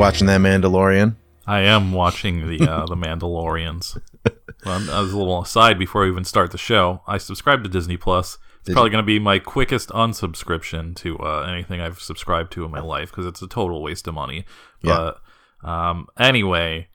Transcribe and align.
Watching 0.00 0.28
that 0.28 0.40
Mandalorian? 0.40 1.16
I 1.46 1.60
am 1.60 1.92
watching 1.92 2.48
the 2.48 2.66
uh, 2.66 2.86
the 2.86 2.96
Mandalorians. 2.96 4.00
well, 4.64 4.78
as 4.78 5.12
a 5.12 5.18
little 5.18 5.42
aside 5.42 5.78
before 5.78 6.02
we 6.02 6.08
even 6.08 6.24
start 6.24 6.52
the 6.52 6.58
show, 6.58 7.02
I 7.06 7.18
subscribe 7.18 7.62
to 7.64 7.68
Disney 7.68 7.98
Plus. 7.98 8.38
It's 8.60 8.68
Did 8.68 8.72
probably 8.72 8.92
going 8.92 9.02
to 9.02 9.06
be 9.06 9.18
my 9.18 9.38
quickest 9.38 9.90
unsubscription 9.90 10.96
to 10.96 11.18
uh, 11.18 11.42
anything 11.42 11.82
I've 11.82 12.00
subscribed 12.00 12.50
to 12.52 12.64
in 12.64 12.70
my 12.70 12.80
life 12.80 13.10
because 13.10 13.26
it's 13.26 13.42
a 13.42 13.46
total 13.46 13.82
waste 13.82 14.08
of 14.08 14.14
money. 14.14 14.46
Yeah. 14.82 15.12
But 15.62 15.68
um, 15.68 16.06
anyway, 16.18 16.88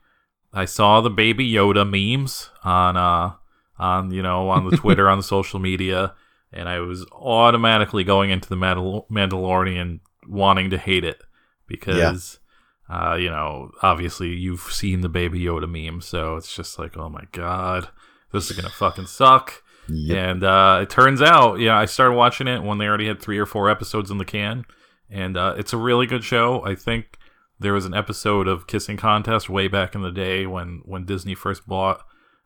I 0.52 0.64
saw 0.64 1.00
the 1.00 1.08
Baby 1.08 1.48
Yoda 1.48 1.88
memes 1.88 2.50
on 2.64 2.96
uh, 2.96 3.34
on 3.78 4.10
you 4.10 4.22
know 4.22 4.48
on 4.48 4.68
the 4.68 4.76
Twitter 4.76 5.08
on 5.08 5.18
the 5.18 5.24
social 5.24 5.60
media, 5.60 6.12
and 6.52 6.68
I 6.68 6.80
was 6.80 7.06
automatically 7.12 8.02
going 8.02 8.30
into 8.30 8.48
the 8.48 8.56
Mandal- 8.56 9.08
Mandalorian 9.08 10.00
wanting 10.26 10.70
to 10.70 10.76
hate 10.76 11.04
it 11.04 11.22
because. 11.68 12.40
Uh, 12.88 13.16
you 13.18 13.30
know, 13.30 13.72
obviously 13.82 14.28
you've 14.28 14.60
seen 14.60 15.00
the 15.00 15.08
Baby 15.08 15.40
Yoda 15.40 15.68
meme, 15.68 16.00
so 16.00 16.36
it's 16.36 16.54
just 16.54 16.78
like, 16.78 16.96
oh 16.96 17.08
my 17.08 17.24
god, 17.32 17.88
this 18.32 18.50
is 18.50 18.56
gonna 18.56 18.70
fucking 18.70 19.06
suck. 19.06 19.62
Yep. 19.88 20.16
And 20.16 20.44
uh, 20.44 20.80
it 20.82 20.90
turns 20.90 21.22
out, 21.22 21.60
yeah, 21.60 21.78
I 21.78 21.84
started 21.84 22.14
watching 22.14 22.48
it 22.48 22.62
when 22.62 22.78
they 22.78 22.86
already 22.86 23.06
had 23.06 23.20
three 23.20 23.38
or 23.38 23.46
four 23.46 23.70
episodes 23.70 24.10
in 24.10 24.18
the 24.18 24.24
can, 24.24 24.64
and 25.10 25.36
uh, 25.36 25.54
it's 25.56 25.72
a 25.72 25.76
really 25.76 26.06
good 26.06 26.24
show. 26.24 26.64
I 26.64 26.74
think 26.74 27.18
there 27.58 27.72
was 27.72 27.86
an 27.86 27.94
episode 27.94 28.48
of 28.48 28.66
Kissing 28.66 28.96
Contest 28.96 29.48
way 29.48 29.68
back 29.68 29.94
in 29.94 30.02
the 30.02 30.10
day 30.10 30.46
when 30.46 30.82
when 30.84 31.04
Disney 31.04 31.34
first 31.34 31.66
bought 31.66 32.04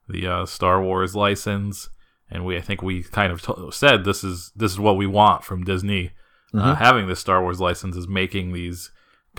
the 0.08 0.26
uh, 0.26 0.46
Star 0.46 0.82
Wars 0.82 1.14
license, 1.14 1.88
and 2.30 2.44
we 2.44 2.56
I 2.56 2.60
think 2.60 2.82
we 2.82 3.02
kind 3.02 3.32
of 3.32 3.42
t- 3.42 3.70
said 3.72 4.04
this 4.04 4.24
is 4.24 4.52
this 4.54 4.72
is 4.72 4.80
what 4.80 4.96
we 4.96 5.06
want 5.06 5.44
from 5.44 5.64
Disney. 5.64 6.12
Uh, 6.52 6.74
having 6.74 7.06
this 7.06 7.20
Star 7.20 7.40
Wars 7.42 7.60
license 7.60 7.94
is 7.94 8.08
making 8.08 8.52
these 8.52 8.90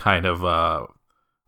kind 0.02 0.26
of 0.26 0.44
uh, 0.44 0.88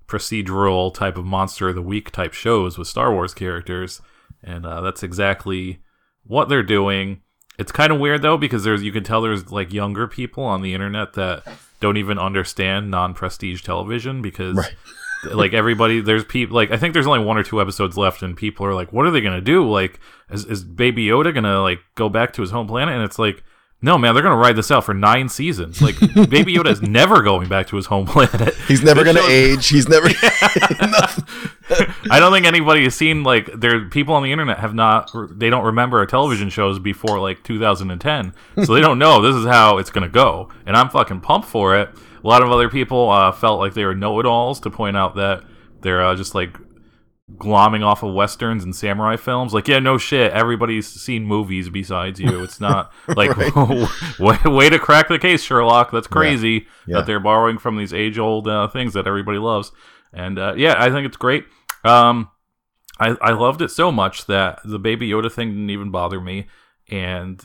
procedural 0.07 0.93
type 0.93 1.17
of 1.17 1.25
monster 1.25 1.69
of 1.69 1.75
the 1.75 1.81
week 1.81 2.11
type 2.11 2.33
shows 2.33 2.77
with 2.77 2.87
Star 2.87 3.11
Wars 3.11 3.33
characters, 3.33 3.99
and 4.43 4.63
uh, 4.63 4.79
that's 4.79 5.01
exactly 5.01 5.81
what 6.23 6.49
they're 6.49 6.61
doing. 6.61 7.21
It's 7.57 7.71
kind 7.71 7.91
of 7.91 7.99
weird 7.99 8.21
though 8.21 8.37
because 8.37 8.63
there's 8.63 8.83
you 8.83 8.91
can 8.91 9.03
tell 9.03 9.21
there's 9.21 9.51
like 9.51 9.73
younger 9.73 10.07
people 10.07 10.43
on 10.43 10.61
the 10.61 10.73
internet 10.73 11.13
that 11.13 11.43
don't 11.79 11.97
even 11.97 12.19
understand 12.19 12.91
non-prestige 12.91 13.63
television 13.63 14.21
because 14.21 14.55
Right. 14.55 14.73
like 15.31 15.53
everybody 15.53 16.01
there's 16.01 16.25
people 16.25 16.53
like 16.53 16.71
I 16.71 16.77
think 16.77 16.93
there's 16.93 17.07
only 17.07 17.23
one 17.23 17.37
or 17.37 17.43
two 17.43 17.61
episodes 17.61 17.95
left 17.95 18.23
and 18.23 18.35
people 18.35 18.65
are 18.65 18.73
like 18.73 18.91
what 18.91 19.05
are 19.05 19.11
they 19.11 19.21
going 19.21 19.35
to 19.35 19.41
do 19.41 19.69
like 19.69 19.99
is, 20.29 20.43
is 20.45 20.65
baby 20.65 21.05
Yoda 21.05 21.31
going 21.33 21.45
to 21.45 21.61
like 21.61 21.79
go 21.95 22.09
back 22.09 22.33
to 22.33 22.41
his 22.41 22.51
home 22.51 22.67
planet 22.67 22.93
and 22.93 23.03
it's 23.05 23.17
like 23.17 23.41
no 23.83 23.97
man 23.97 24.15
they're 24.15 24.23
going 24.23 24.33
to 24.33 24.37
ride 24.37 24.55
this 24.55 24.71
out 24.71 24.83
for 24.83 24.93
9 24.95 25.29
seasons 25.29 25.81
like 25.81 25.99
baby 26.29 26.55
Yoda 26.55 26.71
is 26.71 26.81
never 26.81 27.21
going 27.21 27.47
back 27.47 27.67
to 27.67 27.75
his 27.75 27.85
home 27.85 28.07
planet 28.07 28.55
He's 28.67 28.81
never 28.81 29.03
gonna 29.03 29.21
age. 29.27 29.67
He's 29.67 29.87
never. 29.87 30.07
I 32.09 32.19
don't 32.19 32.31
think 32.31 32.45
anybody 32.45 32.83
has 32.83 32.95
seen 32.95 33.23
like 33.23 33.49
there 33.53 33.85
people 33.89 34.15
on 34.15 34.23
the 34.23 34.31
internet 34.31 34.59
have 34.59 34.73
not 34.73 35.11
they 35.31 35.49
don't 35.49 35.65
remember 35.65 35.99
our 35.99 36.05
television 36.05 36.49
shows 36.49 36.79
before 36.79 37.19
like 37.19 37.43
2010 37.43 38.33
so 38.63 38.73
they 38.73 38.81
don't 38.81 38.99
know 38.99 39.21
this 39.21 39.35
is 39.35 39.45
how 39.45 39.77
it's 39.77 39.89
gonna 39.89 40.09
go 40.09 40.49
and 40.65 40.75
I'm 40.75 40.89
fucking 40.89 41.21
pumped 41.21 41.47
for 41.47 41.77
it 41.77 41.89
a 42.23 42.27
lot 42.27 42.41
of 42.41 42.51
other 42.51 42.69
people 42.69 43.09
uh, 43.09 43.31
felt 43.31 43.59
like 43.59 43.73
they 43.73 43.83
were 43.83 43.95
know-it-alls 43.95 44.61
to 44.61 44.69
point 44.69 44.95
out 44.95 45.15
that 45.15 45.43
they're 45.81 46.01
uh, 46.01 46.15
just 46.15 46.33
like 46.33 46.57
glomming 47.37 47.83
off 47.83 48.03
of 48.03 48.13
westerns 48.13 48.63
and 48.63 48.75
samurai 48.75 49.15
films. 49.15 49.53
Like 49.53 49.67
yeah 49.67 49.79
no 49.79 49.97
shit. 49.97 50.31
Everybody's 50.31 50.87
seen 50.87 51.25
movies 51.25 51.69
besides 51.69 52.19
you. 52.19 52.43
It's 52.43 52.59
not 52.59 52.91
like 53.07 53.35
way, 54.19 54.37
way 54.45 54.69
to 54.69 54.79
crack 54.79 55.07
the 55.09 55.19
case 55.19 55.43
Sherlock. 55.43 55.91
That's 55.91 56.07
crazy 56.07 56.67
Yeah. 56.85 56.97
that 56.97 57.05
they're 57.07 57.19
borrowing 57.19 57.57
from 57.57 57.77
these 57.77 57.93
age-old 57.93 58.47
uh, 58.47 58.67
things 58.67 58.93
that 58.93 59.07
everybody 59.07 59.37
loves. 59.39 59.71
And 60.13 60.37
uh, 60.37 60.53
yeah 60.57 60.75
I 60.77 60.89
think 60.91 61.05
it's 61.07 61.17
great. 61.17 61.45
Um, 61.83 62.29
I, 62.99 63.15
I 63.21 63.31
loved 63.31 63.61
it 63.61 63.69
so 63.71 63.91
much 63.91 64.27
that 64.27 64.59
the 64.63 64.79
Baby 64.79 65.09
Yoda 65.09 65.31
thing 65.31 65.49
didn't 65.49 65.71
even 65.71 65.89
bother 65.89 66.21
me, 66.21 66.47
and 66.89 67.43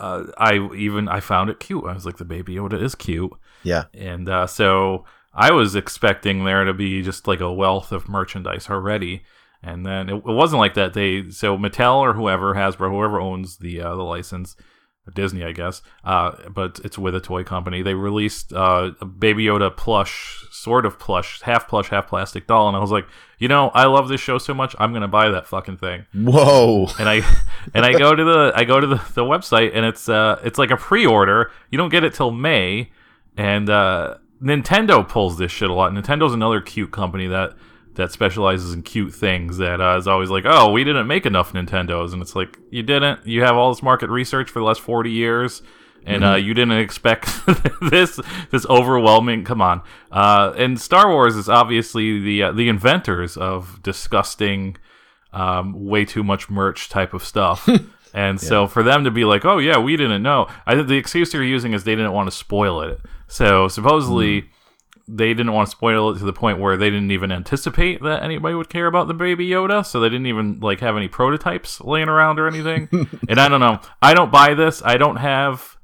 uh, 0.00 0.24
I 0.36 0.68
even 0.74 1.08
I 1.08 1.20
found 1.20 1.48
it 1.48 1.60
cute. 1.60 1.84
I 1.84 1.92
was 1.94 2.04
like, 2.04 2.16
the 2.16 2.24
Baby 2.24 2.56
Yoda 2.56 2.82
is 2.82 2.96
cute, 2.96 3.30
yeah. 3.62 3.84
and 3.94 4.28
uh, 4.28 4.46
so 4.48 5.04
I 5.34 5.50
was 5.50 5.74
expecting 5.74 6.44
there 6.44 6.64
to 6.64 6.72
be 6.72 7.02
just 7.02 7.26
like 7.26 7.40
a 7.40 7.52
wealth 7.52 7.92
of 7.92 8.08
merchandise 8.08 8.70
already, 8.70 9.24
and 9.62 9.84
then 9.84 10.08
it, 10.08 10.14
it 10.14 10.24
wasn't 10.24 10.60
like 10.60 10.74
that. 10.74 10.94
They 10.94 11.30
so 11.30 11.58
Mattel 11.58 11.96
or 11.96 12.14
whoever 12.14 12.54
Hasbro, 12.54 12.90
whoever 12.90 13.20
owns 13.20 13.58
the 13.58 13.80
uh, 13.80 13.94
the 13.96 14.04
license. 14.04 14.56
Disney, 15.14 15.44
I 15.44 15.52
guess, 15.52 15.82
uh, 16.02 16.48
but 16.48 16.80
it's 16.82 16.96
with 16.96 17.14
a 17.14 17.20
toy 17.20 17.44
company. 17.44 17.82
They 17.82 17.92
released 17.92 18.54
uh, 18.54 18.92
a 19.02 19.04
Baby 19.04 19.44
Yoda 19.44 19.76
plush, 19.76 20.46
sort 20.50 20.86
of 20.86 20.98
plush, 20.98 21.42
half 21.42 21.68
plush, 21.68 21.90
half 21.90 22.08
plastic 22.08 22.46
doll, 22.46 22.68
and 22.68 22.76
I 22.76 22.80
was 22.80 22.90
like, 22.90 23.06
you 23.38 23.46
know, 23.46 23.68
I 23.74 23.84
love 23.84 24.08
this 24.08 24.22
show 24.22 24.38
so 24.38 24.54
much, 24.54 24.74
I'm 24.78 24.94
gonna 24.94 25.06
buy 25.06 25.28
that 25.28 25.46
fucking 25.46 25.76
thing 25.76 26.06
Whoa. 26.14 26.86
and 26.98 27.06
I 27.06 27.16
and 27.74 27.84
I 27.84 27.92
go 27.92 28.14
to 28.14 28.24
the 28.24 28.52
I 28.54 28.64
go 28.64 28.80
to 28.80 28.86
the, 28.86 28.96
the 29.12 29.24
website 29.24 29.72
and 29.74 29.84
it's 29.84 30.08
uh 30.08 30.40
it's 30.42 30.58
like 30.58 30.70
a 30.70 30.76
pre-order. 30.78 31.50
You 31.70 31.76
don't 31.76 31.90
get 31.90 32.02
it 32.02 32.14
till 32.14 32.30
May, 32.30 32.90
and 33.36 33.68
uh, 33.68 34.16
Nintendo 34.44 35.08
pulls 35.08 35.38
this 35.38 35.50
shit 35.50 35.70
a 35.70 35.72
lot. 35.72 35.92
Nintendo's 35.92 36.34
another 36.34 36.60
cute 36.60 36.90
company 36.90 37.26
that 37.28 37.54
that 37.94 38.12
specializes 38.12 38.74
in 38.74 38.82
cute 38.82 39.14
things. 39.14 39.56
That 39.58 39.80
uh, 39.80 39.96
is 39.96 40.06
always 40.06 40.28
like, 40.28 40.44
oh, 40.46 40.70
we 40.70 40.84
didn't 40.84 41.06
make 41.06 41.24
enough 41.26 41.52
Nintendos, 41.52 42.12
and 42.12 42.20
it's 42.20 42.36
like 42.36 42.58
you 42.70 42.82
didn't. 42.82 43.26
You 43.26 43.42
have 43.42 43.56
all 43.56 43.72
this 43.72 43.82
market 43.82 44.10
research 44.10 44.50
for 44.50 44.58
the 44.58 44.64
last 44.64 44.80
forty 44.80 45.10
years. 45.10 45.62
And 46.06 46.22
uh, 46.22 46.34
you 46.34 46.52
didn't 46.52 46.76
expect 46.76 47.30
this 47.90 48.20
this 48.50 48.66
overwhelming. 48.66 49.42
Come 49.42 49.62
on, 49.62 49.80
uh, 50.12 50.52
and 50.54 50.78
Star 50.78 51.10
Wars 51.10 51.34
is 51.34 51.48
obviously 51.48 52.20
the 52.20 52.42
uh, 52.42 52.52
the 52.52 52.68
inventors 52.68 53.38
of 53.38 53.82
disgusting, 53.82 54.76
um, 55.32 55.86
way 55.86 56.04
too 56.04 56.22
much 56.22 56.50
merch 56.50 56.90
type 56.90 57.14
of 57.14 57.24
stuff. 57.24 57.66
and 58.12 58.38
so 58.38 58.66
for 58.66 58.82
them 58.82 59.04
to 59.04 59.10
be 59.10 59.24
like, 59.24 59.46
oh 59.46 59.56
yeah, 59.56 59.78
we 59.78 59.96
didn't 59.96 60.22
know. 60.22 60.46
I 60.66 60.74
the 60.74 60.98
excuse 60.98 61.32
they're 61.32 61.42
using 61.42 61.72
is 61.72 61.84
they 61.84 61.96
didn't 61.96 62.12
want 62.12 62.30
to 62.30 62.36
spoil 62.36 62.82
it. 62.82 63.00
So 63.34 63.66
supposedly 63.66 64.42
hmm. 64.42 64.46
they 65.16 65.34
didn't 65.34 65.52
want 65.52 65.66
to 65.66 65.72
spoil 65.72 66.10
it 66.10 66.18
to 66.20 66.24
the 66.24 66.32
point 66.32 66.60
where 66.60 66.76
they 66.76 66.88
didn't 66.88 67.10
even 67.10 67.32
anticipate 67.32 68.00
that 68.02 68.22
anybody 68.22 68.54
would 68.54 68.68
care 68.68 68.86
about 68.86 69.08
the 69.08 69.14
baby 69.14 69.48
Yoda. 69.48 69.84
So 69.84 69.98
they 69.98 70.08
didn't 70.08 70.28
even 70.28 70.60
like 70.60 70.78
have 70.78 70.96
any 70.96 71.08
prototypes 71.08 71.80
laying 71.80 72.08
around 72.08 72.38
or 72.38 72.46
anything. 72.46 72.88
and 73.28 73.40
I 73.40 73.48
don't 73.48 73.58
know. 73.58 73.80
I 74.00 74.14
don't 74.14 74.30
buy 74.30 74.54
this. 74.54 74.82
I 74.84 74.98
don't 74.98 75.16
have 75.16 75.76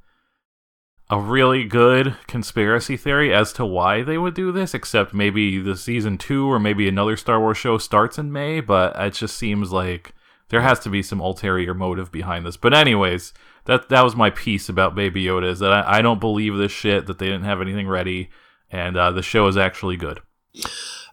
a 1.11 1.19
really 1.19 1.65
good 1.65 2.17
conspiracy 2.29 2.97
theory 2.97 3.35
as 3.35 3.53
to 3.55 3.67
why 3.67 4.05
they 4.05 4.17
would 4.17 4.35
do 4.35 4.53
this, 4.53 4.73
except 4.73 5.13
maybe 5.13 5.61
the 5.61 5.77
season 5.77 6.19
two 6.19 6.47
or 6.47 6.61
maybe 6.61 6.87
another 6.87 7.17
Star 7.17 7.41
Wars 7.41 7.59
show 7.59 7.79
starts 7.79 8.17
in 8.17 8.31
May, 8.31 8.61
but 8.61 8.95
it 8.97 9.15
just 9.15 9.37
seems 9.37 9.73
like 9.73 10.15
there 10.51 10.61
has 10.61 10.79
to 10.81 10.89
be 10.89 11.03
some 11.03 11.19
ulterior 11.19 11.75
motive 11.75 12.13
behind 12.13 12.47
this. 12.47 12.57
But 12.57 12.75
anyways, 12.75 13.33
that 13.71 13.89
that 13.89 14.03
was 14.03 14.17
my 14.17 14.31
piece 14.31 14.69
about 14.69 14.97
Baby 14.97 15.25
Yoda 15.25 15.49
is 15.49 15.61
that 15.61 15.73
I, 15.73 15.99
I 15.99 16.03
don't 16.03 16.19
believe 16.19 16.57
this 16.57 16.73
shit 16.73 17.07
that 17.07 17.21
they 17.21 17.27
didn't 17.27 17.45
have 17.45 17.61
anything 17.61 17.87
ready, 17.87 18.29
and 18.69 18.97
uh, 18.97 19.13
the 19.13 19.23
show 19.23 19.47
is 19.47 19.57
actually 19.57 19.97
good. 19.97 20.21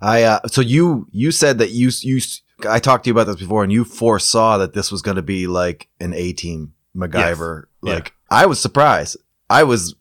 I 0.01 0.23
uh, 0.23 0.47
so 0.47 0.61
you 0.61 1.07
you 1.11 1.31
said 1.31 1.59
that 1.59 1.69
you 1.69 1.91
you 2.01 2.19
I 2.67 2.79
talked 2.79 3.03
to 3.03 3.09
you 3.09 3.13
about 3.13 3.27
this 3.27 3.35
before, 3.35 3.61
and 3.61 3.71
you 3.71 3.83
foresaw 3.83 4.57
that 4.57 4.73
this 4.73 4.91
was 4.91 5.03
going 5.03 5.17
to 5.17 5.21
be 5.21 5.45
like 5.45 5.87
an 5.99 6.15
A 6.15 6.33
team 6.33 6.73
MacGyver. 6.95 7.65
Yeah. 7.83 7.93
Like 7.93 8.13
I 8.31 8.47
was 8.47 8.59
surprised. 8.59 9.17
I 9.51 9.63
was 9.63 9.93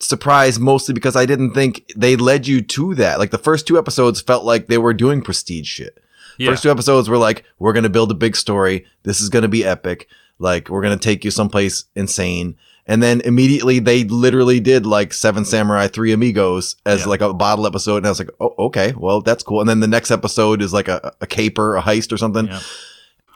surprised 0.00 0.60
mostly 0.60 0.92
because 0.92 1.14
I 1.14 1.24
didn't 1.24 1.52
think 1.52 1.92
they 1.94 2.16
led 2.16 2.48
you 2.48 2.62
to 2.62 2.96
that. 2.96 3.20
Like 3.20 3.30
the 3.30 3.38
first 3.38 3.68
two 3.68 3.78
episodes 3.78 4.20
felt 4.20 4.44
like 4.44 4.66
they 4.66 4.78
were 4.78 4.92
doing 4.92 5.22
prestige 5.22 5.68
shit. 5.68 6.02
Yeah, 6.36 6.50
First 6.50 6.62
two 6.64 6.70
episodes 6.70 7.08
were 7.08 7.18
like, 7.18 7.44
we're 7.58 7.74
going 7.74 7.84
to 7.84 7.90
build 7.90 8.10
a 8.10 8.14
big 8.14 8.34
story. 8.34 8.86
This 9.02 9.20
is 9.20 9.28
going 9.28 9.42
to 9.42 9.48
be 9.48 9.64
epic. 9.64 10.08
Like, 10.40 10.68
we're 10.68 10.82
going 10.82 10.98
to 10.98 11.02
take 11.02 11.24
you 11.24 11.30
someplace 11.30 11.84
insane. 11.94 12.56
And 12.86 13.00
then 13.00 13.20
immediately 13.20 13.78
they 13.78 14.02
literally 14.04 14.58
did 14.58 14.84
like 14.84 15.12
Seven 15.12 15.44
Samurai, 15.44 15.86
Three 15.86 16.12
Amigos 16.12 16.74
as 16.84 17.00
Yeah. 17.02 17.06
like 17.06 17.20
a 17.20 17.32
bottle 17.32 17.66
episode. 17.66 17.98
And 17.98 18.06
I 18.06 18.08
was 18.08 18.18
like, 18.18 18.30
oh, 18.40 18.54
okay, 18.58 18.92
well, 18.96 19.20
that's 19.20 19.44
cool. 19.44 19.60
And 19.60 19.68
then 19.68 19.78
the 19.78 19.86
next 19.86 20.10
episode 20.10 20.60
is 20.60 20.72
like 20.72 20.88
a, 20.88 21.12
a 21.20 21.26
caper, 21.26 21.76
a 21.76 21.82
heist 21.82 22.10
or 22.10 22.16
something. 22.16 22.46
Yeah. 22.48 22.60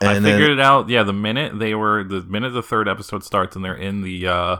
And 0.01 0.09
I 0.09 0.13
then, 0.15 0.23
figured 0.23 0.49
it 0.49 0.59
out. 0.59 0.89
Yeah, 0.89 1.03
the 1.03 1.13
minute 1.13 1.57
they 1.57 1.73
were 1.73 2.03
the 2.03 2.21
minute 2.23 2.49
the 2.49 2.61
third 2.61 2.89
episode 2.89 3.23
starts 3.23 3.55
and 3.55 3.63
they're 3.63 3.73
in 3.77 4.01
the 4.01 4.27
uh 4.27 4.57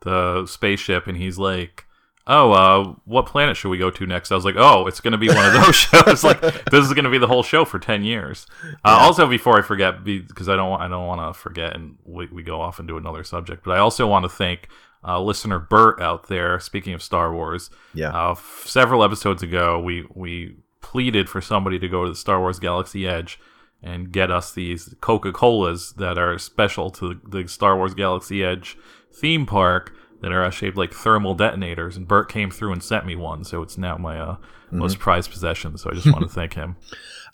the 0.00 0.44
spaceship 0.44 1.06
and 1.06 1.16
he's 1.16 1.38
like, 1.38 1.85
"Oh, 2.26 2.52
uh 2.52 2.94
what 3.04 3.26
planet 3.26 3.56
should 3.56 3.68
we 3.70 3.78
go 3.78 3.90
to 3.90 4.06
next?" 4.06 4.32
I 4.32 4.34
was 4.34 4.44
like, 4.44 4.56
"Oh, 4.56 4.86
it's 4.86 5.00
going 5.00 5.12
to 5.12 5.18
be 5.18 5.28
one 5.28 5.44
of 5.46 5.52
those 5.52 5.74
shows. 5.74 6.24
like 6.24 6.40
this 6.40 6.84
is 6.84 6.92
going 6.92 7.04
to 7.04 7.10
be 7.10 7.18
the 7.18 7.26
whole 7.26 7.42
show 7.42 7.64
for 7.64 7.78
10 7.78 8.02
years." 8.04 8.46
Uh, 8.84 8.98
also 9.00 9.26
before 9.26 9.58
I 9.58 9.62
forget 9.62 10.04
because 10.04 10.48
I 10.48 10.56
don't 10.56 10.70
want 10.70 10.82
I 10.82 10.88
don't 10.88 11.06
want 11.06 11.34
to 11.34 11.38
forget 11.38 11.74
and 11.74 11.96
we, 12.04 12.26
we 12.26 12.42
go 12.42 12.60
off 12.60 12.80
into 12.80 12.96
another 12.96 13.24
subject, 13.24 13.64
but 13.64 13.72
I 13.72 13.78
also 13.78 14.06
want 14.06 14.24
to 14.24 14.28
thank 14.28 14.68
uh, 15.06 15.20
listener 15.20 15.58
Bert 15.58 16.00
out 16.00 16.28
there. 16.28 16.58
Speaking 16.58 16.92
of 16.94 17.02
Star 17.02 17.32
Wars, 17.32 17.70
yeah. 17.94 18.10
uh, 18.10 18.32
f- 18.32 18.64
several 18.66 19.04
episodes 19.04 19.42
ago, 19.42 19.78
we 19.78 20.04
we 20.14 20.56
pleaded 20.80 21.28
for 21.28 21.40
somebody 21.40 21.78
to 21.78 21.88
go 21.88 22.04
to 22.04 22.10
the 22.10 22.16
Star 22.16 22.40
Wars 22.40 22.58
Galaxy 22.58 23.06
Edge 23.06 23.38
and 23.82 24.10
get 24.10 24.30
us 24.30 24.52
these 24.52 24.94
Coca 25.00 25.32
Colas 25.32 25.92
that 25.92 26.18
are 26.18 26.38
special 26.38 26.90
to 26.90 27.20
the 27.28 27.46
Star 27.46 27.76
Wars 27.76 27.94
Galaxy 27.94 28.42
Edge 28.42 28.76
theme 29.12 29.46
park. 29.46 29.92
That 30.20 30.32
are 30.32 30.44
uh, 30.44 30.50
shaped 30.50 30.76
like 30.76 30.92
thermal 30.92 31.34
detonators, 31.34 31.96
and 31.96 32.08
Bert 32.08 32.30
came 32.30 32.50
through 32.50 32.72
and 32.72 32.82
sent 32.82 33.06
me 33.06 33.16
one, 33.16 33.44
so 33.44 33.62
it's 33.62 33.78
now 33.78 33.96
my 33.96 34.18
uh, 34.18 34.36
most 34.70 34.98
prized 34.98 35.30
possession. 35.30 35.76
So 35.78 35.90
I 35.90 35.94
just 35.94 36.10
want 36.10 36.22
to 36.22 36.28
thank 36.34 36.54
him. 36.54 36.76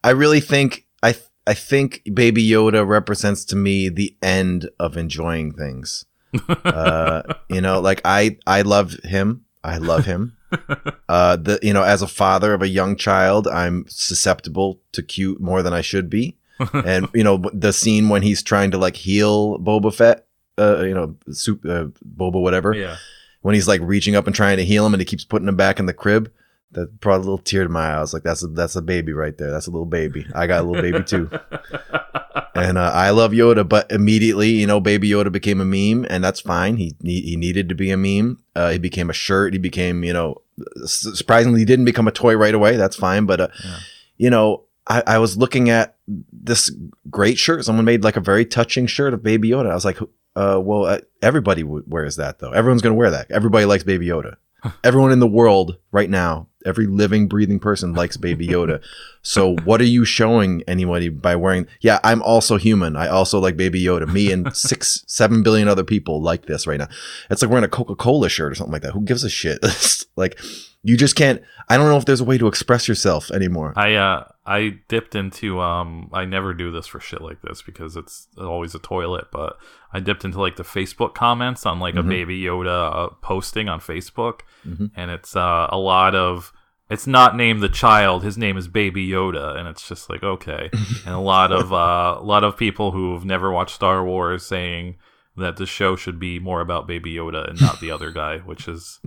I 0.04 0.10
really 0.10 0.40
think 0.40 0.86
I 1.02 1.12
th- 1.12 1.26
I 1.46 1.54
think 1.54 2.02
Baby 2.12 2.46
Yoda 2.48 2.86
represents 2.86 3.44
to 3.46 3.56
me 3.56 3.88
the 3.88 4.16
end 4.22 4.70
of 4.78 4.96
enjoying 4.96 5.52
things. 5.52 6.04
uh, 6.48 7.22
you 7.48 7.60
know, 7.60 7.80
like 7.80 8.00
I 8.04 8.38
I 8.46 8.62
love 8.62 8.94
him. 9.04 9.44
I 9.62 9.78
love 9.78 10.04
him. 10.06 10.36
Uh, 11.08 11.36
the 11.36 11.58
you 11.62 11.72
know, 11.72 11.82
as 11.82 12.00
a 12.00 12.06
father 12.06 12.54
of 12.54 12.62
a 12.62 12.68
young 12.68 12.96
child, 12.96 13.46
I'm 13.48 13.84
susceptible 13.88 14.80
to 14.92 15.02
cute 15.02 15.40
more 15.40 15.62
than 15.62 15.72
I 15.74 15.80
should 15.80 16.08
be. 16.08 16.36
and 16.72 17.08
you 17.14 17.24
know, 17.24 17.42
the 17.52 17.72
scene 17.72 18.08
when 18.08 18.22
he's 18.22 18.42
trying 18.42 18.70
to 18.70 18.78
like 18.78 18.96
heal 18.96 19.58
Boba 19.58 19.94
Fett, 19.94 20.26
uh, 20.58 20.82
you 20.82 20.94
know, 20.94 21.16
soup, 21.30 21.64
uh, 21.64 21.86
Boba 22.16 22.40
whatever, 22.40 22.74
yeah. 22.74 22.96
when 23.42 23.54
he's 23.54 23.68
like 23.68 23.80
reaching 23.82 24.16
up 24.16 24.26
and 24.26 24.34
trying 24.36 24.56
to 24.58 24.64
heal 24.64 24.84
him, 24.86 24.94
and 24.94 25.00
he 25.00 25.04
keeps 25.04 25.24
putting 25.24 25.48
him 25.48 25.56
back 25.56 25.78
in 25.78 25.86
the 25.86 25.94
crib. 25.94 26.30
That 26.72 27.00
brought 27.00 27.16
a 27.16 27.18
little 27.18 27.36
tear 27.36 27.64
to 27.64 27.68
my 27.68 27.90
eye. 27.90 27.96
I 27.96 28.00
was 28.00 28.14
like, 28.14 28.22
"That's 28.22 28.42
a 28.42 28.46
that's 28.46 28.76
a 28.76 28.80
baby 28.82 29.12
right 29.12 29.36
there. 29.36 29.50
That's 29.50 29.66
a 29.66 29.70
little 29.70 29.84
baby. 29.84 30.26
I 30.34 30.46
got 30.46 30.62
a 30.62 30.66
little 30.66 30.80
baby 30.80 31.04
too." 31.04 31.28
and 32.54 32.78
uh, 32.78 32.90
I 32.94 33.10
love 33.10 33.32
Yoda, 33.32 33.68
but 33.68 33.90
immediately, 33.92 34.48
you 34.50 34.66
know, 34.66 34.80
Baby 34.80 35.10
Yoda 35.10 35.30
became 35.30 35.60
a 35.60 35.64
meme, 35.66 36.06
and 36.08 36.24
that's 36.24 36.40
fine. 36.40 36.76
He 36.76 36.94
he 37.02 37.36
needed 37.36 37.68
to 37.68 37.74
be 37.74 37.90
a 37.90 37.96
meme. 37.98 38.38
Uh, 38.56 38.70
he 38.70 38.78
became 38.78 39.10
a 39.10 39.12
shirt. 39.12 39.52
He 39.52 39.58
became, 39.58 40.02
you 40.02 40.14
know, 40.14 40.40
surprisingly, 40.86 41.60
he 41.60 41.66
didn't 41.66 41.84
become 41.84 42.08
a 42.08 42.12
toy 42.12 42.36
right 42.36 42.54
away. 42.54 42.76
That's 42.76 42.96
fine, 42.96 43.26
but 43.26 43.40
uh, 43.40 43.48
Yeah. 43.64 43.76
you 44.16 44.30
know, 44.30 44.64
I, 44.86 45.02
I 45.06 45.18
was 45.18 45.36
looking 45.36 45.68
at 45.70 45.96
this 46.08 46.70
great 47.10 47.38
shirt. 47.38 47.64
Someone 47.64 47.84
made 47.84 48.02
like 48.04 48.16
a 48.16 48.20
very 48.20 48.44
touching 48.46 48.86
shirt 48.86 49.14
of 49.14 49.22
Baby 49.22 49.50
Yoda. 49.50 49.70
I 49.70 49.74
was 49.74 49.84
like, 49.84 49.98
uh, 50.36 50.60
well, 50.62 50.86
uh, 50.86 50.98
everybody 51.20 51.62
w- 51.62 51.84
wears 51.86 52.16
that 52.16 52.38
though. 52.38 52.52
Everyone's 52.52 52.82
gonna 52.82 52.94
wear 52.94 53.10
that. 53.10 53.30
Everybody 53.30 53.64
likes 53.64 53.84
Baby 53.84 54.06
Yoda. 54.06 54.36
Everyone 54.84 55.10
in 55.10 55.18
the 55.18 55.26
world 55.26 55.76
right 55.90 56.08
now, 56.08 56.46
every 56.64 56.86
living, 56.86 57.26
breathing 57.26 57.58
person 57.58 57.94
likes 57.94 58.16
Baby 58.16 58.46
Yoda. 58.46 58.80
So 59.22 59.56
what 59.64 59.80
are 59.80 59.84
you 59.86 60.04
showing 60.04 60.62
anybody 60.68 61.08
by 61.08 61.34
wearing? 61.34 61.66
Yeah, 61.80 61.98
I'm 62.04 62.22
also 62.22 62.58
human. 62.58 62.94
I 62.94 63.08
also 63.08 63.40
like 63.40 63.56
Baby 63.56 63.82
Yoda. 63.82 64.06
Me 64.10 64.30
and 64.30 64.54
six, 64.56 65.02
seven 65.08 65.42
billion 65.42 65.66
other 65.66 65.82
people 65.82 66.22
like 66.22 66.46
this 66.46 66.66
right 66.68 66.78
now. 66.78 66.88
It's 67.28 67.42
like 67.42 67.50
wearing 67.50 67.64
a 67.64 67.68
Coca 67.68 67.96
Cola 67.96 68.28
shirt 68.28 68.52
or 68.52 68.54
something 68.54 68.72
like 68.72 68.82
that. 68.82 68.92
Who 68.92 69.00
gives 69.02 69.24
a 69.24 69.30
shit? 69.30 69.58
Like 70.14 70.38
you 70.82 70.96
just 70.96 71.14
can't. 71.16 71.42
I 71.68 71.76
don't 71.76 71.88
know 71.88 71.96
if 71.96 72.04
there's 72.04 72.20
a 72.20 72.24
way 72.24 72.38
to 72.38 72.46
express 72.48 72.88
yourself 72.88 73.30
anymore. 73.30 73.72
I 73.76 73.94
uh 73.94 74.24
I 74.44 74.78
dipped 74.88 75.14
into 75.14 75.60
um 75.60 76.10
I 76.12 76.24
never 76.24 76.52
do 76.54 76.70
this 76.72 76.86
for 76.86 76.98
shit 77.00 77.20
like 77.22 77.40
this 77.42 77.62
because 77.62 77.96
it's 77.96 78.26
always 78.38 78.74
a 78.74 78.78
toilet, 78.80 79.26
but 79.32 79.56
I 79.92 80.00
dipped 80.00 80.24
into 80.24 80.40
like 80.40 80.56
the 80.56 80.64
Facebook 80.64 81.14
comments 81.14 81.64
on 81.66 81.78
like 81.78 81.94
Mhm. 81.94 82.00
a 82.00 82.02
Baby 82.02 82.40
Yoda 82.42 82.94
uh, 82.94 83.08
posting 83.22 83.68
on 83.68 83.78
Facebook, 83.80 84.40
Mhm. 84.66 84.90
and 84.96 85.10
it's 85.10 85.36
uh, 85.36 85.68
a 85.70 85.78
lot 85.78 86.14
of 86.14 86.52
it's 86.90 87.06
not 87.06 87.36
named 87.36 87.62
the 87.62 87.68
child, 87.70 88.22
his 88.22 88.36
name 88.36 88.58
is 88.58 88.68
Baby 88.68 89.08
Yoda, 89.08 89.56
and 89.56 89.66
it's 89.68 89.88
just 89.88 90.10
like 90.10 90.22
okay, 90.24 90.68
and 91.06 91.14
a 91.14 91.18
lot 91.20 91.52
of 91.52 91.72
uh, 91.72 92.16
a 92.18 92.24
lot 92.24 92.42
of 92.44 92.56
people 92.56 92.90
who've 92.90 93.24
never 93.24 93.50
watched 93.52 93.74
Star 93.76 94.04
Wars 94.04 94.44
saying 94.44 94.96
that 95.36 95.56
the 95.56 95.64
show 95.64 95.96
should 95.96 96.18
be 96.18 96.38
more 96.38 96.60
about 96.60 96.86
Baby 96.86 97.14
Yoda 97.14 97.48
and 97.48 97.58
not 97.60 97.80
the 97.80 97.90
other 97.90 98.10
guy, 98.10 98.38
which 98.38 98.66
is 98.68 99.00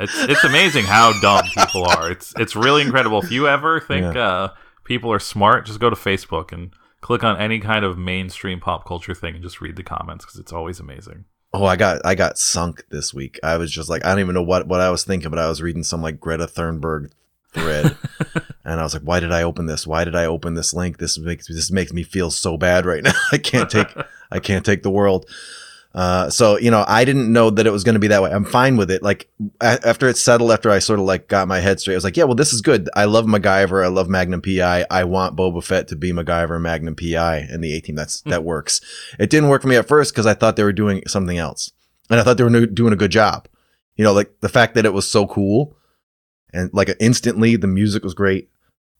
it's 0.00 0.18
it's 0.24 0.44
amazing 0.44 0.84
how 0.84 1.12
dumb 1.20 1.44
people 1.46 1.84
are. 1.84 2.10
It's 2.10 2.34
it's 2.36 2.56
really 2.56 2.82
incredible. 2.82 3.20
If 3.22 3.30
you 3.30 3.48
ever 3.48 3.80
think 3.80 4.16
uh, 4.16 4.50
people 4.84 5.12
are 5.12 5.18
smart, 5.18 5.66
just 5.66 5.80
go 5.80 5.90
to 5.90 5.96
Facebook 5.96 6.52
and 6.52 6.72
click 7.00 7.24
on 7.24 7.38
any 7.38 7.58
kind 7.58 7.84
of 7.84 7.98
mainstream 7.98 8.60
pop 8.60 8.86
culture 8.86 9.14
thing 9.14 9.34
and 9.34 9.42
just 9.42 9.60
read 9.60 9.76
the 9.76 9.82
comments 9.82 10.24
because 10.24 10.40
it's 10.40 10.52
always 10.52 10.80
amazing. 10.80 11.24
Oh, 11.52 11.66
I 11.66 11.76
got 11.76 12.00
I 12.04 12.14
got 12.14 12.38
sunk 12.38 12.84
this 12.90 13.12
week. 13.12 13.38
I 13.42 13.58
was 13.58 13.70
just 13.70 13.90
like 13.90 14.04
I 14.04 14.10
don't 14.10 14.20
even 14.20 14.34
know 14.34 14.42
what 14.42 14.66
what 14.66 14.80
I 14.80 14.90
was 14.90 15.04
thinking, 15.04 15.30
but 15.30 15.38
I 15.38 15.48
was 15.48 15.60
reading 15.60 15.82
some 15.82 16.00
like 16.00 16.18
Greta 16.18 16.46
Thunberg 16.46 17.12
thread, 17.52 17.96
and 18.64 18.80
I 18.80 18.82
was 18.82 18.94
like, 18.94 19.02
why 19.02 19.20
did 19.20 19.32
I 19.32 19.42
open 19.42 19.66
this? 19.66 19.86
Why 19.86 20.04
did 20.04 20.14
I 20.14 20.24
open 20.24 20.54
this 20.54 20.72
link? 20.72 20.96
This 20.96 21.18
makes 21.18 21.48
this 21.48 21.70
makes 21.70 21.92
me 21.92 22.04
feel 22.04 22.30
so 22.30 22.56
bad 22.56 22.86
right 22.86 23.02
now. 23.02 23.12
I 23.32 23.38
can't 23.38 23.68
take 23.68 23.88
I 24.30 24.38
can't 24.38 24.64
take 24.64 24.82
the 24.82 24.90
world. 24.90 25.28
Uh, 25.94 26.30
so 26.30 26.58
you 26.58 26.70
know, 26.70 26.84
I 26.88 27.04
didn't 27.04 27.30
know 27.30 27.50
that 27.50 27.66
it 27.66 27.70
was 27.70 27.84
going 27.84 27.94
to 27.94 27.98
be 28.00 28.08
that 28.08 28.22
way. 28.22 28.30
I'm 28.30 28.44
fine 28.46 28.76
with 28.78 28.90
it. 28.90 29.02
Like 29.02 29.28
a- 29.60 29.86
after 29.86 30.08
it 30.08 30.16
settled, 30.16 30.50
after 30.50 30.70
I 30.70 30.78
sort 30.78 30.98
of 30.98 31.04
like 31.04 31.28
got 31.28 31.48
my 31.48 31.60
head 31.60 31.80
straight, 31.80 31.94
I 31.94 31.96
was 31.98 32.04
like, 32.04 32.16
yeah, 32.16 32.24
well, 32.24 32.34
this 32.34 32.52
is 32.54 32.62
good. 32.62 32.88
I 32.96 33.04
love 33.04 33.26
MacGyver. 33.26 33.84
I 33.84 33.88
love 33.88 34.08
Magnum 34.08 34.40
PI. 34.40 34.86
I 34.90 35.04
want 35.04 35.36
Boba 35.36 35.62
Fett 35.62 35.88
to 35.88 35.96
be 35.96 36.12
MacGyver 36.12 36.54
and 36.54 36.62
Magnum 36.62 36.96
PI 36.96 37.46
in 37.52 37.60
the 37.60 37.74
A 37.76 37.80
team. 37.80 37.94
That's 37.94 38.22
that 38.22 38.42
works. 38.44 38.80
It 39.18 39.28
didn't 39.28 39.50
work 39.50 39.60
for 39.62 39.68
me 39.68 39.76
at 39.76 39.86
first 39.88 40.12
because 40.14 40.24
I 40.26 40.32
thought 40.34 40.56
they 40.56 40.64
were 40.64 40.72
doing 40.72 41.02
something 41.06 41.36
else, 41.36 41.70
and 42.08 42.18
I 42.18 42.22
thought 42.22 42.38
they 42.38 42.44
were 42.44 42.50
no- 42.50 42.64
doing 42.66 42.92
a 42.94 42.96
good 42.96 43.10
job. 43.12 43.46
You 43.96 44.04
know, 44.04 44.14
like 44.14 44.40
the 44.40 44.48
fact 44.48 44.74
that 44.76 44.86
it 44.86 44.94
was 44.94 45.06
so 45.06 45.26
cool, 45.26 45.76
and 46.54 46.70
like 46.72 46.90
instantly 47.00 47.56
the 47.56 47.66
music 47.66 48.02
was 48.02 48.14
great. 48.14 48.48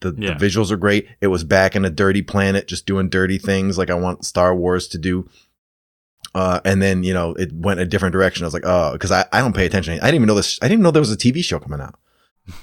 The, 0.00 0.14
Yeah. 0.18 0.34
the 0.34 0.44
visuals 0.44 0.70
are 0.70 0.76
great. 0.76 1.06
It 1.22 1.28
was 1.28 1.44
back 1.44 1.74
in 1.76 1.84
a 1.86 1.90
dirty 1.90 2.20
planet, 2.22 2.68
just 2.68 2.84
doing 2.86 3.08
dirty 3.08 3.38
things 3.38 3.78
like 3.78 3.88
I 3.88 3.94
want 3.94 4.26
Star 4.26 4.54
Wars 4.54 4.88
to 4.88 4.98
do. 4.98 5.26
Uh, 6.34 6.60
and 6.64 6.80
then 6.80 7.02
you 7.04 7.12
know 7.12 7.32
it 7.34 7.52
went 7.52 7.80
a 7.80 7.84
different 7.84 8.12
direction. 8.12 8.44
I 8.44 8.46
was 8.46 8.54
like, 8.54 8.64
oh, 8.66 8.92
because 8.92 9.10
I, 9.10 9.26
I 9.32 9.40
don't 9.40 9.54
pay 9.54 9.66
attention. 9.66 9.94
I 9.94 10.06
didn't 10.06 10.14
even 10.16 10.26
know 10.28 10.34
this. 10.34 10.58
I 10.62 10.66
didn't 10.66 10.74
even 10.74 10.82
know 10.84 10.90
there 10.90 11.00
was 11.00 11.12
a 11.12 11.16
TV 11.16 11.42
show 11.44 11.58
coming 11.58 11.80
out. 11.80 11.94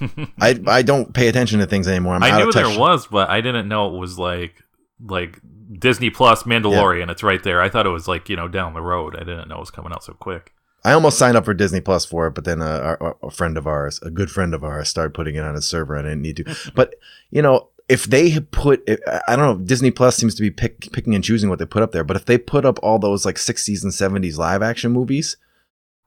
I 0.40 0.60
I 0.66 0.82
don't 0.82 1.14
pay 1.14 1.28
attention 1.28 1.60
to 1.60 1.66
things 1.66 1.88
anymore. 1.88 2.14
I'm 2.14 2.22
I 2.22 2.30
knew 2.38 2.52
there 2.52 2.78
was, 2.78 3.06
but 3.06 3.30
I 3.30 3.40
didn't 3.40 3.68
know 3.68 3.94
it 3.94 3.98
was 3.98 4.18
like 4.18 4.62
like 5.06 5.40
Disney 5.78 6.10
Plus 6.10 6.42
Mandalorian. 6.42 7.10
It's 7.10 7.22
right 7.22 7.42
there. 7.42 7.60
I 7.62 7.68
thought 7.68 7.86
it 7.86 7.90
was 7.90 8.08
like 8.08 8.28
you 8.28 8.36
know 8.36 8.48
down 8.48 8.74
the 8.74 8.82
road. 8.82 9.14
I 9.16 9.20
didn't 9.20 9.48
know 9.48 9.56
it 9.56 9.60
was 9.60 9.70
coming 9.70 9.92
out 9.92 10.04
so 10.04 10.12
quick. 10.14 10.52
I 10.84 10.92
almost 10.92 11.18
signed 11.18 11.36
up 11.36 11.44
for 11.44 11.52
Disney 11.54 11.80
Plus 11.82 12.06
for 12.06 12.26
it, 12.26 12.34
but 12.34 12.44
then 12.44 12.62
uh, 12.62 12.80
our, 12.82 13.02
our- 13.02 13.16
a 13.22 13.30
friend 13.30 13.58
of 13.58 13.66
ours, 13.66 14.00
a 14.02 14.10
good 14.10 14.30
friend 14.30 14.54
of 14.54 14.64
ours, 14.64 14.88
started 14.88 15.12
putting 15.12 15.34
it 15.34 15.44
on 15.44 15.54
his 15.54 15.66
server, 15.66 15.94
and 15.94 16.06
I 16.06 16.10
didn't 16.12 16.22
need 16.22 16.36
to. 16.38 16.56
but 16.74 16.94
you 17.30 17.40
know, 17.42 17.68
if 17.90 18.04
they 18.04 18.38
put, 18.38 18.88
I 19.26 19.34
don't 19.34 19.58
know, 19.58 19.64
Disney 19.64 19.90
Plus 19.90 20.16
seems 20.16 20.36
to 20.36 20.42
be 20.42 20.50
pick, 20.50 20.92
picking 20.92 21.14
and 21.14 21.24
choosing 21.24 21.50
what 21.50 21.58
they 21.58 21.66
put 21.66 21.82
up 21.82 21.90
there. 21.90 22.04
But 22.04 22.16
if 22.16 22.24
they 22.24 22.38
put 22.38 22.64
up 22.64 22.78
all 22.82 23.00
those 23.00 23.26
like 23.26 23.34
'60s 23.34 23.82
and 23.82 23.92
'70s 23.92 24.38
live 24.38 24.62
action 24.62 24.92
movies, 24.92 25.36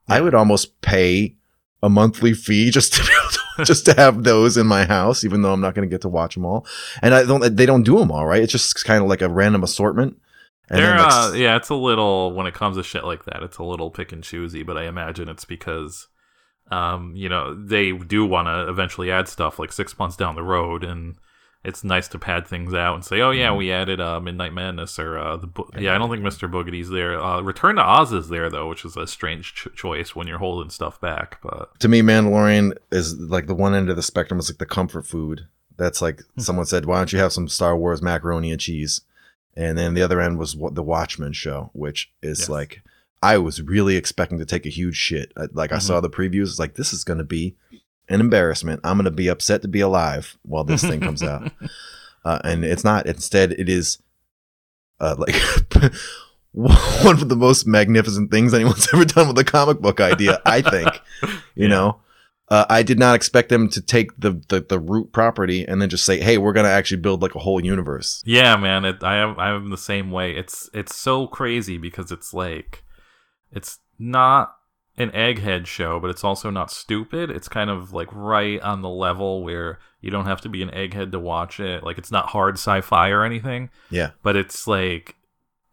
I 0.07 0.21
would 0.21 0.33
almost 0.33 0.79
pay 0.81 1.35
a 1.81 1.89
monthly 1.89 2.33
fee 2.33 2.71
just 2.71 2.93
to 2.93 3.03
to, 3.03 3.39
just 3.65 3.85
to 3.85 3.93
have 3.95 4.23
those 4.23 4.55
in 4.55 4.65
my 4.65 4.85
house, 4.85 5.25
even 5.25 5.41
though 5.41 5.51
I'm 5.51 5.59
not 5.59 5.75
going 5.75 5.87
to 5.87 5.93
get 5.93 6.01
to 6.01 6.09
watch 6.09 6.35
them 6.35 6.45
all. 6.45 6.65
And 7.01 7.13
I 7.13 7.25
don't, 7.25 7.55
they 7.55 7.65
don't 7.65 7.83
do 7.83 7.99
them 7.99 8.11
all, 8.11 8.25
right? 8.25 8.41
It's 8.41 8.53
just 8.53 8.85
kind 8.85 9.03
of 9.03 9.09
like 9.09 9.21
a 9.21 9.29
random 9.29 9.63
assortment. 9.63 10.17
And 10.69 10.79
They're, 10.79 10.97
like, 10.97 11.11
uh, 11.11 11.33
yeah, 11.35 11.57
it's 11.57 11.69
a 11.69 11.75
little 11.75 12.33
when 12.33 12.47
it 12.47 12.53
comes 12.53 12.77
to 12.77 12.83
shit 12.83 13.03
like 13.03 13.25
that. 13.25 13.43
It's 13.43 13.57
a 13.57 13.63
little 13.63 13.91
pick 13.91 14.13
and 14.13 14.23
choosy, 14.23 14.63
but 14.63 14.77
I 14.77 14.85
imagine 14.85 15.27
it's 15.27 15.43
because, 15.43 16.07
um, 16.71 17.13
you 17.15 17.27
know, 17.27 17.53
they 17.53 17.91
do 17.91 18.25
want 18.25 18.47
to 18.47 18.69
eventually 18.69 19.11
add 19.11 19.27
stuff 19.27 19.59
like 19.59 19.73
six 19.73 19.99
months 19.99 20.15
down 20.15 20.35
the 20.35 20.43
road, 20.43 20.85
and 20.85 21.17
it's 21.63 21.83
nice 21.83 22.07
to 22.09 22.19
pad 22.19 22.45
things 22.45 22.73
out 22.73 22.93
and 22.95 23.05
say, 23.05 23.21
oh 23.21 23.31
yeah, 23.31 23.47
Mhm. 23.49 23.57
we 23.57 23.71
added 23.71 24.01
uh, 24.01 24.19
Midnight 24.19 24.53
Madness 24.53 24.99
or 24.99 25.17
uh, 25.17 25.37
the 25.37 25.47
Bo- 25.47 25.69
yeah, 25.79 25.95
I 25.95 25.97
don't 25.97 26.09
think 26.09 26.23
Mr. 26.23 26.51
Boogedy's 26.51 26.89
there. 26.89 27.17
Uh, 27.21 27.41
Return 27.41 27.75
to 27.77 27.81
Oz 27.81 28.11
is 28.11 28.29
there 28.29 28.49
though, 28.49 28.67
which 28.67 28.83
is 28.83 28.97
a 28.97 29.07
strange 29.07 29.53
ch- 29.53 29.67
choice 29.75 30.15
when 30.15 30.27
you're 30.27 30.39
holding 30.39 30.69
stuff 30.69 30.99
back, 30.99 31.39
but 31.41 31.79
to 31.79 31.87
me, 31.87 32.01
Mandalorian 32.01 32.73
is 32.91 33.17
like 33.17 33.47
the 33.47 33.55
one 33.55 33.73
end 33.73 33.89
of 33.89 33.95
the 33.95 34.03
spectrum 34.03 34.39
is 34.39 34.49
like 34.49 34.57
the 34.59 34.65
comfort 34.65 35.07
food. 35.07 35.47
That's 35.77 36.01
like 36.01 36.21
Hmm. 36.35 36.41
someone 36.41 36.65
said, 36.65 36.85
why 36.85 36.97
don't 36.97 37.13
you 37.13 37.19
have 37.19 37.33
some 37.33 37.47
Star 37.47 37.77
Wars 37.77 38.01
macaroni 38.01 38.51
and 38.51 38.59
cheese? 38.59 39.01
And 39.55 39.77
then 39.77 39.93
the 39.93 40.01
other 40.01 40.19
end 40.19 40.39
was 40.39 40.55
what 40.55 40.75
the 40.75 40.83
Watchmen 40.83 41.31
show, 41.33 41.69
which 41.73 42.11
is 42.21 42.41
Yes. 42.41 42.49
like 42.49 42.81
I 43.21 43.37
was 43.37 43.61
really 43.61 43.95
expecting 43.95 44.37
to 44.39 44.45
take 44.45 44.65
a 44.65 44.69
huge 44.69 44.97
shit. 44.97 45.31
I- 45.37 45.47
Like 45.53 45.71
I 45.71 45.77
Mhm. 45.77 45.81
saw 45.83 46.01
the 46.01 46.09
previews, 46.09 46.43
it's 46.49 46.59
like 46.59 46.75
this 46.75 46.91
is 46.91 47.05
going 47.05 47.19
to 47.19 47.23
be 47.23 47.55
an 48.09 48.19
embarrassment. 48.19 48.81
I'm 48.83 48.97
going 48.97 49.05
to 49.05 49.11
be 49.11 49.27
upset 49.27 49.61
to 49.63 49.67
be 49.67 49.79
alive 49.81 50.37
while 50.43 50.63
this 50.63 50.81
thing 50.81 50.99
comes 51.01 51.23
out, 51.23 51.51
uh, 52.25 52.39
and 52.43 52.63
it's 52.65 52.83
not. 52.83 53.05
Instead, 53.05 53.53
it 53.53 53.69
is 53.69 53.99
uh, 54.99 55.15
like 55.17 55.35
one 56.51 57.19
of 57.21 57.29
the 57.29 57.35
most 57.35 57.65
magnificent 57.65 58.29
things 58.31 58.53
anyone's 58.53 58.87
ever 58.93 59.05
done 59.05 59.27
with 59.27 59.37
a 59.39 59.43
comic 59.43 59.79
book 59.79 59.99
idea. 59.99 60.39
I 60.45 60.61
think 60.61 60.89
you 61.55 61.63
Yeah. 61.63 61.67
know 61.69 61.99
uh, 62.49 62.65
i 62.69 62.83
did 62.83 62.99
not 62.99 63.15
expect 63.15 63.47
them 63.49 63.69
to 63.69 63.81
take 63.81 64.11
the, 64.19 64.31
the 64.49 64.59
the 64.67 64.77
root 64.77 65.11
property 65.13 65.65
and 65.65 65.81
then 65.81 65.87
just 65.89 66.03
say 66.05 66.19
hey 66.19 66.37
we're 66.37 66.51
gonna 66.53 66.67
actually 66.67 66.99
build 66.99 67.21
like 67.21 67.33
a 67.35 67.39
whole 67.39 67.63
universe 67.63 68.21
Yeah, 68.25 68.57
man, 68.57 68.83
it, 68.85 69.01
I 69.03 69.15
am 69.17 69.39
I'm 69.39 69.69
the 69.69 69.77
same 69.77 70.11
way. 70.11 70.35
It's 70.35 70.69
it's 70.73 70.93
so 70.95 71.25
crazy 71.25 71.77
because 71.77 72.11
it's 72.11 72.33
like 72.33 72.83
it's 73.51 73.79
not 73.97 74.55
an 74.97 75.09
egghead 75.11 75.65
show, 75.65 75.99
but 75.99 76.09
it's 76.11 76.23
also 76.23 76.49
not 76.51 76.69
stupid. 76.71 77.31
It's 77.31 77.47
kind 77.47 77.69
of 77.69 77.93
like 77.93 78.09
right 78.11 78.61
on 78.61 78.81
the 78.81 78.89
level 78.89 79.43
where 79.43 79.79
you 80.01 80.11
don't 80.11 80.25
have 80.27 80.41
to 80.41 80.49
be 80.49 80.61
an 80.61 80.69
egghead 80.69 81.11
to 81.11 81.19
watch 81.19 81.59
it. 81.59 81.83
Like 81.83 81.97
it's 81.97 82.11
not 82.11 82.27
hard 82.27 82.55
sci-fi 82.55 83.09
or 83.09 83.23
anything, 83.23 83.69
yeah 83.89 84.11
but 84.21 84.35
it's 84.35 84.67
like 84.67 85.15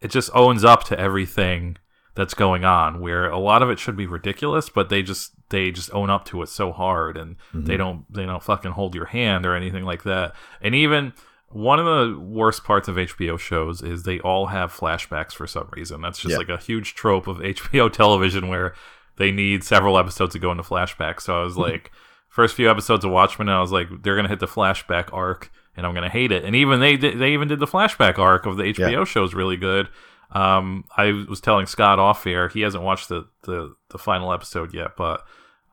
it 0.01 0.09
just 0.09 0.29
owns 0.33 0.63
up 0.63 0.83
to 0.85 0.99
everything 0.99 1.77
that's 2.15 2.33
going 2.33 2.65
on 2.65 2.99
where 2.99 3.29
a 3.29 3.37
lot 3.37 3.61
of 3.61 3.69
it 3.69 3.77
should 3.79 3.95
be 3.95 4.05
ridiculous 4.07 4.67
but 4.69 4.89
they 4.89 5.01
just 5.03 5.31
they 5.49 5.71
just 5.71 5.93
own 5.93 6.09
up 6.09 6.25
to 6.25 6.41
it 6.41 6.49
so 6.49 6.71
hard 6.71 7.15
and 7.15 7.35
Mhm. 7.53 7.65
they 7.67 7.77
don't 7.77 8.11
they 8.11 8.25
don't 8.25 8.43
fucking 8.43 8.71
hold 8.71 8.95
your 8.95 9.05
hand 9.05 9.45
or 9.45 9.55
anything 9.55 9.83
like 9.85 10.03
that 10.03 10.33
and 10.61 10.73
even 10.75 11.13
one 11.49 11.79
of 11.79 11.85
the 11.85 12.17
worst 12.19 12.63
parts 12.63 12.87
of 12.87 12.95
HBO 12.97 13.37
shows 13.37 13.81
is 13.81 14.03
they 14.03 14.19
all 14.21 14.47
have 14.47 14.73
flashbacks 14.73 15.33
for 15.33 15.45
some 15.45 15.67
reason. 15.73 15.99
That's 16.01 16.19
just 16.19 16.31
Yeah. 16.31 16.37
like 16.37 16.47
a 16.49 16.57
huge 16.57 16.95
trope 16.95 17.27
of 17.27 17.41
HBO 17.41 17.89
television 17.89 18.47
where 18.47 18.73
they 19.21 19.31
need 19.31 19.63
several 19.63 19.97
episodes 19.97 20.33
to 20.33 20.39
go 20.39 20.51
into 20.51 20.63
flashback. 20.63 21.21
So 21.21 21.39
I 21.39 21.43
was 21.43 21.57
like, 21.57 21.91
first 22.29 22.55
few 22.55 22.69
episodes 22.69 23.05
of 23.05 23.11
Watchmen, 23.11 23.47
and 23.49 23.55
I 23.57 23.61
was 23.61 23.71
like, 23.71 23.87
they're 24.01 24.15
gonna 24.15 24.27
hit 24.29 24.39
the 24.39 24.47
flashback 24.47 25.13
arc, 25.13 25.51
and 25.77 25.85
I'm 25.85 25.93
gonna 25.93 26.09
hate 26.09 26.31
it. 26.31 26.43
And 26.43 26.55
even 26.55 26.79
they 26.79 26.97
did, 26.97 27.19
they 27.19 27.33
even 27.33 27.47
did 27.47 27.59
the 27.59 27.67
flashback 27.67 28.17
arc 28.17 28.45
of 28.45 28.57
the 28.57 28.63
HBO 28.63 28.91
Yeah. 28.91 29.03
show 29.05 29.23
is 29.23 29.33
really 29.33 29.57
good. 29.57 29.87
Um, 30.31 30.85
I 30.95 31.25
was 31.29 31.41
telling 31.41 31.65
Scott 31.65 31.99
off 31.99 32.25
air, 32.25 32.47
he 32.47 32.61
hasn't 32.61 32.83
watched 32.83 33.09
the, 33.09 33.27
the 33.43 33.75
the 33.89 33.97
final 33.97 34.31
episode 34.33 34.73
yet, 34.73 34.95
but 34.97 35.25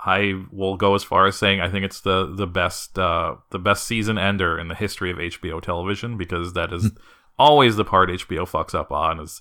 I 0.05 0.43
will 0.50 0.76
go 0.76 0.95
as 0.95 1.05
far 1.05 1.26
as 1.26 1.37
saying 1.37 1.61
I 1.61 1.69
think 1.69 1.85
it's 1.85 2.00
the 2.00 2.26
the 2.26 2.47
best 2.47 2.99
uh, 2.99 3.37
the 3.50 3.59
best 3.61 3.85
season 3.85 4.19
ender 4.19 4.59
in 4.59 4.67
the 4.69 4.75
history 4.75 5.11
of 5.11 5.19
HBO 5.19 5.61
television 5.62 6.17
because 6.17 6.52
that 6.55 6.73
is 6.73 6.90
always 7.38 7.76
the 7.76 7.85
part 7.85 8.09
HBO 8.11 8.49
fucks 8.50 8.75
up 8.75 8.90
on 8.90 9.21
is 9.21 9.40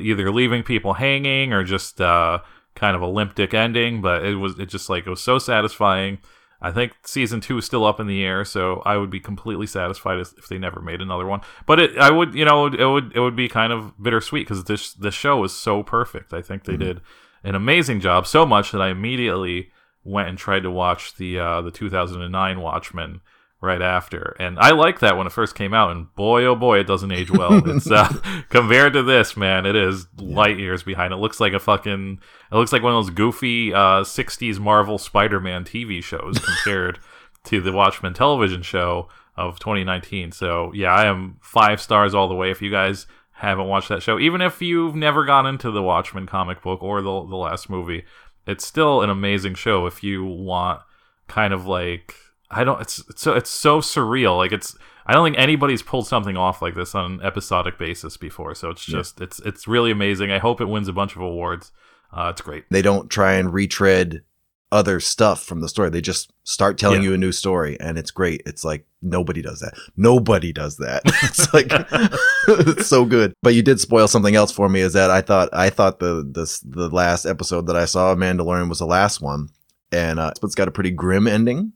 either 0.00 0.30
leaving 0.32 0.62
people 0.62 0.94
hanging 0.94 1.52
or 1.52 1.62
just 1.62 2.00
uh, 2.00 2.38
kind 2.74 2.96
of 2.96 3.02
a 3.02 3.06
limp 3.06 3.34
dick 3.34 3.54
ending. 3.54 4.00
But 4.00 4.24
it 4.24 4.36
was 4.36 4.58
it 4.58 4.66
just 4.66 4.88
like 4.88 5.06
it 5.06 5.10
was 5.10 5.22
so 5.22 5.38
satisfying. 5.38 6.18
I 6.60 6.70
think 6.70 6.92
season 7.04 7.42
two 7.42 7.58
is 7.58 7.66
still 7.66 7.84
up 7.84 8.00
in 8.00 8.06
the 8.06 8.24
air, 8.24 8.42
so 8.44 8.80
I 8.86 8.96
would 8.96 9.10
be 9.10 9.20
completely 9.20 9.66
satisfied 9.66 10.18
if 10.18 10.48
they 10.48 10.56
never 10.56 10.80
made 10.80 11.02
another 11.02 11.26
one. 11.26 11.42
But 11.66 11.78
it, 11.78 11.98
I 11.98 12.10
would, 12.10 12.34
you 12.34 12.46
know, 12.46 12.66
it 12.66 12.84
would 12.84 13.12
it 13.14 13.20
would 13.20 13.36
be 13.36 13.48
kind 13.48 13.72
of 13.72 13.92
bittersweet 14.02 14.46
because 14.46 14.64
this 14.64 14.94
this 14.94 15.14
show 15.14 15.44
is 15.44 15.52
so 15.52 15.82
perfect. 15.82 16.32
I 16.32 16.40
think 16.40 16.64
they 16.64 16.76
did 16.78 17.02
an 17.42 17.54
amazing 17.54 18.00
job, 18.00 18.26
so 18.26 18.46
much 18.46 18.72
that 18.72 18.80
I 18.80 18.88
immediately 18.88 19.72
went 20.04 20.28
and 20.28 20.38
tried 20.38 20.62
to 20.62 20.70
watch 20.70 21.16
the 21.16 21.38
uh, 21.38 21.60
the 21.60 21.70
2009 21.70 22.60
Watchmen 22.60 23.20
right 23.64 23.82
after, 23.82 24.36
and 24.38 24.58
I 24.58 24.70
liked 24.70 25.00
that 25.00 25.16
when 25.16 25.26
it 25.26 25.32
first 25.32 25.54
came 25.54 25.74
out. 25.74 25.90
And 25.90 26.14
boy, 26.14 26.44
oh 26.44 26.54
boy, 26.54 26.78
it 26.78 26.86
doesn't 26.86 27.10
age 27.10 27.30
well. 27.30 27.62
It's 27.74 27.90
uh, 27.90 28.12
compared 28.48 28.92
to 28.92 29.02
this, 29.02 29.36
man, 29.36 29.66
it 29.66 29.74
is 29.74 30.06
light 30.18 30.58
years 30.58 30.82
behind. 30.82 31.12
It 31.12 31.16
looks 31.16 31.40
like 31.40 31.52
a 31.52 31.58
fucking. 31.58 32.20
It 32.52 32.54
looks 32.54 32.72
like 32.72 32.82
one 32.82 32.94
of 32.94 33.04
those 33.04 33.14
goofy 33.14 33.72
uh, 33.72 34.02
60s 34.02 34.58
Marvel 34.58 34.98
Spider-Man 34.98 35.64
TV 35.64 36.02
shows 36.02 36.38
compared 36.38 37.00
to 37.44 37.60
the 37.60 37.72
Watchmen 37.72 38.14
television 38.14 38.62
show 38.62 39.08
of 39.36 39.58
2019. 39.58 40.32
So 40.32 40.72
yeah, 40.74 40.92
I 40.92 41.06
am 41.06 41.38
five 41.40 41.80
stars 41.80 42.14
all 42.14 42.28
the 42.28 42.34
way. 42.34 42.50
If 42.50 42.62
you 42.62 42.70
guys 42.70 43.06
haven't 43.32 43.66
watched 43.66 43.88
that 43.88 44.02
show, 44.02 44.18
even 44.18 44.40
if 44.40 44.62
you've 44.62 44.94
never 44.94 45.24
gone 45.24 45.46
into 45.46 45.70
the 45.70 45.82
Watchmen 45.82 46.26
comic 46.26 46.62
book 46.62 46.82
or 46.82 47.02
the 47.02 47.26
the 47.26 47.36
last 47.36 47.68
movie, 47.68 48.04
it's 48.46 48.66
still 48.66 49.02
an 49.02 49.10
amazing 49.10 49.54
show. 49.54 49.86
If 49.86 50.02
you 50.02 50.24
want 50.24 50.82
kind 51.26 51.52
of 51.54 51.66
like 51.66 52.14
I 52.50 52.64
don't, 52.64 52.80
it's 52.80 53.02
it's 53.08 53.22
so 53.22 53.34
it's 53.34 53.50
so 53.50 53.80
surreal. 53.80 54.36
Like 54.36 54.52
it's 54.52 54.76
I 55.06 55.12
don't 55.12 55.26
think 55.26 55.38
anybody's 55.38 55.82
pulled 55.82 56.06
something 56.06 56.36
off 56.36 56.62
like 56.62 56.74
this 56.74 56.94
on 56.94 57.12
an 57.14 57.20
episodic 57.22 57.78
basis 57.78 58.16
before. 58.16 58.54
So 58.54 58.70
it's 58.70 58.84
just 58.84 59.20
it's 59.20 59.40
it's 59.40 59.66
really 59.66 59.90
amazing. 59.90 60.30
I 60.30 60.38
hope 60.38 60.60
it 60.60 60.66
wins 60.68 60.88
a 60.88 60.92
bunch 60.92 61.16
of 61.16 61.22
awards. 61.22 61.72
Uh, 62.12 62.28
it's 62.30 62.40
great. 62.40 62.64
They 62.70 62.82
don't 62.82 63.10
try 63.10 63.34
and 63.34 63.52
retread 63.52 64.22
other 64.70 64.98
stuff 65.00 65.42
from 65.44 65.60
the 65.60 65.68
story. 65.68 65.90
They 65.90 66.00
just 66.00 66.32
start 66.44 66.78
telling 66.78 67.02
Yeah. 67.02 67.08
you 67.10 67.14
a 67.14 67.18
new 67.18 67.32
story, 67.32 67.78
and 67.80 67.96
it's 67.98 68.10
great. 68.10 68.42
It's 68.46 68.64
like 68.64 68.86
nobody 69.02 69.42
does 69.42 69.60
that. 69.60 69.74
Nobody 69.96 70.52
does 70.52 70.76
that. 70.78 71.02
it's 71.22 71.52
like 71.54 71.66
it's 72.48 72.86
so 72.86 73.04
good. 73.04 73.34
But 73.42 73.54
you 73.54 73.62
did 73.62 73.80
spoil 73.80 74.06
something 74.08 74.34
else 74.36 74.52
for 74.52 74.68
me. 74.68 74.80
Is 74.80 74.92
that 74.94 75.10
I 75.10 75.20
thought 75.22 75.48
I 75.52 75.70
thought 75.70 75.98
the 75.98 76.28
this 76.28 76.60
the 76.60 76.88
last 76.88 77.24
episode 77.26 77.66
that 77.66 77.76
I 77.76 77.84
saw 77.84 78.12
of 78.12 78.18
Mandalorian 78.18 78.68
was 78.68 78.78
the 78.78 78.86
last 78.86 79.20
one, 79.20 79.48
and 79.92 80.18
uh, 80.18 80.32
it's 80.42 80.54
got 80.54 80.68
a 80.68 80.72
pretty 80.72 80.90
grim 80.90 81.26
ending. 81.26 81.72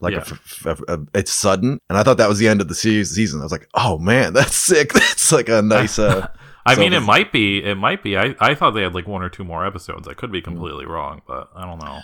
Like 0.00 0.14
a 0.14 0.16
Yeah. 0.16 0.22
f- 0.22 0.66
f- 0.66 0.80
a- 0.88 1.00
it's 1.14 1.32
sudden, 1.32 1.78
and 1.88 1.98
I 1.98 2.02
thought 2.02 2.16
that 2.18 2.28
was 2.28 2.38
the 2.38 2.48
end 2.48 2.60
of 2.60 2.68
the 2.68 2.74
se- 2.74 3.04
season. 3.04 3.40
I 3.40 3.42
was 3.44 3.52
like, 3.52 3.68
"Oh 3.74 3.98
man, 3.98 4.32
that's 4.34 4.56
sick. 4.56 4.92
That's 4.94 5.30
like 5.32 5.48
a 5.48 5.60
nice." 5.62 5.98
Uh, 5.98 6.28
I 6.66 6.74
mean, 6.76 6.92
it 6.92 7.00
might 7.00 7.32
be. 7.32 7.62
It 7.64 7.76
might 7.76 8.02
be. 8.02 8.16
I, 8.16 8.34
I 8.40 8.54
thought 8.54 8.72
they 8.72 8.82
had 8.82 8.94
like 8.94 9.06
one 9.08 9.22
or 9.22 9.28
two 9.28 9.44
more 9.44 9.66
episodes. 9.66 10.06
I 10.08 10.14
could 10.14 10.30
be 10.32 10.40
completely 10.42 10.84
wrong, 10.86 11.22
but 11.26 11.50
I 11.54 11.64
don't 11.66 11.82
know. 11.82 12.00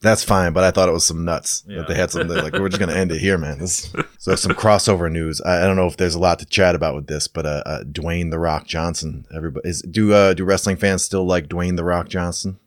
That's 0.00 0.22
fine, 0.22 0.52
but 0.52 0.64
I 0.64 0.70
thought 0.70 0.90
it 0.90 0.92
was 0.92 1.06
some 1.06 1.24
nuts 1.24 1.64
Yeah. 1.66 1.78
that 1.78 1.88
they 1.88 1.94
had 1.94 2.10
something 2.10 2.36
like 2.36 2.52
we're 2.52 2.68
just 2.68 2.78
gonna 2.80 2.92
end 2.92 3.10
it 3.10 3.18
here, 3.20 3.38
man. 3.38 3.58
This, 3.58 3.90
so 4.18 4.34
some 4.36 4.52
crossover 4.52 5.10
news. 5.10 5.40
I, 5.40 5.62
I 5.62 5.66
don't 5.66 5.76
know 5.76 5.86
if 5.86 5.96
there's 5.96 6.14
a 6.14 6.18
lot 6.18 6.38
to 6.40 6.44
chat 6.46 6.74
about 6.74 6.94
with 6.94 7.06
this, 7.06 7.26
but 7.26 7.46
uh, 7.46 7.62
uh 7.64 7.82
Dwayne 7.84 8.30
the 8.30 8.38
Rock 8.38 8.66
Johnson. 8.66 9.24
Everybody 9.34 9.66
is 9.68 9.80
do 9.80 10.12
uh 10.12 10.34
do 10.34 10.44
wrestling 10.44 10.76
fans 10.76 11.02
still 11.02 11.24
like 11.26 11.48
Dwayne 11.48 11.76
the 11.76 11.84
Rock 11.84 12.08
Johnson, 12.08 12.58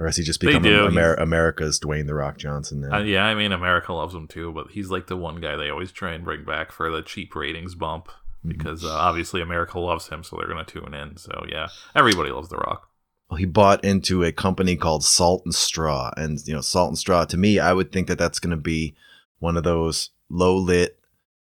or 0.00 0.06
has 0.06 0.16
he 0.16 0.24
just 0.24 0.40
become. 0.40 0.64
Amer- 0.64 1.14
America's 1.14 1.78
Dwayne 1.78 2.06
the 2.06 2.14
Rock 2.14 2.38
Johnson 2.38 2.80
now? 2.80 2.96
Uh, 2.96 3.02
yeah, 3.02 3.24
I 3.24 3.34
mean, 3.34 3.52
America 3.52 3.92
loves 3.92 4.14
him 4.14 4.26
too, 4.26 4.50
but 4.50 4.70
he's 4.70 4.90
like 4.90 5.06
the 5.06 5.16
one 5.16 5.40
guy 5.40 5.56
they 5.56 5.68
always 5.68 5.92
try 5.92 6.12
and 6.12 6.24
bring 6.24 6.44
back 6.44 6.72
for 6.72 6.90
the 6.90 7.02
cheap 7.02 7.36
ratings 7.36 7.74
bump 7.74 8.08
because 8.44 8.82
uh, 8.84 8.90
obviously 8.90 9.42
America 9.42 9.78
loves 9.78 10.08
him, 10.08 10.24
so 10.24 10.36
they're 10.36 10.48
going 10.48 10.64
to 10.64 10.80
tune 10.80 10.94
in. 10.94 11.18
So 11.18 11.44
yeah, 11.48 11.68
everybody 11.94 12.30
loves 12.30 12.48
The 12.48 12.56
Rock. 12.56 12.88
Well, 13.28 13.36
he 13.36 13.44
bought 13.44 13.84
into 13.84 14.24
a 14.24 14.32
company 14.32 14.74
called 14.74 15.04
Salt 15.04 15.42
and 15.44 15.54
Straw, 15.54 16.10
and 16.16 16.40
you 16.46 16.54
know, 16.54 16.62
Salt 16.62 16.88
and 16.88 16.98
Straw. 16.98 17.26
To 17.26 17.36
me, 17.36 17.58
I 17.58 17.72
would 17.72 17.92
think 17.92 18.08
that 18.08 18.18
that's 18.18 18.40
going 18.40 18.50
to 18.50 18.56
be 18.56 18.96
one 19.38 19.56
of 19.56 19.64
those 19.64 20.10
low 20.30 20.56
lit 20.56 20.98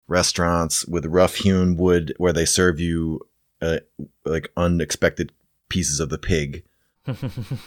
restaurants 0.06 0.86
with 0.86 1.06
rough 1.06 1.36
hewn 1.36 1.76
wood 1.76 2.14
where 2.18 2.32
they 2.32 2.44
serve 2.44 2.78
you 2.78 3.20
uh, 3.60 3.78
like 4.24 4.52
unexpected 4.56 5.32
pieces 5.68 5.98
of 5.98 6.08
the 6.08 6.18
pig, 6.18 6.62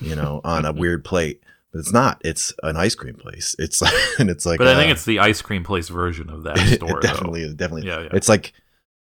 you 0.02 0.16
know, 0.16 0.42
on 0.44 0.66
a 0.66 0.74
weird 0.74 1.04
plate. 1.04 1.42
But 1.72 1.80
it's 1.80 1.92
not. 1.94 2.22
It's 2.24 2.54
an 2.64 2.78
ice 2.78 2.96
cream 2.96 3.16
place. 3.16 3.56
It's 3.60 3.82
and 4.20 4.30
it's 4.30 4.46
like. 4.46 4.58
but 4.58 4.68
I 4.68 4.76
think 4.76 4.90
uh, 4.90 4.94
it's 4.94 5.06
the 5.06 5.20
ice 5.20 5.42
cream 5.42 5.64
place 5.64 5.90
version 5.90 6.30
of 6.30 6.44
that 6.44 6.58
store. 6.76 7.00
definitely 7.02 7.42
is. 7.44 7.54
Definitely. 7.56 7.88
Yeah, 7.88 8.02
yeah. 8.04 8.10
It's 8.14 8.30
like 8.30 8.54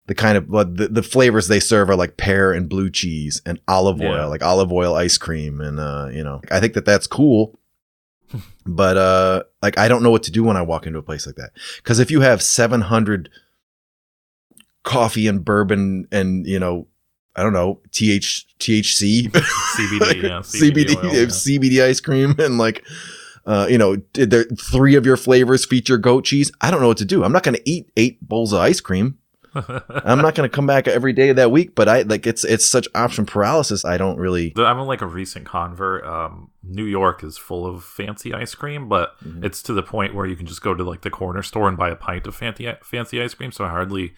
the 0.07 0.15
kind 0.15 0.37
of 0.37 0.49
well, 0.49 0.65
the, 0.65 0.87
the 0.87 1.03
flavors 1.03 1.47
they 1.47 1.59
serve 1.59 1.89
are 1.89 1.95
like 1.95 2.17
pear 2.17 2.51
and 2.53 2.67
blue 2.67 2.89
cheese 2.89 3.41
and 3.45 3.59
olive 3.67 4.01
oil, 4.01 4.15
Yeah. 4.15 4.25
like 4.25 4.43
olive 4.43 4.71
oil 4.71 4.95
ice 4.95 5.17
cream, 5.17 5.61
and 5.61 5.79
uh, 5.79 6.09
you 6.11 6.23
know, 6.23 6.41
I 6.51 6.59
think 6.59 6.73
that 6.73 6.85
that's 6.85 7.07
cool. 7.07 7.59
but 8.65 8.97
uh, 8.97 9.43
like 9.61 9.77
I 9.77 9.87
don't 9.87 10.01
know 10.03 10.11
what 10.11 10.23
to 10.23 10.31
do 10.31 10.43
when 10.43 10.57
I 10.57 10.63
walk 10.63 10.87
into 10.87 10.97
a 10.99 11.03
place 11.03 11.27
like 11.27 11.35
that 11.35 11.51
because 11.77 11.99
if 11.99 12.09
you 12.09 12.21
have 12.21 12.41
seven 12.41 12.81
hundred 12.81 13.29
coffee 14.83 15.27
and 15.27 15.45
bourbon 15.45 16.07
and 16.11 16.45
you 16.47 16.59
know. 16.59 16.87
I 17.35 17.43
don't 17.43 17.53
know 17.53 17.79
TH 17.91 18.45
THC. 18.59 19.29
CBD, 19.29 20.23
yeah, 20.23 20.39
CBD, 20.39 20.95
oil, 20.97 21.13
yeah. 21.13 21.25
CBD 21.25 21.83
ice 21.83 21.99
cream 21.99 22.35
and 22.39 22.57
like 22.57 22.85
uh, 23.45 23.67
you 23.69 23.77
know, 23.77 23.95
did 24.13 24.31
there 24.31 24.45
three 24.59 24.95
of 24.95 25.05
your 25.05 25.17
flavors 25.17 25.65
feature 25.65 25.97
goat 25.97 26.25
cheese? 26.25 26.51
I 26.61 26.71
don't 26.71 26.81
know 26.81 26.87
what 26.87 26.97
to 26.97 27.05
do. 27.05 27.23
I'm 27.23 27.31
not 27.31 27.43
going 27.43 27.53
to 27.55 27.69
eat 27.69 27.91
eight 27.95 28.19
bowls 28.27 28.53
of 28.53 28.59
ice 28.59 28.81
cream. 28.81 29.19
I'm 29.55 30.17
not 30.21 30.35
going 30.35 30.49
to 30.49 30.53
come 30.53 30.65
back 30.67 30.85
every 30.87 31.13
day 31.13 31.29
of 31.29 31.35
that 31.37 31.49
week. 31.51 31.75
But 31.75 31.87
I 31.87 32.01
like 32.01 32.25
it's 32.27 32.43
it's 32.43 32.65
such 32.65 32.87
option 32.95 33.25
paralysis. 33.25 33.85
I 33.85 33.97
don't 33.97 34.17
really. 34.17 34.51
I'm 34.57 34.79
like 34.79 35.01
a 35.01 35.07
recent 35.07 35.45
convert. 35.45 36.03
Um, 36.05 36.49
New 36.63 36.83
York 36.83 37.23
is 37.23 37.37
full 37.37 37.65
of 37.65 37.83
fancy 37.83 38.33
ice 38.33 38.53
cream, 38.55 38.89
but 38.89 39.15
Mhm. 39.23 39.45
it's 39.45 39.61
to 39.63 39.73
the 39.73 39.83
point 39.83 40.13
where 40.15 40.25
you 40.25 40.35
can 40.35 40.45
just 40.45 40.61
go 40.61 40.73
to 40.73 40.83
like 40.83 41.01
the 41.01 41.09
corner 41.09 41.41
store 41.43 41.69
and 41.69 41.77
buy 41.77 41.89
a 41.89 41.95
pint 41.95 42.27
of 42.27 42.35
fancy 42.35 42.69
fancy 42.83 43.21
ice 43.21 43.33
cream. 43.33 43.51
So 43.51 43.63
I 43.63 43.69
hardly 43.69 44.13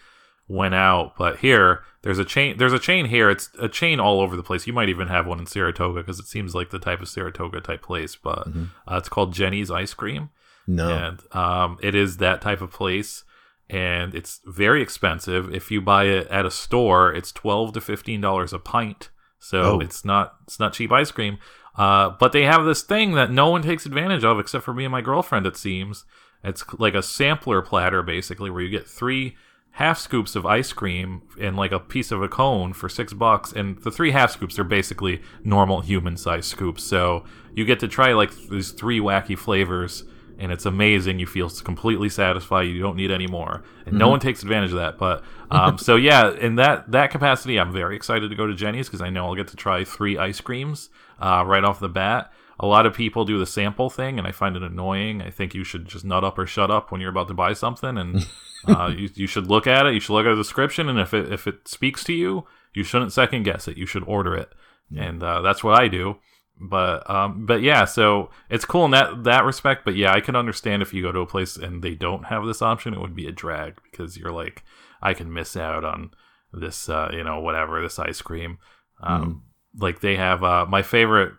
went 0.48 0.74
out. 0.74 1.14
But 1.16 1.38
here, 1.38 1.82
there's 2.02 2.18
a 2.18 2.24
chain. 2.24 2.56
There's 2.58 2.72
a 2.72 2.78
chain 2.78 3.06
here. 3.06 3.28
It's 3.30 3.50
a 3.60 3.68
chain 3.68 4.00
all 4.00 4.20
over 4.20 4.34
the 4.36 4.42
place. 4.42 4.66
You 4.66 4.72
might 4.72 4.88
even 4.88 5.08
have 5.08 5.26
one 5.26 5.38
in 5.38 5.46
Saratoga 5.46 6.00
because 6.00 6.18
it 6.18 6.26
seems 6.26 6.54
like 6.54 6.70
the 6.70 6.78
type 6.78 7.00
of 7.00 7.08
Saratoga 7.08 7.60
type 7.60 7.82
place. 7.82 8.16
But 8.16 8.48
Mhm. 8.52 8.68
uh, 8.90 8.96
it's 8.96 9.08
called 9.08 9.32
Jeni's 9.34 9.70
Ice 9.70 9.94
Cream 9.94 10.30
No. 10.66 10.88
and 10.88 11.20
um, 11.36 11.78
it 11.82 11.94
is 11.94 12.16
that 12.18 12.40
type 12.40 12.60
of 12.60 12.70
place 12.70 13.24
and 13.70 14.14
it's 14.14 14.40
very 14.46 14.80
expensive 14.80 15.52
if 15.54 15.70
you 15.70 15.80
buy 15.82 16.04
it 16.04 16.26
at 16.28 16.46
a 16.46 16.50
store 16.50 17.12
it's 17.12 17.30
12 17.32 17.74
to 17.74 17.80
15 17.82 18.18
dollars 18.18 18.54
a 18.54 18.58
pint 18.58 19.10
so 19.38 19.60
Oh. 19.62 19.80
it's 19.80 20.06
not 20.06 20.36
it's 20.44 20.58
not 20.58 20.72
cheap 20.72 20.90
ice 20.90 21.10
cream 21.10 21.36
uh, 21.76 22.08
but 22.18 22.32
they 22.32 22.44
have 22.44 22.64
this 22.64 22.82
thing 22.82 23.12
that 23.12 23.30
no 23.30 23.50
one 23.50 23.60
takes 23.60 23.84
advantage 23.84 24.24
of 24.24 24.38
except 24.40 24.64
for 24.64 24.72
me 24.72 24.84
and 24.86 24.92
my 24.92 25.02
girlfriend 25.02 25.44
it 25.46 25.54
seems 25.56 26.06
it's 26.42 26.64
like 26.78 26.94
a 26.94 27.02
sampler 27.02 27.60
platter 27.60 28.02
basically 28.02 28.48
where 28.48 28.62
you 28.62 28.70
get 28.70 28.88
three 28.88 29.36
half 29.78 29.96
scoops 29.96 30.34
of 30.34 30.44
ice 30.44 30.72
cream 30.72 31.22
and 31.40 31.56
like 31.56 31.70
a 31.70 31.78
piece 31.78 32.10
of 32.10 32.20
a 32.20 32.26
cone 32.26 32.72
for 32.72 32.88
six 32.88 33.12
bucks 33.12 33.52
and 33.52 33.78
the 33.84 33.92
three 33.92 34.10
half 34.10 34.32
scoops 34.32 34.58
are 34.58 34.64
basically 34.64 35.22
normal 35.44 35.82
human 35.82 36.16
sized 36.16 36.46
scoops. 36.46 36.82
So 36.82 37.24
you 37.54 37.64
get 37.64 37.78
to 37.78 37.86
try 37.86 38.12
like 38.12 38.34
these 38.48 38.72
three 38.72 38.98
wacky 38.98 39.38
flavors 39.38 40.02
and 40.36 40.50
it's 40.50 40.66
amazing. 40.66 41.20
You 41.20 41.28
feel 41.28 41.48
completely 41.48 42.08
satisfied. 42.08 42.62
You 42.62 42.82
don't 42.82 42.96
need 42.96 43.12
any 43.12 43.28
more. 43.28 43.62
And 43.86 43.96
no 43.96 44.08
one 44.08 44.18
takes 44.18 44.42
advantage 44.42 44.72
of 44.72 44.78
that 44.78 44.98
but 44.98 45.22
um, 45.52 45.78
so 45.78 45.94
yeah 45.94 46.32
in 46.32 46.56
that 46.56 46.90
that 46.90 47.12
capacity 47.12 47.58
i'm 47.58 47.72
very 47.72 47.94
excited 47.94 48.28
to 48.30 48.36
go 48.36 48.46
to 48.48 48.54
Jeni's 48.54 48.88
because 48.88 49.00
i 49.00 49.08
know 49.08 49.26
i'll 49.26 49.34
get 49.36 49.48
to 49.48 49.56
try 49.56 49.84
three 49.84 50.18
ice 50.18 50.40
creams 50.40 50.90
uh, 51.20 51.44
right 51.46 51.62
off 51.62 51.78
the 51.78 51.88
bat. 51.88 52.32
A 52.58 52.66
lot 52.66 52.84
of 52.84 52.94
people 52.94 53.24
do 53.24 53.38
the 53.38 53.46
sample 53.46 53.90
thing 53.90 54.18
and 54.18 54.26
i 54.26 54.32
find 54.32 54.56
it 54.56 54.64
annoying. 54.64 55.22
I 55.22 55.30
think 55.30 55.54
you 55.54 55.62
should 55.62 55.86
just 55.86 56.04
nut 56.04 56.24
up 56.24 56.36
or 56.36 56.46
shut 56.46 56.68
up 56.68 56.90
when 56.90 57.00
you're 57.00 57.10
about 57.10 57.28
to 57.28 57.34
buy 57.34 57.52
something 57.52 57.96
and 57.96 58.26
uh, 58.68 58.88
you, 58.96 59.08
you 59.14 59.26
should 59.26 59.46
look 59.46 59.66
at 59.66 59.86
it. 59.86 59.94
You 59.94 60.00
should 60.00 60.12
look 60.12 60.26
at 60.26 60.30
the 60.30 60.36
description 60.36 60.88
and 60.88 60.98
if 60.98 61.14
it 61.14 61.32
if 61.32 61.46
it 61.46 61.66
speaks 61.66 62.04
to 62.04 62.12
you 62.12 62.46
you 62.74 62.84
shouldn't 62.84 63.12
second 63.12 63.42
guess 63.42 63.68
it. 63.68 63.76
You 63.76 63.86
should 63.86 64.04
order 64.04 64.34
it. 64.36 64.52
And 64.96 65.22
uh, 65.22 65.42
that's 65.42 65.62
what 65.62 65.78
i 65.78 65.88
do. 65.88 66.16
But 66.60 67.08
um 67.08 67.46
but 67.46 67.62
yeah 67.62 67.84
so 67.84 68.30
it's 68.50 68.64
cool 68.64 68.84
in 68.84 68.90
that 68.92 69.24
that 69.24 69.44
respect. 69.44 69.84
But 69.84 69.96
yeah 69.96 70.12
i 70.12 70.20
can 70.20 70.34
understand 70.36 70.82
if 70.82 70.92
you 70.92 71.02
go 71.02 71.12
to 71.12 71.20
a 71.20 71.26
place 71.26 71.56
and 71.56 71.82
they 71.82 71.94
don't 71.94 72.26
have 72.26 72.44
this 72.46 72.62
option 72.62 72.94
it 72.94 73.00
would 73.00 73.14
be 73.14 73.26
a 73.26 73.32
drag 73.32 73.80
because 73.84 74.16
you're 74.16 74.32
like 74.32 74.64
i 75.00 75.14
can 75.14 75.32
miss 75.32 75.56
out 75.56 75.84
on 75.84 76.10
this 76.52 76.88
uh 76.88 77.10
you 77.12 77.22
know 77.22 77.40
whatever 77.40 77.80
this 77.80 77.98
ice 77.98 78.22
cream. 78.22 78.58
Um 79.00 79.44
like 79.78 80.00
they 80.00 80.16
have 80.16 80.42
uh 80.42 80.66
my 80.66 80.82
favorite 80.82 81.34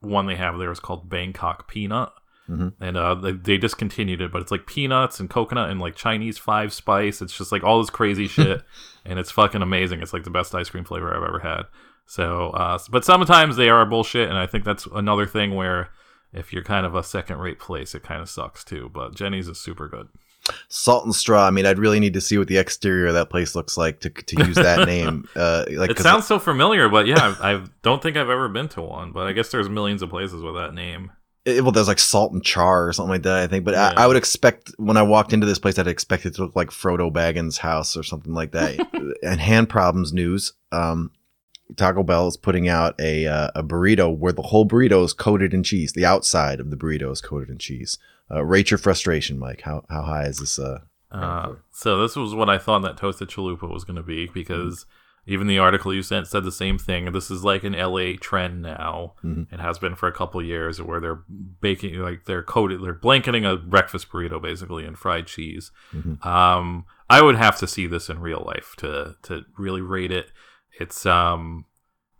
one 0.00 0.26
they 0.26 0.36
have 0.36 0.58
there 0.58 0.72
is 0.72 0.80
called 0.80 1.08
Bangkok 1.08 1.68
Peanut. 1.68 2.12
Mhm. 2.50 2.72
And 2.80 2.96
uh, 2.96 3.14
they, 3.14 3.32
they 3.32 3.56
discontinued 3.58 4.20
it, 4.20 4.32
but 4.32 4.42
it's 4.42 4.50
like 4.50 4.66
peanuts 4.66 5.20
and 5.20 5.30
coconut 5.30 5.70
and 5.70 5.80
like 5.80 5.94
Chinese 5.94 6.36
five 6.36 6.72
spice. 6.72 7.22
It's 7.22 7.36
just 7.36 7.52
like 7.52 7.62
all 7.62 7.80
this 7.80 7.90
crazy 7.90 8.26
shit, 8.36 8.62
and 9.04 9.18
it's 9.18 9.30
fucking 9.30 9.62
amazing. 9.62 10.02
It's 10.02 10.12
like 10.12 10.24
the 10.24 10.30
best 10.30 10.54
ice 10.54 10.68
cream 10.70 10.84
flavor 10.84 11.14
I've 11.16 11.22
ever 11.22 11.38
had. 11.40 11.62
So, 12.06 12.50
uh, 12.50 12.78
but 12.90 13.04
sometimes 13.04 13.56
they 13.56 13.68
are 13.68 13.86
bullshit, 13.86 14.28
and 14.28 14.36
I 14.36 14.46
think 14.46 14.64
that's 14.64 14.86
another 14.86 15.26
thing 15.26 15.54
where 15.54 15.90
if 16.32 16.52
you're 16.52 16.64
kind 16.64 16.84
of 16.84 16.94
a 16.94 17.02
second 17.04 17.38
rate 17.38 17.60
place, 17.60 17.94
it 17.94 18.02
kind 18.02 18.20
of 18.20 18.28
sucks 18.28 18.64
too. 18.64 18.90
But 18.92 19.14
Jeni's 19.14 19.46
is 19.46 19.60
super 19.60 19.88
good. 19.88 20.08
Salt 20.68 21.04
and 21.04 21.14
Straw. 21.14 21.46
I 21.46 21.50
mean, 21.50 21.66
I'd 21.66 21.78
really 21.78 22.00
need 22.00 22.14
to 22.14 22.20
see 22.20 22.36
what 22.38 22.48
the 22.48 22.56
exterior 22.58 23.06
of 23.08 23.14
that 23.14 23.30
place 23.30 23.54
looks 23.54 23.76
like 23.76 24.00
to 24.00 24.10
to 24.10 24.44
use 24.44 24.56
that 24.56 24.86
name. 24.94 25.28
Uh, 25.36 25.66
like 25.70 25.90
It 25.90 25.98
sounds 26.00 26.26
so 26.26 26.38
familiar, 26.40 26.88
but 26.88 27.06
yeah, 27.06 27.36
I 27.40 27.62
don't 27.82 28.02
think 28.02 28.16
I've 28.16 28.30
ever 28.30 28.48
been 28.48 28.68
to 28.70 28.82
one. 28.82 29.12
But 29.12 29.28
I 29.28 29.32
guess 29.32 29.50
there's 29.50 29.68
millions 29.68 30.02
of 30.02 30.10
places 30.10 30.42
with 30.42 30.54
that 30.56 30.74
name. 30.74 31.12
It- 31.44 31.62
well, 31.62 31.72
there's 31.72 31.88
like 31.88 31.98
Salt 31.98 32.32
and 32.32 32.44
Char 32.44 32.86
or 32.88 32.92
something 32.92 33.10
like 33.10 33.22
that. 33.22 33.42
I 33.42 33.46
think, 33.46 33.64
but 33.64 33.74
Yeah. 33.74 33.92
I, 33.96 34.04
I 34.04 34.06
would 34.06 34.16
expect 34.16 34.72
when 34.78 34.96
I 34.96 35.02
walked 35.02 35.32
into 35.32 35.46
this 35.46 35.58
place, 35.58 35.78
I'd 35.78 35.86
expect 35.86 36.26
it 36.26 36.34
to 36.34 36.42
look 36.42 36.56
like 36.56 36.70
Frodo 36.70 37.12
Baggins' 37.12 37.58
house 37.58 37.96
or 37.96 38.02
something 38.02 38.32
like 38.34 38.52
that. 38.52 38.78
and 39.22 39.40
hand 39.40 39.68
problems 39.68 40.12
news. 40.12 40.52
Um, 40.72 41.10
Taco 41.76 42.02
Bell 42.02 42.26
is 42.26 42.36
putting 42.36 42.68
out 42.68 42.94
a 43.00 43.26
uh, 43.26 43.50
a 43.54 43.62
burrito 43.62 44.14
where 44.16 44.32
the 44.32 44.42
whole 44.42 44.66
burrito 44.66 45.04
is 45.04 45.12
coated 45.12 45.54
in 45.54 45.62
cheese. 45.62 45.92
The 45.92 46.04
outside 46.04 46.58
of 46.58 46.70
the 46.70 46.76
burrito 46.76 47.12
is 47.12 47.20
coated 47.20 47.48
in 47.48 47.58
cheese. 47.58 47.96
Uh, 48.30 48.44
rate 48.44 48.70
your 48.72 48.78
frustration, 48.78 49.38
Mike. 49.38 49.62
How 49.62 49.84
how 49.88 50.02
high 50.02 50.24
is 50.24 50.38
this? 50.38 50.58
Uh, 50.58 50.80
Uh, 51.12 51.54
so 51.72 52.00
this 52.02 52.14
was 52.16 52.34
what 52.34 52.48
I 52.50 52.58
thought 52.58 52.82
that 52.82 52.96
toasted 52.96 53.28
chalupa 53.28 53.68
was 53.72 53.84
going 53.84 53.96
to 53.96 54.02
be 54.02 54.28
because 54.32 54.84
even 55.26 55.46
the 55.46 55.58
article 55.58 55.92
you 55.94 56.02
sent 56.02 56.26
said 56.26 56.44
the 56.44 56.50
same 56.52 56.78
thing. 56.78 57.12
This 57.12 57.30
is 57.30 57.44
like 57.44 57.62
an 57.64 57.74
LA 57.74 58.14
trend 58.20 58.62
now. 58.62 59.14
Mhm. 59.24 59.52
It 59.52 59.60
has 59.60 59.78
been 59.78 59.94
for 59.94 60.08
a 60.08 60.12
couple 60.12 60.42
years 60.42 60.80
where 60.82 61.00
they're 61.00 61.22
baking 61.60 61.98
like 62.00 62.24
they're 62.24 62.42
coated, 62.42 62.82
they're 62.82 62.94
blanketing 62.94 63.44
a 63.44 63.56
breakfast 63.56 64.08
burrito 64.10 64.40
basically 64.40 64.84
in 64.84 64.96
fried 64.96 65.26
cheese. 65.26 65.70
Mhm. 65.94 66.24
Um, 66.26 66.84
I 67.08 67.22
would 67.22 67.36
have 67.36 67.58
to 67.58 67.66
see 67.66 67.86
this 67.86 68.08
in 68.08 68.20
real 68.20 68.42
life 68.46 68.74
to 68.78 69.16
to 69.24 69.44
really 69.58 69.80
rate 69.82 70.10
it. 70.12 70.32
It's 70.78 71.04
um 71.06 71.64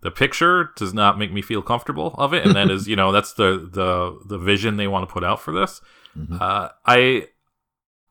the 0.01 0.11
picture 0.11 0.71
does 0.75 0.93
not 0.93 1.19
make 1.19 1.31
me 1.31 1.41
feel 1.41 1.61
comfortable 1.61 2.15
of 2.17 2.33
it, 2.33 2.45
and 2.45 2.55
that 2.55 2.69
is 2.71 2.87
you 2.89 2.95
know 2.95 3.11
that's 3.11 3.33
the 3.33 3.69
the 3.71 4.19
the 4.25 4.37
vision 4.37 4.77
they 4.77 4.87
want 4.87 5.07
to 5.07 5.11
put 5.13 5.23
out 5.23 5.41
for 5.41 5.51
this. 5.53 5.81
Mhm. 6.17 6.39
Uh, 6.41 6.69
I 6.85 7.27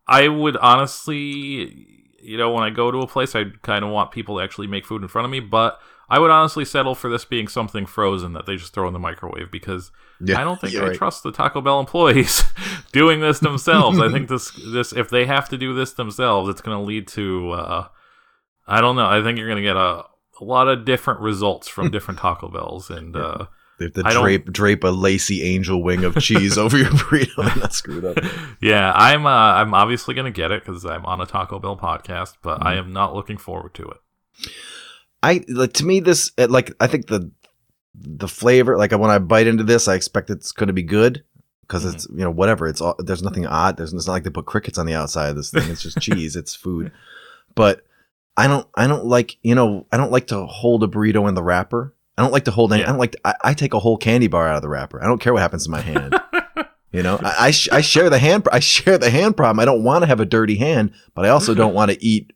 I 0.06 0.28
would 0.28 0.56
honestly, 0.56 1.99
you 2.20 2.36
know, 2.36 2.52
when 2.52 2.62
I 2.62 2.70
go 2.70 2.90
to 2.90 2.98
a 2.98 3.06
place, 3.06 3.34
I 3.34 3.44
kind 3.62 3.84
of 3.84 3.90
want 3.90 4.10
people 4.10 4.38
to 4.38 4.44
actually 4.44 4.66
make 4.66 4.86
food 4.86 5.02
in 5.02 5.08
front 5.08 5.24
of 5.24 5.30
me, 5.30 5.40
but 5.40 5.80
I 6.08 6.18
would 6.18 6.30
honestly 6.30 6.64
settle 6.64 6.94
for 6.94 7.08
this 7.08 7.24
being 7.24 7.46
something 7.46 7.86
frozen 7.86 8.32
that 8.32 8.44
they 8.44 8.56
just 8.56 8.74
throw 8.74 8.88
in 8.88 8.92
the 8.92 8.98
microwave 8.98 9.50
because 9.50 9.92
yeah, 10.20 10.40
I 10.40 10.44
don't 10.44 10.60
think 10.60 10.74
I 10.74 10.88
right. 10.88 10.96
trust 10.96 11.22
the 11.22 11.30
Taco 11.30 11.60
Bell 11.60 11.78
employees 11.78 12.42
doing 12.92 13.20
this 13.20 13.38
themselves. 13.38 14.00
I 14.00 14.10
think 14.10 14.28
this 14.28 14.50
this 14.72 14.92
if 14.92 15.08
they 15.08 15.26
have 15.26 15.48
to 15.50 15.56
do 15.56 15.72
this 15.72 15.92
themselves, 15.92 16.48
it's 16.48 16.60
going 16.60 16.76
to 16.76 16.84
lead 16.84 17.06
to 17.08 17.52
uh, 17.52 17.88
I 18.66 18.80
don't 18.80 18.96
know. 18.96 19.06
I 19.06 19.22
think 19.22 19.38
you're 19.38 19.48
going 19.48 19.62
to 19.62 19.68
get 19.68 19.76
a, 19.76 20.04
a 20.40 20.44
lot 20.44 20.68
of 20.68 20.84
different 20.84 21.20
results 21.20 21.68
from 21.68 21.90
different 21.90 22.18
Taco 22.18 22.48
Bells, 22.48 22.90
and 22.90 23.14
uh, 23.14 23.46
They 23.80 23.86
have 23.86 23.94
to 23.94 24.02
I 24.06 24.12
drape 24.12 24.52
drape 24.52 24.84
a 24.84 24.88
lacy 24.88 25.42
angel 25.42 25.82
wing 25.82 26.04
of 26.04 26.14
cheese 26.20 26.56
over 26.56 26.76
your 26.78 26.86
burrito. 26.90 27.38
And 27.52 27.60
not 27.60 27.72
screwed 27.74 28.04
up. 28.04 28.18
yeah, 28.60 28.92
I'm 28.94 29.26
uh, 29.26 29.30
I'm 29.30 29.74
obviously 29.74 30.14
going 30.14 30.32
to 30.32 30.36
get 30.36 30.52
it 30.52 30.64
because 30.64 30.84
I'm 30.84 31.04
on 31.06 31.20
a 31.20 31.26
Taco 31.26 31.58
Bell 31.58 31.76
podcast, 31.76 32.34
but 32.42 32.64
I 32.64 32.74
Mhm. 32.74 32.78
am 32.78 32.92
not 32.92 33.14
looking 33.16 33.38
forward 33.38 33.74
to 33.74 33.82
it. 33.88 34.50
I 35.22 35.44
like 35.48 35.72
to 35.74 35.84
me 35.84 36.00
this 36.00 36.30
like 36.38 36.72
I 36.80 36.86
think 36.86 37.08
the 37.08 37.30
the 37.94 38.28
flavor 38.28 38.78
like 38.78 38.92
when 38.92 39.10
I 39.10 39.18
bite 39.18 39.46
into 39.46 39.64
this 39.64 39.88
I 39.88 39.94
expect 39.94 40.30
it's 40.30 40.52
going 40.52 40.68
to 40.68 40.72
be 40.72 40.82
good 40.82 41.24
because 41.62 41.84
it's 41.84 42.06
you 42.10 42.18
know 42.24 42.30
whatever. 42.30 42.66
It's 42.68 42.80
all 42.80 42.94
there's 42.98 43.22
nothing 43.22 43.46
odd. 43.46 43.76
There's 43.76 43.92
it's 43.92 44.06
not 44.06 44.12
like 44.14 44.24
they 44.24 44.30
put 44.30 44.46
crickets 44.46 44.78
on 44.78 44.86
the 44.86 44.94
outside 44.94 45.28
of 45.30 45.36
this 45.36 45.50
thing. 45.50 45.68
It's 45.70 45.82
just 45.82 46.00
cheese. 46.00 46.36
It's 46.36 46.54
food. 46.54 46.92
But 47.56 47.84
I 48.36 48.46
don't 48.46 48.66
I 48.76 48.86
don't 48.86 49.06
like 49.06 49.36
you 49.42 49.56
know 49.56 49.86
I 49.90 49.96
don't 49.96 50.12
like 50.12 50.28
to 50.28 50.46
hold 50.46 50.84
a 50.84 50.86
burrito 50.86 51.28
in 51.28 51.34
the 51.34 51.42
wrapper 51.42 51.94
I 52.20 52.22
don't 52.24 52.32
like 52.32 52.44
to 52.44 52.50
hold 52.50 52.72
any 52.72 52.82
Yeah. 52.82 52.88
I 52.88 52.90
don't 52.92 52.98
like 52.98 53.12
to, 53.12 53.18
I, 53.26 53.34
I 53.44 53.54
take 53.54 53.72
a 53.74 53.78
whole 53.78 53.96
candy 53.96 54.26
bar 54.28 54.46
out 54.48 54.56
of 54.56 54.62
the 54.62 54.68
wrapper 54.68 55.02
I 55.02 55.06
don't 55.06 55.20
care 55.20 55.32
what 55.32 55.42
happens 55.42 55.64
to 55.64 55.70
my 55.70 55.80
hand 55.80 56.14
you 56.92 57.02
know 57.02 57.18
I 57.22 57.34
I, 57.46 57.50
sh- 57.50 57.68
I 57.72 57.80
share 57.80 58.10
the 58.10 58.18
hand 58.18 58.46
I 58.52 58.60
share 58.60 58.98
the 58.98 59.10
hand 59.10 59.36
problem 59.36 59.60
I 59.60 59.64
don't 59.64 59.82
want 59.82 60.02
to 60.02 60.06
have 60.06 60.20
a 60.20 60.26
dirty 60.26 60.56
hand 60.56 60.92
but 61.14 61.24
I 61.24 61.30
also 61.30 61.54
don't 61.54 61.74
want 61.74 61.90
to 61.90 62.04
eat 62.04 62.32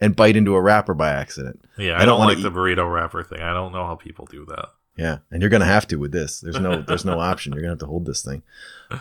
and 0.00 0.16
bite 0.16 0.36
into 0.36 0.54
a 0.54 0.60
wrapper 0.60 0.94
by 0.94 1.10
accident 1.10 1.60
Yeah, 1.78 1.92
I 1.92 2.02
I, 2.02 2.04
don't 2.06 2.18
don't, 2.18 2.28
like 2.28 2.42
the 2.42 2.50
burrito 2.50 2.90
wrapper 2.92 3.22
thing. 3.22 3.40
I 3.40 3.52
don't 3.52 3.72
know 3.72 3.86
how 3.86 3.94
people 3.96 4.26
do 4.26 4.44
that. 4.46 4.68
Yeah, 4.96 5.18
and 5.30 5.40
you're 5.40 5.50
gonna 5.50 5.64
have 5.64 5.86
to 5.88 5.96
with 5.96 6.12
this. 6.12 6.40
There's 6.40 6.58
no 6.60 6.82
there's 6.82 7.04
no 7.06 7.20
option. 7.30 7.52
You're 7.52 7.62
gonna 7.62 7.72
have 7.72 7.78
to 7.80 7.86
hold 7.86 8.04
this 8.06 8.22
thing. 8.22 8.42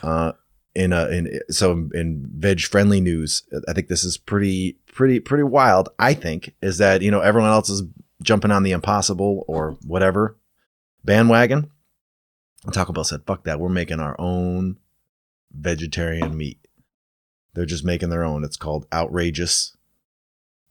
Uh, 0.03 0.33
in 0.75 0.93
uh, 0.93 1.07
in 1.07 1.41
so 1.49 1.89
in 1.93 2.29
veg 2.35 2.61
friendly 2.61 3.01
news, 3.01 3.43
I 3.67 3.73
think 3.73 3.87
this 3.87 4.03
is 4.05 4.17
pretty 4.17 4.77
pretty 4.93 5.19
pretty 5.19 5.43
wild. 5.43 5.89
I 5.99 6.13
think 6.13 6.53
is 6.61 6.77
that 6.77 7.01
you 7.01 7.11
know 7.11 7.19
everyone 7.21 7.49
else 7.49 7.69
is 7.69 7.83
jumping 8.21 8.51
on 8.51 8.63
the 8.63 8.71
impossible 8.71 9.45
or 9.47 9.77
whatever 9.85 10.35
bandwagon. 11.03 11.69
And 12.65 12.73
Taco 12.73 12.91
Bell 12.93 13.03
said, 13.03 13.23
"Fuck 13.25 13.43
that. 13.45 13.59
We're 13.59 13.69
making 13.69 13.99
our 13.99 14.15
own 14.19 14.77
vegetarian 15.51 16.35
meat. 16.35 16.59
They're 17.53 17.65
just 17.65 17.85
making 17.85 18.09
their 18.09 18.23
own. 18.23 18.43
It's 18.43 18.57
called 18.57 18.85
Oatrageous." 18.93 19.75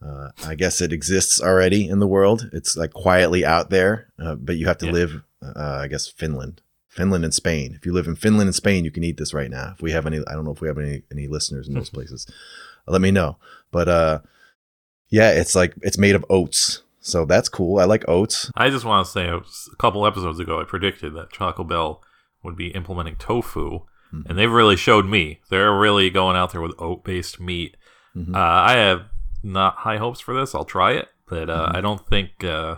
Uh, 0.01 0.31
I 0.47 0.55
guess 0.55 0.81
it 0.81 0.93
exists 0.93 1.41
already 1.41 1.89
in 1.89 1.99
the 1.99 2.07
world. 2.07 2.49
It's 2.53 2.77
like 2.77 2.93
quietly 2.93 3.45
out 3.45 3.71
there, 3.71 4.13
uh, 4.19 4.37
but 4.37 4.57
you 4.57 4.67
have 4.67 4.79
to 4.79 4.87
Yeah. 4.87 4.93
live. 4.93 5.23
Uh, 5.43 5.81
I 5.83 5.89
guess 5.89 6.07
Finland, 6.07 6.61
Finland 6.89 7.25
and 7.25 7.35
Spain. 7.35 7.73
If 7.75 7.85
you 7.87 7.93
live 7.93 8.07
in 8.07 8.15
Finland 8.17 8.49
and 8.49 8.55
Spain, 8.55 8.85
you 8.85 8.91
can 8.93 9.03
eat 9.03 9.17
this 9.17 9.35
right 9.35 9.51
now. 9.51 9.73
If 9.75 9.83
we 9.83 9.91
have 9.93 10.07
any, 10.07 10.19
I 10.27 10.35
don't 10.35 10.45
know 10.45 10.53
if 10.53 10.61
we 10.61 10.69
have 10.69 10.79
any 10.79 11.03
any 11.11 11.27
listeners 11.27 11.67
in 11.69 11.75
those 11.75 11.91
places. 11.97 12.27
Let 12.87 13.01
me 13.01 13.11
know. 13.11 13.39
But 13.73 13.89
uh, 13.89 14.19
yeah, 15.09 15.31
it's 15.33 15.55
like 15.57 15.75
it's 15.83 15.99
made 15.99 16.15
of 16.15 16.25
oats, 16.31 16.83
so 17.09 17.25
that's 17.25 17.49
cool. 17.49 17.79
I 17.79 17.85
like 17.85 18.05
oats. 18.09 18.51
I 18.57 18.71
just 18.71 18.85
want 18.85 19.07
to 19.07 19.11
say 19.13 19.29
a 19.29 19.41
couple 19.79 20.07
episodes 20.07 20.39
ago, 20.41 20.61
I 20.61 20.65
predicted 20.65 21.15
that 21.15 21.33
Taco 21.33 21.65
Bell 21.65 22.03
would 22.43 22.57
be 22.57 22.69
implementing 22.69 23.17
tofu, 23.17 23.81
Mhm. 24.15 24.27
and 24.29 24.39
they've 24.39 24.51
really 24.51 24.77
showed 24.77 25.07
me. 25.07 25.41
They're 25.51 25.77
really 25.77 26.11
going 26.11 26.37
out 26.37 26.53
there 26.53 26.61
with 26.61 26.75
oat 26.79 27.05
based 27.05 27.41
meat. 27.41 27.77
Mhm. 28.17 28.35
Uh, 28.35 28.39
I 28.39 28.73
have 28.75 29.03
not 29.43 29.77
high 29.79 29.97
hopes 29.99 30.21
for 30.21 30.39
this. 30.39 30.55
I'll 30.55 30.65
try 30.65 30.93
it, 30.93 31.09
but 31.29 31.49
uh, 31.51 31.69
Mhm. 31.73 31.77
I 31.77 31.81
don't 31.81 32.07
think. 32.07 32.45
Uh, 32.45 32.77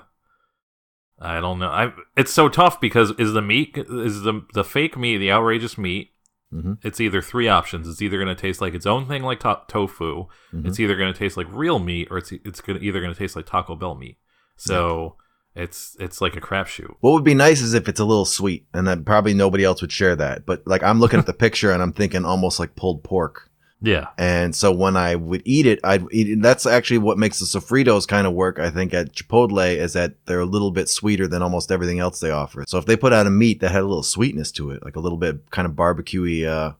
I 1.20 1.40
don't 1.40 1.58
know. 1.58 1.68
I 1.68 1.92
it's 2.16 2.32
so 2.32 2.48
tough 2.48 2.80
because 2.80 3.10
is 3.18 3.32
the 3.34 3.42
meat 3.42 3.76
is 3.76 4.22
the 4.22 4.42
the 4.54 4.64
fake 4.64 4.96
meat 4.96 5.18
the 5.18 5.30
Oatrageous 5.32 5.76
meat? 5.76 6.12
Mhm. 6.52 6.78
It's 6.82 7.00
either 7.00 7.20
three 7.22 7.46
options. 7.46 7.86
It's 7.86 8.02
either 8.02 8.16
going 8.16 8.34
to 8.34 8.40
taste 8.40 8.60
like 8.60 8.74
its 8.74 8.86
own 8.86 9.06
thing, 9.06 9.22
like 9.22 9.38
to- 9.40 9.60
tofu. 9.68 10.26
Mhm. 10.52 10.66
It's 10.66 10.80
either 10.80 10.96
going 10.96 11.12
to 11.12 11.18
taste 11.18 11.36
like 11.36 11.46
real 11.50 11.78
meat, 11.78 12.08
or 12.10 12.18
it's 12.18 12.32
it's 12.32 12.60
gonna, 12.60 12.80
either 12.80 13.00
going 13.00 13.12
to 13.12 13.18
taste 13.18 13.36
like 13.36 13.46
Taco 13.46 13.76
Bell 13.76 13.94
meat. 13.94 14.16
So 14.60 15.16
it's 15.54 15.96
it's 15.98 16.20
like 16.20 16.36
a 16.36 16.40
crapshoot. 16.40 16.94
What 17.00 17.12
would 17.12 17.24
be 17.24 17.34
nice 17.34 17.60
is 17.60 17.74
if 17.74 17.88
it's 17.88 18.00
a 18.00 18.04
little 18.04 18.24
sweet, 18.24 18.66
and 18.74 18.86
then 18.86 19.04
probably 19.04 19.34
nobody 19.34 19.64
else 19.64 19.80
would 19.80 19.92
share 19.92 20.14
that. 20.16 20.46
But 20.46 20.66
like 20.66 20.82
I'm 20.82 21.00
looking 21.00 21.18
at 21.18 21.26
the 21.26 21.32
picture 21.46 21.72
and 21.72 21.82
I'm 21.82 21.92
thinking 21.92 22.24
almost 22.24 22.60
like 22.60 22.76
pulled 22.76 23.02
pork. 23.02 23.50
Yeah, 23.82 24.08
And 24.18 24.54
so 24.54 24.72
when 24.72 24.94
I 24.94 25.14
would 25.14 25.40
eat 25.46 25.64
it, 25.64 25.80
I'd 25.82 26.04
eat 26.12 26.28
it. 26.28 26.42
That's 26.42 26.66
actually 26.66 26.98
what 26.98 27.16
makes 27.16 27.38
the 27.38 27.46
sofritos 27.46 28.06
kind 28.06 28.26
of 28.26 28.34
work, 28.34 28.58
I 28.58 28.68
think, 28.68 28.92
at 28.92 29.14
Chipotle 29.14 29.74
is 29.74 29.94
that 29.94 30.16
they're 30.26 30.40
a 30.40 30.44
little 30.44 30.70
bit 30.70 30.90
sweeter 30.90 31.26
than 31.26 31.40
almost 31.40 31.72
everything 31.72 31.98
else 31.98 32.20
they 32.20 32.30
offer. 32.30 32.62
So 32.68 32.76
if 32.76 32.84
they 32.84 32.94
put 32.94 33.14
out 33.14 33.26
a 33.26 33.30
meat 33.30 33.60
that 33.60 33.70
had 33.70 33.80
a 33.80 33.86
little 33.86 34.02
sweetness 34.02 34.52
to 34.52 34.70
it, 34.70 34.84
like 34.84 34.96
a 34.96 35.00
little 35.00 35.16
bit 35.16 35.50
kind 35.50 35.64
of 35.64 35.72
barbecuey, 35.72 36.46
uh, 36.46 36.72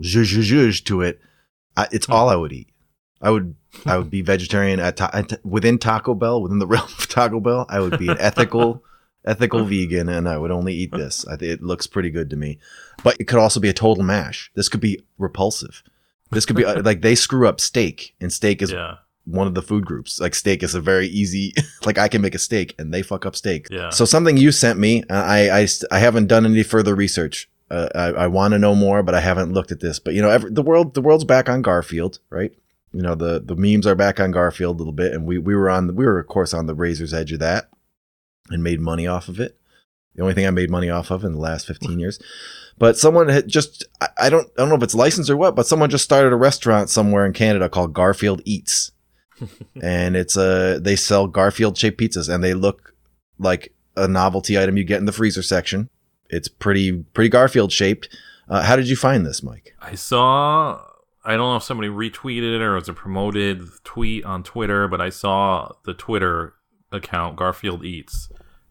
zhuzh, 0.00 0.32
zhuzh, 0.32 0.52
zhuzh 0.52 0.84
to 0.84 1.02
it, 1.02 1.20
I, 1.76 1.88
it's 1.90 2.08
all 2.08 2.28
I 2.28 2.36
would 2.36 2.52
eat. 2.52 2.69
I 3.20 3.30
would, 3.30 3.54
I 3.86 3.98
would 3.98 4.10
be 4.10 4.22
vegetarian 4.22 4.80
at, 4.80 4.96
ta- 4.96 5.10
at 5.12 5.44
within 5.44 5.78
Taco 5.78 6.14
Bell, 6.14 6.40
within 6.42 6.58
the 6.58 6.66
realm 6.74 6.86
of 6.86 7.08
Taco 7.08 7.40
Bell. 7.40 7.66
I 7.68 7.80
would 7.80 7.98
be 7.98 8.08
an 8.08 8.16
ethical, 8.18 8.82
ethical 9.24 9.64
vegan, 9.64 10.08
and 10.08 10.28
I 10.28 10.38
would 10.38 10.50
only 10.50 10.74
eat 10.74 10.92
this. 10.92 11.26
I 11.26 11.36
think 11.36 11.52
it 11.52 11.62
looks 11.62 11.86
pretty 11.86 12.10
good 12.10 12.30
to 12.30 12.36
me. 12.36 12.58
But 13.02 13.16
it 13.20 13.24
could 13.24 13.38
also 13.38 13.60
be 13.60 13.68
a 13.68 13.74
total 13.74 14.04
mash. 14.04 14.50
This 14.54 14.68
could 14.68 14.80
be 14.80 15.02
repulsive. 15.18 15.82
This 16.30 16.46
could 16.46 16.56
be 16.56 16.64
uh, 16.64 16.82
like 16.82 17.02
they 17.02 17.14
screw 17.14 17.48
up 17.48 17.60
steak, 17.60 18.14
and 18.20 18.32
steak 18.32 18.62
is 18.62 18.70
yeah, 18.72 18.96
one 19.24 19.46
of 19.46 19.54
the 19.54 19.62
food 19.62 19.84
groups. 19.84 20.20
Like 20.20 20.34
steak 20.34 20.62
is 20.62 20.74
a 20.74 20.80
very 20.80 21.08
easy. 21.08 21.52
like 21.84 21.98
I 21.98 22.08
can 22.08 22.22
make 22.22 22.34
a 22.34 22.38
steak, 22.38 22.74
and 22.78 22.94
they 22.94 23.02
fuck 23.02 23.26
up 23.26 23.34
steak. 23.36 23.66
yeah. 23.70 23.90
So 23.90 24.04
something 24.04 24.36
you 24.36 24.52
sent 24.52 24.78
me, 24.78 25.02
uh, 25.10 25.14
I 25.14 25.60
I, 25.62 25.66
I 25.90 25.98
haven't 25.98 26.28
done 26.28 26.46
any 26.46 26.62
further 26.62 26.94
research. 26.94 27.50
Uh, 27.70 27.88
I, 27.94 28.24
I 28.24 28.26
want 28.26 28.52
to 28.52 28.58
know 28.58 28.74
more, 28.74 29.02
but 29.02 29.14
I 29.14 29.20
haven't 29.20 29.52
looked 29.52 29.70
at 29.72 29.80
this. 29.80 29.98
But 29.98 30.14
you 30.14 30.22
know, 30.22 30.30
every, 30.30 30.50
the 30.50 30.62
world 30.62 30.94
the 30.94 31.00
world's 31.02 31.24
back 31.24 31.48
on 31.48 31.62
Garfield, 31.62 32.18
right? 32.30 32.52
You 32.92 33.02
know, 33.02 33.14
the 33.14 33.40
the 33.40 33.56
memes 33.56 33.86
are 33.86 33.94
back 33.94 34.18
on 34.18 34.32
Garfield 34.32 34.76
a 34.76 34.78
little 34.78 34.92
bit, 34.92 35.12
and 35.12 35.26
we 35.26 35.38
we 35.38 35.54
were 35.54 35.70
on 35.70 35.94
we 35.94 36.04
were 36.04 36.18
of 36.18 36.26
course 36.26 36.52
on 36.52 36.66
the 36.66 36.74
razor's 36.74 37.14
edge 37.14 37.32
of 37.32 37.38
that, 37.40 37.68
and 38.48 38.62
made 38.62 38.80
money 38.80 39.06
off 39.06 39.28
of 39.28 39.38
it. 39.38 39.56
The 40.14 40.22
only 40.22 40.34
thing 40.34 40.46
I 40.46 40.50
made 40.50 40.70
money 40.70 40.90
off 40.90 41.10
of 41.10 41.24
in 41.24 41.32
the 41.32 41.38
last 41.38 41.66
fifteen 41.66 41.98
years. 42.00 42.18
But 42.78 42.96
someone 42.98 43.28
had 43.28 43.46
just 43.46 43.84
I, 44.00 44.08
I 44.18 44.30
don't 44.30 44.48
I 44.56 44.62
don't 44.62 44.70
know 44.70 44.74
if 44.74 44.82
it's 44.82 44.94
licensed 44.94 45.30
or 45.30 45.36
what, 45.36 45.54
but 45.54 45.66
someone 45.66 45.90
just 45.90 46.04
started 46.04 46.32
a 46.32 46.36
restaurant 46.36 46.90
somewhere 46.90 47.24
in 47.26 47.32
Canada 47.32 47.68
called 47.68 47.92
Garfield 47.92 48.42
Eats. 48.44 48.90
and 49.82 50.16
it's 50.16 50.36
a 50.36 50.80
they 50.82 50.96
sell 50.96 51.26
Garfield 51.26 51.78
shaped 51.78 52.00
pizzas 52.00 52.32
and 52.32 52.42
they 52.42 52.54
look 52.54 52.94
like 53.38 53.72
a 53.96 54.08
novelty 54.08 54.58
item 54.58 54.76
you 54.76 54.84
get 54.84 54.98
in 54.98 55.06
the 55.06 55.12
freezer 55.12 55.42
section. 55.42 55.88
it's 56.28 56.48
pretty 56.48 56.92
pretty 56.92 57.28
Garfield 57.28 57.72
shaped. 57.72 58.08
Uh, 58.48 58.62
how 58.62 58.74
did 58.76 58.88
you 58.88 58.96
find 58.96 59.24
this, 59.24 59.42
Mike? 59.42 59.76
I 59.80 59.94
saw. 59.94 60.82
I 61.24 61.32
don't 61.36 61.50
know 61.50 61.56
if 61.56 61.62
somebody 61.62 61.88
retweeted 61.88 62.54
it 62.54 62.62
or 62.62 62.76
it 62.76 62.80
was 62.80 62.88
a 62.88 62.94
promoted 62.94 63.62
tweet 63.84 64.24
on 64.24 64.42
Twitter, 64.42 64.88
but 64.88 65.00
I 65.00 65.10
saw 65.10 65.72
the 65.84 65.92
Twitter 65.92 66.54
account 66.92 67.36
Garfield 67.36 67.84
Eats, 67.84 68.30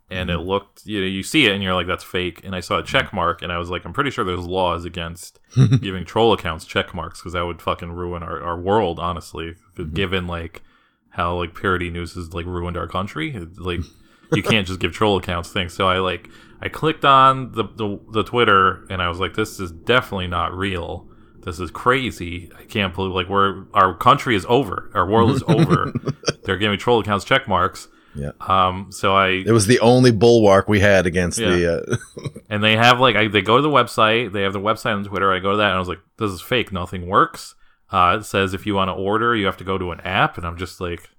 and 0.09 0.29
it 0.29 0.37
mm-hmm. 0.37 0.47
looked. 0.47 0.85
You 0.85 1.01
know, 1.01 1.07
you 1.07 1.21
see 1.21 1.45
it 1.45 1.51
and 1.51 1.61
you're 1.61 1.75
like, 1.75 1.87
"That's 1.87 2.03
fake." 2.03 2.41
And 2.43 2.55
I 2.55 2.59
saw 2.59 2.79
a 2.79 2.83
check 2.83 3.13
mark, 3.13 3.41
and 3.41 3.51
I 3.51 3.59
was 3.59 3.69
like, 3.69 3.85
"I'm 3.85 3.93
pretty 3.93 4.09
sure 4.09 4.25
there's 4.25 4.47
laws 4.47 4.83
against 4.83 5.39
giving 5.81 6.05
troll 6.05 6.33
accounts 6.33 6.65
check 6.65 6.93
marks 6.93 7.19
because 7.19 7.33
that 7.33 7.45
would 7.45 7.61
fucking 7.61 7.91
ruin 7.91 8.23
our, 8.23 8.41
our 8.41 8.59
world, 8.59 8.99
honestly. 8.99 9.55
Mm-hmm. 9.75 9.93
Given 9.93 10.27
like 10.27 10.63
how 11.09 11.37
like 11.37 11.53
parody 11.53 11.89
news 11.89 12.13
has 12.15 12.33
like 12.33 12.45
ruined 12.45 12.77
our 12.77 12.87
country, 12.87 13.35
It's, 13.35 13.59
like 13.59 13.81
you 14.31 14.43
can't 14.43 14.67
just 14.67 14.79
give 14.79 14.93
troll 14.93 15.17
accounts 15.17 15.51
things. 15.51 15.73
So 15.73 15.87
I 15.87 15.99
like 15.99 16.29
I 16.61 16.69
clicked 16.69 17.05
on 17.05 17.51
the, 17.51 17.63
the 17.63 17.99
the 18.11 18.23
Twitter 18.23 18.85
and 18.89 19.01
I 19.01 19.09
was 19.09 19.19
like, 19.19 19.35
this 19.35 19.59
is 19.59 19.71
definitely 19.71 20.27
not 20.27 20.53
real. 20.53 21.07
This 21.43 21.59
is 21.59 21.71
crazy. 21.71 22.51
I 22.57 22.63
can't 22.63 22.93
believe 22.93 23.13
like 23.13 23.29
we're 23.29 23.65
our 23.73 23.93
country 23.93 24.35
is 24.35 24.45
over. 24.47 24.89
Our 24.93 25.07
world 25.07 25.31
is 25.31 25.43
over. 25.47 25.93
They're 26.43 26.57
giving 26.57 26.77
troll 26.77 26.99
accounts 26.99 27.25
check 27.25 27.47
marks. 27.47 27.87
Yeah. 28.15 28.31
Um. 28.41 28.91
So 28.91 29.15
I 29.15 29.29
It 29.45 29.51
was 29.51 29.67
the 29.67 29.79
only 29.79 30.11
bulwark 30.11 30.67
we 30.67 30.79
had 30.79 31.05
against 31.05 31.37
the. 31.37 31.83
Uh, 31.87 32.29
and 32.49 32.63
they 32.63 32.75
have 32.75 32.99
like 32.99 33.15
I, 33.15 33.27
they 33.27 33.41
go 33.41 33.57
to 33.57 33.61
the 33.61 33.69
website. 33.69 34.33
They 34.33 34.41
have 34.41 34.53
the 34.53 34.59
website 34.59 34.95
on 34.95 35.03
Twitter. 35.03 35.31
I 35.31 35.39
go 35.39 35.51
to 35.51 35.57
that 35.57 35.67
and 35.67 35.75
I 35.75 35.79
was 35.79 35.87
like, 35.87 36.01
this 36.17 36.31
is 36.31 36.41
fake. 36.41 36.71
Nothing 36.71 37.07
works. 37.07 37.55
Uh, 37.91 38.17
it 38.19 38.23
says 38.25 38.53
if 38.53 38.65
you 38.65 38.75
want 38.75 38.89
to 38.89 38.93
order, 38.93 39.35
you 39.35 39.45
have 39.45 39.57
to 39.57 39.63
go 39.63 39.77
to 39.77 39.91
an 39.91 39.99
app, 40.01 40.37
and 40.37 40.45
I'm 40.45 40.57
just 40.57 40.79
like, 40.79 41.09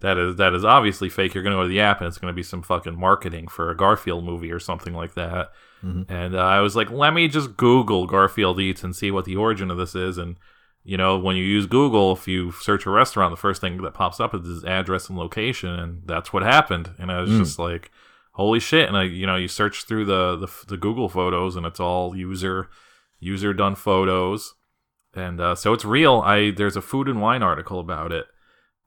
that 0.00 0.16
is 0.16 0.36
that 0.36 0.54
is 0.54 0.64
obviously 0.64 1.08
fake. 1.08 1.34
You're 1.34 1.42
going 1.42 1.52
to 1.52 1.58
go 1.58 1.62
to 1.62 1.68
the 1.68 1.80
app, 1.80 2.00
and 2.00 2.08
it's 2.08 2.18
going 2.18 2.32
to 2.32 2.36
be 2.36 2.42
some 2.42 2.62
fucking 2.62 2.98
marketing 2.98 3.48
for 3.48 3.70
a 3.70 3.76
Garfield 3.76 4.24
movie 4.24 4.50
or 4.50 4.60
something 4.60 4.94
like 4.94 5.14
that. 5.14 5.50
Mhm. 5.84 6.10
And 6.10 6.34
uh, 6.34 6.38
I 6.38 6.60
was 6.60 6.74
like, 6.76 6.90
let 6.90 7.12
me 7.12 7.28
just 7.28 7.56
Google 7.56 8.06
Garfield 8.06 8.58
Eats 8.60 8.82
and 8.82 8.96
see 8.96 9.10
what 9.10 9.24
the 9.26 9.36
origin 9.36 9.70
of 9.70 9.76
this 9.76 9.94
is. 9.94 10.16
And 10.18 10.36
you 10.86 10.96
know, 10.96 11.18
when 11.18 11.36
you 11.36 11.44
use 11.44 11.66
Google, 11.66 12.12
if 12.12 12.28
you 12.28 12.52
search 12.52 12.84
a 12.86 12.90
restaurant, 12.90 13.32
the 13.32 13.36
first 13.40 13.60
thing 13.60 13.80
that 13.82 13.94
pops 13.94 14.20
up 14.20 14.34
is 14.34 14.46
his 14.46 14.64
address 14.64 15.08
and 15.08 15.18
location, 15.18 15.70
and 15.70 16.02
that's 16.04 16.32
what 16.32 16.42
happened. 16.42 16.90
And 16.98 17.10
I 17.10 17.20
was 17.22 17.30
Mm. 17.30 17.38
just 17.38 17.58
like, 17.58 17.90
holy 18.32 18.60
shit! 18.60 18.86
And 18.88 18.96
I, 18.96 19.04
you 19.04 19.26
know, 19.26 19.36
you 19.36 19.48
search 19.48 19.84
through 19.84 20.04
the, 20.04 20.36
the 20.36 20.48
the 20.68 20.76
Google 20.76 21.08
photos, 21.08 21.56
and 21.56 21.64
it's 21.66 21.80
all 21.80 22.14
user 22.16 22.68
user 23.18 23.54
done 23.54 23.74
photos, 23.74 24.54
and 25.14 25.40
uh, 25.40 25.54
so 25.54 25.72
it's 25.72 25.84
real. 25.86 26.20
I 26.24 26.50
there's 26.50 26.76
a 26.76 26.82
food 26.82 27.08
and 27.08 27.20
wine 27.22 27.42
article 27.42 27.80
about 27.80 28.12
it, 28.12 28.26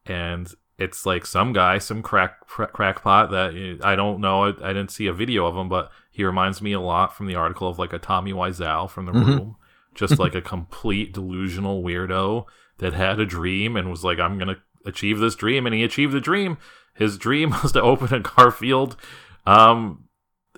and 0.06 0.52
it's 0.78 1.06
like 1.08 1.26
some 1.26 1.54
guy, 1.54 1.80
some 1.80 2.04
crack 2.04 2.42
cra- 2.48 2.68
crackpot 2.68 3.32
that 3.32 3.80
uh, 3.82 3.88
I 3.88 3.96
don't 3.96 4.20
know. 4.22 4.44
I, 4.44 4.50
I 4.70 4.74
didn't 4.74 4.92
see 4.92 5.08
a 5.08 5.14
video 5.14 5.48
of 5.48 5.56
him, 5.58 5.68
but 5.70 5.90
he 6.18 6.24
reminds 6.26 6.62
me 6.62 6.74
a 6.74 6.80
lot 6.82 7.16
from 7.16 7.28
the 7.28 7.36
article 7.36 7.70
of 7.70 7.78
like 7.80 7.94
a 7.94 8.00
Tommy 8.00 8.34
Wiseau 8.34 8.90
from 8.90 9.06
the 9.06 9.12
Mhm. 9.12 9.26
room, 9.28 9.56
just 9.96 10.18
like 10.24 10.34
a 10.36 10.42
complete 10.42 11.14
delusional 11.14 11.84
weirdo 11.84 12.46
that 12.80 12.94
had 12.94 13.20
a 13.20 13.26
dream 13.26 13.76
and 13.78 13.90
was 13.90 14.04
like, 14.04 14.20
"I'm 14.20 14.38
gonna 14.40 14.58
achieve 14.86 15.20
this 15.20 15.36
dream," 15.36 15.66
and 15.68 15.76
he 15.76 15.84
achieved 15.84 16.12
the 16.14 16.20
dream. 16.20 16.58
His 16.96 17.18
dream 17.20 17.52
was 17.64 17.72
to 17.74 17.82
open 17.82 18.12
a 18.14 18.20
Garfield 18.20 18.98
um, 19.46 20.06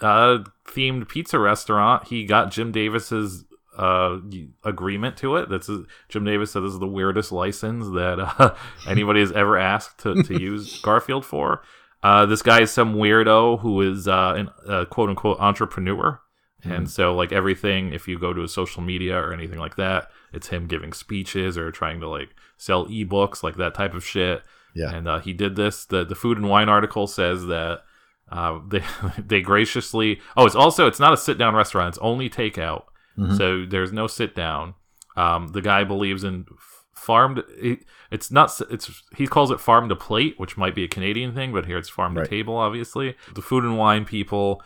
uh, 0.02 0.40
themed 0.68 1.10
pizza 1.10 1.38
restaurant. 1.38 2.08
He 2.08 2.26
got 2.26 2.52
Jim 2.52 2.72
Davis's 2.72 3.44
uh, 3.78 4.20
agreement 4.64 5.16
to 5.18 5.36
it. 5.36 5.50
That's 5.50 5.70
Jim 6.10 6.24
Davis 6.26 6.52
said 6.52 6.64
this 6.64 6.74
is 6.74 6.80
the 6.80 6.88
weirdest 6.88 7.32
license 7.32 7.86
that 7.90 8.20
uh, 8.20 8.56
anybody 8.88 9.20
has 9.20 9.32
ever 9.34 9.58
asked 9.58 10.00
to, 10.00 10.24
to 10.24 10.40
use 10.42 10.80
Garfield 10.82 11.26
for. 11.26 11.62
Uh, 12.02 12.26
this 12.26 12.42
guy 12.42 12.62
is 12.62 12.72
some 12.72 12.96
weirdo 12.96 13.60
who 13.60 13.82
is 13.82 14.08
uh, 14.08 14.34
an 14.68 14.86
quote 14.86 15.10
unquote 15.10 15.40
entrepreneur. 15.40 16.22
And 16.62 16.90
so, 16.90 17.16
like 17.16 17.32
everything, 17.32 17.94
if 17.94 18.06
you 18.08 18.20
go 18.20 18.34
to 18.34 18.42
his 18.42 18.54
social 18.54 18.82
media 18.82 19.18
or 19.18 19.32
anything 19.34 19.60
like 19.60 19.78
that, 19.78 20.10
it's 20.34 20.48
him 20.50 20.68
giving 20.68 20.92
speeches 20.92 21.58
or 21.58 21.72
trying 21.72 22.02
to 22.02 22.10
like 22.10 22.30
sell 22.58 22.86
ebooks, 22.88 23.44
like 23.44 23.56
that 23.56 23.74
type 23.74 23.94
of 23.94 24.06
shit. 24.06 24.44
Yeah. 24.76 24.94
And 24.94 25.08
uh, 25.08 25.20
he 25.20 25.32
did 25.32 25.56
this. 25.56 25.86
The 25.86 26.04
the 26.04 26.16
food 26.16 26.38
and 26.38 26.50
wine 26.50 26.68
article 26.68 27.08
says 27.08 27.46
that 27.46 27.84
uh, 28.30 28.60
they 28.68 28.84
they 29.18 29.42
graciously. 29.42 30.20
Oh, 30.36 30.46
it's 30.46 30.56
also 30.56 30.86
it's 30.86 31.00
not 31.00 31.14
a 31.14 31.18
sit 31.18 31.38
down 31.38 31.56
restaurant. 31.56 31.90
It's 31.96 31.98
only 32.00 32.30
takeout. 32.30 32.84
Mhm. 33.18 33.38
So 33.38 33.66
there's 33.66 33.94
no 33.94 34.08
sit 34.08 34.36
down. 34.36 34.74
Um, 35.16 35.48
the 35.50 35.62
guy 35.62 35.86
believes 35.86 36.26
in 36.26 36.46
farmed. 36.94 37.44
farm. 37.46 37.80
It's 38.12 38.32
not. 38.32 38.60
It's 38.72 39.04
he 39.16 39.28
calls 39.28 39.52
it 39.52 39.60
farm 39.60 39.88
to 39.90 39.96
plate, 39.96 40.36
which 40.40 40.58
might 40.58 40.74
be 40.76 40.84
a 40.84 40.88
Canadian 40.88 41.34
thing, 41.36 41.52
but 41.54 41.66
here 41.66 41.78
it's 41.78 41.90
farm 41.90 42.16
Right. 42.18 42.24
to 42.24 42.30
table. 42.30 42.56
Obviously, 42.58 43.16
the 43.36 43.42
food 43.42 43.64
and 43.64 43.78
wine 43.78 44.06
people. 44.06 44.62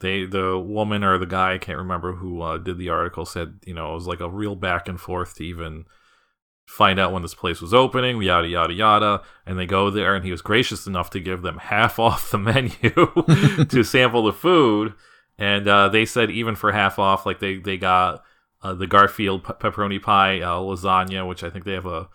They 0.00 0.24
the 0.26 0.58
woman 0.58 1.02
or 1.02 1.18
the 1.18 1.26
guy 1.26 1.54
I 1.54 1.58
can't 1.58 1.78
remember 1.78 2.12
who 2.14 2.40
uh, 2.40 2.58
did 2.58 2.78
the 2.78 2.88
article 2.88 3.24
said 3.24 3.58
you 3.66 3.74
know 3.74 3.90
it 3.90 3.94
was 3.94 4.06
like 4.06 4.20
a 4.20 4.30
real 4.30 4.54
back 4.54 4.88
and 4.88 5.00
forth 5.00 5.34
to 5.36 5.44
even 5.44 5.86
find 6.66 6.98
out 7.00 7.12
when 7.12 7.22
this 7.22 7.34
place 7.34 7.60
was 7.60 7.72
opening, 7.74 8.20
yada 8.22 8.46
yada 8.46 8.72
yada. 8.74 9.22
And 9.46 9.58
they 9.58 9.66
go 9.66 9.90
there, 9.90 10.14
and 10.14 10.24
he 10.24 10.30
was 10.30 10.42
gracious 10.42 10.86
enough 10.86 11.10
to 11.10 11.20
give 11.20 11.42
them 11.42 11.58
half 11.62 11.98
off 11.98 12.30
the 12.30 12.38
menu 12.38 12.72
to 13.68 13.82
sample 13.84 14.24
the 14.24 14.32
food. 14.32 14.94
And 15.38 15.66
uh, 15.68 15.88
they 15.88 16.04
said 16.04 16.30
even 16.30 16.54
for 16.56 16.72
half 16.72 16.98
off, 16.98 17.24
like 17.26 17.38
they 17.40 17.56
they 17.58 17.76
got 17.76 18.22
uh, 18.62 18.74
the 18.74 18.86
Garfield 18.86 19.44
pe- 19.44 19.54
pepperoni 19.54 20.00
pie 20.02 20.40
uh, 20.40 20.58
lasagna, 20.58 21.26
which 21.28 21.42
I 21.44 21.50
think 21.50 21.64
they 21.64 21.72
have 21.74 21.86
a 21.86 22.08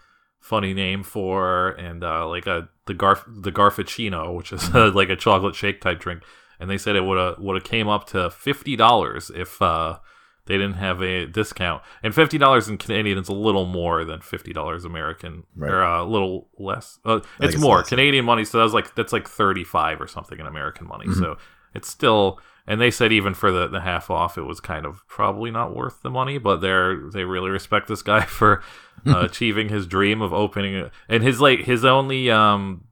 funny 0.43 0.73
name 0.73 1.01
for, 1.03 1.69
and 1.69 2.03
uh, 2.03 2.27
like 2.27 2.45
a 2.45 2.67
the 2.85 2.93
Garf 2.93 3.23
the 3.27 3.51
Garfuccino, 3.51 4.35
which 4.35 4.51
is 4.51 4.69
like 4.73 5.09
a 5.09 5.15
chocolate 5.15 5.55
shake 5.55 5.81
type 5.81 5.99
drink. 5.99 6.21
And 6.59 6.69
they 6.69 6.77
said 6.77 6.95
it 6.95 7.01
would 7.05 7.17
have 7.17 7.39
would 7.39 7.55
have 7.55 7.63
came 7.63 7.87
up 7.87 8.05
to 8.07 8.29
fifty 8.29 8.75
dollars 8.75 9.31
if 9.33 9.61
uh, 9.61 9.97
they 10.45 10.55
didn't 10.57 10.75
have 10.75 11.01
a 11.01 11.25
discount. 11.25 11.81
And 12.03 12.13
fifty 12.13 12.37
dollars 12.37 12.67
in 12.69 12.77
Canadian 12.77 13.17
is 13.17 13.29
a 13.29 13.33
little 13.33 13.65
more 13.65 14.05
than 14.05 14.21
fifty 14.21 14.53
dollars 14.53 14.85
American, 14.85 15.43
Right. 15.55 15.71
or 15.71 15.83
uh, 15.83 16.03
a 16.03 16.05
little 16.05 16.49
less. 16.59 16.99
Uh, 17.05 17.21
it's 17.39 17.57
more. 17.57 17.81
Canadian 17.83 18.25
money, 18.25 18.45
so 18.45 18.57
that 18.59 18.63
was 18.65 18.73
like 18.73 18.93
that's 18.95 19.13
like 19.13 19.27
thirty 19.27 19.63
five 19.63 19.99
or 19.99 20.07
something 20.07 20.39
in 20.39 20.45
American 20.45 20.87
money. 20.87 21.05
Mm-hmm. 21.07 21.19
So 21.21 21.37
it's 21.73 21.89
still. 21.89 22.39
And 22.65 22.79
they 22.79 22.91
said 22.91 23.11
even 23.11 23.33
for 23.33 23.51
the, 23.51 23.67
the 23.67 23.81
half 23.81 24.09
off, 24.09 24.37
it 24.37 24.43
was 24.43 24.61
kind 24.61 24.85
of 24.85 25.05
probably 25.07 25.51
not 25.51 25.75
worth 25.75 26.01
the 26.01 26.09
money. 26.09 26.37
But 26.37 26.57
they're 26.57 27.09
they 27.09 27.25
really 27.25 27.49
respect 27.49 27.87
this 27.87 28.01
guy 28.01 28.21
for 28.25 28.63
uh, 29.05 29.19
achieving 29.25 29.69
his 29.69 29.85
dream 29.87 30.21
of 30.21 30.33
opening 30.33 30.75
it. 30.75 30.91
And 31.09 31.23
his 31.23 31.41
like 31.41 31.61
his 31.61 31.83
only 31.83 32.31
um 32.31 32.85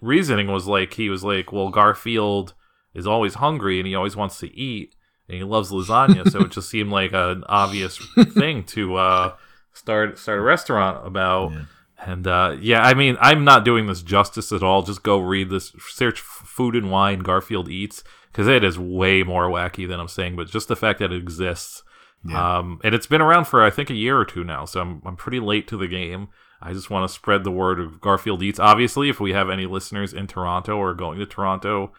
reasoning 0.00 0.48
was 0.48 0.66
like 0.66 0.94
he 0.94 1.08
was 1.08 1.24
like, 1.24 1.52
well, 1.52 1.70
Garfield 1.70 2.54
is 2.94 3.06
always 3.06 3.34
hungry 3.34 3.78
and 3.78 3.86
he 3.86 3.94
always 3.94 4.16
wants 4.16 4.38
to 4.40 4.54
eat 4.56 4.94
and 5.28 5.36
he 5.36 5.44
loves 5.44 5.70
lasagna, 5.70 6.30
so 6.30 6.42
it 6.42 6.52
just 6.52 6.68
seemed 6.68 6.90
like 6.90 7.12
an 7.12 7.44
obvious 7.48 7.98
thing 8.34 8.62
to 8.64 8.96
uh, 8.96 9.34
start 9.72 10.18
start 10.18 10.38
a 10.38 10.42
restaurant 10.42 11.06
about. 11.06 11.52
Yeah. 11.52 11.62
And 11.98 12.26
uh, 12.26 12.56
yeah, 12.60 12.82
I 12.82 12.92
mean, 12.92 13.16
I'm 13.20 13.42
not 13.42 13.64
doing 13.64 13.86
this 13.86 14.02
justice 14.02 14.52
at 14.52 14.62
all. 14.62 14.82
Just 14.82 15.02
go 15.02 15.18
read 15.18 15.48
this, 15.48 15.72
search 15.88 16.20
food 16.20 16.76
and 16.76 16.90
wine 16.90 17.20
Garfield 17.20 17.70
eats 17.70 18.04
because 18.36 18.48
it 18.48 18.62
is 18.62 18.78
way 18.78 19.22
more 19.22 19.48
wacky 19.48 19.88
than 19.88 19.98
I'm 19.98 20.08
saying. 20.08 20.36
But 20.36 20.48
just 20.50 20.68
the 20.68 20.76
fact 20.76 20.98
that 20.98 21.10
it 21.10 21.16
exists, 21.22 21.82
Yeah. 22.22 22.58
um, 22.58 22.80
and 22.84 22.94
it's 22.94 23.06
been 23.06 23.22
around 23.22 23.46
for 23.46 23.62
I 23.64 23.70
think 23.70 23.88
a 23.88 23.94
year 23.94 24.18
or 24.18 24.26
two 24.26 24.44
now, 24.44 24.66
so 24.66 24.80
I'm 24.82 25.00
I'm 25.06 25.16
pretty 25.16 25.40
late 25.40 25.66
to 25.68 25.78
the 25.78 25.88
game. 25.88 26.28
I 26.60 26.74
just 26.74 26.90
want 26.90 27.08
to 27.08 27.14
spread 27.14 27.44
the 27.44 27.50
word 27.50 27.80
of 27.80 28.00
Garfield 28.00 28.42
Eats. 28.42 28.58
Obviously, 28.60 29.08
if 29.08 29.20
we 29.20 29.32
have 29.32 29.48
any 29.48 29.64
listeners 29.64 30.12
in 30.12 30.26
Toronto 30.26 30.76
or 30.76 30.92
going 30.94 31.18
to 31.18 31.24
Toronto 31.26 31.92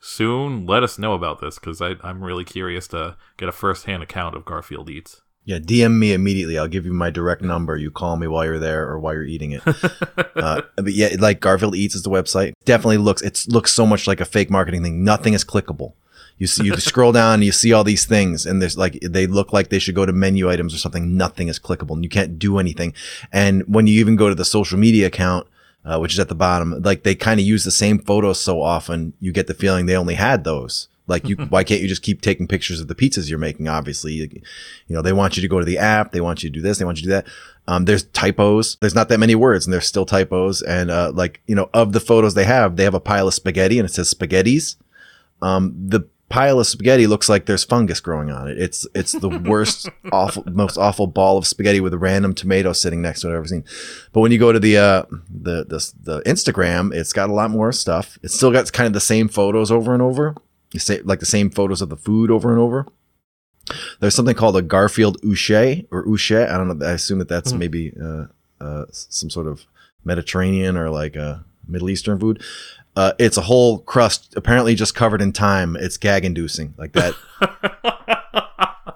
soon, 0.00 0.66
let 0.66 0.82
us 0.82 0.98
know 0.98 1.14
about 1.14 1.40
this 1.40 1.58
because 1.58 1.80
I'm 1.80 2.22
really 2.22 2.44
curious 2.44 2.86
to 2.88 3.16
get 3.36 3.48
a 3.48 3.52
first-hand 3.52 4.02
account 4.02 4.34
of 4.36 4.44
Garfield 4.44 4.88
Eats. 4.90 5.22
Yeah, 5.48 5.58
DM 5.60 5.96
me 5.96 6.12
immediately. 6.12 6.58
I'll 6.58 6.68
give 6.68 6.84
you 6.84 6.92
my 6.92 7.08
direct 7.08 7.40
number. 7.40 7.74
You 7.74 7.90
call 7.90 8.18
me 8.18 8.26
while 8.26 8.44
you're 8.44 8.58
there 8.58 8.86
or 8.86 8.98
while 8.98 9.14
you're 9.14 9.24
eating 9.24 9.52
it. 9.52 9.62
uh, 10.36 10.60
but 10.76 10.92
yeah, 10.92 11.16
like 11.18 11.40
Garfield 11.40 11.74
Eats 11.74 11.94
is 11.94 12.02
the 12.02 12.10
website. 12.10 12.52
Definitely 12.66 12.98
looks 12.98 13.22
it 13.22 13.46
looks 13.48 13.72
so 13.72 13.86
much 13.86 14.06
like 14.06 14.20
a 14.20 14.26
fake 14.26 14.50
marketing 14.50 14.82
thing. 14.82 15.04
Nothing 15.04 15.32
is 15.32 15.46
clickable. 15.46 15.94
You 16.36 16.46
see, 16.46 16.66
you 16.66 16.76
scroll 16.76 17.12
down 17.12 17.36
and 17.36 17.44
you 17.44 17.52
see 17.52 17.72
all 17.72 17.82
these 17.82 18.04
things, 18.04 18.44
and 18.44 18.60
there's 18.60 18.76
like 18.76 18.98
they 19.00 19.26
look 19.26 19.50
like 19.50 19.70
they 19.70 19.78
should 19.78 19.94
go 19.94 20.04
to 20.04 20.12
menu 20.12 20.50
items 20.50 20.74
or 20.74 20.78
something. 20.78 21.16
Nothing 21.16 21.48
is 21.48 21.58
clickable, 21.58 21.94
and 21.94 22.04
you 22.04 22.10
can't 22.10 22.38
do 22.38 22.58
anything. 22.58 22.92
And 23.32 23.62
when 23.62 23.86
you 23.86 23.98
even 24.00 24.16
go 24.16 24.28
to 24.28 24.34
the 24.34 24.44
social 24.44 24.78
media 24.78 25.06
account, 25.06 25.46
uh, 25.82 25.98
which 25.98 26.12
is 26.12 26.18
at 26.18 26.28
the 26.28 26.34
bottom, 26.34 26.82
like 26.82 27.04
they 27.04 27.14
kind 27.14 27.40
of 27.40 27.46
use 27.46 27.64
the 27.64 27.70
same 27.70 28.00
photos 28.00 28.38
so 28.38 28.60
often, 28.60 29.14
you 29.18 29.32
get 29.32 29.46
the 29.46 29.54
feeling 29.54 29.86
they 29.86 29.96
only 29.96 30.16
had 30.16 30.44
those. 30.44 30.88
Like 31.08 31.28
you, 31.28 31.36
why 31.48 31.64
can't 31.64 31.80
you 31.80 31.88
just 31.88 32.02
keep 32.02 32.20
taking 32.20 32.46
pictures 32.46 32.80
of 32.80 32.88
the 32.88 32.94
pizzas 32.94 33.28
you're 33.28 33.38
making? 33.38 33.66
Obviously, 33.66 34.12
you, 34.12 34.28
know 34.88 35.02
they 35.02 35.12
want 35.12 35.36
you 35.36 35.40
to 35.40 35.48
go 35.48 35.58
to 35.58 35.64
the 35.64 35.78
app, 35.78 36.12
they 36.12 36.20
want 36.20 36.42
you 36.42 36.50
to 36.50 36.54
do 36.54 36.60
this, 36.60 36.78
they 36.78 36.84
want 36.84 36.98
you 36.98 37.02
to 37.02 37.08
do 37.08 37.14
that. 37.14 37.26
Um, 37.66 37.84
there's 37.84 38.04
typos. 38.04 38.76
There's 38.80 38.94
not 38.94 39.08
that 39.10 39.18
many 39.18 39.34
words, 39.34 39.66
and 39.66 39.72
there's 39.72 39.86
still 39.86 40.06
typos. 40.06 40.62
And 40.62 40.90
uh, 40.90 41.12
like 41.14 41.42
you 41.46 41.54
know, 41.54 41.68
of 41.74 41.92
the 41.92 42.00
photos 42.00 42.34
they 42.34 42.44
have, 42.44 42.76
they 42.76 42.84
have 42.84 42.94
a 42.94 43.00
pile 43.00 43.28
of 43.28 43.34
spaghetti, 43.34 43.78
and 43.78 43.88
it 43.88 43.92
says 43.92 44.12
spaghettis. 44.12 44.76
Um, 45.42 45.74
the 45.76 46.08
pile 46.28 46.60
of 46.60 46.66
spaghetti 46.66 47.06
looks 47.06 47.28
like 47.28 47.46
there's 47.46 47.64
fungus 47.64 48.00
growing 48.00 48.30
on 48.30 48.48
it. 48.48 48.58
It's 48.58 48.86
it's 48.94 49.12
the 49.12 49.28
worst, 49.46 49.88
awful, 50.12 50.44
most 50.46 50.78
awful 50.78 51.06
ball 51.06 51.38
of 51.38 51.46
spaghetti 51.46 51.80
with 51.80 51.94
a 51.94 51.98
random 51.98 52.34
tomato 52.34 52.72
sitting 52.72 53.02
next 53.02 53.20
to 53.20 53.28
it 53.28 53.30
I've 53.30 53.36
ever 53.36 53.46
seen. 53.46 53.64
But 54.12 54.20
when 54.20 54.32
you 54.32 54.38
go 54.38 54.52
to 54.52 54.60
the 54.60 54.78
uh, 54.78 55.02
the 55.28 55.64
the 55.64 55.92
the 56.02 56.22
Instagram, 56.22 56.94
it's 56.94 57.12
got 57.12 57.30
a 57.30 57.34
lot 57.34 57.50
more 57.50 57.72
stuff. 57.72 58.18
It's 58.22 58.34
still 58.34 58.50
got 58.50 58.72
kind 58.72 58.86
of 58.86 58.92
the 58.92 59.00
same 59.00 59.28
photos 59.28 59.70
over 59.70 59.92
and 59.92 60.02
over. 60.02 60.34
You 60.72 60.80
say 60.80 61.00
like 61.02 61.20
the 61.20 61.26
same 61.26 61.50
photos 61.50 61.80
of 61.82 61.88
the 61.88 61.96
food 61.96 62.30
over 62.30 62.50
and 62.50 62.58
over. 62.60 62.86
There's 64.00 64.14
something 64.14 64.34
called 64.34 64.56
a 64.56 64.62
Garfield 64.62 65.20
Ouche 65.22 65.86
or 65.90 66.04
Ouche. 66.06 66.48
I 66.50 66.56
don't 66.56 66.78
know. 66.78 66.86
I 66.86 66.92
assume 66.92 67.18
that 67.18 67.28
that's 67.28 67.52
Mhm. 67.52 67.58
maybe 67.58 67.92
uh, 68.02 68.24
uh, 68.60 68.84
some 68.90 69.30
sort 69.30 69.46
of 69.46 69.66
Mediterranean 70.04 70.76
or 70.76 70.88
like 70.90 71.16
a 71.16 71.44
Middle 71.66 71.90
Eastern 71.90 72.18
food. 72.18 72.42
Uh, 72.96 73.12
it's 73.18 73.36
a 73.36 73.42
whole 73.42 73.78
crust, 73.80 74.32
apparently 74.36 74.74
just 74.74 74.94
covered 74.94 75.20
in 75.22 75.32
thyme. 75.32 75.76
It's 75.78 75.96
gag 75.96 76.24
inducing, 76.24 76.74
like 76.78 76.92
that. 76.92 77.14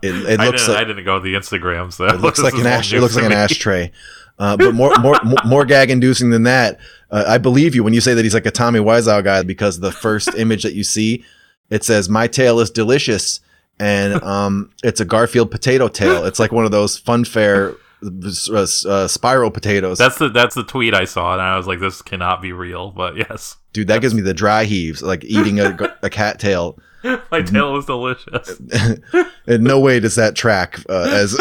It, 0.02 0.16
it 0.28 0.40
I, 0.40 0.46
looks 0.46 0.66
didn't, 0.66 0.78
I 0.80 0.85
didn't 0.85 1.04
go 1.04 1.18
to 1.18 1.22
the 1.22 1.35
Instagram, 1.35 1.92
so 1.92 2.06
it 2.06 2.20
looks 2.20 2.40
like 2.40 2.54
an 2.54 2.62
all 2.62 2.66
ash. 2.66 2.92
It 2.92 3.00
looks 3.00 3.14
to 3.14 3.20
like 3.20 3.30
an 3.30 3.37
ashtray. 3.38 3.92
Uh, 4.37 4.56
but 4.56 4.74
more, 4.74 4.92
more, 4.98 5.16
more, 5.22 5.38
more 5.44 5.64
gag 5.64 5.90
inducing 5.90 6.30
than 6.30 6.42
that. 6.42 6.80
Uh, 7.08 7.24
I 7.28 7.38
believe 7.38 7.76
you 7.76 7.85
when 7.85 7.94
you 7.94 8.00
say 8.00 8.12
that 8.14 8.24
he's 8.24 8.35
like 8.35 8.46
a 8.46 8.50
Tommy 8.50 8.80
Wiseau 8.80 9.22
guy 9.22 9.44
because 9.44 9.78
the 9.78 9.92
first 9.92 10.35
image 10.37 10.64
that 10.64 10.72
you 10.74 10.82
see, 10.82 11.24
it 11.72 11.85
says 11.85 12.08
"My 12.08 12.26
tail 12.26 12.61
is 12.61 12.70
delicious," 12.70 13.40
and 13.78 14.22
um, 14.22 14.70
it's 14.85 15.00
a 15.00 15.04
Garfield 15.04 15.50
potato 15.50 15.88
tail. 15.88 16.24
It's 16.24 16.38
like 16.38 16.52
one 16.52 16.64
of 16.64 16.70
those 16.70 17.00
funfair 17.00 17.76
uh, 18.04 18.88
uh, 18.90 19.08
spiral 19.08 19.50
potatoes. 19.50 19.98
That's 19.98 20.18
the 20.18 20.28
that's 20.28 20.54
the 20.54 20.64
tweet 20.64 20.94
I 20.94 21.04
saw, 21.04 21.32
and 21.32 21.42
I 21.42 21.56
was 21.56 21.66
like, 21.66 21.80
"This 21.80 22.02
cannot 22.02 22.42
be 22.42 22.52
real." 22.52 22.90
But 22.90 23.16
yes, 23.16 23.56
Dude, 23.72 23.88
that 23.88 24.02
gives 24.02 24.14
me 24.14 24.20
the 24.20 24.35
dry 24.35 24.64
heaves, 24.64 25.02
like 25.02 25.24
eating 25.24 25.58
a, 25.58 25.96
a 26.02 26.11
cat 26.11 26.38
tail. 26.38 26.78
my 27.30 27.42
tail 27.42 27.72
was 27.72 27.87
delicious. 27.87 28.61
In 29.46 29.64
no 29.64 29.80
way 29.80 29.98
does 29.98 30.14
that 30.16 30.37
track 30.37 30.78
uh, 30.88 31.08
as 31.11 31.37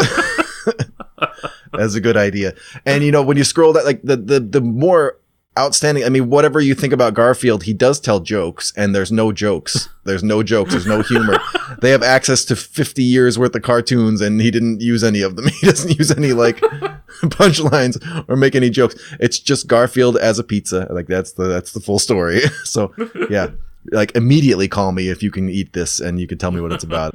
as 1.78 1.94
a 1.94 2.00
good 2.00 2.16
idea. 2.16 2.54
And 2.86 3.04
you 3.04 3.12
know, 3.12 3.22
when 3.22 3.36
you 3.36 3.44
scroll 3.44 3.74
that, 3.74 3.84
like 3.84 4.00
the 4.02 4.16
the 4.16 4.40
the 4.40 4.60
more 4.62 5.18
outstanding. 5.58 6.04
I 6.04 6.08
mean, 6.08 6.30
whatever 6.30 6.60
you 6.60 6.74
think 6.74 6.92
about 6.92 7.14
Garfield, 7.14 7.64
he 7.64 7.72
does 7.74 8.00
tell 8.00 8.20
jokes, 8.20 8.72
and 8.76 8.94
there's 8.94 9.12
no 9.12 9.32
jokes. 9.32 9.88
There's 10.04 10.24
no 10.24 10.42
jokes. 10.42 10.72
There's 10.72 10.84
no 10.84 11.00
humor. 11.02 11.38
they 11.80 11.90
have 11.90 12.02
access 12.02 12.44
to 12.46 12.56
50 12.56 13.04
years 13.04 13.38
worth 13.38 13.54
of 13.54 13.62
cartoons, 13.62 14.20
and 14.20 14.40
he 14.40 14.50
didn't 14.50 14.80
use 14.80 15.04
any 15.04 15.22
of 15.22 15.36
them. 15.36 15.46
He 15.60 15.66
doesn't 15.66 15.96
use 15.96 16.10
any 16.10 16.32
like 16.32 16.56
punchlines 17.22 18.24
or 18.28 18.34
make 18.34 18.56
any 18.56 18.68
jokes. 18.68 18.96
It's 19.20 19.38
just 19.38 19.68
Garfield 19.68 20.16
as 20.16 20.40
a 20.40 20.44
pizza. 20.44 20.88
Like 20.90 21.06
that's 21.06 21.34
the 21.34 21.44
that's 21.44 21.70
the 21.70 21.78
full 21.78 22.00
story. 22.00 22.40
so 22.64 22.92
yeah. 23.30 23.50
Like 23.92 24.16
immediately 24.16 24.66
call 24.66 24.90
me 24.90 25.08
if 25.08 25.22
you 25.22 25.30
can 25.30 25.48
eat 25.48 25.72
this 25.72 26.00
and 26.00 26.18
you 26.18 26.26
can 26.26 26.38
tell 26.38 26.50
me 26.50 26.60
what 26.60 26.72
it's 26.72 26.84
about. 26.84 27.14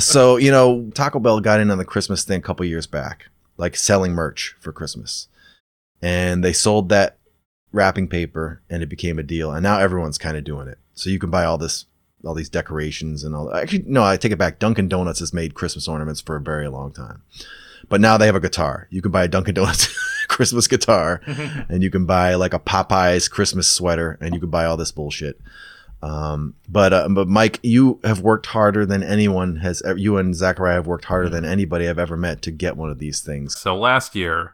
so, 0.00 0.36
you 0.36 0.50
know, 0.50 0.90
Taco 0.94 1.20
Bell 1.20 1.38
got 1.38 1.60
in 1.60 1.70
on 1.70 1.78
the 1.78 1.84
Christmas 1.84 2.24
thing 2.24 2.38
a 2.38 2.42
couple 2.42 2.66
years 2.66 2.88
back, 2.88 3.26
like 3.56 3.76
selling 3.76 4.14
merch 4.14 4.56
for 4.58 4.72
Christmas. 4.72 5.28
And 6.02 6.42
they 6.42 6.52
sold 6.52 6.88
that 6.88 7.18
wrapping 7.76 8.08
paper 8.08 8.62
and 8.68 8.82
it 8.82 8.88
became 8.88 9.18
a 9.18 9.22
deal. 9.22 9.52
And 9.52 9.62
now 9.62 9.78
everyone's 9.78 10.18
kind 10.18 10.36
of 10.36 10.44
doing 10.44 10.66
it. 10.66 10.78
So 10.94 11.10
you 11.10 11.18
can 11.18 11.30
buy 11.30 11.44
all 11.44 11.58
this 11.58 11.86
all 12.24 12.34
these 12.34 12.48
decorations 12.48 13.22
and 13.22 13.36
all 13.36 13.54
actually 13.54 13.84
no, 13.86 14.02
I 14.02 14.16
take 14.16 14.32
it 14.32 14.38
back. 14.38 14.58
Dunkin' 14.58 14.88
Donuts 14.88 15.20
has 15.20 15.32
made 15.32 15.54
Christmas 15.54 15.86
ornaments 15.86 16.20
for 16.20 16.34
a 16.36 16.40
very 16.40 16.68
long 16.68 16.92
time. 16.92 17.22
But 17.88 18.00
now 18.00 18.16
they 18.16 18.26
have 18.26 18.34
a 18.34 18.40
guitar. 18.40 18.88
You 18.90 19.00
can 19.00 19.12
buy 19.12 19.24
a 19.24 19.28
Dunkin' 19.28 19.54
Donuts 19.54 19.86
Christmas 20.28 20.66
guitar 20.66 21.20
and 21.68 21.82
you 21.82 21.90
can 21.90 22.06
buy 22.06 22.34
like 22.34 22.54
a 22.54 22.58
Popeyes 22.58 23.30
Christmas 23.30 23.68
sweater 23.68 24.18
and 24.20 24.34
you 24.34 24.40
can 24.40 24.50
buy 24.50 24.64
all 24.64 24.76
this 24.76 24.90
bullshit. 24.90 25.40
Um, 26.02 26.54
but 26.68 26.92
uh, 26.92 27.08
but 27.08 27.28
Mike, 27.28 27.60
you 27.62 28.00
have 28.04 28.20
worked 28.20 28.46
harder 28.46 28.84
than 28.86 29.02
anyone 29.02 29.56
has. 29.56 29.82
ever 29.82 29.98
You 29.98 30.18
and 30.18 30.34
Zachariah 30.34 30.74
have 30.74 30.86
worked 30.86 31.06
harder 31.06 31.28
than 31.28 31.44
anybody 31.44 31.88
I've 31.88 31.98
ever 31.98 32.16
met 32.16 32.42
to 32.42 32.50
get 32.50 32.76
one 32.76 32.90
of 32.90 32.98
these 32.98 33.20
things. 33.20 33.58
So 33.58 33.76
last 33.76 34.14
year, 34.14 34.52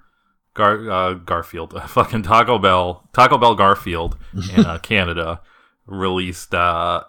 Gar- 0.54 0.90
uh, 0.90 1.14
Garfield, 1.14 1.80
fucking 1.88 2.22
Taco 2.22 2.58
Bell, 2.58 3.08
Taco 3.12 3.38
Bell 3.38 3.54
Garfield 3.54 4.16
in 4.54 4.64
uh, 4.66 4.78
Canada 4.82 5.40
released 5.86 6.54
uh, 6.54 7.02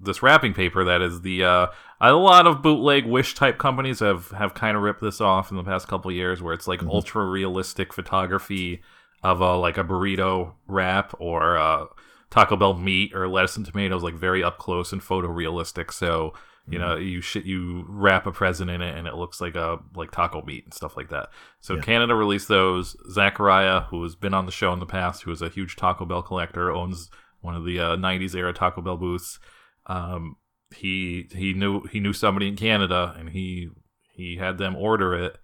this 0.00 0.22
wrapping 0.22 0.52
paper 0.54 0.84
that 0.84 1.00
is 1.02 1.20
the 1.22 1.44
uh, 1.44 1.66
a 2.00 2.12
lot 2.12 2.46
of 2.46 2.62
bootleg 2.62 3.06
wish 3.06 3.34
type 3.34 3.58
companies 3.58 4.00
have 4.00 4.30
have 4.32 4.54
kind 4.54 4.76
of 4.76 4.82
ripped 4.82 5.00
this 5.00 5.20
off 5.20 5.50
in 5.50 5.56
the 5.56 5.62
past 5.64 5.88
couple 5.88 6.10
of 6.10 6.16
years 6.16 6.42
where 6.42 6.54
it's 6.54 6.66
like 6.68 6.80
Mhm. 6.80 6.88
ultra 6.90 7.24
realistic 7.24 7.92
photography 7.92 8.82
of 9.22 9.40
a 9.40 9.56
like 9.56 9.78
a 9.78 9.84
burrito 9.84 10.52
wrap 10.66 11.14
or 11.18 11.56
uh, 11.56 11.84
Taco 12.30 12.56
Bell 12.56 12.74
meat 12.74 13.14
or 13.14 13.28
lettuce 13.28 13.56
and 13.56 13.64
tomatoes 13.66 14.02
like 14.02 14.14
very 14.14 14.42
up 14.42 14.58
close 14.58 14.92
and 14.92 15.00
photorealistic 15.02 15.92
so 15.92 16.32
you 16.68 16.78
know 16.78 16.96
you 16.96 17.20
shit 17.20 17.44
you 17.44 17.84
wrap 17.88 18.26
a 18.26 18.32
present 18.32 18.70
in 18.70 18.80
it 18.82 18.96
and 18.96 19.08
it 19.08 19.14
looks 19.14 19.40
like 19.40 19.56
a 19.56 19.78
like 19.96 20.10
taco 20.12 20.42
meat 20.42 20.64
and 20.64 20.72
stuff 20.72 20.96
like 20.96 21.08
that. 21.10 21.28
So 21.60 21.74
Yeah. 21.74 21.80
canada 21.82 22.14
released 22.14 22.48
those. 22.48 22.96
Zachariah 23.10 23.80
who 23.90 24.02
has 24.04 24.14
been 24.14 24.32
on 24.34 24.46
the 24.46 24.52
show 24.52 24.72
in 24.72 24.78
the 24.78 24.86
past 24.86 25.22
who 25.22 25.32
is 25.32 25.42
a 25.42 25.48
huge 25.48 25.74
taco 25.76 26.04
bell 26.04 26.22
collector 26.22 26.70
owns 26.70 27.10
one 27.40 27.56
of 27.56 27.64
the 27.64 27.80
uh, 27.80 27.96
90s 27.96 28.36
era 28.36 28.52
taco 28.52 28.80
bell 28.80 28.96
booths. 28.96 29.40
Um, 29.86 30.36
he 30.74 31.28
he 31.34 31.52
knew 31.52 31.82
he 31.88 31.98
knew 32.00 32.12
somebody 32.12 32.46
in 32.48 32.56
canada 32.56 33.14
and 33.18 33.30
he 33.30 33.68
he 34.12 34.36
had 34.36 34.56
them 34.58 34.76
order 34.76 35.14
it. 35.14 35.38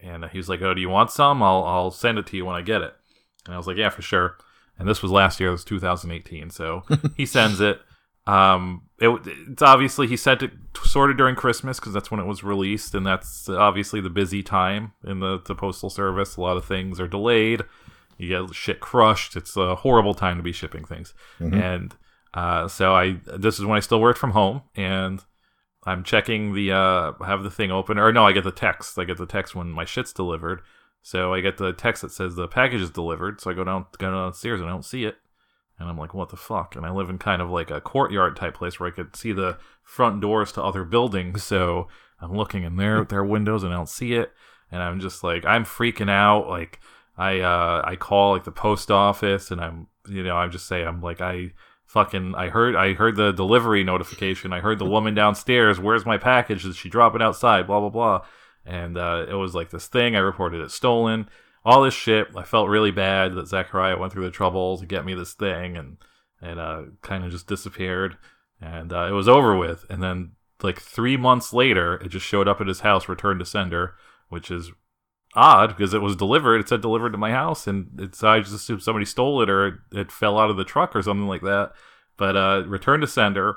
And 0.00 0.24
he 0.26 0.38
was 0.38 0.48
like 0.48 0.62
oh 0.62 0.72
do 0.72 0.80
you 0.80 0.88
want 0.88 1.10
some? 1.10 1.42
I'll 1.42 1.64
i'll 1.64 1.90
send 1.90 2.18
it 2.18 2.26
to 2.28 2.36
you 2.36 2.46
when 2.46 2.56
i 2.56 2.62
get 2.62 2.80
it. 2.80 2.94
And 3.44 3.54
i 3.54 3.58
was 3.58 3.66
like 3.66 3.76
yeah 3.76 3.90
for 3.90 4.02
sure. 4.02 4.38
And 4.78 4.88
this 4.88 5.02
was 5.02 5.12
last 5.12 5.38
year. 5.38 5.50
It 5.50 5.52
was 5.52 5.64
2018 5.64 6.48
so 6.50 6.82
he 7.16 7.26
sends 7.26 7.60
it. 7.60 7.78
Um, 8.26 8.85
it, 8.98 9.08
it's 9.26 9.62
obviously 9.62 10.06
he 10.06 10.16
sent 10.16 10.42
it 10.42 10.52
sort 10.82 11.10
of 11.10 11.16
during 11.16 11.34
Christmas 11.34 11.78
because 11.78 11.92
that's 11.92 12.10
when 12.10 12.20
it 12.20 12.26
was 12.26 12.42
released, 12.42 12.94
and 12.94 13.06
that's 13.06 13.48
obviously 13.48 14.00
the 14.00 14.10
busy 14.10 14.42
time 14.42 14.92
in 15.04 15.20
the, 15.20 15.40
the 15.44 15.54
postal 15.54 15.90
service. 15.90 16.36
A 16.36 16.40
lot 16.40 16.56
of 16.56 16.64
things 16.64 16.98
are 17.00 17.08
delayed. 17.08 17.62
You 18.18 18.28
get 18.28 18.54
shit 18.54 18.80
crushed. 18.80 19.36
It's 19.36 19.56
a 19.56 19.74
horrible 19.76 20.14
time 20.14 20.38
to 20.38 20.42
be 20.42 20.52
shipping 20.52 20.84
things. 20.84 21.12
Mhm. 21.38 21.54
And 21.54 21.94
uh, 22.32 22.68
so 22.68 22.94
I 22.94 23.18
this 23.26 23.58
is 23.58 23.64
when 23.64 23.76
I 23.76 23.80
still 23.80 24.00
worked 24.00 24.18
from 24.18 24.30
home, 24.30 24.62
and 24.74 25.22
I'm 25.84 26.02
checking 26.02 26.54
the 26.54 26.72
uh, 26.72 27.12
have 27.24 27.42
the 27.42 27.50
thing 27.50 27.70
open, 27.70 27.98
or 27.98 28.12
no, 28.12 28.24
I 28.26 28.32
get 28.32 28.44
the 28.44 28.50
text. 28.50 28.98
I 28.98 29.04
get 29.04 29.18
the 29.18 29.26
text 29.26 29.54
when 29.54 29.70
my 29.70 29.84
shit's 29.84 30.12
delivered. 30.12 30.62
So 31.02 31.32
I 31.32 31.40
get 31.40 31.58
the 31.58 31.72
text 31.72 32.02
that 32.02 32.10
says 32.10 32.34
the 32.34 32.48
package 32.48 32.80
is 32.80 32.90
delivered. 32.90 33.40
So 33.40 33.50
I 33.50 33.54
go 33.54 33.62
down 33.64 33.86
go 33.98 34.10
downstairs 34.10 34.60
and 34.60 34.68
I 34.68 34.72
don't 34.72 34.84
see 34.84 35.04
it. 35.04 35.16
And 35.78 35.88
I'm 35.88 35.98
like, 35.98 36.14
what 36.14 36.30
the 36.30 36.36
fuck? 36.36 36.74
And 36.74 36.86
I 36.86 36.90
live 36.90 37.10
in 37.10 37.18
kind 37.18 37.42
of 37.42 37.50
like 37.50 37.70
a 37.70 37.80
courtyard 37.80 38.36
type 38.36 38.54
place 38.54 38.80
where 38.80 38.88
I 38.88 38.92
could 38.92 39.14
see 39.14 39.32
the 39.32 39.58
front 39.82 40.20
doors 40.20 40.52
to 40.52 40.62
other 40.62 40.84
buildings. 40.84 41.44
So 41.44 41.88
I'm 42.20 42.34
looking 42.34 42.62
in 42.62 42.76
their 42.76 43.04
their 43.04 43.24
windows 43.24 43.62
and 43.62 43.72
I 43.72 43.76
don't 43.76 43.88
see 43.88 44.14
it. 44.14 44.32
And 44.72 44.82
I'm 44.82 45.00
just 45.00 45.22
like, 45.22 45.44
I'm 45.44 45.64
freaking 45.64 46.10
out. 46.10 46.48
Like 46.48 46.80
I 47.18 47.40
uh 47.40 47.82
I 47.84 47.96
call 47.96 48.32
like 48.32 48.44
the 48.44 48.52
post 48.52 48.90
office 48.90 49.50
and 49.50 49.60
I'm 49.60 49.88
you 50.08 50.22
know, 50.22 50.36
I 50.36 50.46
just 50.48 50.66
say 50.66 50.82
I'm 50.82 51.02
like 51.02 51.20
I 51.20 51.52
fucking 51.84 52.34
I 52.34 52.48
heard 52.48 52.74
I 52.74 52.94
heard 52.94 53.16
the 53.16 53.32
delivery 53.32 53.84
notification. 53.84 54.54
I 54.54 54.60
heard 54.60 54.78
the 54.78 54.86
woman 54.86 55.14
downstairs, 55.14 55.78
where's 55.78 56.06
my 56.06 56.16
package? 56.16 56.62
Did 56.62 56.76
she 56.76 56.88
drop 56.88 57.14
it 57.14 57.22
outside? 57.22 57.66
Blah 57.66 57.80
blah 57.80 57.90
blah. 57.90 58.24
And 58.64 58.96
uh, 58.96 59.26
it 59.28 59.34
was 59.34 59.54
like 59.54 59.70
this 59.70 59.86
thing. 59.86 60.16
I 60.16 60.20
reported 60.20 60.60
it 60.60 60.70
stolen 60.70 61.28
all 61.66 61.82
this 61.82 61.94
shit. 61.94 62.28
I 62.36 62.44
felt 62.44 62.68
really 62.68 62.92
bad 62.92 63.34
that 63.34 63.48
Zachariah 63.48 63.98
went 63.98 64.12
through 64.12 64.24
the 64.24 64.30
trouble 64.30 64.78
to 64.78 64.86
get 64.86 65.04
me 65.04 65.14
this 65.14 65.34
thing, 65.34 65.76
and 65.76 65.96
and 66.40 66.60
uh, 66.60 66.82
kind 67.02 67.24
of 67.24 67.32
just 67.32 67.48
disappeared, 67.48 68.16
and 68.60 68.92
uh, 68.92 69.08
it 69.08 69.12
was 69.12 69.28
over 69.28 69.56
with. 69.56 69.84
And 69.90 70.00
then 70.00 70.32
like 70.62 70.80
three 70.80 71.16
months 71.16 71.52
later, 71.52 71.96
it 71.96 72.08
just 72.08 72.24
showed 72.24 72.46
up 72.46 72.60
at 72.60 72.68
his 72.68 72.80
house, 72.80 73.08
returned 73.08 73.40
to 73.40 73.44
sender, 73.44 73.96
which 74.28 74.48
is 74.48 74.70
odd 75.34 75.68
because 75.68 75.92
it 75.92 76.00
was 76.00 76.14
delivered. 76.14 76.60
It 76.60 76.68
said 76.68 76.80
delivered 76.80 77.10
to 77.10 77.18
my 77.18 77.32
house, 77.32 77.66
and 77.66 77.90
it's 77.98 78.22
I 78.22 78.38
just 78.38 78.54
assumed 78.54 78.82
somebody 78.82 79.04
stole 79.04 79.42
it 79.42 79.50
or 79.50 79.66
it, 79.66 79.74
it 79.92 80.12
fell 80.12 80.38
out 80.38 80.50
of 80.50 80.56
the 80.56 80.64
truck 80.64 80.94
or 80.94 81.02
something 81.02 81.26
like 81.26 81.42
that. 81.42 81.72
But 82.16 82.36
uh, 82.36 82.62
returned 82.68 83.00
to 83.02 83.08
sender, 83.08 83.56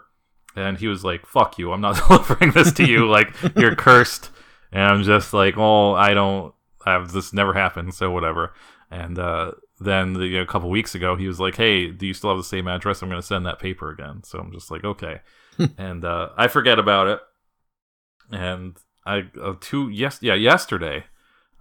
and 0.55 0.79
he 0.79 0.87
was 0.87 1.03
like, 1.03 1.27
"Fuck 1.27 1.59
you! 1.59 1.71
I'm 1.71 1.81
not 1.81 2.01
delivering 2.07 2.53
this 2.53 2.71
to 2.73 2.85
you. 2.85 3.07
like 3.07 3.35
you're 3.55 3.75
cursed." 3.75 4.31
And 4.71 4.81
I'm 4.81 5.03
just 5.03 5.31
like, 5.31 5.57
"Oh, 5.57 5.93
I 5.93 6.15
don't." 6.15 6.55
Have 6.93 7.11
this 7.11 7.33
never 7.33 7.53
happened, 7.53 7.93
so 7.93 8.11
whatever. 8.11 8.53
And 8.91 9.19
uh, 9.19 9.51
then 9.79 10.13
the, 10.13 10.25
you 10.25 10.37
know, 10.37 10.43
a 10.43 10.47
couple 10.47 10.69
weeks 10.69 10.95
ago, 10.95 11.15
he 11.15 11.27
was 11.27 11.39
like, 11.39 11.55
"Hey, 11.55 11.87
do 11.87 12.07
you 12.07 12.13
still 12.13 12.31
have 12.31 12.39
the 12.39 12.43
same 12.43 12.67
address? 12.67 13.01
I'm 13.01 13.09
going 13.09 13.21
to 13.21 13.27
send 13.27 13.45
that 13.45 13.59
paper 13.59 13.89
again." 13.91 14.23
So 14.23 14.39
I'm 14.39 14.51
just 14.51 14.71
like, 14.71 14.83
"Okay," 14.83 15.21
and 15.77 16.03
uh, 16.03 16.29
I 16.37 16.47
forget 16.47 16.79
about 16.79 17.07
it. 17.07 17.19
And 18.31 18.77
I 19.05 19.25
uh, 19.41 19.55
two 19.59 19.89
yes 19.89 20.19
yeah 20.21 20.35
yesterday, 20.35 21.05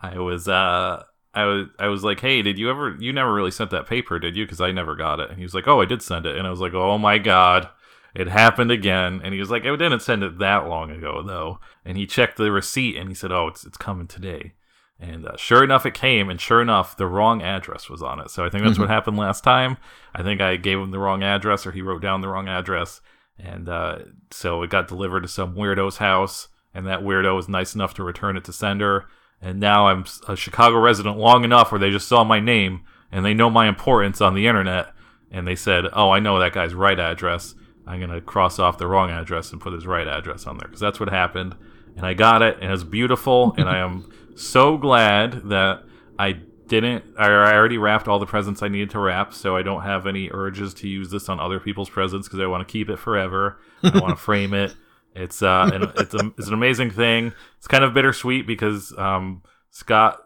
I 0.01 0.19
was 0.19 0.49
uh 0.49 1.03
I 1.35 1.45
was 1.45 1.67
I 1.79 1.89
was 1.89 2.05
like, 2.05 2.21
"Hey, 2.21 2.43
did 2.43 2.59
you 2.59 2.71
ever? 2.71 2.97
You 2.99 3.13
never 3.13 3.33
really 3.33 3.51
sent 3.51 3.71
that 3.71 3.87
paper, 3.87 4.19
did 4.19 4.37
you? 4.37 4.45
Because 4.45 4.61
I 4.61 4.73
never 4.73 4.97
got 4.97 5.21
it." 5.21 5.31
And 5.31 5.39
he 5.39 5.45
was 5.45 5.55
like, 5.55 5.69
"Oh, 5.69 5.81
I 5.81 5.85
did 5.85 6.03
send 6.03 6.27
it," 6.27 6.37
and 6.37 6.47
I 6.47 6.51
was 6.51 6.61
like, 6.61 6.75
"Oh 6.75 6.99
my 6.99 7.19
god." 7.19 7.69
It 8.15 8.27
happened 8.27 8.73
again, 8.73 9.21
and 9.23 9.35
he 9.35 9.39
was 9.39 9.51
like, 9.51 9.65
"I 9.65 9.77
didn't 9.77 10.01
send 10.01 10.23
it 10.25 10.39
that 10.39 10.67
long 10.67 10.91
ago, 10.91 11.23
though." 11.23 11.61
And 11.85 11.97
he 11.97 12.07
checked 12.07 12.39
the 12.39 12.51
receipt, 12.51 12.97
and 12.97 13.09
he 13.09 13.15
said, 13.15 13.31
"Oh, 13.31 13.49
it's 13.49 13.65
it's 13.65 13.77
coming 13.77 14.07
today." 14.07 14.55
And 15.01 15.27
uh, 15.27 15.37
sure 15.37 15.63
enough, 15.63 15.87
it 15.87 15.95
came, 15.95 16.29
and 16.29 16.41
sure 16.41 16.61
enough, 16.61 16.97
the 16.97 17.07
wrong 17.07 17.41
address 17.41 17.89
was 17.89 18.03
on 18.03 18.19
it. 18.19 18.31
So 18.31 18.45
I 18.45 18.51
think 18.51 18.65
that's 18.65 18.81
what 18.81 18.89
happened 18.89 19.17
last 19.17 19.45
time. 19.45 19.77
I 20.13 20.25
think 20.25 20.41
I 20.41 20.57
gave 20.57 20.79
him 20.79 20.91
the 20.91 20.99
wrong 20.99 21.23
address, 21.23 21.67
or 21.67 21.71
he 21.71 21.83
wrote 21.83 22.03
down 22.03 22.21
the 22.21 22.29
wrong 22.29 22.49
address, 22.49 23.01
and 23.39 23.69
uh, 23.69 24.01
so 24.33 24.63
it 24.63 24.71
got 24.71 24.89
delivered 24.89 25.21
to 25.21 25.29
some 25.29 25.55
weirdo's 25.55 25.99
house, 25.99 26.49
and 26.75 26.85
that 26.87 27.03
weirdo 27.03 27.37
was 27.37 27.49
nice 27.49 27.77
enough 27.77 27.95
to 27.95 28.03
return 28.03 28.37
it 28.37 28.45
to 28.45 28.53
sender. 28.53 29.07
And 29.41 29.61
now 29.61 29.87
I'm 29.87 30.05
a 30.27 30.35
Chicago 30.35 30.79
resident 30.81 31.17
long 31.17 31.45
enough 31.45 31.71
where 31.71 31.79
they 31.79 31.91
just 31.91 32.09
saw 32.09 32.25
my 32.25 32.41
name 32.41 32.83
and 33.13 33.25
they 33.25 33.35
know 33.35 33.49
my 33.49 33.69
importance 33.69 34.21
on 34.21 34.35
the 34.35 34.49
internet, 34.49 34.93
and 35.31 35.47
they 35.47 35.55
said, 35.55 35.85
"Oh, 35.93 36.11
I 36.11 36.19
know 36.19 36.41
that 36.41 36.53
guy's 36.53 36.75
right 36.75 36.99
address." 36.99 37.55
I'm 37.87 38.01
gonna 38.01 38.21
cross 38.21 38.59
off 38.59 38.79
the 38.79 38.87
wrong 38.87 39.11
address 39.11 39.51
and 39.53 39.61
put 39.61 39.73
his 39.73 39.87
right 39.87 40.07
address 40.07 40.47
on 40.47 40.59
there 40.59 40.67
because 40.67 40.81
that's 40.81 41.01
what 41.01 41.09
happened. 41.09 41.55
And 41.97 42.05
I 42.05 42.15
got 42.15 42.43
it, 42.43 42.59
and 42.61 42.71
it's 42.73 42.85
beautiful, 42.85 43.55
and 43.57 43.69
I 43.69 43.79
am 43.79 44.11
so 44.39 44.77
glad 44.77 45.49
that 45.49 45.85
I 46.19 46.41
didn't. 46.69 47.05
I 47.19 47.27
I 47.27 47.55
already 47.55 47.79
wrapped 47.79 48.09
all 48.09 48.19
the 48.19 48.27
presents 48.27 48.63
I 48.63 48.69
needed 48.69 48.91
to 48.91 48.99
wrap, 48.99 49.33
so 49.35 49.57
I 49.57 49.63
don't 49.63 49.83
have 49.83 50.07
any 50.07 50.31
urges 50.31 50.75
to 50.75 50.89
use 50.89 51.11
this 51.11 51.29
on 51.29 51.41
other 51.41 51.59
people's 51.59 51.91
presents 51.91 52.29
because 52.29 52.41
I 52.41 52.47
want 52.47 52.67
to 52.67 52.71
keep 52.71 52.89
it 52.89 52.99
forever. 52.99 53.59
I 53.83 53.99
want 53.99 54.17
to 54.17 54.17
frame 54.23 54.55
it. 54.55 54.75
It's 55.15 55.43
uh, 55.43 55.71
and 55.73 55.85
it's 55.97 56.15
a, 56.15 56.33
it's 56.39 56.49
an 56.49 56.55
amazing 56.55 56.91
thing. 56.91 57.33
It's 57.57 57.67
kind 57.67 57.85
of 57.85 57.95
bittersweet 57.95 58.47
because 58.47 58.97
um, 58.97 59.43
Scott 59.71 60.21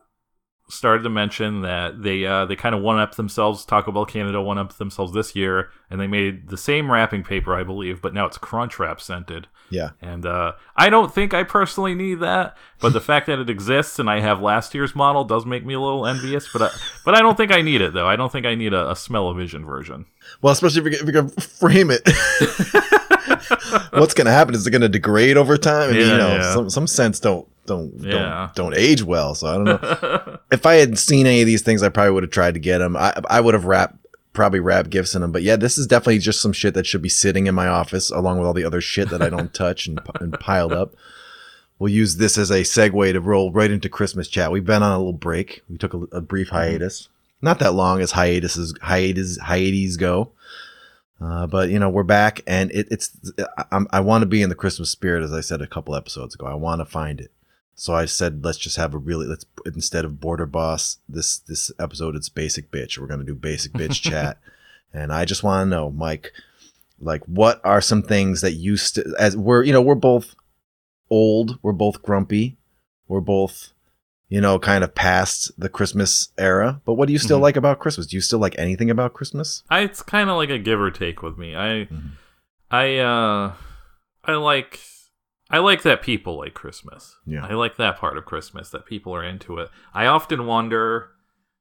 started 0.69 1.03
to 1.03 1.11
mention 1.11 1.63
that 1.63 2.03
they 2.03 2.25
uh, 2.27 2.47
they 2.47 2.57
kind 2.57 2.75
of 2.75 2.83
one 2.83 2.99
up 2.99 3.15
themselves. 3.15 3.65
Taco 3.65 3.93
Bell 3.93 4.05
Canada 4.05 4.43
one 4.43 4.59
up 4.59 4.77
themselves 4.77 5.13
this 5.13 5.35
year, 5.35 5.71
and 5.91 6.01
they 6.01 6.07
made 6.07 6.49
the 6.49 6.57
same 6.57 6.91
wrapping 6.91 7.23
paper, 7.23 7.55
I 7.55 7.63
believe, 7.63 8.03
but 8.03 8.15
now 8.15 8.27
it's 8.27 8.39
Crunchwrap 8.39 9.01
scented. 9.01 9.49
Yeah. 9.73 9.91
And 10.03 10.27
uh, 10.27 10.53
I 10.77 10.91
don't 10.91 11.13
think 11.13 11.33
I 11.33 11.43
personally 11.45 11.95
need 11.95 12.21
that, 12.21 12.57
but 12.81 12.93
the 12.93 13.01
fact 13.01 13.27
that 13.27 13.39
it 13.39 13.49
exists 13.49 13.99
and 13.99 14.09
I 14.11 14.21
have 14.21 14.41
last 14.41 14.75
year's 14.75 14.95
model 14.95 15.25
does 15.25 15.47
make 15.47 15.65
me 15.65 15.75
a 15.75 15.81
little 15.81 16.07
envious. 16.07 16.53
But 16.53 16.63
I, 16.63 16.71
but 17.05 17.15
I 17.15 17.21
don't 17.21 17.37
think 17.37 17.51
I 17.53 17.63
need 17.63 17.81
it 17.81 17.95
though. 17.95 18.07
I 18.07 18.17
don't 18.17 18.31
think 18.31 18.45
I 18.45 18.55
need 18.55 18.75
a, 18.75 18.91
a 18.91 18.97
smell-o-vision 18.97 19.65
version. 19.65 20.05
Well, 20.43 20.53
especially 20.53 20.81
if 20.81 20.85
you're, 20.85 20.95
if 20.95 21.03
you're 21.03 21.23
gonna 21.23 21.31
frame 21.31 21.91
it. 21.91 22.03
What's 23.93 24.15
gonna 24.15 24.31
happen 24.31 24.55
is 24.55 24.67
it 24.67 24.71
gonna 24.71 24.89
degrade 24.89 25.37
over 25.37 25.57
time? 25.57 25.91
I 25.91 25.93
mean, 25.93 26.01
you 26.01 26.07
know, 26.07 26.37
yeah. 26.37 26.55
some 26.55 26.71
some 26.71 26.87
scents 26.87 27.19
don't 27.21 27.49
don't 27.67 27.93
Yeah. 27.99 28.51
don't 28.55 28.73
don't 28.73 28.77
age 28.77 29.03
well. 29.03 29.35
So 29.35 29.47
I 29.47 29.55
don't 29.55 29.65
know. 29.65 30.39
if 30.53 30.67
I 30.67 30.75
had 30.75 30.99
seen 30.99 31.27
any 31.27 31.41
of 31.41 31.47
these 31.47 31.63
things, 31.63 31.83
I 31.83 31.89
probably 31.89 32.13
would 32.13 32.23
have 32.25 32.31
tried 32.33 32.55
to 32.55 32.61
get 32.61 32.79
them. 32.79 32.97
I 32.97 33.15
I 33.29 33.41
would 33.41 33.55
have 33.55 33.65
wrapped 33.65 33.97
probably 34.33 34.61
wrapped 34.61 34.91
gifts 34.91 35.15
in 35.15 35.23
them. 35.23 35.33
But 35.33 35.43
yeah, 35.43 35.57
this 35.57 35.79
is 35.79 35.87
definitely 35.87 36.19
just 36.19 36.41
some 36.41 36.53
shit 36.53 36.75
that 36.75 36.87
should 36.87 37.03
be 37.03 37.09
sitting 37.09 37.47
in 37.47 37.55
my 37.55 37.67
office 37.67 38.11
along 38.11 38.39
with 38.39 38.47
all 38.47 38.55
the 38.55 38.65
other 38.65 38.81
shit 38.81 39.11
that 39.11 39.23
I 39.23 39.29
don't 39.29 39.53
touch 39.55 39.87
and, 39.87 40.01
and 40.21 40.39
piled 40.39 40.73
up. 40.73 40.95
We'll 41.79 41.93
use 41.93 42.17
this 42.17 42.39
as 42.39 42.51
a 42.51 42.61
segue 42.61 43.13
to 43.13 43.21
roll 43.21 43.51
right 43.51 43.71
into 43.71 43.89
Christmas 43.89 44.29
chat. 44.29 44.53
We've 44.53 44.65
been 44.65 44.83
on 44.83 44.93
a 44.93 44.99
little 44.99 45.13
break. 45.13 45.63
We 45.69 45.79
took 45.79 45.95
a, 45.95 46.03
a 46.13 46.21
brief 46.21 46.51
hiatus, 46.51 47.09
not 47.41 47.59
that 47.59 47.75
long 47.75 48.01
as 48.01 48.13
hiatuses 48.13 48.75
hiatus 48.83 49.39
hiatus 49.39 49.97
go. 49.97 50.31
Uh, 51.21 51.47
but 51.47 51.71
you 51.71 51.79
know 51.79 51.89
we're 51.89 52.03
back, 52.03 52.41
and 52.47 52.71
it, 52.73 52.89
it's 52.91 53.17
I, 53.71 53.85
I 53.91 54.01
want 54.01 54.23
to 54.23 54.27
be 54.27 54.43
in 54.43 54.49
the 54.49 54.55
Christmas 54.55 54.91
spirit, 54.91 55.23
as 55.23 55.33
I 55.33 55.41
said 55.41 55.61
a 55.61 55.67
couple 55.67 55.95
episodes 55.95 56.35
ago. 56.35 56.47
I 56.47 56.55
want 56.55 56.81
to 56.81 56.85
find 56.85 57.21
it, 57.21 57.31
so 57.75 57.95
I 57.95 58.05
said 58.05 58.45
let's 58.45 58.59
just 58.59 58.77
have 58.77 58.95
a 58.95 58.99
really 58.99 59.27
let's 59.27 59.45
instead 59.67 60.05
of 60.05 60.21
border 60.21 60.47
boss 60.47 60.99
this 61.09 61.39
this 61.39 61.71
episode 61.79 62.17
it's 62.17 62.29
basic 62.29 62.71
bitch. 62.71 62.99
We're 62.99 63.07
gonna 63.07 63.25
do 63.25 63.35
basic 63.35 63.73
bitch 63.73 64.01
chat, 64.11 64.39
and 64.93 65.13
I 65.13 65.25
just 65.25 65.43
want 65.43 65.67
to 65.67 65.71
know, 65.71 65.91
Mike, 65.91 66.33
like 67.01 67.25
what 67.25 67.61
are 67.65 67.81
some 67.81 68.03
things 68.03 68.41
that 68.43 68.53
you 68.53 68.77
st- 68.77 69.07
as 69.19 69.37
we're 69.37 69.63
you 69.65 69.73
know 69.73 69.83
we're 69.83 69.95
both 69.95 70.35
old, 71.11 71.59
we're 71.63 71.73
both 71.73 72.03
grumpy, 72.03 72.57
we're 73.09 73.21
both 73.21 73.73
you 74.29 74.41
know 74.41 74.59
kind 74.59 74.83
of 74.85 74.95
past 74.95 75.51
the 75.59 75.69
Christmas 75.69 76.29
era. 76.39 76.81
But 76.85 76.95
what 76.95 77.07
do 77.07 77.13
you 77.13 77.19
still 77.19 77.39
Mhm. 77.39 77.43
like 77.43 77.57
about 77.57 77.79
Christmas? 77.81 78.07
Do 78.07 78.17
you 78.17 78.21
still 78.23 78.39
like 78.39 78.55
anything 78.59 78.91
about 78.91 79.13
Christmas? 79.15 79.63
I, 79.69 79.81
it's 79.81 80.03
kind 80.03 80.31
of 80.31 80.37
like 80.37 80.51
a 80.51 80.59
give 80.59 80.81
or 80.81 80.91
take 80.91 81.23
with 81.23 81.37
me. 81.39 81.55
I 81.57 81.87
Mhm. 81.91 82.11
I 82.71 82.99
uh 82.99 83.53
I 84.25 84.33
like 84.37 84.81
I 85.53 85.59
like 85.59 85.83
that 85.83 86.03
people 86.03 86.39
like 86.39 86.55
Christmas. 86.55 87.17
Yeah. 87.27 87.45
I 87.45 87.53
like 87.53 87.77
that 87.77 87.99
part 87.99 88.17
of 88.17 88.25
Christmas 88.25 88.71
that 88.71 88.87
people 88.87 89.15
are 89.15 89.23
into 89.23 89.59
it. 89.59 89.69
I 89.93 90.07
often 90.07 90.47
wonder 90.47 91.11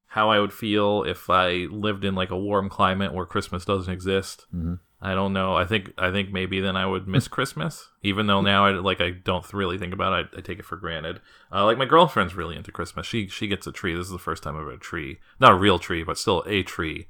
how 0.08 0.30
I 0.30 0.40
would 0.40 0.54
feel 0.54 1.04
if 1.04 1.30
I 1.30 1.68
lived 1.70 2.06
in 2.06 2.16
like 2.16 2.32
a 2.32 2.38
warm 2.38 2.70
climate 2.70 3.14
where 3.14 3.26
Christmas 3.26 3.66
doesn't 3.66 3.94
exist. 3.94 4.46
Mhm. 4.56 4.80
I 5.04 5.16
don't 5.16 5.34
know. 5.34 5.56
I 5.56 5.66
think 5.66 5.94
I 5.98 6.12
think 6.12 6.32
maybe 6.32 6.60
then 6.62 6.78
I 6.78 6.86
would 6.86 7.08
miss 7.08 7.28
Christmas, 7.38 7.90
even 8.02 8.28
though 8.28 8.42
now 8.42 8.66
I 8.66 8.72
like 8.72 9.02
I 9.02 9.10
don't 9.12 9.52
really 9.54 9.78
think 9.78 9.94
about 9.94 10.14
it. 10.14 10.30
I, 10.34 10.38
I 10.38 10.42
take 10.42 10.60
it 10.60 10.66
for 10.66 10.76
granted. 10.78 11.20
Uh, 11.52 11.66
like 11.66 11.78
my 11.78 11.86
girlfriend's 11.86 12.36
really 12.36 12.56
into 12.56 12.72
Christmas. 12.72 13.08
She 13.08 13.28
she 13.28 13.48
gets 13.48 13.68
a 13.68 13.72
tree. 13.72 13.96
This 13.96 14.06
is 14.08 14.12
the 14.12 14.20
first 14.20 14.44
time 14.44 14.56
I've 14.56 14.66
had 14.68 14.76
a 14.76 14.78
tree, 14.78 15.20
not 15.40 15.52
a 15.52 15.56
real 15.56 15.80
tree, 15.80 16.04
but 16.04 16.18
still 16.18 16.44
a 16.46 16.64
tree 16.64 17.08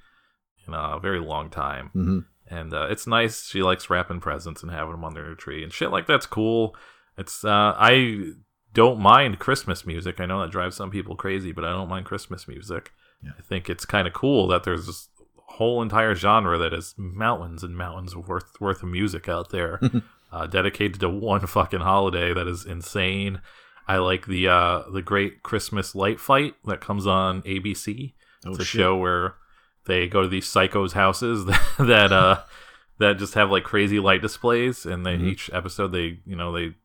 in 0.68 0.74
a 0.74 1.00
very 1.00 1.20
long 1.20 1.50
time 1.50 1.90
hmm 1.90 2.20
and 2.52 2.74
uh, 2.74 2.88
it's 2.92 3.08
nice. 3.08 3.48
She 3.48 3.64
likes 3.64 3.90
wrapping 3.90 4.20
presents 4.20 4.62
and 4.62 4.72
having 4.72 4.92
them 4.92 5.04
under 5.06 5.26
her 5.26 5.34
tree 5.36 5.64
and 5.64 5.74
shit 5.74 5.90
like 5.90 6.06
that's 6.06 6.26
cool. 6.28 6.76
It's 7.18 7.44
uh, 7.44 7.74
I 7.78 8.34
don't 8.74 9.00
mind 9.00 9.40
Christmas 9.40 9.86
music. 9.86 10.20
I 10.20 10.26
know 10.26 10.42
that 10.42 10.52
drives 10.52 10.76
some 10.76 10.92
people 10.92 11.16
crazy, 11.16 11.52
but 11.52 11.66
I 11.66 11.72
don't 11.72 11.90
mind 11.90 12.06
Christmas 12.06 12.48
music. 12.48 12.92
Yeah. 13.24 13.32
I 13.38 13.42
think 13.42 13.70
it's 13.70 13.86
kind 13.86 14.08
of 14.08 14.14
cool 14.14 14.48
that 14.48 14.64
there's 14.64 14.86
this 14.88 15.08
whole 15.36 15.82
entire 15.82 16.16
genre 16.16 16.58
that 16.58 16.74
is 16.74 16.94
mountains 16.98 17.64
and 17.64 17.76
mountains 17.76 18.16
worth 18.16 18.60
worth 18.62 18.82
of 18.84 18.90
music 18.90 19.28
out 19.28 19.50
there, 19.50 19.80
uh, 20.32 20.48
dedicated 20.48 21.00
to 21.02 21.10
one 21.10 21.46
fucking 21.46 21.82
holiday 21.82 22.34
that 22.34 22.48
is 22.48 22.66
insane. 22.66 23.42
I 23.88 23.98
like 23.98 24.26
the 24.28 24.48
uh, 24.48 24.84
the 24.92 25.02
Great 25.02 25.44
Christmas 25.44 25.94
Light 25.94 26.20
Fight 26.20 26.54
that 26.66 26.80
comes 26.82 27.06
on 27.06 27.42
ABC. 27.44 28.14
Oh, 28.46 28.52
It's 28.52 28.60
a 28.60 28.64
shit. 28.66 28.80
show 28.80 28.96
where 28.96 29.36
they 29.86 30.08
go 30.08 30.22
to 30.22 30.28
these 30.28 30.46
psychos' 30.46 30.94
houses 30.94 31.46
that 31.80 32.12
uh 32.12 32.42
that 33.00 33.18
just 33.18 33.34
have 33.34 33.50
like 33.52 33.64
crazy 33.64 34.00
light 34.00 34.22
displays, 34.22 34.86
and 34.86 35.06
they 35.06 35.16
Mhm. 35.18 35.28
each 35.28 35.50
episode 35.54 35.92
they 35.92 36.20
you 36.26 36.36
know 36.36 36.52
they 36.52 36.76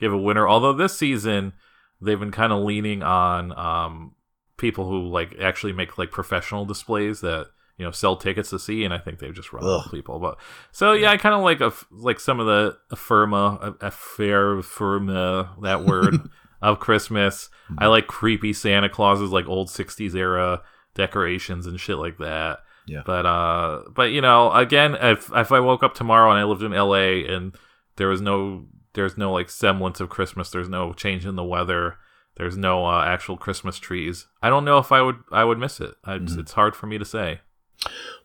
give 0.00 0.12
a 0.12 0.18
winner. 0.18 0.48
Although 0.48 0.72
this 0.72 0.96
season 0.96 1.52
they've 2.00 2.18
been 2.20 2.30
kind 2.32 2.52
of 2.52 2.60
leaning 2.64 3.02
on 3.02 3.52
um 3.58 4.12
people 4.56 4.88
who 4.88 5.06
like 5.08 5.34
actually 5.40 5.72
make 5.72 5.98
like 5.98 6.10
professional 6.10 6.64
displays 6.64 7.20
that 7.20 7.48
you 7.76 7.84
know 7.84 7.90
sell 7.90 8.16
tickets 8.16 8.50
to 8.50 8.58
see, 8.58 8.84
and 8.84 8.92
I 8.94 8.98
think 8.98 9.18
they've 9.18 9.34
just 9.34 9.52
run 9.52 9.64
out 9.64 9.68
of 9.70 9.80
Ugh. 9.86 9.90
people. 9.90 10.18
But 10.18 10.38
so 10.72 10.92
yeah, 10.92 11.10
I 11.10 11.16
kind 11.18 11.34
of 11.34 11.42
like 11.42 11.60
a 11.60 11.72
like 11.90 12.20
some 12.20 12.40
of 12.40 12.46
the 12.46 12.76
affirma 12.92 13.76
affair 13.82 14.56
affirma 14.56 15.60
that 15.62 15.84
word 15.84 16.28
of 16.62 16.78
Christmas. 16.78 17.48
I 17.78 17.86
like 17.86 18.06
creepy 18.06 18.52
Santa 18.52 18.88
Clauses, 18.88 19.30
like 19.30 19.46
old 19.46 19.68
'60s 19.68 20.14
era 20.14 20.62
decorations 20.94 21.66
and 21.66 21.78
shit 21.80 21.96
like 21.98 22.18
that. 22.18 22.60
Yeah. 22.86 23.02
But 23.04 23.26
uh, 23.26 23.82
but 23.94 24.10
you 24.10 24.20
know, 24.20 24.52
again, 24.52 24.96
if 25.00 25.30
if 25.34 25.52
I 25.52 25.60
woke 25.60 25.82
up 25.82 25.94
tomorrow 25.94 26.30
and 26.30 26.38
I 26.38 26.44
lived 26.44 26.62
in 26.62 26.72
LA 26.72 27.24
and 27.32 27.54
there 27.96 28.08
was 28.08 28.20
no 28.20 28.66
there's 28.94 29.16
no 29.16 29.32
like 29.32 29.50
semblance 29.50 30.00
of 30.00 30.08
Christmas, 30.08 30.50
there's 30.50 30.68
no 30.68 30.92
change 30.92 31.24
in 31.24 31.36
the 31.36 31.44
weather, 31.44 31.96
there's 32.36 32.56
no 32.56 32.86
uh, 32.86 33.04
actual 33.04 33.36
Christmas 33.36 33.78
trees. 33.78 34.26
I 34.42 34.48
don't 34.48 34.64
know 34.64 34.78
if 34.78 34.90
I 34.90 35.02
would 35.02 35.18
I 35.30 35.44
would 35.44 35.58
miss 35.58 35.80
it. 35.80 35.94
I, 36.04 36.14
Mhm. 36.18 36.38
It's 36.38 36.52
hard 36.52 36.74
for 36.74 36.86
me 36.86 36.98
to 36.98 37.04
say. 37.04 37.40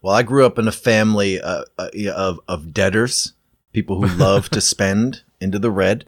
Well, 0.02 0.16
I 0.16 0.24
grew 0.24 0.46
up 0.46 0.58
in 0.58 0.68
a 0.68 0.72
family 0.72 1.40
uh, 1.40 1.66
uh, 1.78 1.90
of 2.16 2.40
of 2.48 2.74
debtors, 2.74 3.34
people 3.74 4.02
who 4.02 4.18
love 4.24 4.50
to 4.50 4.62
spend 4.62 5.22
into 5.40 5.60
the 5.60 5.72
red, 5.72 6.06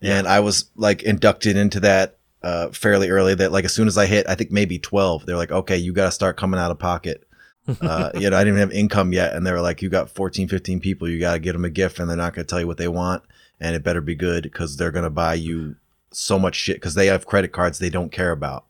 and 0.00 0.26
I 0.26 0.40
was 0.40 0.70
like 0.74 1.02
inducted 1.02 1.56
into 1.56 1.80
that 1.80 2.16
uh, 2.42 2.70
fairly 2.70 3.10
early. 3.10 3.34
That 3.34 3.52
like 3.52 3.64
as 3.64 3.72
soon 3.72 3.88
as 3.88 3.98
I 3.98 4.06
hit, 4.06 4.28
I 4.28 4.34
think 4.34 4.50
maybe 4.50 4.78
twelve, 4.78 5.26
they're 5.26 5.36
like, 5.36 5.52
okay, 5.52 5.76
you 5.76 5.92
got 5.92 6.06
to 6.06 6.12
start 6.12 6.36
coming 6.36 6.60
out 6.60 6.70
of 6.70 6.78
pocket. 6.78 7.26
Uh, 7.80 8.10
you 8.18 8.30
know, 8.30 8.36
I 8.36 8.40
didn't 8.40 8.58
even 8.58 8.68
have 8.68 8.72
income 8.72 9.12
yet, 9.12 9.34
and 9.34 9.46
they 9.46 9.52
were 9.52 9.60
like, 9.60 9.82
you 9.82 9.88
got 9.88 10.10
14, 10.10 10.48
15 10.48 10.80
people, 10.80 11.08
you 11.08 11.20
got 11.20 11.34
to 11.34 11.38
get 11.38 11.52
them 11.52 11.64
a 11.64 11.70
gift, 11.70 11.98
and 11.98 12.08
they're 12.08 12.16
not 12.16 12.34
going 12.34 12.44
to 12.44 12.50
tell 12.50 12.60
you 12.60 12.66
what 12.66 12.78
they 12.78 12.88
want, 12.88 13.22
and 13.60 13.76
it 13.76 13.84
better 13.84 14.00
be 14.00 14.14
good 14.14 14.44
because 14.44 14.76
they're 14.76 14.90
going 14.90 15.04
to 15.04 15.10
buy 15.10 15.34
you 15.34 15.76
so 16.12 16.38
much 16.38 16.56
shit 16.56 16.76
because 16.76 16.94
they 16.94 17.06
have 17.06 17.26
credit 17.26 17.52
cards 17.52 17.78
they 17.78 17.90
don't 17.90 18.12
care 18.12 18.32
about. 18.32 18.66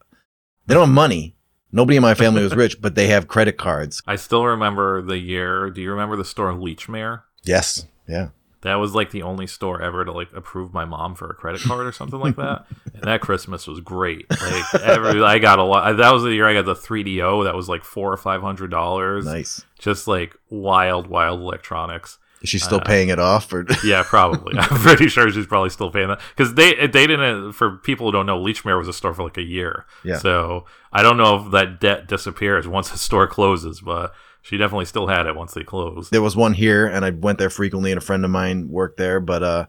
They 0.66 0.75
don't 0.75 0.89
have 0.89 0.95
money. 0.95 1.35
Nobody 1.73 1.97
in 1.97 2.03
my 2.03 2.14
family 2.14 2.43
was 2.43 2.55
rich, 2.55 2.81
but 2.81 2.97
they 2.97 3.07
have 3.09 3.29
credit 3.29 3.57
cards. 3.57 4.03
I 4.07 4.16
still 4.16 4.45
remember 4.45 5.03
the 5.03 5.18
year. 5.18 5.71
Do 5.71 5.81
you 5.81 5.91
remember 5.91 6.16
the 6.16 6.25
store 6.25 6.53
Lechmere? 6.53 7.23
Yes. 7.45 7.87
Yeah. 8.09 8.31
That 8.63 8.75
was 8.75 8.95
like 8.95 9.11
the 9.11 9.23
only 9.23 9.47
store 9.47 9.81
ever 9.81 10.05
to 10.05 10.13
like 10.13 10.29
approve 10.35 10.75
my 10.75 10.85
mom 10.85 11.15
for 11.15 11.31
a 11.31 11.35
credit 11.35 11.63
card 11.63 11.87
or 11.87 11.93
something 11.93 12.21
like 12.21 12.37
that. 12.37 12.67
And 12.95 13.05
that 13.05 13.23
Christmas 13.23 13.67
was 13.67 13.81
great. 13.81 14.27
Like 14.31 14.75
every, 14.75 15.23
I 15.23 15.39
got 15.39 15.59
a 15.59 15.63
lot. 15.63 15.97
That 15.97 16.13
was 16.13 16.23
the 16.23 16.35
year 16.35 16.47
I 16.47 16.53
got 16.53 16.67
the 16.67 16.75
3DO. 16.75 17.45
That 17.45 17.55
was 17.55 17.67
like 17.67 17.83
four 17.83 18.13
or 18.13 18.19
five 18.19 18.43
hundred 18.43 18.71
dollars. 18.71 19.25
Nice. 19.25 19.65
Just 19.79 20.07
like 20.07 20.37
wild, 20.51 21.07
wild 21.07 21.41
electronics. 21.41 22.19
Is 22.43 22.51
she 22.51 22.59
still 22.59 22.79
Uh, 22.81 22.85
paying 22.85 23.09
it 23.09 23.19
off 23.19 23.51
or 23.55 23.67
Yeah, 23.85 24.03
probably. 24.03 24.55
I'm 24.59 24.69
pretty 24.81 25.09
sure 25.09 25.31
she's 25.31 25.47
probably 25.47 25.71
still 25.71 25.91
paying 25.91 26.09
that 26.09 26.21
because 26.37 26.55
they 26.55 26.75
they 26.89 27.07
didn't. 27.07 27.53
For 27.53 27.77
people 27.79 28.07
who 28.07 28.13
don't 28.13 28.27
know, 28.27 28.39
Lechmere 28.39 28.77
was 28.79 28.89
a 28.89 28.93
store 28.93 29.15
for 29.15 29.23
like 29.25 29.39
a 29.39 29.43
year. 29.43 29.87
Yeah. 30.05 30.19
So 30.19 30.67
I 30.93 31.03
don't 31.03 31.17
know 31.17 31.45
if 31.47 31.53
that 31.53 31.81
debt 31.81 32.07
disappears 32.07 32.69
once 32.69 32.91
the 32.91 32.99
store 32.99 33.27
closes, 33.27 33.81
but 33.81 34.13
she 34.43 34.57
definitely 34.57 34.84
still 34.86 35.07
had 35.07 35.26
it 35.26 35.34
once 35.36 35.55
they 35.55 35.62
closed. 35.64 36.11
there 36.12 36.22
was 36.22 36.36
one 36.36 36.55
here 36.55 36.86
and 36.86 37.05
I 37.05 37.11
went 37.11 37.38
there 37.38 37.51
frequently 37.51 37.93
and 37.93 37.99
a 37.99 38.05
friend 38.05 38.24
of 38.24 38.30
mine 38.30 38.68
worked 38.68 38.97
there, 38.97 39.20
but 39.20 39.43
uh 39.43 39.66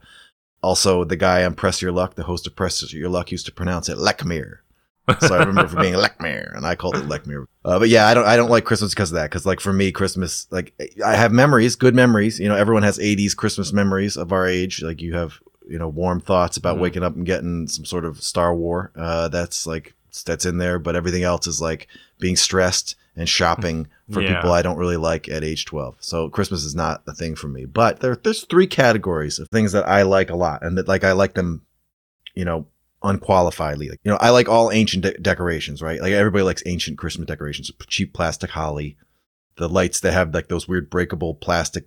also 0.63 1.03
the 1.03 1.15
guy 1.15 1.43
on 1.43 1.55
Press 1.55 1.81
Your 1.81 1.91
Luck, 1.91 2.15
the 2.15 2.23
host 2.23 2.45
of 2.47 2.55
Press 2.55 2.93
Your 2.93 3.09
Luck 3.09 3.31
used 3.31 3.45
to 3.47 3.51
pronounce 3.51 3.89
it 3.89 3.97
Lekmere. 3.97 4.57
So 5.19 5.33
I 5.35 5.39
remember 5.39 5.67
for 5.67 5.81
being 5.81 5.93
Lekmere 6.05 6.55
and 6.55 6.65
I 6.65 6.75
called 6.75 6.95
it 6.95 7.05
Lekmere. 7.05 7.45
Uh, 7.65 7.79
but 7.79 7.89
yeah, 7.89 8.07
I 8.07 8.13
don't 8.13 8.25
I 8.27 8.35
don't 8.37 8.49
like 8.51 8.65
Christmas 8.65 8.93
because 8.93 9.11
of 9.11 9.15
that. 9.15 9.29
Cause 9.31 9.45
like 9.45 9.59
for 9.59 9.73
me, 9.73 9.91
Christmas, 9.91 10.47
like 10.51 10.73
I 11.03 11.15
have 11.15 11.31
memories, 11.31 11.75
good 11.75 11.95
memories. 11.95 12.39
You 12.39 12.47
know, 12.47 12.55
everyone 12.55 12.83
has 12.83 12.99
80s 12.99 13.35
Christmas 13.35 13.73
memories 13.73 14.15
of 14.17 14.31
our 14.31 14.45
age. 14.47 14.81
Like 14.83 15.01
you 15.01 15.15
have, 15.15 15.39
you 15.67 15.79
know, 15.79 15.89
warm 15.89 16.19
thoughts 16.21 16.57
about 16.57 16.77
Mhm. 16.77 16.81
waking 16.81 17.03
up 17.03 17.15
and 17.15 17.25
getting 17.25 17.67
some 17.67 17.85
sort 17.85 18.05
of 18.05 18.21
Star 18.21 18.53
War. 18.53 18.91
Uh, 18.95 19.27
that's 19.29 19.65
like, 19.65 19.95
that's 20.25 20.45
in 20.45 20.59
there. 20.59 20.77
But 20.79 20.95
everything 20.95 21.23
else 21.23 21.47
is 21.47 21.59
like 21.61 21.87
being 22.19 22.35
stressed 22.35 22.95
and 23.15 23.27
shopping 23.27 23.87
for 24.11 24.21
Yeah. 24.21 24.35
people 24.35 24.51
I 24.51 24.61
don't 24.61 24.77
really 24.77 24.97
like 24.97 25.29
at 25.29 25.43
age 25.43 25.65
12. 25.65 25.97
So 25.99 26.29
Christmas 26.29 26.63
is 26.63 26.75
not 26.75 27.03
a 27.07 27.13
thing 27.13 27.35
for 27.35 27.47
me. 27.47 27.65
But 27.65 27.99
there, 27.99 28.15
there's 28.15 28.45
three 28.45 28.67
categories 28.67 29.39
of 29.39 29.47
things 29.49 29.71
that 29.71 29.87
I 29.87 30.03
like 30.03 30.29
a 30.29 30.35
lot, 30.35 30.63
and 30.63 30.77
that 30.77 30.87
like 30.87 31.03
I 31.03 31.11
like 31.13 31.33
them, 31.33 31.65
you 32.35 32.45
know, 32.45 32.67
unqualifiedly. 33.03 33.89
Like, 33.89 33.99
you 34.03 34.11
know, 34.11 34.17
I 34.17 34.29
like 34.29 34.47
all 34.47 34.71
ancient 34.71 35.03
de- 35.03 35.17
decorations, 35.17 35.81
right? 35.81 36.01
Like 36.01 36.13
everybody 36.13 36.43
likes 36.43 36.63
ancient 36.65 36.97
Christmas 36.97 37.27
decorations, 37.27 37.71
cheap 37.87 38.13
plastic 38.13 38.51
holly, 38.51 38.97
the 39.57 39.69
lights 39.69 39.99
that 40.01 40.13
have 40.13 40.33
like 40.33 40.47
those 40.47 40.67
weird 40.67 40.89
breakable 40.89 41.35
plastic 41.35 41.85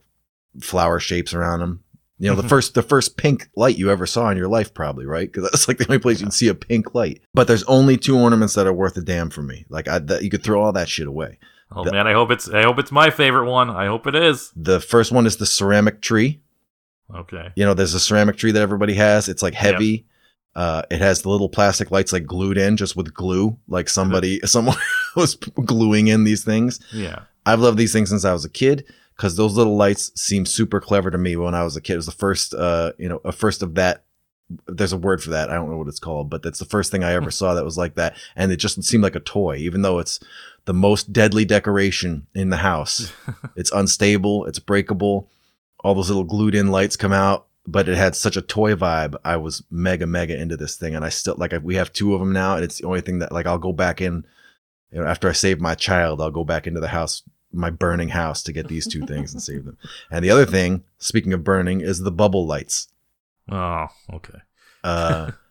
flower 0.60 1.00
shapes 1.00 1.34
around 1.34 1.60
them. 1.60 1.84
You 2.18 2.30
know, 2.30 2.36
the 2.36 2.42
mm-hmm. 2.42 2.48
first 2.48 2.74
the 2.74 2.82
first 2.82 3.16
pink 3.16 3.48
light 3.56 3.76
you 3.76 3.90
ever 3.90 4.06
saw 4.06 4.30
in 4.30 4.36
your 4.36 4.48
life, 4.48 4.72
probably, 4.72 5.04
right? 5.04 5.30
Because 5.30 5.50
that's 5.50 5.66
like 5.66 5.78
the 5.78 5.86
only 5.88 5.98
place 5.98 6.20
you 6.20 6.26
can 6.26 6.32
see 6.32 6.48
a 6.48 6.54
pink 6.54 6.94
light. 6.94 7.20
But 7.34 7.48
there's 7.48 7.64
only 7.64 7.96
two 7.96 8.16
ornaments 8.16 8.54
that 8.54 8.68
are 8.68 8.72
worth 8.72 8.96
a 8.96 9.02
damn 9.02 9.30
for 9.30 9.42
me. 9.42 9.66
Like 9.68 9.88
I, 9.88 9.98
that, 9.98 10.22
you 10.22 10.30
could 10.30 10.44
throw 10.44 10.62
all 10.62 10.72
that 10.72 10.88
shit 10.88 11.08
away. 11.08 11.38
Oh 11.72 11.84
The- 11.84 11.92
man, 11.92 12.06
I 12.06 12.12
hope 12.12 12.30
it's 12.30 12.48
I 12.48 12.62
hope 12.62 12.78
it's 12.78 12.92
my 12.92 13.10
favorite 13.10 13.50
one. 13.50 13.70
I 13.70 13.86
hope 13.86 14.06
it 14.06 14.14
is. 14.14 14.52
The 14.56 14.80
first 14.80 15.12
one 15.12 15.26
is 15.26 15.36
the 15.36 15.46
ceramic 15.46 16.00
tree. 16.00 16.40
Okay. 17.14 17.50
You 17.56 17.64
know, 17.64 17.74
there's 17.74 17.94
a 17.94 18.00
ceramic 18.00 18.36
tree 18.36 18.52
that 18.52 18.62
everybody 18.62 18.94
has. 18.94 19.28
It's 19.28 19.42
like 19.42 19.54
heavy. 19.54 20.06
Uh, 20.56 20.82
it 20.90 21.00
has 21.00 21.22
the 21.22 21.28
little 21.28 21.48
plastic 21.48 21.90
lights 21.90 22.12
like 22.12 22.26
glued 22.26 22.56
in, 22.56 22.76
just 22.76 22.94
with 22.96 23.12
glue. 23.12 23.58
Like 23.68 23.88
somebody, 23.88 24.40
someone 24.44 24.76
was 25.16 25.34
gluing 25.34 26.06
in 26.06 26.24
these 26.24 26.44
things. 26.44 26.80
Yeah. 26.92 27.20
I've 27.44 27.60
loved 27.60 27.76
these 27.76 27.92
things 27.92 28.08
since 28.10 28.24
I 28.24 28.32
was 28.32 28.44
a 28.44 28.50
kid 28.50 28.84
because 29.16 29.36
those 29.36 29.56
little 29.56 29.76
lights 29.76 30.12
seem 30.20 30.46
super 30.46 30.80
clever 30.80 31.10
to 31.10 31.18
me 31.18 31.36
when 31.36 31.54
I 31.54 31.64
was 31.64 31.76
a 31.76 31.80
kid. 31.80 31.94
It 31.94 31.96
was 31.96 32.06
the 32.06 32.12
first, 32.12 32.54
uh, 32.54 32.92
you 32.98 33.08
know, 33.08 33.20
a 33.24 33.32
first 33.32 33.62
of 33.62 33.74
that. 33.74 34.04
There's 34.66 34.92
a 34.92 34.98
word 34.98 35.22
for 35.22 35.30
that. 35.30 35.50
I 35.50 35.54
don't 35.54 35.70
know 35.70 35.76
what 35.78 35.88
it's 35.88 35.98
called, 35.98 36.30
but 36.30 36.42
that's 36.42 36.58
the 36.58 36.64
first 36.66 36.90
thing 36.92 37.02
I 37.02 37.12
ever 37.14 37.30
saw 37.30 37.54
that 37.54 37.64
was 37.64 37.78
like 37.78 37.94
that. 37.96 38.16
And 38.36 38.52
it 38.52 38.56
just 38.56 38.82
seemed 38.84 39.02
like 39.02 39.16
a 39.16 39.20
toy, 39.20 39.56
even 39.56 39.82
though 39.82 39.98
it's 39.98 40.20
the 40.64 40.74
most 40.74 41.12
deadly 41.12 41.44
decoration 41.44 42.26
in 42.34 42.50
the 42.50 42.58
house. 42.58 43.12
it's 43.56 43.72
unstable, 43.72 44.46
it's 44.46 44.58
breakable. 44.58 45.30
All 45.80 45.94
those 45.94 46.08
little 46.08 46.24
glued 46.24 46.54
in 46.54 46.70
lights 46.70 46.96
come 46.96 47.12
out, 47.12 47.46
but 47.66 47.88
it 47.88 47.96
had 47.96 48.16
such 48.16 48.36
a 48.36 48.42
toy 48.42 48.74
vibe. 48.74 49.16
I 49.24 49.36
was 49.36 49.62
mega, 49.70 50.06
mega 50.06 50.40
into 50.40 50.56
this 50.56 50.76
thing. 50.76 50.94
And 50.94 51.04
I 51.04 51.10
still, 51.10 51.34
like, 51.36 51.52
we 51.62 51.74
have 51.74 51.92
two 51.92 52.14
of 52.14 52.20
them 52.20 52.32
now. 52.32 52.56
And 52.56 52.64
it's 52.64 52.78
the 52.78 52.86
only 52.86 53.02
thing 53.02 53.18
that, 53.18 53.32
like, 53.32 53.46
I'll 53.46 53.58
go 53.58 53.72
back 53.72 54.00
in, 54.00 54.24
you 54.90 55.00
know, 55.00 55.06
after 55.06 55.28
I 55.28 55.32
save 55.32 55.60
my 55.60 55.74
child, 55.74 56.22
I'll 56.22 56.30
go 56.30 56.44
back 56.44 56.66
into 56.66 56.80
the 56.80 56.88
house 56.88 57.22
my 57.54 57.70
burning 57.70 58.08
house 58.08 58.42
to 58.42 58.52
get 58.52 58.68
these 58.68 58.86
two 58.86 59.06
things 59.06 59.32
and 59.32 59.42
save 59.42 59.64
them. 59.64 59.78
And 60.10 60.24
the 60.24 60.30
other 60.30 60.46
thing, 60.46 60.84
speaking 60.98 61.32
of 61.32 61.44
burning, 61.44 61.80
is 61.80 62.00
the 62.00 62.12
bubble 62.12 62.46
lights. 62.46 62.88
Oh, 63.50 63.86
okay. 64.12 64.38
Uh, 64.82 65.32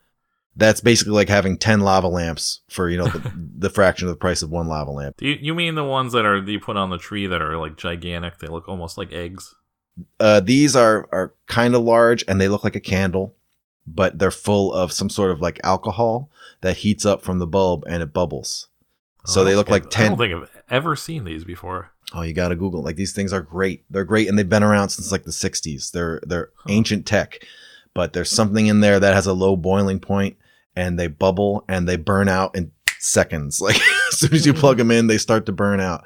that's 0.56 0.82
basically 0.82 1.14
like 1.14 1.30
having 1.30 1.58
10 1.58 1.80
lava 1.82 2.08
lamps 2.08 2.62
for, 2.70 2.90
you 2.90 2.98
know, 2.98 3.08
the, 3.08 3.32
the 3.58 3.70
fraction 3.70 4.08
of 4.08 4.14
the 4.14 4.20
price 4.20 4.42
of 4.42 4.50
one 4.52 4.68
lava 4.68 4.92
lamp. 4.92 5.18
Do 5.18 5.28
you, 5.28 5.38
you 5.42 5.56
mean 5.56 5.76
the 5.76 5.84
ones 5.84 6.14
that 6.14 6.26
are 6.26 6.40
that 6.42 6.52
you 6.52 6.60
put 6.60 6.78
on 6.78 6.90
the 6.90 6.98
tree 6.98 7.26
that 7.28 7.42
are 7.42 7.58
like 7.58 7.76
gigantic? 7.78 8.40
They 8.40 8.48
look 8.48 8.68
almost 8.68 8.98
like 8.98 9.12
eggs. 9.12 9.56
Uh, 10.20 10.40
these 10.40 10.76
are, 10.76 11.08
are 11.12 11.34
kind 11.48 11.76
of 11.76 11.82
large 11.84 12.24
and 12.28 12.40
they 12.42 12.48
look 12.48 12.64
like 12.64 12.76
a 12.76 12.80
candle, 12.80 13.36
but 13.88 14.18
they're 14.20 14.32
full 14.32 14.74
of 14.74 14.92
some 14.92 15.10
sort 15.10 15.32
of 15.32 15.40
like 15.42 15.60
alcohol 15.64 16.30
that 16.62 16.78
heats 16.78 17.06
up 17.06 17.22
from 17.24 17.40
the 17.40 17.48
bulb 17.48 17.84
and 17.88 18.02
it 18.04 18.14
bubbles. 18.14 18.68
So 19.26 19.42
Oh, 19.42 19.44
they 19.44 19.56
look 19.56 19.70
like 19.70 19.86
I 19.86 19.90
10 19.90 20.08
don't 20.10 20.18
think 20.18 20.34
I've 20.34 20.62
ever 20.70 20.96
seen 20.96 21.24
these 21.24 21.44
before. 21.44 21.92
Oh, 22.14 22.22
you 22.22 22.34
got 22.34 22.50
to 22.50 22.56
Google. 22.56 22.84
Like 22.84 22.96
these 22.96 23.14
things 23.14 23.34
are 23.34 23.42
great. 23.42 23.86
They're 23.90 24.04
great, 24.04 24.28
and 24.28 24.38
they've 24.38 24.48
been 24.48 24.62
around 24.62 24.90
since 24.90 25.12
like 25.12 25.24
the 25.24 25.32
'60s. 25.32 25.92
They're 25.92 26.20
they're 26.28 26.50
Huh. 26.58 26.66
ancient 26.70 27.06
tech, 27.08 27.40
but 27.96 28.14
there's 28.14 28.30
something 28.30 28.68
in 28.68 28.82
there 28.82 29.00
that 29.00 29.16
has 29.16 29.26
a 29.26 29.34
low 29.34 29.56
boiling 29.56 30.00
point, 30.00 30.38
and 30.76 31.00
they 31.00 31.08
bubble 31.08 31.66
and 31.68 31.88
they 31.88 31.96
burn 31.98 32.28
out 32.30 32.56
in 32.56 32.72
seconds. 33.00 33.62
Like 33.62 33.80
as 34.12 34.20
soon 34.20 34.34
as 34.34 34.46
you 34.46 34.54
plug 34.54 34.78
them 34.78 34.92
in, 34.92 35.08
they 35.08 35.18
start 35.18 35.46
to 35.48 35.52
burn 35.52 35.80
out. 35.80 36.04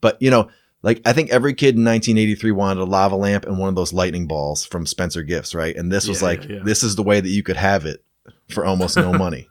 But 0.00 0.20
you 0.22 0.30
know, 0.30 0.48
like 0.82 1.00
I 1.04 1.12
think 1.12 1.30
every 1.30 1.54
kid 1.54 1.74
in 1.76 1.84
1983 1.84 2.52
wanted 2.52 2.80
a 2.80 2.84
lava 2.84 3.16
lamp 3.16 3.44
and 3.46 3.58
one 3.58 3.68
of 3.68 3.74
those 3.74 3.92
lightning 3.92 4.26
balls 4.28 4.64
from 4.64 4.86
Spencer 4.86 5.22
Gifts, 5.22 5.54
right? 5.54 5.74
And 5.74 5.90
this 5.90 6.06
was 6.06 6.20
Yeah, 6.22 6.28
like 6.28 6.48
yeah, 6.48 6.60
this 6.64 6.82
is 6.82 6.96
the 6.96 7.02
way 7.02 7.20
that 7.20 7.28
you 7.28 7.42
could 7.42 7.56
have 7.56 7.84
it 7.84 8.04
for 8.48 8.64
almost 8.64 8.96
no 8.96 9.12
money. 9.18 9.48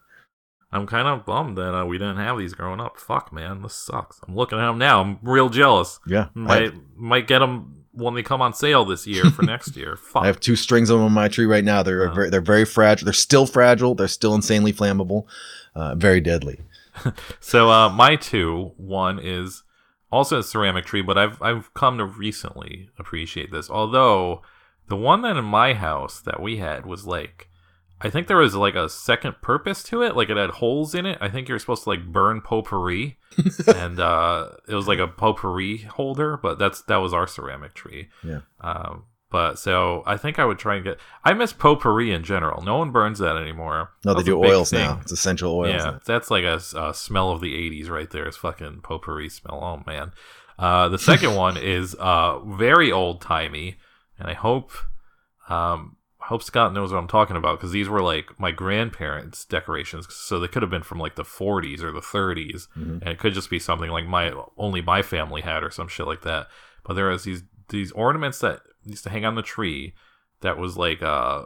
I'm 0.71 0.85
kind 0.85 1.07
of 1.07 1.25
bummed 1.25 1.57
that 1.57 1.73
uh, 1.73 1.85
we 1.85 1.97
didn't 1.97 2.17
have 2.17 2.37
these 2.37 2.53
growing 2.53 2.81
up. 2.81 2.97
Fuck, 2.97 3.31
man, 3.31 3.61
this 3.61 3.73
sucks. 3.73 4.19
I'm 4.27 4.35
looking 4.35 4.59
at 4.59 4.67
them 4.67 4.77
now. 4.77 5.01
I'm 5.01 5.17
real 5.21 5.49
jealous. 5.49 5.99
Yeah, 6.05 6.27
Might 6.33 6.61
have, 6.63 6.73
might 6.95 7.25
get 7.27 7.39
them 7.39 7.76
when 7.97 8.13
they 8.13 8.23
come 8.23 8.41
on 8.41 8.53
sale 8.53 8.85
this 8.85 9.05
year 9.07 9.25
for 9.31 9.41
next 9.53 9.75
year. 9.75 9.95
Fuck. 9.97 10.23
I 10.23 10.27
have 10.27 10.39
two 10.39 10.55
strings 10.55 10.89
of 10.89 10.97
them 10.99 11.05
on 11.07 11.11
my 11.13 11.27
tree 11.27 11.45
right 11.45 11.63
now. 11.63 11.83
They're 11.83 12.09
Oh. 12.09 12.13
very, 12.13 12.29
they're 12.29 12.41
very 12.41 12.65
fragile. 12.65 13.05
They're 13.05 13.13
still 13.13 13.45
fragile. 13.45 13.95
They're 13.95 14.07
still 14.07 14.35
insanely 14.35 14.71
flammable. 14.73 15.25
Uh, 15.75 15.95
very 15.95 16.21
deadly. 16.21 16.59
So 17.39 17.69
uh, 17.69 17.89
my 17.89 18.15
two, 18.15 18.71
one 18.77 19.19
is 19.19 19.63
also 20.11 20.39
a 20.39 20.43
ceramic 20.43 20.85
tree, 20.85 21.01
but 21.03 21.17
I've 21.17 21.39
I've 21.41 21.73
come 21.75 21.97
to 21.99 22.05
recently 22.05 22.89
appreciate 22.97 23.51
this. 23.51 23.69
Although 23.69 24.41
the 24.87 24.95
one 24.95 25.21
that 25.21 25.37
in 25.37 25.45
my 25.45 25.73
house 25.73 26.19
that 26.21 26.41
we 26.41 26.57
had 26.57 26.85
was 26.87 27.05
like, 27.05 27.49
I 27.99 28.09
think 28.09 28.27
there 28.27 28.37
was 28.37 28.55
like 28.55 28.75
a 28.75 28.89
second 28.89 29.41
purpose 29.41 29.81
to 29.83 30.03
it. 30.03 30.15
Like 30.15 30.29
it 30.29 30.37
had 30.37 30.51
holes 30.51 30.93
in 30.93 31.05
it. 31.05 31.17
I 31.19 31.29
think 31.29 31.49
you're 31.49 31.59
supposed 31.59 31.83
to 31.83 31.89
like 31.89 32.05
burn 32.05 32.41
potpourri, 32.41 33.17
and 33.75 33.99
uh, 33.99 34.49
it 34.67 34.75
was 34.75 34.87
like 34.87 34.99
a 34.99 35.07
potpourri 35.07 35.77
holder. 35.77 36.37
But 36.37 36.59
that's 36.59 36.81
that 36.83 36.97
was 36.97 37.13
our 37.13 37.25
ceramic 37.25 37.73
tree. 37.73 38.09
Yeah. 38.23 38.41
Um, 38.61 39.05
but 39.29 39.57
so 39.57 40.03
I 40.05 40.15
think 40.15 40.37
I 40.39 40.45
would 40.45 40.59
try 40.59 40.75
and 40.75 40.83
get. 40.83 40.99
I 41.23 41.33
miss 41.33 41.53
potpourri 41.53 42.11
in 42.11 42.23
general. 42.23 42.63
No 42.63 42.77
one 42.77 42.91
burns 42.91 43.19
that 43.19 43.35
anymore. 43.35 43.91
No, 44.05 44.13
they 44.13 44.23
do 44.23 44.37
oils 44.43 44.69
thing. 44.69 44.79
now. 44.79 44.99
It's 45.01 45.11
essential 45.11 45.53
oils. 45.53 45.75
Yeah, 45.75 45.91
now. 45.91 45.99
that's 46.05 46.31
like 46.31 46.43
a 46.43 46.59
smell 46.93 47.31
of 47.31 47.41
the 47.41 47.53
'80s 47.53 47.89
right 47.89 48.09
there. 48.09 48.25
It's 48.25 48.37
fucking 48.37 48.81
potpourri 48.83 49.29
smell. 49.29 49.59
Oh 49.61 49.83
man. 49.91 50.13
Uh, 50.59 50.89
the 50.89 50.97
second 50.97 51.35
one 51.35 51.57
is 51.57 51.95
uh, 51.95 52.39
very 52.39 52.91
old 52.91 53.21
timey, 53.21 53.77
and 54.17 54.29
I 54.29 54.33
hope 54.33 54.71
um, 55.49 55.96
hope 56.27 56.43
Scott 56.43 56.73
knows 56.73 56.91
what 56.91 56.99
I'm 56.99 57.07
talking 57.07 57.35
about 57.37 57.57
because 57.57 57.71
these 57.71 57.89
were 57.89 58.01
like 58.01 58.39
my 58.39 58.51
grandparents' 58.51 59.45
decorations, 59.45 60.07
so 60.13 60.39
they 60.39 60.47
could 60.47 60.61
have 60.61 60.69
been 60.71 60.83
from 60.83 60.99
like 60.99 61.15
the 61.15 61.23
40s 61.23 61.81
or 61.83 61.91
the 61.91 62.01
30s, 62.01 62.67
Mhm. 62.77 63.01
and 63.01 63.07
it 63.09 63.19
could 63.19 63.33
just 63.33 63.49
be 63.49 63.59
something 63.59 63.89
like 63.89 64.05
my 64.05 64.33
only 64.57 64.81
my 64.81 65.01
family 65.01 65.41
had 65.41 65.63
or 65.63 65.71
some 65.71 65.87
shit 65.87 66.05
like 66.07 66.21
that. 66.21 66.47
But 66.83 66.93
there 66.93 67.07
was 67.09 67.23
these 67.23 67.43
these 67.69 67.91
ornaments 67.91 68.39
that 68.39 68.61
used 68.85 69.03
to 69.03 69.09
hang 69.09 69.25
on 69.25 69.35
the 69.35 69.41
tree 69.41 69.93
that 70.41 70.57
was 70.57 70.77
like 70.77 71.01
uh 71.03 71.43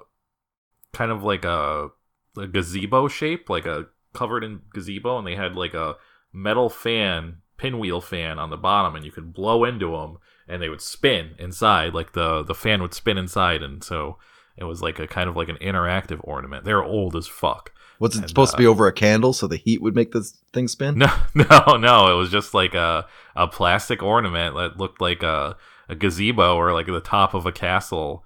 kind 0.94 1.12
of 1.12 1.24
like 1.24 1.46
a, 1.46 1.90
a 2.38 2.48
gazebo 2.48 3.08
shape, 3.08 3.50
like 3.50 3.66
a 3.66 3.88
covered 4.14 4.44
in 4.44 4.62
gazebo, 4.74 5.18
and 5.18 5.26
they 5.28 5.36
had 5.36 5.56
like 5.56 5.74
a 5.74 5.96
metal 6.34 6.70
fan, 6.70 7.38
pinwheel 7.58 8.02
fan 8.02 8.38
on 8.40 8.50
the 8.50 8.58
bottom, 8.58 8.96
and 8.96 9.06
you 9.06 9.12
could 9.12 9.34
blow 9.34 9.64
into 9.64 9.92
them, 9.92 10.18
and 10.48 10.62
they 10.62 10.70
would 10.70 10.82
spin 10.82 11.36
inside. 11.40 11.94
Like 11.94 12.12
the 12.14 12.44
the 12.44 12.56
fan 12.56 12.82
would 12.82 12.94
spin 12.94 13.18
inside, 13.18 13.62
and 13.64 13.84
so 13.84 14.18
it 14.58 14.66
was 14.66 14.82
like 14.82 15.00
a 15.00 15.08
kind 15.08 15.30
of 15.30 15.36
like 15.36 15.50
an 15.50 15.58
interactive 15.58 16.20
ornament. 16.24 16.66
They're 16.66 16.84
old 16.84 17.16
as 17.16 17.28
fuck. 17.28 17.72
What's 17.98 18.16
it 18.16 18.20
And, 18.20 18.30
supposed 18.30 18.52
to 18.52 18.58
uh, 18.58 18.60
be 18.60 18.66
over 18.68 18.88
a 18.88 18.94
candle 18.94 19.32
so 19.32 19.48
the 19.48 19.58
heat 19.58 19.82
would 19.82 19.96
make 19.96 20.12
this 20.12 20.38
thing 20.54 20.68
spin? 20.68 20.98
No, 20.98 21.14
no, 21.36 21.78
no. 21.78 22.12
It 22.12 22.16
was 22.18 22.30
just 22.30 22.54
like 22.54 22.74
a 22.74 23.06
a 23.36 23.48
plastic 23.48 24.02
ornament 24.02 24.56
that 24.56 24.78
looked 24.78 25.00
like 25.02 25.24
a 25.24 25.56
a 25.88 25.96
gazebo 25.96 26.56
or 26.56 26.74
like 26.74 26.88
the 26.88 27.00
top 27.02 27.34
of 27.34 27.46
a 27.46 27.52
castle, 27.52 28.24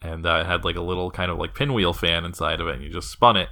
and 0.00 0.26
uh, 0.26 0.40
it 0.42 0.46
had 0.46 0.64
like 0.64 0.76
a 0.76 0.80
little 0.82 1.10
kind 1.10 1.30
of 1.30 1.38
like 1.38 1.54
pinwheel 1.54 1.92
fan 1.92 2.24
inside 2.24 2.60
of 2.60 2.68
it, 2.68 2.76
and 2.76 2.84
you 2.84 2.90
just 2.90 3.10
spun 3.10 3.36
it, 3.36 3.48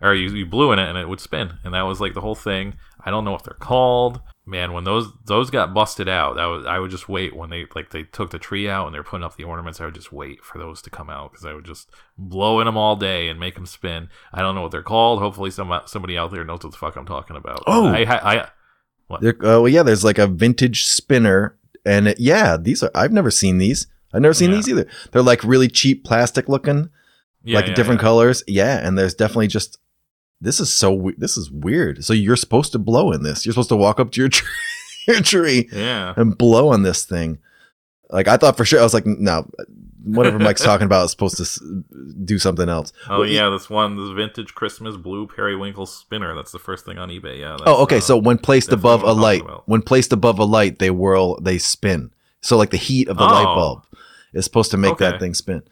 or 0.00 0.14
you, 0.14 0.30
you 0.30 0.46
blew 0.46 0.72
in 0.72 0.78
it, 0.78 0.88
and 0.88 0.96
it 0.96 1.08
would 1.08 1.20
spin, 1.20 1.58
and 1.64 1.74
that 1.74 1.82
was 1.82 2.00
like 2.00 2.14
the 2.14 2.20
whole 2.20 2.34
thing. 2.36 2.74
I 3.04 3.10
don't 3.10 3.24
know 3.24 3.32
what 3.32 3.44
they're 3.44 3.54
called. 3.54 4.20
Man, 4.48 4.72
when 4.72 4.84
those 4.84 5.12
those 5.26 5.50
got 5.50 5.74
busted 5.74 6.08
out, 6.08 6.36
that 6.36 6.46
was 6.46 6.64
I 6.64 6.78
would 6.78 6.90
just 6.90 7.06
wait 7.06 7.36
when 7.36 7.50
they 7.50 7.66
like 7.74 7.90
they 7.90 8.04
took 8.04 8.30
the 8.30 8.38
tree 8.38 8.66
out 8.66 8.86
and 8.86 8.94
they're 8.94 9.02
putting 9.02 9.22
up 9.22 9.36
the 9.36 9.44
ornaments. 9.44 9.78
I 9.78 9.84
would 9.84 9.94
just 9.94 10.10
wait 10.10 10.42
for 10.42 10.56
those 10.56 10.80
to 10.82 10.90
come 10.90 11.10
out 11.10 11.32
because 11.32 11.44
I 11.44 11.52
would 11.52 11.66
just 11.66 11.90
blow 12.16 12.58
in 12.60 12.64
them 12.64 12.76
all 12.78 12.96
day 12.96 13.28
and 13.28 13.38
make 13.38 13.56
them 13.56 13.66
spin. 13.66 14.08
I 14.32 14.40
don't 14.40 14.54
know 14.54 14.62
what 14.62 14.70
they're 14.70 14.82
called. 14.82 15.18
Hopefully, 15.20 15.50
some 15.50 15.70
somebody 15.84 16.16
out 16.16 16.30
there 16.30 16.44
knows 16.46 16.62
what 16.64 16.72
the 16.72 16.78
fuck 16.78 16.96
I'm 16.96 17.04
talking 17.04 17.36
about. 17.36 17.62
Oh. 17.66 17.88
I, 17.88 18.04
I, 18.04 18.48
I 19.10 19.18
There, 19.20 19.34
uh, 19.40 19.60
well, 19.60 19.68
yeah, 19.68 19.82
there's 19.82 20.02
like 20.04 20.16
a 20.18 20.26
vintage 20.26 20.86
spinner, 20.86 21.58
and 21.84 22.08
it, 22.08 22.18
yeah, 22.18 22.56
these 22.56 22.82
are. 22.82 22.90
I've 22.94 23.12
never 23.12 23.30
seen 23.30 23.58
these. 23.58 23.86
I've 24.14 24.22
never 24.22 24.32
seen 24.34 24.48
Yeah. 24.48 24.56
these 24.56 24.68
either. 24.70 24.86
They're 25.12 25.20
like 25.20 25.44
really 25.44 25.68
cheap 25.68 26.04
plastic 26.04 26.48
looking, 26.48 26.88
yeah, 27.44 27.56
like 27.58 27.66
yeah, 27.68 27.74
different 27.74 28.00
colors. 28.00 28.42
Yeah, 28.46 28.78
and 28.78 28.96
there's 28.96 29.14
definitely 29.14 29.48
just. 29.48 29.78
This 30.40 30.60
is 30.60 30.72
so. 30.72 31.10
This 31.16 31.36
is 31.36 31.50
weird. 31.50 32.04
So 32.04 32.12
you're 32.12 32.36
supposed 32.36 32.72
to 32.72 32.78
blow 32.78 33.10
in 33.12 33.22
this. 33.22 33.44
You're 33.44 33.52
supposed 33.52 33.70
to 33.70 33.76
walk 33.76 33.98
up 33.98 34.10
to 34.12 34.20
your 34.20 34.28
tree, 34.28 34.48
your 35.08 35.20
tree 35.20 35.68
Yeah. 35.72 36.14
and 36.16 36.36
blow 36.38 36.68
on 36.68 36.82
this 36.82 37.04
thing. 37.04 37.38
Like 38.10 38.28
I 38.28 38.36
thought 38.36 38.56
for 38.56 38.64
sure. 38.64 38.80
I 38.80 38.84
was 38.84 38.94
like, 38.94 39.04
no, 39.04 39.50
whatever 40.04 40.38
Mike's 40.38 40.62
talking 40.64 40.86
about 40.86 41.04
is 41.04 41.10
supposed 41.10 41.36
to 41.38 41.42
s- 41.42 41.60
do 42.24 42.38
something 42.38 42.68
else. 42.68 42.92
Oh 43.10 43.20
Well, 43.20 43.28
yeah, 43.28 43.50
this 43.50 43.68
one, 43.68 43.96
this 43.96 44.10
vintage 44.16 44.54
Christmas 44.54 44.96
blue 44.96 45.26
periwinkle 45.26 45.86
spinner. 45.86 46.34
That's 46.34 46.52
the 46.52 46.58
first 46.58 46.84
thing 46.86 46.98
on 46.98 47.10
eBay. 47.10 47.40
Yeah. 47.40 47.56
Oh, 47.66 47.82
okay. 47.82 47.98
uh, 47.98 48.00
so 48.00 48.16
when 48.16 48.38
placed 48.38 48.72
above 48.72 49.02
a 49.02 49.12
light, 49.12 49.42
about. 49.42 49.68
when 49.68 49.82
placed 49.82 50.12
above 50.12 50.38
a 50.38 50.44
light, 50.44 50.78
they 50.78 50.90
whirl, 50.90 51.38
they 51.40 51.58
spin. 51.58 52.10
So 52.40 52.56
like 52.56 52.70
the 52.70 52.76
heat 52.78 53.08
of 53.08 53.16
the 53.18 53.24
light 53.24 53.44
Oh. 53.46 53.54
bulb 53.56 53.82
is 54.32 54.44
supposed 54.44 54.70
to 54.70 54.76
make 54.76 54.98
that 54.98 55.18
thing 55.20 55.34
spin. 55.34 55.62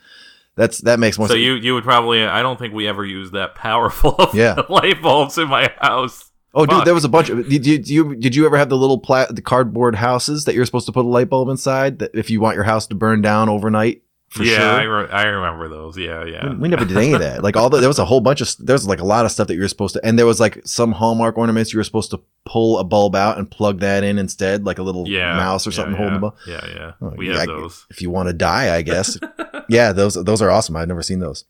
That's 0.57 0.79
that 0.83 0.99
makes 0.99 1.19
more 1.19 1.29
sense. 1.29 1.35
so 1.35 1.39
you 1.39 1.55
you 1.55 1.75
would 1.75 1.85
probably. 1.85 2.25
I 2.25 2.43
don't 2.43 2.59
think 2.59 2.73
we 2.75 2.89
ever 2.89 3.05
used 3.05 3.33
that 3.35 3.55
powerful 3.55 4.15
of 4.17 4.35
Yeah. 4.35 4.57
light 4.69 5.01
bulbs 5.03 5.37
in 5.39 5.49
my 5.49 5.71
house. 5.81 6.33
Oh, 6.55 6.65
dude, 6.65 6.87
there 6.87 6.95
was 6.95 7.05
a 7.05 7.09
bunch 7.11 7.29
of. 7.29 7.47
Did 7.47 7.67
you, 7.67 7.77
did 7.77 7.89
you 7.91 8.15
did 8.17 8.35
you 8.35 8.47
ever 8.47 8.57
have 8.57 8.71
the 8.71 8.79
little 8.79 8.99
pla- 8.99 9.27
the 9.31 9.43
cardboard 9.43 9.95
houses 9.95 10.47
that 10.47 10.55
you're 10.55 10.65
supposed 10.65 10.87
to 10.87 10.93
put 10.93 11.05
a 11.05 11.09
light 11.09 11.29
bulb 11.29 11.51
inside? 11.51 11.99
That 11.99 12.13
if 12.15 12.31
you 12.31 12.41
want 12.41 12.55
your 12.55 12.65
house 12.65 12.87
to 12.87 12.95
burn 12.95 13.21
down 13.21 13.51
overnight, 13.51 14.03
for 14.37 14.45
yeah, 14.45 14.75
I, 14.75 14.83
re- 14.85 15.09
I 15.11 15.23
remember 15.25 15.69
those. 15.69 15.97
Yeah, 15.99 16.25
yeah. 16.25 16.51
We, 16.51 16.57
we 16.57 16.69
never 16.69 16.85
did 16.85 16.97
any 16.97 17.13
of 17.13 17.21
that. 17.21 17.43
Like 17.43 17.57
all 17.57 17.69
the, 17.71 17.79
there 17.81 17.89
was 17.89 17.99
a 17.99 18.05
whole 18.05 18.21
bunch 18.21 18.41
of 18.41 18.49
there 18.59 18.75
was 18.75 18.87
like 18.87 19.01
a 19.01 19.05
lot 19.05 19.25
of 19.25 19.33
stuff 19.33 19.49
that 19.49 19.55
you 19.55 19.61
were 19.63 19.69
supposed 19.69 19.95
to, 19.95 20.05
and 20.07 20.19
there 20.19 20.27
was 20.27 20.39
like 20.41 20.61
some 20.65 20.93
Hallmark 20.93 21.37
ornaments 21.39 21.73
you 21.73 21.79
were 21.79 21.85
supposed 21.85 22.11
to 22.11 22.21
pull 22.45 22.79
a 22.79 22.85
bulb 22.85 23.17
out 23.17 23.39
and 23.39 23.51
plug 23.51 23.81
that 23.81 24.05
in 24.05 24.19
instead, 24.19 24.65
like 24.65 24.79
a 24.79 24.83
little 24.83 25.09
yeah, 25.09 25.37
mouse 25.37 25.67
or 25.67 25.73
something 25.73 25.93
yeah. 25.93 25.99
holding 25.99 26.15
the 26.15 26.21
bulb. 26.21 26.37
Yeah, 26.47 26.67
yeah. 26.69 26.93
Oh, 27.01 27.15
we 27.17 27.29
yeah, 27.29 27.39
have 27.39 27.47
those. 27.47 27.87
If 27.91 28.01
you 28.03 28.11
want 28.11 28.29
to 28.29 28.33
die, 28.33 28.75
I 28.77 28.83
guess. 28.83 29.19
yeah, 29.69 29.93
those 29.93 30.15
those 30.15 30.41
are 30.43 30.51
awesome. 30.51 30.77
I've 30.77 30.89
never 30.89 31.03
seen 31.03 31.19
those. 31.21 31.45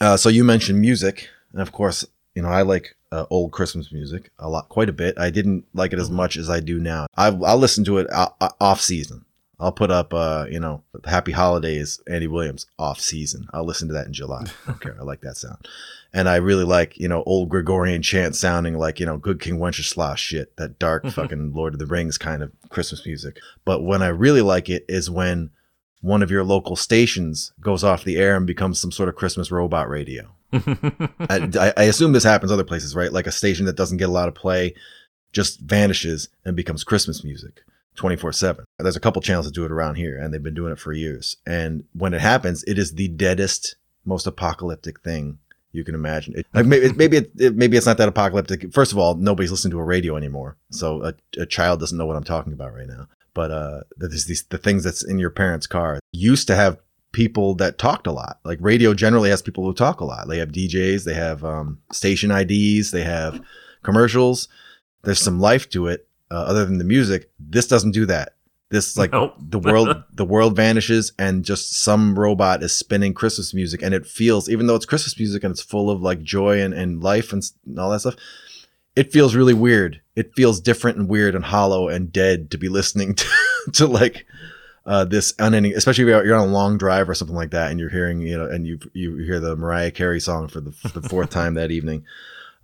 Uh, 0.00 0.16
so 0.16 0.28
you 0.28 0.44
mentioned 0.44 0.80
music, 0.80 1.28
and 1.52 1.60
of 1.60 1.72
course, 1.72 2.04
you 2.34 2.42
know 2.42 2.48
I 2.48 2.62
like 2.62 2.94
uh, 3.10 3.24
old 3.30 3.52
Christmas 3.52 3.90
music 3.92 4.30
a 4.38 4.48
lot, 4.48 4.68
quite 4.68 4.88
a 4.88 4.92
bit. 4.92 5.18
I 5.18 5.30
didn't 5.30 5.64
like 5.74 5.92
it 5.92 5.98
as 5.98 6.08
Mhm. 6.10 6.14
much 6.14 6.36
as 6.36 6.50
I 6.50 6.60
do 6.60 6.78
now. 6.78 7.06
I, 7.16 7.28
I'll 7.28 7.56
listen 7.58 7.84
to 7.84 7.98
it 7.98 8.06
o- 8.14 8.34
o- 8.40 8.50
off 8.60 8.80
season. 8.80 9.24
I'll 9.60 9.72
put 9.72 9.90
up, 9.90 10.14
uh, 10.14 10.46
you 10.50 10.60
know, 10.60 10.84
Happy 11.04 11.32
Holidays, 11.32 12.00
Andy 12.08 12.28
Williams, 12.28 12.66
off 12.78 13.00
season. 13.00 13.48
I'll 13.52 13.64
listen 13.66 13.88
to 13.88 13.94
that 13.94 14.06
in 14.06 14.12
July. 14.12 14.44
I 14.66 14.70
don't 14.70 14.80
care. 14.80 14.96
I 15.00 15.02
like 15.02 15.20
that 15.22 15.36
sound. 15.36 15.66
And 16.14 16.28
I 16.28 16.36
really 16.36 16.64
like, 16.64 16.96
you 16.98 17.08
know, 17.08 17.22
old 17.24 17.48
Gregorian 17.48 18.00
chant 18.02 18.36
sounding 18.36 18.78
like, 18.78 19.00
you 19.00 19.06
know, 19.06 19.18
good 19.18 19.40
King 19.40 19.58
Wenceslas 19.58 20.18
shit, 20.20 20.56
that 20.56 20.78
dark 20.78 21.06
fucking 21.10 21.52
Lord 21.54 21.74
of 21.74 21.80
the 21.80 21.86
Rings 21.86 22.16
kind 22.18 22.42
of 22.42 22.52
Christmas 22.70 23.04
music. 23.04 23.40
But 23.64 23.82
when 23.82 24.00
I 24.00 24.08
really 24.08 24.42
like 24.42 24.68
it 24.70 24.84
is 24.88 25.10
when 25.10 25.50
one 26.00 26.22
of 26.22 26.30
your 26.30 26.44
local 26.44 26.76
stations 26.76 27.52
goes 27.60 27.82
off 27.82 28.04
the 28.04 28.16
air 28.18 28.36
and 28.36 28.46
becomes 28.46 28.78
some 28.78 28.92
sort 28.92 29.08
of 29.08 29.16
Christmas 29.16 29.50
robot 29.50 29.88
radio. 29.88 30.30
I, 30.52 31.50
I- 31.58 31.72
I 31.76 31.82
assume 31.84 32.12
this 32.12 32.22
happens 32.24 32.52
other 32.52 32.64
places, 32.64 32.94
right? 32.94 33.12
Like 33.12 33.26
a 33.26 33.32
station 33.32 33.66
that 33.66 33.76
doesn't 33.76 33.98
get 33.98 34.08
a 34.08 34.12
lot 34.12 34.28
of 34.28 34.34
play 34.34 34.74
just 35.32 35.60
vanishes 35.60 36.28
and 36.44 36.56
becomes 36.56 36.84
Christmas 36.84 37.22
music 37.24 37.62
24 37.98 38.32
7. 38.32 38.64
There's 38.78 38.96
a 38.96 39.00
couple 39.00 39.20
channels 39.20 39.46
that 39.46 39.54
do 39.54 39.64
it 39.64 39.72
around 39.72 39.96
here, 39.96 40.16
and 40.16 40.32
they've 40.32 40.42
been 40.42 40.54
doing 40.54 40.72
it 40.72 40.78
for 40.78 40.92
years. 40.92 41.36
And 41.46 41.84
when 41.92 42.14
it 42.14 42.20
happens, 42.20 42.64
it 42.64 42.78
is 42.78 42.92
the 42.92 43.08
deadest, 43.08 43.76
most 44.04 44.26
apocalyptic 44.26 45.00
thing 45.00 45.38
you 45.72 45.84
can 45.84 45.94
imagine. 45.94 46.34
It, 46.36 46.46
like 46.54 46.66
maybe 46.66 46.92
maybe 46.92 47.16
it, 47.18 47.56
maybe 47.56 47.76
it's 47.76 47.86
not 47.86 47.98
that 47.98 48.08
apocalyptic. 48.08 48.72
First 48.72 48.92
of 48.92 48.98
all, 48.98 49.14
nobody's 49.16 49.50
listening 49.50 49.72
to 49.72 49.80
a 49.80 49.84
radio 49.84 50.16
anymore, 50.16 50.56
so 50.70 51.04
a, 51.04 51.14
a 51.38 51.46
child 51.46 51.80
doesn't 51.80 51.98
know 51.98 52.06
what 52.06 52.16
I'm 52.16 52.24
talking 52.24 52.52
about 52.52 52.74
right 52.74 52.88
now. 52.88 53.08
But 53.34 53.50
uh, 53.50 53.80
there's 53.96 54.24
these 54.24 54.44
the 54.44 54.58
things 54.58 54.84
that's 54.84 55.04
in 55.04 55.18
your 55.18 55.30
parents' 55.30 55.66
car 55.66 56.00
used 56.12 56.46
to 56.46 56.56
have 56.56 56.78
people 57.12 57.54
that 57.56 57.78
talked 57.78 58.06
a 58.06 58.12
lot. 58.12 58.38
Like 58.44 58.58
radio 58.60 58.94
generally 58.94 59.30
has 59.30 59.42
people 59.42 59.64
who 59.64 59.74
talk 59.74 60.00
a 60.00 60.04
lot. 60.04 60.28
They 60.28 60.38
have 60.38 60.50
DJs, 60.50 61.04
they 61.04 61.14
have 61.14 61.44
um, 61.44 61.80
station 61.92 62.30
IDs, 62.30 62.90
they 62.90 63.04
have 63.04 63.40
commercials. 63.82 64.48
There's 65.02 65.20
some 65.20 65.40
life 65.40 65.70
to 65.70 65.86
it. 65.86 66.07
Uh, 66.30 66.34
other 66.34 66.64
than 66.66 66.78
the 66.78 66.84
music, 66.84 67.30
this 67.38 67.66
doesn't 67.66 67.92
do 67.92 68.06
that. 68.06 68.34
This 68.70 68.98
like 68.98 69.12
Nope. 69.12 69.34
the 69.38 69.58
world 69.58 70.02
the 70.12 70.26
world 70.26 70.54
vanishes 70.54 71.12
and 71.18 71.42
just 71.44 71.72
some 71.72 72.18
robot 72.18 72.62
is 72.62 72.76
spinning 72.76 73.14
Christmas 73.14 73.54
music 73.54 73.80
and 73.80 73.94
it 73.94 74.04
feels 74.06 74.50
even 74.50 74.66
though 74.66 74.74
it's 74.74 74.84
Christmas 74.84 75.18
music 75.18 75.42
and 75.42 75.50
it's 75.50 75.62
full 75.62 75.88
of 75.90 76.02
like 76.02 76.20
joy 76.22 76.60
and, 76.60 76.74
and 76.74 77.02
life 77.02 77.32
and, 77.32 77.42
and 77.64 77.78
all 77.78 77.88
that 77.90 78.00
stuff, 78.00 78.16
it 78.94 79.10
feels 79.10 79.34
really 79.34 79.54
weird. 79.54 80.02
It 80.16 80.34
feels 80.34 80.60
different 80.60 80.98
and 80.98 81.08
weird 81.08 81.34
and 81.34 81.44
hollow 81.46 81.88
and 81.88 82.12
dead 82.12 82.50
to 82.50 82.58
be 82.58 82.68
listening 82.68 83.14
to, 83.14 83.26
to 83.72 83.86
like 83.86 84.26
uh, 84.84 85.04
this 85.04 85.34
unending, 85.38 85.74
especially 85.74 86.04
if 86.04 86.08
you're 86.08 86.26
you're 86.26 86.36
on 86.36 86.48
a 86.48 86.52
long 86.52 86.76
drive 86.78 87.08
or 87.08 87.14
something 87.14 87.36
like 87.36 87.50
that, 87.52 87.70
and 87.70 87.78
you're 87.78 87.90
hearing, 87.90 88.20
you 88.20 88.36
know, 88.36 88.46
and 88.46 88.66
you 88.66 88.78
you 88.94 89.16
hear 89.18 89.38
the 89.38 89.54
Mariah 89.54 89.90
Carey 89.90 90.18
song 90.18 90.48
for 90.48 90.60
the, 90.60 90.74
the 90.94 91.06
fourth 91.08 91.30
time 91.38 91.54
that 91.54 91.70
evening. 91.70 92.04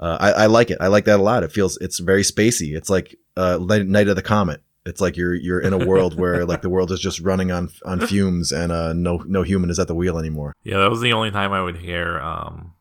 Uh, 0.01 0.17
I, 0.19 0.33
I 0.33 0.47
like 0.47 0.71
it. 0.71 0.79
I 0.81 0.89
like 0.89 1.05
that 1.05 1.21
a 1.21 1.23
lot. 1.23 1.45
It 1.45 1.53
feels 1.53 1.77
it's 1.79 1.99
very 1.99 2.23
spacey. 2.23 2.75
It's 2.77 2.89
like 2.91 3.19
uh, 3.37 3.59
Night 3.59 4.09
of 4.09 4.16
the 4.16 4.22
Comet. 4.22 4.62
It's 4.87 5.01
like 5.01 5.16
you're 5.16 5.35
you're 5.35 5.61
in 5.61 5.72
a 5.72 5.87
world 5.87 6.18
where 6.18 6.45
like 6.45 6.62
the 6.62 6.68
world 6.68 6.93
is 6.93 7.01
just 7.01 7.20
running 7.20 7.51
on 7.51 7.70
on 7.85 8.01
fumes 8.07 8.53
and 8.53 8.70
uh, 8.70 8.93
no 8.93 9.18
no 9.26 9.43
human 9.43 9.70
is 9.70 9.78
at 9.78 9.89
the 9.89 9.95
wheel 9.95 10.18
anymore. 10.18 10.55
Yeah, 10.62 10.78
that 10.78 10.91
was 10.91 11.01
the 11.01 11.12
only 11.12 11.30
time 11.30 11.53
I 11.53 11.62
would 11.62 11.78
hear 11.78 12.18
um, 12.20 12.74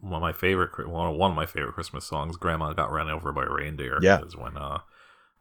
one 0.00 0.14
of 0.14 0.22
my 0.22 0.32
favorite, 0.32 0.72
Chri- 0.72 0.86
one 0.86 1.10
of 1.10 1.16
one 1.16 1.30
of 1.30 1.36
my 1.36 1.46
favorite 1.46 1.72
Christmas 1.74 2.04
songs. 2.04 2.36
"Grandma 2.36 2.72
Got 2.74 2.92
Run 2.92 3.08
Over 3.08 3.32
by 3.32 3.44
a 3.44 3.50
Reindeer." 3.50 3.98
Yeah. 4.02 4.20
is 4.22 4.36
when 4.36 4.56
uh, 4.56 4.80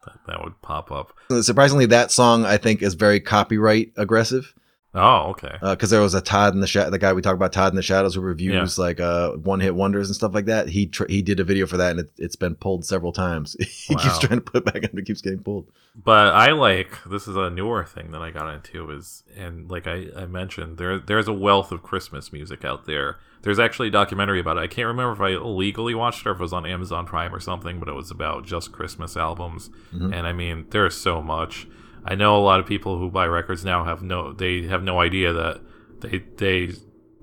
that, 0.05 0.19
that 0.27 0.43
would 0.43 0.61
pop 0.61 0.91
up. 0.91 1.13
Surprisingly, 1.41 1.85
that 1.87 2.11
song 2.11 2.45
I 2.45 2.57
think 2.57 2.81
is 2.81 2.93
very 2.93 3.19
copyright 3.19 3.91
aggressive. 3.97 4.53
Oh, 4.95 5.29
okay. 5.29 5.55
because 5.61 5.91
there 5.91 6.01
was 6.01 6.15
a 6.15 6.21
Todd 6.21 6.55
in 6.55 6.61
the 6.61 6.67
Shadow, 6.67 6.89
the 6.89 6.97
guy 6.97 7.13
we 7.13 7.21
talked 7.21 7.35
about, 7.35 7.53
Todd 7.53 7.71
in 7.71 7.75
the 7.75 7.83
Shadows, 7.83 8.15
who 8.15 8.21
reviews 8.21 8.79
like 8.79 8.99
uh 8.99 9.33
one 9.33 9.59
hit 9.59 9.75
wonders 9.75 10.07
and 10.07 10.15
stuff 10.15 10.33
like 10.33 10.45
that. 10.45 10.67
He 10.69 10.87
tr- 10.87 11.05
he 11.07 11.21
did 11.21 11.39
a 11.39 11.43
video 11.43 11.67
for 11.67 11.77
that, 11.77 11.91
and 11.91 11.99
it, 11.99 12.11
it's 12.17 12.35
been 12.35 12.55
pulled 12.55 12.85
several 12.85 13.11
times. 13.11 13.53
he 13.59 13.95
keeps 13.95 14.17
trying 14.17 14.39
to 14.39 14.41
put 14.41 14.65
it 14.67 14.73
back, 14.73 14.83
and 14.89 14.97
it 14.97 15.05
keeps 15.05 15.21
getting 15.21 15.43
pulled. 15.43 15.67
But 15.95 16.33
I 16.33 16.51
like 16.53 16.97
this 17.05 17.27
is 17.27 17.35
a 17.35 17.49
newer 17.51 17.83
thing 17.85 18.11
that 18.11 18.21
I 18.21 18.31
got 18.31 18.51
into 18.51 18.89
is 18.89 19.23
and 19.37 19.69
like 19.69 19.85
I, 19.85 20.07
I 20.15 20.25
mentioned 20.25 20.77
there 20.77 20.97
there's 20.97 21.27
a 21.27 21.33
wealth 21.33 21.71
of 21.71 21.83
Christmas 21.83 22.33
music 22.33 22.65
out 22.65 22.85
there. 22.85 23.17
There's 23.43 23.59
actually 23.59 23.89
a 23.89 23.91
documentary 23.91 24.39
about 24.39 24.57
it. 24.57 24.61
I 24.61 24.67
can't 24.67 24.87
remember 24.87 25.13
if 25.13 25.21
I 25.21 25.29
illegally 25.39 25.93
watched 25.95 26.25
it 26.25 26.29
or 26.29 26.31
if 26.33 26.39
it 26.39 26.41
was 26.41 26.51
on 26.53 26.65
Amazon 26.65 27.05
Prime 27.05 27.33
or 27.33 27.39
something, 27.39 27.79
but 27.79 27.87
it 27.87 27.93
was 27.93 28.11
about 28.11 28.45
just 28.45 28.71
Christmas 28.71 29.15
albums. 29.15 29.69
Mhm. 29.93 30.13
And 30.15 30.25
I 30.27 30.33
mean, 30.33 30.65
there's 30.71 30.95
so 30.97 31.21
much. 31.21 31.67
I 32.05 32.15
know 32.15 32.37
a 32.37 32.43
lot 32.43 32.59
of 32.59 32.65
people 32.65 32.97
who 32.97 33.09
buy 33.09 33.25
records 33.25 33.65
now 33.65 33.83
have 33.83 34.01
no 34.01 34.33
they 34.33 34.63
have 34.63 34.83
no 34.83 34.99
idea 34.99 35.33
that 35.33 35.61
they 36.01 36.23
they 36.37 36.73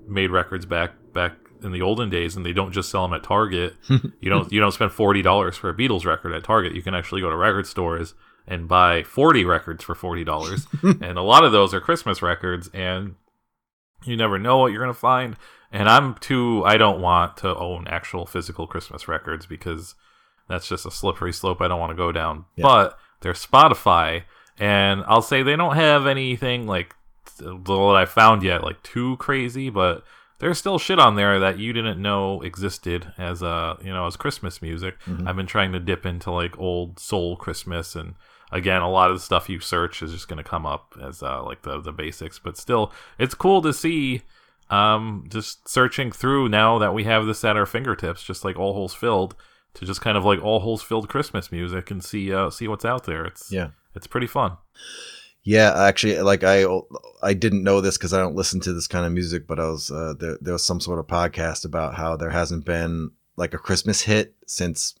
made 0.07 0.31
records 0.31 0.65
back 0.65 0.91
back 1.13 1.33
in 1.63 1.71
the 1.71 1.81
olden 1.81 2.09
days 2.09 2.35
and 2.35 2.45
they 2.45 2.53
don't 2.53 2.71
just 2.71 2.89
sell 2.89 3.03
them 3.03 3.13
at 3.13 3.23
Target. 3.23 3.75
you 3.89 4.29
don't 4.29 4.51
you 4.51 4.59
don't 4.59 4.73
spend 4.73 4.91
forty 4.91 5.21
dollars 5.21 5.57
for 5.57 5.69
a 5.69 5.73
Beatles 5.73 6.05
record 6.05 6.33
at 6.33 6.43
Target. 6.43 6.73
You 6.73 6.81
can 6.81 6.95
actually 6.95 7.21
go 7.21 7.29
to 7.29 7.35
record 7.35 7.67
stores 7.67 8.13
and 8.47 8.67
buy 8.67 9.03
forty 9.03 9.43
records 9.43 9.83
for 9.83 9.95
forty 9.95 10.23
dollars, 10.23 10.67
and 10.83 11.17
a 11.17 11.21
lot 11.21 11.43
of 11.43 11.51
those 11.51 11.73
are 11.73 11.81
Christmas 11.81 12.21
records, 12.21 12.69
and 12.73 13.15
you 14.05 14.15
never 14.15 14.37
know 14.39 14.57
what 14.57 14.71
you're 14.71 14.81
gonna 14.81 14.93
find. 14.93 15.35
And 15.71 15.89
I'm 15.89 16.15
too 16.15 16.63
I 16.65 16.77
don't 16.77 17.01
want 17.01 17.37
to 17.37 17.55
own 17.55 17.87
actual 17.87 18.25
physical 18.25 18.67
Christmas 18.67 19.07
records 19.07 19.45
because 19.45 19.95
that's 20.47 20.67
just 20.67 20.85
a 20.85 20.91
slippery 20.91 21.33
slope 21.33 21.61
I 21.61 21.67
don't 21.67 21.79
want 21.79 21.91
to 21.91 21.95
go 21.95 22.11
down. 22.11 22.45
Yeah. 22.55 22.63
But 22.63 22.99
there's 23.21 23.45
Spotify, 23.45 24.23
and 24.59 25.03
I'll 25.07 25.21
say 25.21 25.43
they 25.43 25.55
don't 25.55 25.75
have 25.75 26.07
anything 26.07 26.67
like 26.67 26.95
that 27.39 27.93
I 27.95 28.05
found 28.05 28.43
yet 28.43 28.63
like 28.63 28.81
too 28.83 29.17
crazy, 29.17 29.69
but 29.69 30.03
there's 30.39 30.57
still 30.57 30.79
shit 30.79 30.99
on 30.99 31.15
there 31.15 31.39
that 31.39 31.57
you 31.59 31.73
didn't 31.73 32.01
know 32.01 32.41
existed 32.41 33.11
as 33.17 33.41
a 33.41 33.77
you 33.83 33.93
know 33.93 34.05
as 34.07 34.15
Christmas 34.17 34.61
music. 34.61 34.95
Mhm. 35.05 35.27
I've 35.27 35.35
been 35.35 35.47
trying 35.47 35.71
to 35.73 35.79
dip 35.79 36.05
into 36.05 36.31
like 36.31 36.57
old 36.59 36.99
soul 36.99 37.35
Christmas 37.35 37.95
and 37.95 38.15
again 38.51 38.81
a 38.81 38.89
lot 38.89 39.09
of 39.09 39.15
the 39.17 39.21
stuff 39.21 39.49
you 39.49 39.59
search 39.59 40.01
is 40.01 40.11
just 40.13 40.27
going 40.29 40.37
to 40.37 40.49
come 40.49 40.65
up 40.65 40.95
as 41.03 41.21
uh, 41.21 41.43
like 41.43 41.63
the 41.63 41.81
the 41.81 41.91
basics 41.91 42.39
but 42.39 42.55
still 42.57 42.93
it's 43.19 43.33
cool 43.35 43.61
to 43.61 43.73
see 43.73 44.21
um 44.69 45.25
just 45.27 45.67
searching 45.67 46.11
through 46.13 46.47
now 46.47 46.77
that 46.77 46.93
we 46.93 47.03
have 47.03 47.25
this 47.25 47.43
at 47.43 47.57
our 47.57 47.65
fingertips 47.65 48.23
just 48.23 48.45
like 48.45 48.57
all 48.57 48.73
holes 48.73 48.93
filled 48.93 49.35
to 49.73 49.85
just 49.85 49.99
kind 49.99 50.17
of 50.17 50.23
like 50.23 50.41
all 50.41 50.61
holes 50.61 50.81
filled 50.81 51.09
christmas 51.09 51.51
music 51.51 51.91
and 51.91 52.03
see 52.05 52.33
uh 52.33 52.49
see 52.49 52.69
what's 52.69 52.85
out 52.85 53.03
there 53.03 53.25
it's 53.25 53.51
Yeah, 53.51 53.71
it's 53.97 54.07
pretty 54.07 54.27
fun 54.27 54.55
yeah. 55.47 55.85
Actually, 55.85 56.19
like 56.19 56.43
I 56.43 56.65
I 57.23 57.33
didn't 57.33 57.63
know 57.63 57.79
this 57.79 57.97
because 57.97 58.11
I 58.11 58.19
don't 58.19 58.35
listen 58.35 58.59
to 58.59 58.73
this 58.73 58.85
kind 58.85 59.05
of 59.05 59.13
music, 59.13 59.47
but 59.47 59.61
I 59.61 59.67
was 59.69 59.89
uh, 59.89 60.13
there. 60.19 60.37
There 60.41 60.51
was 60.51 60.65
some 60.65 60.81
sort 60.81 60.99
of 60.99 61.07
podcast 61.07 61.63
about 61.63 61.95
how 61.95 62.17
there 62.17 62.31
hasn't 62.31 62.65
been 62.65 63.11
like 63.37 63.53
a 63.53 63.57
Christmas 63.57 64.01
hit 64.01 64.35
since 64.45 64.95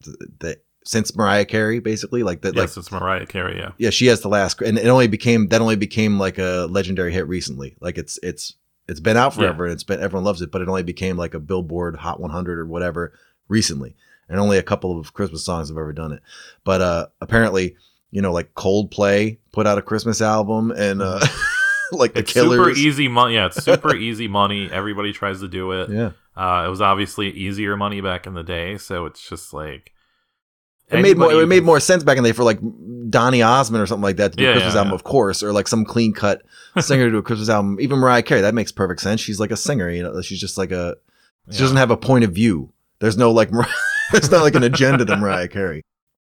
the, 0.00 0.28
the 0.38 0.60
since 0.86 1.14
Mariah 1.14 1.44
Carey, 1.44 1.78
basically. 1.78 2.22
Like 2.22 2.40
that, 2.40 2.56
like 2.56 2.68
yes 2.68 2.78
it's 2.78 2.90
mariah 2.90 3.26
carey 3.26 3.58
yeah 3.58 3.72
yeah, 3.76 3.90
she 3.90 4.06
has 4.06 4.22
the 4.22 4.30
last, 4.30 4.62
and 4.62 4.78
it 4.78 4.86
only 4.86 5.08
became 5.08 5.48
that 5.48 5.60
only 5.60 5.76
became 5.76 6.18
like 6.18 6.38
a 6.38 6.66
legendary 6.70 7.12
hit 7.12 7.28
recently. 7.28 7.76
Like 7.80 7.98
it's 7.98 8.18
it's 8.22 8.54
it's 8.88 9.00
been 9.00 9.18
out 9.18 9.34
forever, 9.34 9.66
and 9.66 9.74
it's 9.74 9.84
been 9.84 10.00
everyone 10.00 10.24
loves 10.24 10.40
it, 10.40 10.50
but 10.50 10.62
it 10.62 10.68
only 10.68 10.84
became 10.84 11.18
like 11.18 11.34
a 11.34 11.38
Billboard 11.38 11.96
Hot 11.96 12.18
100 12.18 12.58
or 12.58 12.64
whatever 12.64 13.12
recently, 13.46 13.94
and 14.26 14.40
only 14.40 14.56
a 14.56 14.62
couple 14.62 14.98
of 14.98 15.12
Christmas 15.12 15.44
songs 15.44 15.68
have 15.68 15.76
ever 15.76 15.92
done 15.92 16.12
it. 16.12 16.22
But 16.64 16.80
uh 16.80 17.06
apparently, 17.20 17.76
you 18.10 18.22
know, 18.22 18.32
like 18.32 18.54
Coldplay 18.54 19.38
put 19.52 19.66
out 19.66 19.78
a 19.78 19.82
Christmas 19.82 20.20
album, 20.20 20.70
and 20.70 21.02
uh 21.02 21.20
like 21.92 22.14
the 22.14 22.20
it's 22.20 22.32
super 22.32 22.70
easy 22.70 23.08
money 23.08 23.34
yeah 23.34 23.46
it's 23.46 23.64
super 23.64 23.96
easy 24.08 24.28
money 24.28 24.70
everybody 24.70 25.12
tries 25.12 25.40
to 25.40 25.48
do 25.48 25.72
it 25.72 25.90
yeah. 25.90 26.10
uh 26.36 26.64
it 26.64 26.70
was 26.70 26.80
obviously 26.80 27.30
easier 27.30 27.76
money 27.76 28.00
back 28.00 28.28
in 28.28 28.34
the 28.34 28.44
day 28.44 28.78
so 28.78 29.06
it's 29.06 29.28
just 29.28 29.52
like 29.52 29.92
It 30.88 31.00
made 31.02 31.18
more. 31.18 31.32
It 31.32 31.46
made 31.48 31.64
more 31.64 31.80
sense 31.80 32.04
back 32.04 32.16
in 32.16 32.22
the 32.22 32.28
day 32.28 32.32
for 32.32 32.44
like 32.44 32.60
Donny 33.10 33.42
Osmond 33.42 33.82
or 33.82 33.86
something 33.86 34.04
like 34.04 34.18
that 34.18 34.32
to 34.32 34.36
do 34.36 34.44
Yeah, 34.44 34.50
a 34.50 34.52
Christmas 34.54 34.74
yeah, 34.74 34.78
album, 34.78 34.90
yeah. 34.92 34.96
of 34.96 35.04
course, 35.04 35.42
or 35.42 35.52
like 35.52 35.66
some 35.66 35.84
clean 35.84 36.12
cut 36.12 36.42
singer 36.78 37.06
to 37.06 37.10
do 37.10 37.18
a 37.18 37.22
Christmas 37.22 37.48
album. 37.48 37.78
Even 37.80 37.98
Mariah 37.98 38.22
Carey, 38.22 38.40
that 38.40 38.54
makes 38.54 38.70
perfect 38.72 39.00
sense. 39.00 39.20
She's 39.20 39.40
like 39.40 39.50
a 39.50 39.56
singer, 39.56 39.90
you 39.90 40.02
know. 40.04 40.20
She's 40.22 40.40
just 40.40 40.58
like 40.58 40.70
a. 40.70 40.96
She 41.50 41.58
doesn't 41.58 41.76
have 41.76 41.90
a 41.90 41.96
point 41.96 42.24
of 42.24 42.32
view. 42.32 42.72
There's 43.00 43.16
no 43.16 43.32
like. 43.32 43.50
There's 44.12 44.30
not 44.30 44.42
like 44.42 44.54
an 44.54 44.62
agenda 44.62 45.04
to 45.04 45.16
Mariah 45.16 45.48
Carey. 45.48 45.82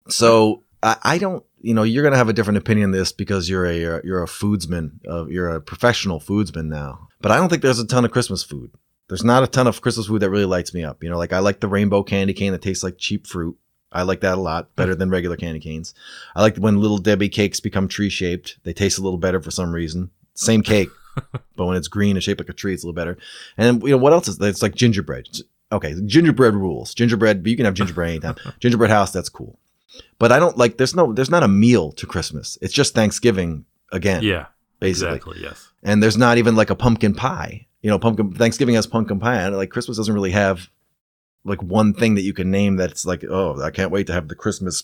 So 0.07 0.63
I, 0.83 0.95
I 1.03 1.17
don't. 1.17 1.43
You 1.61 1.73
know, 1.73 1.83
you're 1.83 2.03
gonna 2.03 2.17
have 2.17 2.29
a 2.29 2.33
different 2.33 2.57
opinion 2.57 2.85
on 2.85 2.91
this 2.91 3.11
because 3.11 3.49
you're 3.49 3.65
a 3.65 3.77
you're, 3.77 4.01
you're 4.05 4.23
a 4.23 4.27
foodsman. 4.27 4.91
Uh, 5.07 5.27
you're 5.27 5.49
a 5.49 5.61
professional 5.61 6.19
foodsman 6.19 6.65
now. 6.65 7.07
But 7.21 7.31
I 7.31 7.37
don't 7.37 7.49
think 7.49 7.61
there's 7.61 7.79
a 7.79 7.87
ton 7.87 8.05
of 8.05 8.11
Christmas 8.11 8.43
food. 8.43 8.71
There's 9.09 9.23
not 9.23 9.43
a 9.43 9.47
ton 9.47 9.67
of 9.67 9.81
Christmas 9.81 10.07
food 10.07 10.21
that 10.21 10.29
really 10.29 10.45
lights 10.45 10.73
me 10.73 10.83
up. 10.83 11.03
You 11.03 11.09
know, 11.09 11.17
like 11.17 11.33
I 11.33 11.39
like 11.39 11.59
the 11.59 11.67
rainbow 11.67 12.03
candy 12.03 12.33
cane 12.33 12.51
that 12.51 12.61
tastes 12.61 12.83
like 12.83 12.97
cheap 12.97 13.27
fruit. 13.27 13.57
I 13.91 14.03
like 14.03 14.21
that 14.21 14.37
a 14.37 14.41
lot 14.41 14.75
better 14.75 14.93
than 14.93 15.09
regular 15.09 15.35
candy 15.35 15.59
canes. 15.59 15.93
I 16.35 16.41
like 16.41 16.57
when 16.57 16.79
little 16.79 16.99
Debbie 16.99 17.29
cakes 17.29 17.59
become 17.59 17.87
tree 17.87 18.09
shaped. 18.09 18.57
They 18.63 18.73
taste 18.73 18.99
a 18.99 19.01
little 19.01 19.17
better 19.17 19.41
for 19.41 19.51
some 19.51 19.73
reason. 19.73 20.11
Same 20.35 20.61
cake, 20.61 20.89
but 21.55 21.65
when 21.65 21.75
it's 21.75 21.87
green 21.87 22.15
and 22.15 22.23
shaped 22.23 22.39
like 22.39 22.49
a 22.49 22.53
tree, 22.53 22.73
it's 22.73 22.83
a 22.83 22.85
little 22.85 22.95
better. 22.95 23.17
And 23.57 23.81
you 23.81 23.89
know 23.89 23.97
what 23.97 24.13
else 24.13 24.27
is? 24.27 24.39
It's 24.39 24.61
like 24.61 24.75
gingerbread. 24.75 25.27
Okay, 25.71 25.95
gingerbread 26.05 26.53
rules. 26.53 26.93
Gingerbread, 26.93 27.43
but 27.43 27.49
you 27.49 27.55
can 27.57 27.65
have 27.65 27.73
gingerbread 27.73 28.09
anytime. 28.09 28.35
gingerbread 28.59 28.91
house, 28.91 29.11
that's 29.11 29.29
cool. 29.29 29.59
But 30.17 30.31
I 30.31 30.39
don't 30.39 30.57
like. 30.57 30.77
There's 30.77 30.95
no. 30.95 31.13
There's 31.13 31.29
not 31.29 31.43
a 31.43 31.47
meal 31.47 31.91
to 31.93 32.05
Christmas. 32.05 32.57
It's 32.61 32.73
just 32.73 32.93
Thanksgiving 32.93 33.65
again. 33.91 34.23
Yeah, 34.23 34.47
basically. 34.79 35.15
exactly. 35.15 35.41
Yes. 35.41 35.69
And 35.83 36.03
there's 36.03 36.17
not 36.17 36.37
even 36.37 36.55
like 36.55 36.69
a 36.69 36.75
pumpkin 36.75 37.13
pie. 37.13 37.67
You 37.81 37.89
know, 37.89 37.99
pumpkin 37.99 38.33
Thanksgiving 38.33 38.75
has 38.75 38.85
pumpkin 38.87 39.19
pie. 39.19 39.35
And 39.35 39.55
like 39.55 39.69
Christmas 39.69 39.97
doesn't 39.97 40.13
really 40.13 40.31
have 40.31 40.69
like 41.45 41.63
one 41.63 41.93
thing 41.93 42.15
that 42.15 42.23
you 42.23 42.33
can 42.33 42.51
name 42.51 42.75
that's 42.75 43.05
like, 43.05 43.23
oh, 43.23 43.61
I 43.61 43.71
can't 43.71 43.91
wait 43.91 44.07
to 44.07 44.13
have 44.13 44.27
the 44.27 44.35
Christmas 44.35 44.83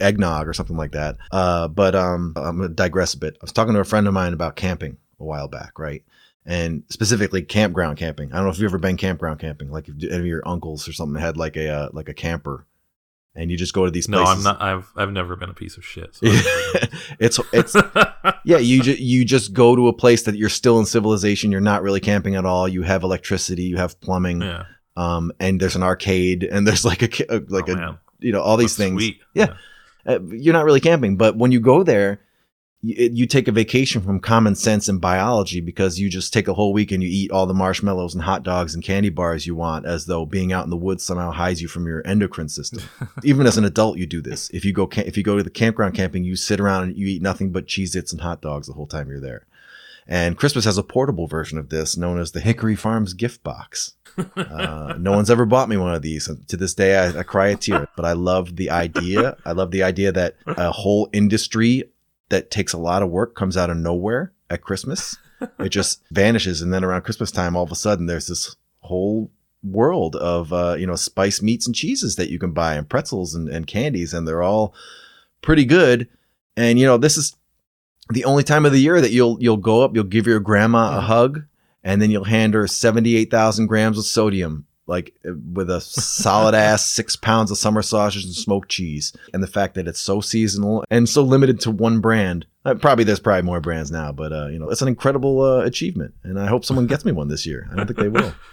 eggnog 0.00 0.48
or 0.48 0.52
something 0.52 0.76
like 0.76 0.92
that. 0.92 1.16
Uh, 1.30 1.68
but 1.68 1.94
um, 1.94 2.32
I'm 2.36 2.56
gonna 2.56 2.68
digress 2.68 3.14
a 3.14 3.18
bit. 3.18 3.34
I 3.34 3.42
was 3.44 3.52
talking 3.52 3.74
to 3.74 3.80
a 3.80 3.84
friend 3.84 4.06
of 4.06 4.14
mine 4.14 4.32
about 4.32 4.56
camping 4.56 4.98
a 5.20 5.24
while 5.24 5.48
back, 5.48 5.78
right? 5.78 6.02
And 6.44 6.82
specifically 6.88 7.42
campground 7.42 7.98
camping. 7.98 8.32
I 8.32 8.36
don't 8.36 8.46
know 8.46 8.50
if 8.50 8.58
you've 8.58 8.70
ever 8.70 8.78
been 8.78 8.96
campground 8.96 9.38
camping. 9.38 9.70
Like 9.70 9.88
if 9.88 9.94
any 10.02 10.18
of 10.18 10.26
your 10.26 10.46
uncles 10.46 10.88
or 10.88 10.92
something 10.92 11.20
had 11.20 11.36
like 11.36 11.56
a 11.56 11.68
uh, 11.68 11.88
like 11.92 12.08
a 12.08 12.14
camper, 12.14 12.66
and 13.34 13.50
you 13.50 13.56
just 13.56 13.72
go 13.72 13.84
to 13.84 13.90
these 13.90 14.08
No, 14.08 14.22
places. 14.24 14.44
No, 14.44 14.50
I'm 14.50 14.58
not. 14.58 14.62
I've 14.62 14.92
I've 14.96 15.12
never 15.12 15.36
been 15.36 15.50
a 15.50 15.54
piece 15.54 15.76
of 15.76 15.84
shit. 15.84 16.14
So 16.14 16.20
it's 17.18 17.38
it's 17.52 17.74
yeah 18.44 18.58
you 18.58 18.82
ju- 18.82 18.96
you 18.98 19.24
just 19.24 19.52
go 19.52 19.74
to 19.76 19.88
a 19.88 19.92
place 19.92 20.22
that 20.24 20.36
you're 20.36 20.48
still 20.48 20.78
in 20.78 20.86
civilization 20.86 21.50
you're 21.52 21.60
not 21.60 21.82
really 21.82 22.00
camping 22.00 22.34
at 22.36 22.44
all 22.44 22.68
you 22.68 22.82
have 22.82 23.02
electricity 23.02 23.62
you 23.64 23.76
have 23.76 24.00
plumbing 24.00 24.40
yeah. 24.42 24.64
um 24.96 25.32
and 25.40 25.60
there's 25.60 25.76
an 25.76 25.82
arcade 25.82 26.42
and 26.44 26.66
there's 26.66 26.84
like 26.84 27.02
a 27.02 27.08
ca- 27.08 27.26
uh, 27.28 27.40
like 27.48 27.68
Oh, 27.68 27.72
a 27.72 27.76
man. 27.76 27.98
you 28.20 28.32
know 28.32 28.40
all 28.42 28.56
these 28.56 28.76
That's 28.76 28.88
things 28.88 29.02
Sweet. 29.02 29.20
Yeah. 29.34 29.54
uh, 30.06 30.20
you're 30.30 30.52
not 30.54 30.64
really 30.64 30.80
camping 30.80 31.16
but 31.16 31.36
when 31.36 31.52
you 31.52 31.60
go 31.60 31.82
there 31.82 32.20
you, 32.82 33.26
take 33.26 33.46
a 33.46 33.52
vacation 33.52 34.02
from 34.02 34.18
common 34.18 34.56
sense 34.56 34.88
and 34.88 35.00
biology 35.00 35.60
because 35.60 36.00
you 36.00 36.10
just 36.10 36.32
take 36.32 36.48
a 36.48 36.54
whole 36.54 36.72
week 36.72 36.90
and 36.90 37.02
you 37.02 37.08
eat 37.08 37.30
all 37.30 37.46
the 37.46 37.54
marshmallows 37.54 38.12
and 38.12 38.24
hot 38.24 38.42
dogs 38.42 38.74
and 38.74 38.82
candy 38.82 39.08
bars 39.08 39.46
you 39.46 39.54
want 39.54 39.86
as 39.86 40.06
though 40.06 40.26
being 40.26 40.52
out 40.52 40.64
in 40.64 40.70
the 40.70 40.76
woods 40.76 41.04
somehow 41.04 41.30
hides 41.30 41.62
you 41.62 41.68
from 41.68 41.86
your 41.86 42.04
endocrine 42.04 42.48
system. 42.48 42.82
Even 43.24 43.46
as 43.46 43.56
an 43.56 43.64
adult 43.64 43.98
you 43.98 44.06
do 44.06 44.20
this. 44.20 44.50
If 44.50 44.64
you 44.64 44.72
go 44.72 44.88
if 44.96 45.16
you 45.16 45.22
go 45.22 45.36
to 45.36 45.44
the 45.44 45.50
campground 45.50 45.94
camping 45.94 46.24
you 46.24 46.34
sit 46.34 46.58
around 46.58 46.84
and 46.84 46.96
you 46.96 47.06
eat 47.06 47.22
nothing 47.22 47.52
but 47.52 47.66
cheez 47.66 47.94
its 47.94 48.12
and 48.12 48.20
hot 48.20 48.42
dogs 48.42 48.66
the 48.66 48.72
whole 48.72 48.88
time 48.88 49.08
you're 49.08 49.20
there. 49.20 49.46
And 50.08 50.36
christmas 50.36 50.64
has 50.64 50.76
a 50.76 50.82
portable 50.82 51.28
version 51.28 51.58
of 51.58 51.68
this 51.68 51.96
known 51.96 52.18
as 52.18 52.32
the 52.32 52.40
hickory 52.40 52.74
farms 52.74 53.14
gift 53.14 53.44
box. 53.44 53.94
Uh, 54.36 54.94
no 54.98 55.12
one's 55.12 55.30
ever 55.30 55.46
bought 55.46 55.68
me 55.68 55.76
one 55.76 55.94
of 55.94 56.02
these 56.02 56.28
to 56.48 56.56
this 56.56 56.74
day 56.74 56.98
I, 56.98 57.20
I 57.20 57.22
cry 57.22 57.48
a 57.48 57.56
tear 57.56 57.88
but 57.96 58.04
i 58.04 58.12
love 58.12 58.56
the 58.56 58.70
idea. 58.70 59.36
I 59.46 59.52
love 59.52 59.70
the 59.70 59.84
idea 59.84 60.10
that 60.10 60.36
a 60.46 60.72
whole 60.72 61.08
industry 61.12 61.84
that 62.32 62.50
takes 62.50 62.72
a 62.72 62.78
lot 62.78 63.02
of 63.02 63.10
work 63.10 63.34
comes 63.34 63.56
out 63.56 63.70
of 63.70 63.76
nowhere 63.76 64.32
at 64.48 64.62
christmas. 64.62 65.16
It 65.58 65.68
just 65.70 66.02
vanishes. 66.10 66.62
And 66.62 66.72
then 66.72 66.82
around 66.82 67.02
christmas 67.02 67.30
time 67.30 67.54
all 67.54 67.62
of 67.62 67.70
a 67.70 67.76
sudden 67.76 68.06
there's 68.06 68.26
this 68.26 68.56
whole 68.80 69.30
world 69.62 70.16
of 70.16 70.52
uh, 70.52 70.74
you 70.78 70.86
know 70.86 70.96
spice 70.96 71.40
meats 71.40 71.66
and 71.66 71.74
cheeses 71.74 72.16
that 72.16 72.30
you 72.30 72.38
can 72.38 72.52
buy 72.52 72.74
and 72.74 72.88
pretzels 72.88 73.34
and, 73.34 73.48
and 73.48 73.66
candies 73.68 74.12
and 74.12 74.26
they're 74.26 74.42
all 74.42 74.74
pretty 75.42 75.64
good. 75.64 76.08
And 76.56 76.78
you 76.78 76.86
know 76.86 76.96
this 76.96 77.16
is 77.16 77.36
the 78.10 78.24
only 78.24 78.42
time 78.42 78.66
of 78.66 78.72
the 78.72 78.80
year 78.80 79.00
that 79.00 79.12
you'll 79.12 79.36
you'll 79.40 79.58
go 79.58 79.82
up 79.82 79.94
you'll 79.94 80.04
give 80.04 80.26
your 80.26 80.40
grandma 80.40 80.98
a 80.98 81.00
hug 81.02 81.44
and 81.84 82.00
then 82.00 82.10
you'll 82.10 82.24
hand 82.24 82.54
her 82.54 82.66
78,000 82.66 83.66
grams 83.66 83.98
of 83.98 84.04
sodium 84.04 84.66
like 84.86 85.14
uh, 85.26 85.32
with 85.52 85.70
a 85.70 85.80
solid 85.80 86.54
ass 86.54 86.84
six 86.84 87.16
pounds 87.16 87.50
of 87.50 87.58
summer 87.58 87.82
sausage 87.82 88.24
and 88.24 88.34
smoked 88.34 88.68
cheese 88.68 89.12
and 89.32 89.42
the 89.42 89.46
fact 89.46 89.74
that 89.74 89.88
it's 89.88 90.00
so 90.00 90.20
seasonal 90.20 90.84
and 90.90 91.08
so 91.08 91.22
limited 91.22 91.60
to 91.60 91.70
one 91.70 92.00
brand 92.00 92.46
uh, 92.64 92.74
probably 92.74 93.04
there's 93.04 93.20
probably 93.20 93.42
more 93.42 93.60
brands 93.60 93.90
now 93.90 94.12
but 94.12 94.32
uh, 94.32 94.46
you 94.48 94.58
know 94.58 94.68
it's 94.68 94.82
an 94.82 94.88
incredible 94.88 95.40
uh, 95.40 95.60
achievement 95.64 96.14
and 96.24 96.38
i 96.38 96.46
hope 96.46 96.64
someone 96.64 96.86
gets 96.86 97.04
me 97.04 97.12
one 97.12 97.28
this 97.28 97.46
year 97.46 97.68
i 97.72 97.76
don't 97.76 97.86
think 97.86 97.98
they 97.98 98.08
will 98.08 98.34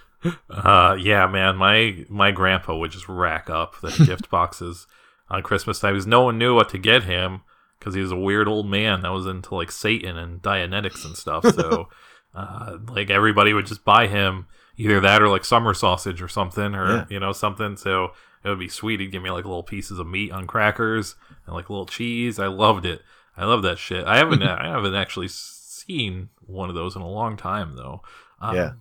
Uh, 0.50 0.98
yeah, 1.00 1.28
man. 1.28 1.56
My 1.56 2.06
my 2.10 2.32
grandpa 2.32 2.76
would 2.76 2.92
just 2.92 3.08
rack 3.08 3.50
up 3.50 3.80
the 3.82 3.90
gift 4.06 4.30
boxes 4.30 4.88
on 5.30 5.44
Christmas 5.44 5.80
time 5.80 5.94
because 5.94 6.08
no 6.08 6.24
one 6.24 6.38
knew 6.38 6.56
what 6.56 6.70
to 6.70 6.78
get 6.78 7.04
him 7.04 7.42
because 7.78 7.94
he 7.94 8.02
was 8.02 8.12
a 8.12 8.18
weird 8.18 8.48
old 8.48 8.68
man 8.68 9.02
that 9.02 9.14
was 9.14 9.26
into 9.26 9.56
like 9.56 9.72
Satan 9.72 10.18
and 10.18 10.42
Dianetics 10.42 11.06
and 11.06 11.16
stuff. 11.16 11.46
So, 11.56 11.88
uh, 12.36 12.78
like 12.90 13.10
everybody 13.10 13.54
would 13.54 13.66
just 13.66 13.86
buy 13.86 14.08
him 14.08 14.48
either 14.80 15.00
that 15.02 15.22
or 15.22 15.28
like 15.30 15.46
summer 15.46 15.76
sausage 15.76 16.22
or 16.22 16.28
something 16.28 16.74
or 16.74 16.88
Yeah. 16.90 17.06
you 17.10 17.20
know 17.20 17.32
something. 17.34 17.78
So 17.78 18.14
it 18.44 18.50
would 18.50 18.58
be 18.60 18.70
sweet. 18.70 19.00
He'd 19.00 19.12
give 19.12 19.22
me 19.22 19.30
like 19.30 19.46
little 19.46 19.62
pieces 19.64 20.00
of 20.00 20.08
meat 20.08 20.32
on 20.32 20.48
crackers 20.48 21.16
and 21.46 21.54
like 21.56 21.70
little 21.70 21.86
cheese. 21.86 22.40
I 22.40 22.48
loved 22.48 22.86
it. 22.86 23.02
I 23.38 23.46
love 23.46 23.62
that 23.64 23.78
shit. 23.78 24.06
I 24.08 24.18
haven't 24.18 24.42
I 24.66 24.68
haven't 24.70 24.96
actually 24.96 25.28
seen 25.30 26.30
one 26.40 26.70
of 26.70 26.76
those 26.76 26.96
in 26.96 27.02
a 27.04 27.08
long 27.10 27.38
time 27.38 27.76
though. 27.76 28.02
Um, 28.42 28.56
Yeah. 28.56 28.72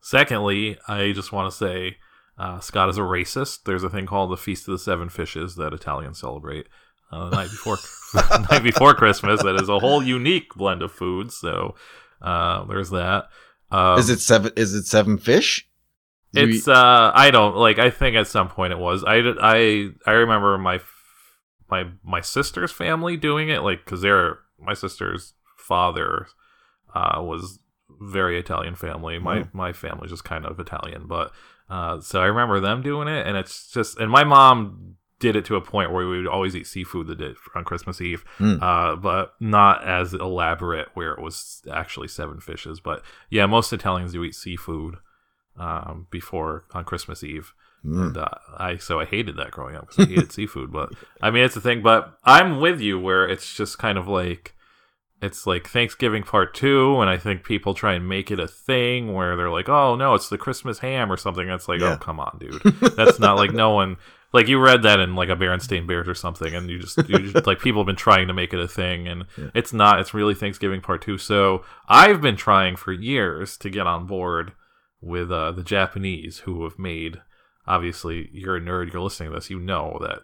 Secondly, 0.00 0.78
I 0.88 1.12
just 1.12 1.30
want 1.32 1.50
to 1.52 1.56
say 1.56 1.96
uh, 2.38 2.58
Scott 2.60 2.88
is 2.88 2.98
a 2.98 3.02
racist. 3.02 3.64
There's 3.64 3.84
a 3.84 3.90
thing 3.90 4.06
called 4.06 4.32
the 4.32 4.36
Feast 4.36 4.66
of 4.66 4.72
the 4.72 4.78
Seven 4.78 5.08
Fishes 5.08 5.54
that 5.56 5.72
Italians 5.72 6.18
celebrate 6.18 6.66
uh, 7.12 7.28
the 7.28 7.36
night 7.36 7.50
before 7.50 7.76
the 8.14 8.46
night 8.50 8.62
before 8.64 8.94
Christmas. 8.94 9.42
That 9.42 9.60
is 9.60 9.68
a 9.68 9.78
whole 9.78 10.02
unique 10.02 10.54
blend 10.54 10.82
of 10.82 10.90
foods. 10.90 11.36
So 11.36 11.76
uh, 12.20 12.64
there's 12.64 12.90
that. 12.90 13.28
Um, 13.72 13.98
is 13.98 14.10
it 14.10 14.20
seven 14.20 14.52
is 14.56 14.74
it 14.74 14.84
seven 14.84 15.16
fish 15.18 15.66
Do 16.34 16.42
It's 16.44 16.68
uh, 16.68 17.10
I 17.14 17.30
don't 17.30 17.56
like. 17.56 17.78
I 17.78 17.90
think 17.90 18.16
at 18.16 18.26
some 18.26 18.48
point 18.48 18.72
it 18.72 18.78
was. 18.78 19.02
I 19.04 19.16
I 19.40 19.90
I 20.06 20.12
remember 20.12 20.56
my 20.58 20.80
my 21.70 21.86
my 22.04 22.20
sister's 22.20 22.70
family 22.70 23.16
doing 23.16 23.48
it, 23.48 23.62
like 23.62 23.84
because 23.84 24.02
they're 24.02 24.38
my 24.60 24.74
sister's 24.74 25.34
father 25.56 26.26
uh, 26.94 27.20
was 27.22 27.58
very 28.00 28.38
Italian 28.38 28.74
family. 28.74 29.18
My 29.18 29.38
Wow. 29.40 29.48
my 29.52 29.72
family's 29.72 30.10
just 30.10 30.24
kind 30.24 30.44
of 30.44 30.60
Italian, 30.60 31.06
but 31.06 31.32
uh, 31.70 32.00
so 32.00 32.20
I 32.20 32.26
remember 32.26 32.60
them 32.60 32.82
doing 32.82 33.08
it, 33.08 33.26
and 33.26 33.36
it's 33.36 33.70
just 33.70 33.98
and 33.98 34.10
my 34.10 34.24
mom 34.24 34.96
did 35.22 35.36
it 35.36 35.44
to 35.46 35.56
a 35.56 35.60
point 35.60 35.92
where 35.92 36.06
we 36.06 36.18
would 36.18 36.26
always 36.36 36.54
eat 36.54 36.66
seafood 36.66 37.06
the 37.06 37.14
day 37.14 37.34
on 37.54 37.64
Christmas 37.64 38.00
Eve, 38.00 38.24
Hmm. 38.38 38.56
uh, 38.60 38.96
but 38.96 39.34
not 39.40 39.82
as 39.84 40.12
elaborate 40.12 40.88
where 40.94 41.12
it 41.12 41.20
was 41.22 41.62
actually 41.72 42.08
seven 42.08 42.40
fishes. 42.40 42.80
But 42.80 43.02
yeah, 43.30 43.46
most 43.46 43.72
Italians 43.72 44.12
do 44.12 44.22
eat 44.24 44.34
seafood 44.34 44.96
um, 45.56 46.06
before 46.10 46.64
on 46.72 46.84
Christmas 46.84 47.22
Eve. 47.24 47.52
Mm. 47.84 48.06
And, 48.08 48.16
uh, 48.16 48.28
I 48.58 48.76
so 48.76 49.00
I 49.00 49.04
hated 49.04 49.36
that 49.36 49.50
growing 49.50 49.74
up 49.76 49.88
because 49.88 50.06
I 50.06 50.08
hated 50.08 50.32
seafood. 50.38 50.70
But 50.72 50.90
I 51.20 51.30
mean, 51.30 51.44
it's 51.44 51.56
a 51.56 51.60
thing. 51.60 51.82
But 51.82 52.16
I'm 52.24 52.60
with 52.60 52.80
you 52.80 52.98
where 52.98 53.26
it's 53.28 53.54
just 53.56 53.78
kind 53.78 53.98
of 53.98 54.06
like 54.06 54.54
it's 55.20 55.46
like 55.46 55.68
Thanksgiving 55.68 56.22
part 56.24 56.52
two, 56.54 57.00
and 57.00 57.08
I 57.10 57.16
think 57.16 57.44
people 57.44 57.74
try 57.74 57.94
and 57.94 58.08
make 58.08 58.30
it 58.30 58.40
a 58.40 58.48
thing 58.48 59.12
where 59.14 59.36
they're 59.36 59.50
like, 59.50 59.68
"Oh 59.68 59.94
no, 59.96 60.14
it's 60.14 60.28
the 60.28 60.38
Christmas 60.38 60.78
ham 60.80 61.10
or 61.12 61.16
something." 61.16 61.48
It's 61.48 61.68
like, 61.68 61.80
Yeah. 61.80 61.94
"Oh 61.94 61.96
come 61.96 62.18
on, 62.20 62.38
dude, 62.40 62.62
that's 62.96 63.18
not 63.20 63.36
like 63.36 63.52
no 63.52 63.70
one." 63.70 63.96
Like 64.32 64.48
you 64.48 64.58
read 64.58 64.82
that 64.84 64.98
in 65.00 65.14
like 65.14 65.28
a 65.28 65.36
Berenstain 65.36 65.86
Bears 65.86 66.08
or 66.08 66.14
something, 66.14 66.54
and 66.54 66.70
you 66.70 66.78
just, 66.78 66.96
you 67.08 67.30
just 67.32 67.46
like 67.46 67.60
people 67.60 67.82
have 67.82 67.86
been 67.86 67.96
trying 67.96 68.28
to 68.28 68.34
make 68.34 68.54
it 68.54 68.60
a 68.60 68.68
thing, 68.68 69.06
and 69.06 69.26
Yeah. 69.36 69.50
it's 69.54 69.72
not. 69.72 70.00
It's 70.00 70.14
really 70.14 70.34
Thanksgiving 70.34 70.80
part 70.80 71.02
two. 71.02 71.18
So 71.18 71.64
I've 71.88 72.20
been 72.20 72.36
trying 72.36 72.76
for 72.76 72.92
years 72.92 73.56
to 73.58 73.68
get 73.70 73.86
on 73.86 74.06
board 74.06 74.52
with 75.00 75.30
uh, 75.30 75.52
the 75.52 75.62
Japanese 75.64 76.38
who 76.40 76.64
have 76.64 76.78
made. 76.78 77.20
Obviously, 77.66 78.30
you're 78.32 78.56
a 78.56 78.60
nerd. 78.60 78.92
You're 78.92 79.02
listening 79.02 79.30
to 79.30 79.34
this. 79.36 79.50
You 79.50 79.60
know 79.60 79.98
that 80.00 80.20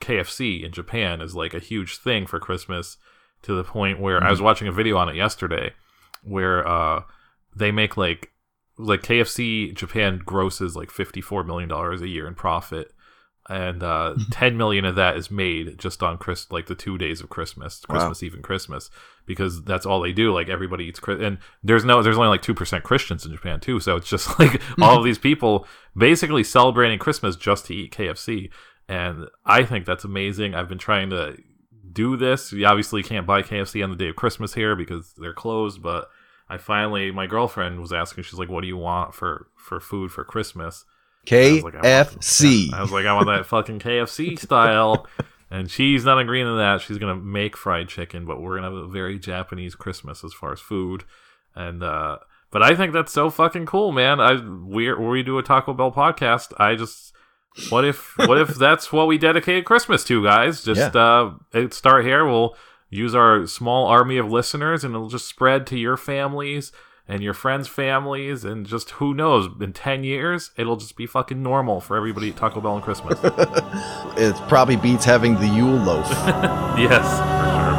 KFC 0.00 0.64
in 0.64 0.72
Japan 0.72 1.20
is 1.20 1.34
like 1.36 1.54
a 1.54 1.58
huge 1.60 1.98
thing 1.98 2.26
for 2.26 2.40
Christmas 2.40 2.96
to 3.42 3.54
the 3.54 3.64
point 3.64 4.00
where 4.00 4.22
I 4.22 4.30
was 4.30 4.42
watching 4.42 4.68
a 4.68 4.72
video 4.72 4.96
on 4.96 5.08
it 5.08 5.16
yesterday 5.16 5.72
where 6.22 6.66
uh, 6.66 7.02
they 7.54 7.70
make 7.72 7.96
like 7.96 8.32
like 8.78 9.02
KFC 9.02 9.74
Japan 9.74 10.20
grosses 10.24 10.74
like 10.76 10.90
54 10.90 11.44
million 11.44 11.68
dollars 11.68 12.00
a 12.02 12.08
year 12.08 12.26
in 12.26 12.34
profit 12.34 12.92
and 13.48 13.82
uh 13.82 14.14
10 14.30 14.56
million 14.56 14.84
of 14.84 14.94
that 14.94 15.16
is 15.16 15.30
made 15.30 15.78
just 15.78 16.02
on 16.02 16.16
Chris 16.18 16.50
like 16.52 16.66
the 16.66 16.74
2 16.74 16.96
days 16.98 17.20
of 17.20 17.28
Christmas 17.28 17.82
Wow. 17.88 17.96
Christmas 17.96 18.22
Eve 18.22 18.34
and 18.34 18.42
Christmas 18.44 18.90
because 19.26 19.62
that's 19.64 19.84
all 19.86 20.00
they 20.00 20.12
do. 20.12 20.32
Like 20.32 20.48
everybody 20.48 20.84
eats 20.84 21.00
Chris- 21.00 21.20
and 21.22 21.38
there's 21.62 21.84
no 21.84 22.02
there's 22.02 22.16
only 22.16 22.28
like 22.28 22.42
2% 22.42 22.82
Christians 22.82 23.24
in 23.26 23.32
Japan 23.32 23.60
too. 23.60 23.80
So 23.80 23.96
it's 23.96 24.08
just 24.08 24.38
like 24.38 24.60
all 24.80 24.98
of 24.98 25.04
these 25.04 25.18
people 25.18 25.66
basically 25.96 26.44
celebrating 26.44 26.98
Christmas 26.98 27.36
just 27.36 27.66
to 27.66 27.74
eat 27.74 27.92
KFC 27.92 28.50
and 28.88 29.28
I 29.44 29.64
think 29.64 29.86
that's 29.86 30.04
amazing. 30.04 30.54
I've 30.54 30.68
been 30.68 30.78
trying 30.78 31.10
to 31.10 31.36
do 31.92 32.16
this. 32.16 32.52
You 32.52 32.66
obviously 32.66 33.02
can't 33.02 33.26
buy 33.26 33.42
KFC 33.42 33.82
on 33.84 33.90
the 33.90 33.96
day 33.96 34.08
of 34.08 34.16
Christmas 34.16 34.54
here 34.54 34.74
because 34.76 35.14
they're 35.18 35.34
closed 35.34 35.82
but 35.82 36.08
I 36.48 36.58
finally 36.58 37.10
my 37.10 37.26
girlfriend 37.26 37.80
was 37.80 37.92
asking 37.92 38.24
she's 38.24 38.38
like 38.38 38.48
what 38.48 38.60
do 38.62 38.66
you 38.68 38.76
want 38.76 39.14
for 39.14 39.48
for 39.56 39.80
food 39.80 40.10
for 40.12 40.24
Christmas 40.24 40.84
I 41.30 41.54
was 41.54 41.62
like, 41.64 41.74
I 41.74 41.80
want- 42.02 42.20
KFC. 42.20 42.72
I 42.72 42.82
was 42.82 42.92
like, 42.92 43.06
I 43.06 43.12
want 43.14 43.26
that 43.28 43.46
fucking 43.46 43.78
KFC 43.78 44.38
style. 44.38 45.06
And 45.50 45.70
she's 45.70 46.04
not 46.04 46.18
agreeing 46.18 46.46
to 46.46 46.56
that. 46.56 46.80
She's 46.80 46.98
gonna 46.98 47.14
make 47.16 47.56
fried 47.56 47.88
chicken, 47.88 48.24
but 48.24 48.40
we're 48.40 48.56
gonna 48.56 48.68
have 48.70 48.76
a 48.84 48.88
very 48.88 49.18
Japanese 49.18 49.74
Christmas 49.74 50.24
as 50.24 50.32
far 50.32 50.52
as 50.52 50.60
food. 50.60 51.04
And 51.54 51.82
uh 51.82 52.18
but 52.50 52.62
I 52.62 52.74
think 52.74 52.92
that's 52.92 53.12
so 53.12 53.30
fucking 53.30 53.66
cool, 53.66 53.92
man. 53.92 54.18
I 54.20 54.34
we 54.40 54.92
we 54.94 55.22
do 55.22 55.38
a 55.38 55.42
Taco 55.42 55.74
Bell 55.74 55.92
podcast. 55.92 56.52
I 56.58 56.74
just 56.74 57.12
what 57.68 57.84
if 57.84 58.14
what 58.16 58.38
if 58.38 58.48
that's 58.56 58.90
what 58.92 59.06
we 59.06 59.18
dedicated 59.18 59.66
Christmas 59.66 60.04
to, 60.04 60.24
guys? 60.24 60.64
Just 60.64 60.96
uh 60.96 61.32
start 61.70 62.04
here. 62.06 62.24
We'll 62.26 62.56
use 62.88 63.14
our 63.14 63.46
small 63.46 63.86
army 63.86 64.16
of 64.16 64.30
listeners, 64.32 64.84
and 64.84 64.94
it'll 64.94 65.08
just 65.08 65.26
spread 65.26 65.66
to 65.68 65.78
your 65.78 65.98
families 65.98 66.72
and 67.08 67.22
your 67.22 67.34
friends' 67.34 67.68
families, 67.68 68.44
and 68.44 68.66
just 68.66 68.90
who 68.92 69.14
knows? 69.14 69.48
In 69.60 69.72
ten 69.72 70.04
years, 70.04 70.50
it'll 70.56 70.76
just 70.76 70.96
be 70.96 71.06
fucking 71.06 71.42
normal 71.42 71.80
for 71.80 71.96
everybody 71.96 72.30
at 72.30 72.36
Taco 72.36 72.60
Bell 72.60 72.72
on 72.72 72.82
Christmas. 72.82 73.18
It 74.14 74.34
probably 74.46 74.76
beats 74.76 75.06
having 75.06 75.36
the 75.36 75.46
Yule 75.46 75.78
loaf. 75.78 76.06
yes, 76.78 77.02
for 77.02 77.64
sure. 77.64 77.71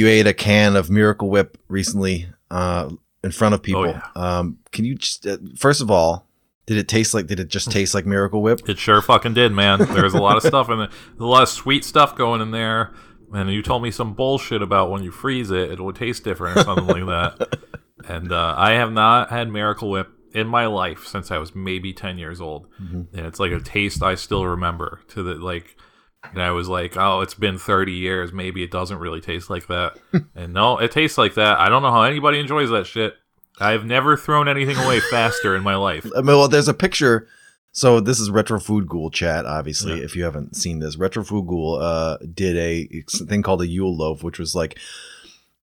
You 0.00 0.08
ate 0.08 0.26
a 0.26 0.34
can 0.34 0.74
of 0.74 0.90
Miracle 0.90 1.28
Whip 1.28 1.58
recently 1.68 2.26
uh, 2.50 2.90
in 3.22 3.30
front 3.30 3.54
of 3.54 3.62
people. 3.62 3.84
Oh, 3.84 3.86
yeah. 3.86 4.02
um, 4.16 4.58
can 4.72 4.84
you 4.84 4.96
just, 4.96 5.26
uh, 5.26 5.36
first 5.56 5.80
of 5.80 5.90
all, 5.90 6.26
did 6.66 6.78
it 6.78 6.88
taste 6.88 7.14
like? 7.14 7.26
Did 7.26 7.40
it 7.40 7.48
just 7.48 7.70
taste 7.70 7.94
like 7.94 8.06
Miracle 8.06 8.42
Whip? 8.42 8.68
It 8.68 8.78
sure 8.78 9.02
fucking 9.02 9.34
did, 9.34 9.52
man. 9.52 9.78
There's 9.78 10.14
a 10.14 10.20
lot 10.20 10.36
of 10.36 10.42
stuff 10.42 10.70
in 10.70 10.78
there. 10.78 10.88
There's 10.88 11.20
a 11.20 11.24
lot 11.26 11.42
of 11.42 11.48
sweet 11.48 11.84
stuff 11.84 12.16
going 12.16 12.40
in 12.40 12.50
there. 12.52 12.92
And 13.32 13.50
you 13.50 13.62
told 13.62 13.82
me 13.82 13.90
some 13.90 14.14
bullshit 14.14 14.62
about 14.62 14.90
when 14.90 15.02
you 15.02 15.10
freeze 15.10 15.50
it, 15.50 15.70
it 15.70 15.80
would 15.80 15.96
taste 15.96 16.24
different 16.24 16.56
or 16.58 16.62
something 16.64 16.86
like 16.86 17.06
that. 17.38 17.58
And 18.08 18.32
uh, 18.32 18.54
I 18.56 18.72
have 18.72 18.90
not 18.92 19.28
had 19.28 19.50
Miracle 19.50 19.90
Whip 19.90 20.08
in 20.32 20.46
my 20.46 20.64
life 20.66 21.06
since 21.06 21.30
I 21.30 21.36
was 21.36 21.54
maybe 21.54 21.92
10 21.92 22.16
years 22.16 22.40
old. 22.40 22.66
And 23.12 23.26
it's 23.26 23.38
like 23.38 23.52
a 23.52 23.60
taste 23.60 24.02
I 24.02 24.14
still 24.14 24.46
remember 24.46 25.00
to 25.08 25.22
the 25.22 25.34
like. 25.34 25.76
And 26.22 26.42
I 26.42 26.50
was 26.50 26.68
like, 26.68 26.96
oh, 26.96 27.20
it's 27.22 27.34
been 27.34 27.58
30 27.58 27.92
years. 27.92 28.32
Maybe 28.32 28.62
it 28.62 28.70
doesn't 28.70 28.98
really 28.98 29.20
taste 29.20 29.48
like 29.50 29.66
that. 29.68 29.98
and 30.34 30.52
no, 30.52 30.78
it 30.78 30.92
tastes 30.92 31.18
like 31.18 31.34
that. 31.34 31.58
I 31.58 31.68
don't 31.68 31.82
know 31.82 31.90
how 31.90 32.02
anybody 32.02 32.38
enjoys 32.38 32.70
that 32.70 32.86
shit. 32.86 33.14
I've 33.58 33.84
never 33.84 34.16
thrown 34.16 34.48
anything 34.48 34.76
away 34.76 35.00
faster 35.10 35.56
in 35.56 35.62
my 35.62 35.76
life. 35.76 36.06
I 36.16 36.18
mean, 36.20 36.26
well, 36.26 36.48
there's 36.48 36.68
a 36.68 36.74
picture. 36.74 37.26
So 37.72 38.00
this 38.00 38.18
is 38.18 38.30
Retro 38.30 38.58
Food 38.58 38.88
Ghoul 38.88 39.10
chat. 39.10 39.46
Obviously, 39.46 39.98
Yeah. 39.98 40.04
if 40.04 40.14
you 40.16 40.24
haven't 40.24 40.56
seen 40.56 40.78
this, 40.80 40.96
Retro 40.96 41.24
Food 41.24 41.46
Ghoul 41.46 41.76
uh, 41.80 42.18
did 42.34 42.56
a 42.56 43.02
thing 43.26 43.42
called 43.42 43.62
a 43.62 43.66
Yule 43.66 43.96
loaf, 43.96 44.22
which 44.22 44.38
was 44.38 44.54
like, 44.54 44.78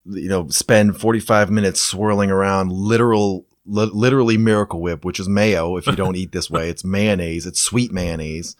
you 0.05 0.29
know, 0.29 0.49
spend 0.49 0.99
45 1.01 1.51
minutes 1.51 1.81
swirling 1.83 2.31
around 2.31 2.73
literal, 2.73 3.47
li- 3.67 3.91
literally 3.93 4.39
Miracle 4.39 4.81
Whip, 4.81 5.05
which 5.05 5.19
is 5.21 5.29
mayo. 5.29 5.77
If 5.77 5.87
you 5.87 5.97
don't 5.97 6.17
eat 6.17 6.33
this 6.33 6.49
way, 6.51 6.69
it's 6.71 6.85
mayonnaise. 6.85 7.47
It's 7.47 7.61
sweet 7.61 7.93
mayonnaise. 7.93 8.57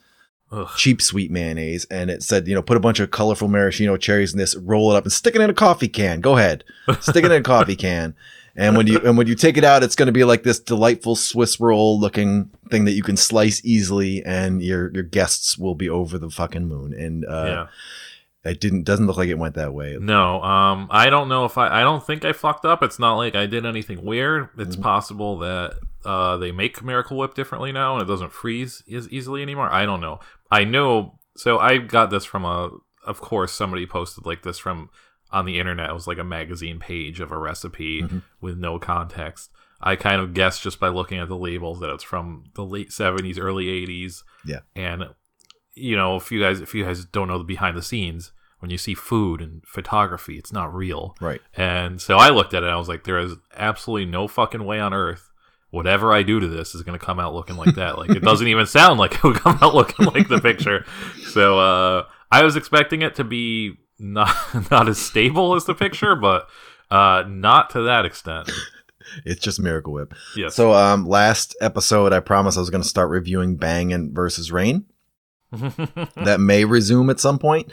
Ugh. 0.51 0.69
cheap 0.77 1.03
sweet 1.03 1.31
mayonnaise 1.31 1.85
and 1.91 2.11
it 2.11 2.23
said 2.23 2.49
you 2.49 2.55
know 2.55 2.63
put 2.63 2.77
a 2.77 2.81
bunch 2.81 3.01
of 3.01 3.11
colorful 3.11 3.49
maraschino 3.49 3.97
cherries 3.99 4.33
in 4.33 4.39
this 4.39 4.57
roll 4.57 4.91
it 4.93 4.97
up 4.97 5.05
and 5.05 5.13
stick 5.13 5.35
it 5.35 5.41
in 5.43 5.51
a 5.51 5.55
coffee 5.55 5.89
can 5.89 6.21
go 6.23 6.37
ahead 6.39 6.65
stick 7.01 7.25
it 7.25 7.31
in 7.31 7.41
a 7.41 7.43
coffee 7.55 7.77
can 7.77 8.15
and 8.57 8.77
when 8.77 8.87
you 8.87 8.99
and 9.01 9.19
when 9.19 9.27
you 9.27 9.35
take 9.35 9.59
it 9.59 9.65
out 9.65 9.83
it's 9.83 9.95
going 9.95 10.07
to 10.07 10.13
be 10.13 10.25
like 10.25 10.45
this 10.45 10.59
delightful 10.59 11.15
swiss 11.15 11.61
roll 11.61 12.01
looking 12.01 12.51
thing 12.71 12.87
that 12.87 12.93
you 12.93 13.03
can 13.03 13.17
slice 13.17 13.63
easily 13.65 14.23
and 14.25 14.63
your 14.63 14.91
your 14.95 15.03
guests 15.03 15.59
will 15.59 15.75
be 15.75 15.89
over 15.91 16.17
the 16.17 16.31
fucking 16.31 16.67
moon 16.67 16.95
and 16.95 17.27
uh 17.27 17.67
yeah. 18.45 18.51
it 18.51 18.59
didn't 18.59 18.85
doesn't 18.85 19.07
look 19.07 19.19
like 19.19 19.29
it 19.29 19.39
went 19.39 19.55
that 19.55 19.75
way 19.75 19.99
No, 20.01 20.43
um, 20.43 20.89
I 20.91 21.11
don't 21.11 21.29
know 21.29 21.45
if 21.45 21.59
I. 21.59 21.81
I 21.81 21.83
don't 21.83 22.05
think 22.07 22.25
I 22.25 22.33
fucked 22.33 22.65
up. 22.65 22.83
It's 22.83 22.99
not 22.99 23.17
like 23.17 23.35
I 23.35 23.45
did 23.47 23.67
anything 23.67 24.03
weird. 24.03 24.49
It's 24.57 24.77
Mhm. 24.77 24.83
possible 24.83 25.39
that 25.41 25.75
uh, 26.05 26.37
they 26.39 26.53
make 26.53 26.83
Miracle 26.83 27.19
Whip 27.19 27.35
differently 27.35 27.73
now, 27.73 27.95
and 27.95 28.03
it 28.03 28.07
doesn't 28.07 28.33
freeze 28.33 28.83
as 28.95 29.09
easily 29.11 29.43
anymore. 29.43 29.69
I 29.71 29.85
don't 29.85 30.01
know. 30.01 30.21
I 30.51 30.65
know. 30.65 31.19
So 31.37 31.59
I 31.59 31.79
got 31.79 32.11
this 32.11 32.25
from 32.25 32.45
a. 32.45 32.71
Of 33.07 33.21
course, 33.21 33.53
somebody 33.53 33.87
posted 33.87 34.27
like 34.27 34.43
this 34.43 34.59
from 34.59 34.91
on 35.31 35.45
the 35.47 35.59
internet. 35.59 35.89
It 35.91 35.95
was 35.95 36.07
like 36.07 36.19
a 36.19 36.25
magazine 36.25 36.79
page 36.79 37.21
of 37.21 37.31
a 37.33 37.39
recipe 37.39 38.03
Mhm. 38.03 38.23
with 38.41 38.59
no 38.59 38.79
context. 38.79 39.51
I 39.81 39.95
kind 39.97 40.21
of 40.21 40.35
guessed 40.35 40.63
just 40.63 40.81
by 40.81 40.89
looking 40.89 41.19
at 41.19 41.29
the 41.29 41.37
labels 41.37 41.81
that 41.81 41.91
it's 41.91 42.03
from 42.05 42.45
the 42.55 42.65
late 42.65 42.93
seventies, 42.93 43.39
early 43.39 43.69
eighties. 43.69 44.25
Yeah. 44.45 44.61
and 44.75 45.11
you 45.75 45.97
know, 45.97 46.17
if 46.17 46.33
you 46.33 46.41
guys 46.41 46.61
if 46.61 46.75
you 46.75 46.85
guys 46.85 47.05
don't 47.05 47.29
know 47.29 47.39
the 47.39 47.45
behind 47.45 47.77
the 47.77 47.83
scenes, 47.83 48.33
when 48.59 48.71
you 48.71 48.77
see 48.79 48.95
food 48.95 49.41
and 49.41 49.63
photography, 49.65 50.37
it's 50.37 50.53
not 50.53 50.75
real. 50.75 51.15
right 51.21 51.41
And 51.57 52.01
so 52.01 52.17
I 52.17 52.31
looked 52.31 52.53
at 52.53 52.63
it 52.65 52.67
and 52.67 52.75
I 52.75 52.79
was 52.79 52.89
like, 52.89 53.05
there 53.05 53.19
is 53.19 53.35
absolutely 53.57 54.07
no 54.11 54.27
fucking 54.29 54.65
way 54.65 54.81
on 54.81 54.93
earth 54.93 55.28
whatever 55.71 56.13
I 56.13 56.23
do 56.23 56.41
to 56.41 56.47
this 56.49 56.75
is 56.75 56.83
going 56.83 56.99
to 56.99 57.05
come 57.05 57.21
out 57.21 57.35
looking 57.35 57.57
like 57.57 57.75
that. 57.77 57.99
Like 57.99 58.11
it 58.11 58.21
doesn't 58.23 58.47
even 58.49 58.67
sound 58.67 58.99
like 58.99 59.15
it 59.15 59.23
would 59.25 59.37
come 59.37 59.59
out 59.61 59.75
looking 59.75 60.07
like 60.07 60.29
the 60.29 60.41
picture. 60.41 60.85
So 61.31 61.59
uh, 61.59 62.05
I 62.31 62.43
was 62.43 62.57
expecting 62.57 63.03
it 63.03 63.15
to 63.17 63.25
be 63.25 63.79
not 63.99 64.35
not 64.71 64.89
as 64.89 64.99
stable 64.99 65.55
as 65.55 65.65
the 65.67 65.75
picture, 65.75 66.15
but 66.17 66.49
uh, 66.91 67.25
not 67.29 67.71
to 67.71 67.83
that 67.83 68.05
extent. 68.07 68.51
it's 69.25 69.41
just 69.41 69.59
miracle 69.59 69.93
whip 69.95 70.13
Yes. 70.37 70.55
so 70.55 70.75
um 70.75 71.07
last 71.07 71.57
episode 71.63 72.13
i 72.13 72.21
promised 72.21 72.59
i 72.59 72.61
was 72.61 72.69
going 72.69 72.83
to 72.83 72.89
start 72.89 73.09
reviewing 73.09 73.57
bang 73.57 73.91
and 73.91 74.15
versus 74.15 74.53
Reign 74.53 74.85
that 75.51 76.37
may 76.41 76.65
resume 76.67 77.09
at 77.09 77.19
some 77.21 77.39
point. 77.39 77.73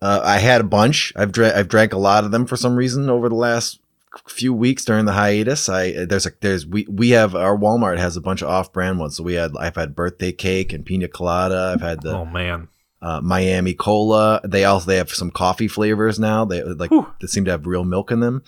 Uh, 0.00 0.20
I 0.22 0.38
had 0.38 0.60
a 0.60 0.64
bunch. 0.64 1.12
I've 1.16 1.32
dra- 1.32 1.56
I've 1.58 1.66
drank 1.68 1.92
a 1.92 1.98
lot 1.98 2.22
of 2.24 2.30
them 2.30 2.46
for 2.46 2.56
some 2.56 2.76
reason 2.76 3.10
over 3.10 3.28
the 3.28 3.34
last 3.34 3.80
few 4.28 4.52
weeks 4.52 4.84
during 4.84 5.04
the 5.04 5.12
hiatus. 5.12 5.68
I 5.68 6.04
there's 6.06 6.26
a 6.26 6.30
there's 6.40 6.66
we 6.66 6.86
we 6.88 7.10
have 7.10 7.34
our 7.34 7.56
Walmart 7.56 7.98
has 7.98 8.16
a 8.16 8.20
bunch 8.20 8.42
of 8.42 8.48
off 8.48 8.72
brand 8.72 8.98
ones. 8.98 9.16
So 9.16 9.22
we 9.24 9.34
had 9.34 9.52
I've 9.58 9.76
had 9.76 9.94
birthday 9.96 10.32
cake 10.32 10.72
and 10.72 10.84
pina 10.84 11.08
colada. 11.08 11.72
I've 11.74 11.80
had 11.80 12.02
the 12.02 12.16
oh 12.16 12.24
man. 12.24 12.68
uh, 13.02 13.20
Miami 13.20 13.74
cola. 13.74 14.40
They 14.44 14.64
also 14.64 14.86
they 14.86 14.96
have 14.96 15.10
some 15.10 15.30
coffee 15.30 15.68
flavors 15.68 16.18
now. 16.18 16.44
They 16.44 16.62
like 16.62 16.90
Whew. 16.90 17.12
that 17.20 17.28
seem 17.28 17.44
to 17.46 17.50
have 17.50 17.66
real 17.66 17.84
milk 17.84 18.10
in 18.10 18.20
them. 18.20 18.42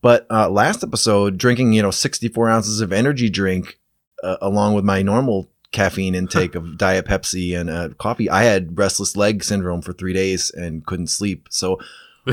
But 0.00 0.26
uh, 0.30 0.50
last 0.50 0.82
episode, 0.84 1.38
drinking 1.38 1.72
you 1.72 1.82
know 1.82 1.90
64 1.90 2.48
ounces 2.48 2.80
of 2.80 2.92
energy 2.92 3.30
drink 3.30 3.78
uh, 4.22 4.36
along 4.40 4.74
with 4.74 4.84
my 4.84 5.02
normal 5.02 5.50
caffeine 5.72 6.14
intake 6.14 6.54
of 6.54 6.78
diet 6.78 7.06
Pepsi 7.06 7.58
and 7.58 7.68
uh, 7.70 7.88
coffee, 7.98 8.28
I 8.30 8.44
had 8.44 8.78
restless 8.78 9.16
leg 9.16 9.42
syndrome 9.42 9.82
for 9.82 9.92
three 9.92 10.12
days 10.12 10.50
and 10.50 10.84
couldn't 10.86 11.08
sleep. 11.08 11.48
So 11.50 11.80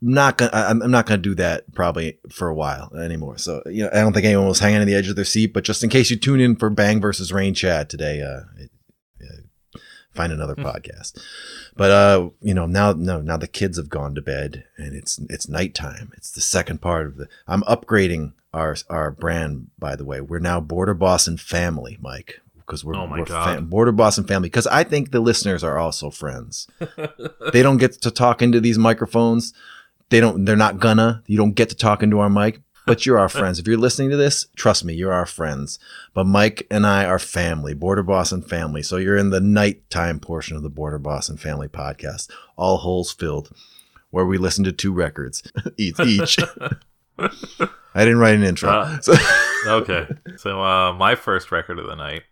not 0.00 0.38
gonna 0.38 0.50
I'm 0.52 0.82
I'm 0.82 0.90
not 0.90 1.06
gonna 1.06 1.18
do 1.18 1.34
that 1.36 1.72
probably 1.74 2.18
for 2.30 2.48
a 2.48 2.54
while 2.54 2.94
anymore. 2.96 3.38
So 3.38 3.62
you 3.66 3.84
know 3.84 3.90
I 3.92 4.00
don't 4.00 4.12
think 4.12 4.26
anyone 4.26 4.46
was 4.46 4.60
hanging 4.60 4.80
on 4.80 4.86
the 4.86 4.94
edge 4.94 5.08
of 5.08 5.16
their 5.16 5.24
seat. 5.24 5.52
But 5.52 5.64
just 5.64 5.82
in 5.82 5.90
case 5.90 6.10
you 6.10 6.16
tune 6.16 6.40
in 6.40 6.56
for 6.56 6.70
Bang 6.70 7.00
versus 7.00 7.32
Reign 7.32 7.54
chat 7.54 7.88
today, 7.88 8.22
uh, 8.22 8.42
it, 8.56 8.70
uh, 9.22 9.78
find 10.14 10.32
another 10.32 10.54
podcast. 10.54 11.20
But 11.76 11.90
uh, 11.90 12.30
you 12.40 12.54
know 12.54 12.66
now 12.66 12.92
no 12.92 13.20
now 13.20 13.36
the 13.36 13.48
kids 13.48 13.76
have 13.76 13.88
gone 13.88 14.14
to 14.14 14.22
bed 14.22 14.64
and 14.76 14.94
it's 14.94 15.18
it's 15.28 15.48
nighttime. 15.48 16.12
It's 16.16 16.30
the 16.30 16.40
second 16.40 16.80
part 16.80 17.06
of 17.06 17.16
the. 17.16 17.28
I'm 17.48 17.62
upgrading 17.62 18.34
our 18.54 18.76
our 18.88 19.10
brand 19.10 19.70
by 19.78 19.96
the 19.96 20.04
way. 20.04 20.20
We're 20.20 20.38
now 20.38 20.60
Border 20.60 20.94
Boss 20.94 21.26
and 21.26 21.40
Family, 21.40 21.98
Mike. 22.00 22.40
Because 22.54 22.84
we're, 22.84 22.96
Oh 22.96 23.08
we're 23.08 23.24
God. 23.24 23.70
Border 23.70 23.92
Boss 23.92 24.18
and 24.18 24.28
Family. 24.28 24.50
Because 24.50 24.66
I 24.66 24.84
think 24.84 25.10
the 25.10 25.20
listeners 25.20 25.64
are 25.64 25.78
also 25.78 26.10
friends. 26.10 26.66
they 27.52 27.62
don't 27.62 27.78
get 27.78 27.92
to 28.02 28.10
talk 28.10 28.42
into 28.42 28.60
these 28.60 28.76
microphones 28.76 29.54
they 30.10 30.20
don't 30.20 30.44
they're 30.44 30.56
not 30.56 30.78
gonna 30.78 31.22
you 31.26 31.36
don't 31.36 31.52
get 31.54 31.68
to 31.68 31.74
talk 31.76 32.02
into 32.02 32.18
our 32.18 32.30
mic 32.30 32.60
but 32.86 33.04
you're 33.04 33.18
our 33.18 33.28
friends 33.38 33.58
if 33.58 33.66
you're 33.66 33.76
listening 33.76 34.10
to 34.10 34.16
this 34.16 34.46
trust 34.56 34.84
me 34.84 34.94
you're 34.94 35.12
our 35.12 35.26
friends 35.26 35.78
but 36.14 36.24
mike 36.24 36.66
and 36.70 36.86
i 36.86 37.04
are 37.04 37.18
family 37.18 37.74
border 37.74 38.02
boss 38.02 38.32
and 38.32 38.48
family 38.48 38.82
so 38.82 38.96
you're 38.96 39.16
in 39.16 39.30
the 39.30 39.40
nighttime 39.40 40.18
portion 40.20 40.56
of 40.56 40.62
the 40.62 40.70
border 40.70 40.98
boss 40.98 41.28
and 41.28 41.40
family 41.40 41.68
podcast 41.68 42.30
all 42.56 42.78
holes 42.78 43.12
filled 43.12 43.50
where 44.10 44.24
we 44.24 44.38
listen 44.38 44.64
to 44.64 44.72
two 44.72 44.92
records 44.92 45.42
each 45.76 46.00
each 46.00 46.38
I 47.18 48.04
didn't 48.04 48.18
write 48.18 48.36
an 48.36 48.44
intro. 48.44 48.70
Uh, 48.70 49.00
So- 49.00 49.14
okay. 49.66 50.06
So 50.36 50.62
uh, 50.62 50.92
my 50.92 51.14
first 51.16 51.50
record 51.50 51.78
of 51.78 51.86
the 51.86 51.96
night. 51.96 52.22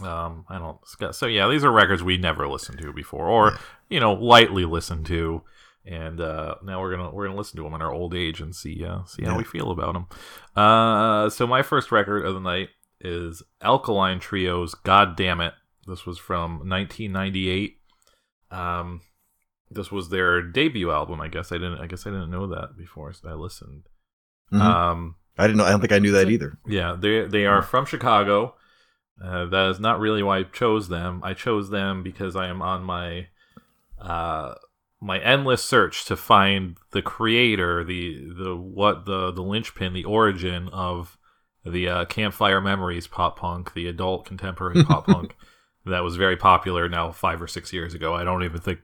Um, 0.00 0.44
I 0.48 0.58
don't. 0.58 0.78
So 1.12 1.26
yeah, 1.26 1.48
these 1.48 1.64
are 1.64 1.72
records 1.72 2.04
we 2.04 2.18
never 2.18 2.46
listened 2.46 2.78
to 2.78 2.92
before, 2.92 3.26
or 3.26 3.58
you 3.88 3.98
know, 3.98 4.12
lightly 4.12 4.64
listened 4.64 5.06
to, 5.06 5.42
and 5.88 6.20
uh, 6.20 6.56
now 6.62 6.80
we're 6.80 6.94
gonna 6.96 7.10
we're 7.10 7.26
gonna 7.26 7.38
listen 7.38 7.56
to 7.56 7.62
them 7.62 7.74
in 7.74 7.80
our 7.82 7.92
old 7.92 8.14
age 8.14 8.40
and 8.40 8.54
see 8.54 8.84
uh, 8.84 9.04
see 9.06 9.24
how 9.24 9.32
Yeah. 9.32 9.38
we 9.38 9.44
feel 9.44 9.70
about 9.70 9.94
them. 9.94 10.06
Uh, 10.54 11.30
so 11.30 11.46
my 11.46 11.62
first 11.62 11.90
record 11.90 12.24
of 12.26 12.34
the 12.34 12.40
night 12.40 12.68
is 13.00 13.42
Alkaline 13.62 14.20
Trio's 14.20 14.74
"Goddamnit." 14.84 15.52
This 15.86 16.04
was 16.04 16.18
from 16.18 16.68
1998. 16.68 17.76
Um, 18.50 19.00
this 19.70 19.90
was 19.92 20.08
their 20.10 20.42
debut 20.42 20.90
album. 20.90 21.20
I 21.20 21.28
guess 21.28 21.52
I 21.52 21.56
didn't. 21.56 21.78
I 21.80 21.86
guess 21.86 22.06
I 22.06 22.10
didn't 22.10 22.30
know 22.30 22.46
that 22.48 22.76
before 22.76 23.12
I 23.26 23.32
listened. 23.34 23.84
Mhm. 24.52 24.60
Um, 24.60 25.14
I 25.38 25.46
didn't 25.46 25.58
know. 25.58 25.64
I 25.64 25.70
don't 25.70 25.80
think 25.80 25.92
I 25.92 25.98
knew 25.98 26.12
that 26.12 26.30
either. 26.30 26.58
yeah, 26.66 26.96
they 26.98 27.22
they 27.26 27.46
are 27.46 27.62
from 27.62 27.86
Chicago. 27.86 28.54
Uh, 29.22 29.46
that 29.46 29.70
is 29.70 29.80
not 29.80 29.98
really 30.00 30.22
why 30.22 30.38
I 30.38 30.42
chose 30.44 30.88
them. 30.88 31.20
I 31.24 31.34
chose 31.34 31.70
them 31.70 32.02
because 32.02 32.36
I 32.36 32.46
am 32.48 32.62
on 32.62 32.84
my 32.84 33.26
uh, 34.00 34.54
my 35.00 35.18
endless 35.20 35.62
search 35.62 36.04
to 36.06 36.16
find 36.16 36.76
the 36.90 37.02
creator, 37.02 37.84
the 37.84 38.28
the 38.36 38.56
what 38.56 39.04
the 39.06 39.30
the 39.30 39.42
linchpin, 39.42 39.92
the 39.92 40.04
origin 40.04 40.68
of 40.70 41.16
the 41.64 41.88
uh, 41.88 42.04
Campfire 42.06 42.60
Memories 42.60 43.06
pop 43.06 43.38
punk, 43.38 43.74
the 43.74 43.86
adult 43.86 44.24
contemporary 44.26 44.82
pop 44.88 45.06
punk 45.06 45.36
that 45.86 46.02
was 46.02 46.16
very 46.16 46.36
popular 46.36 46.88
now 46.88 47.10
five 47.12 47.40
or 47.40 47.46
six 47.46 47.72
years 47.72 47.94
ago. 47.94 48.14
I 48.14 48.24
don't 48.24 48.44
even 48.44 48.60
think 48.60 48.80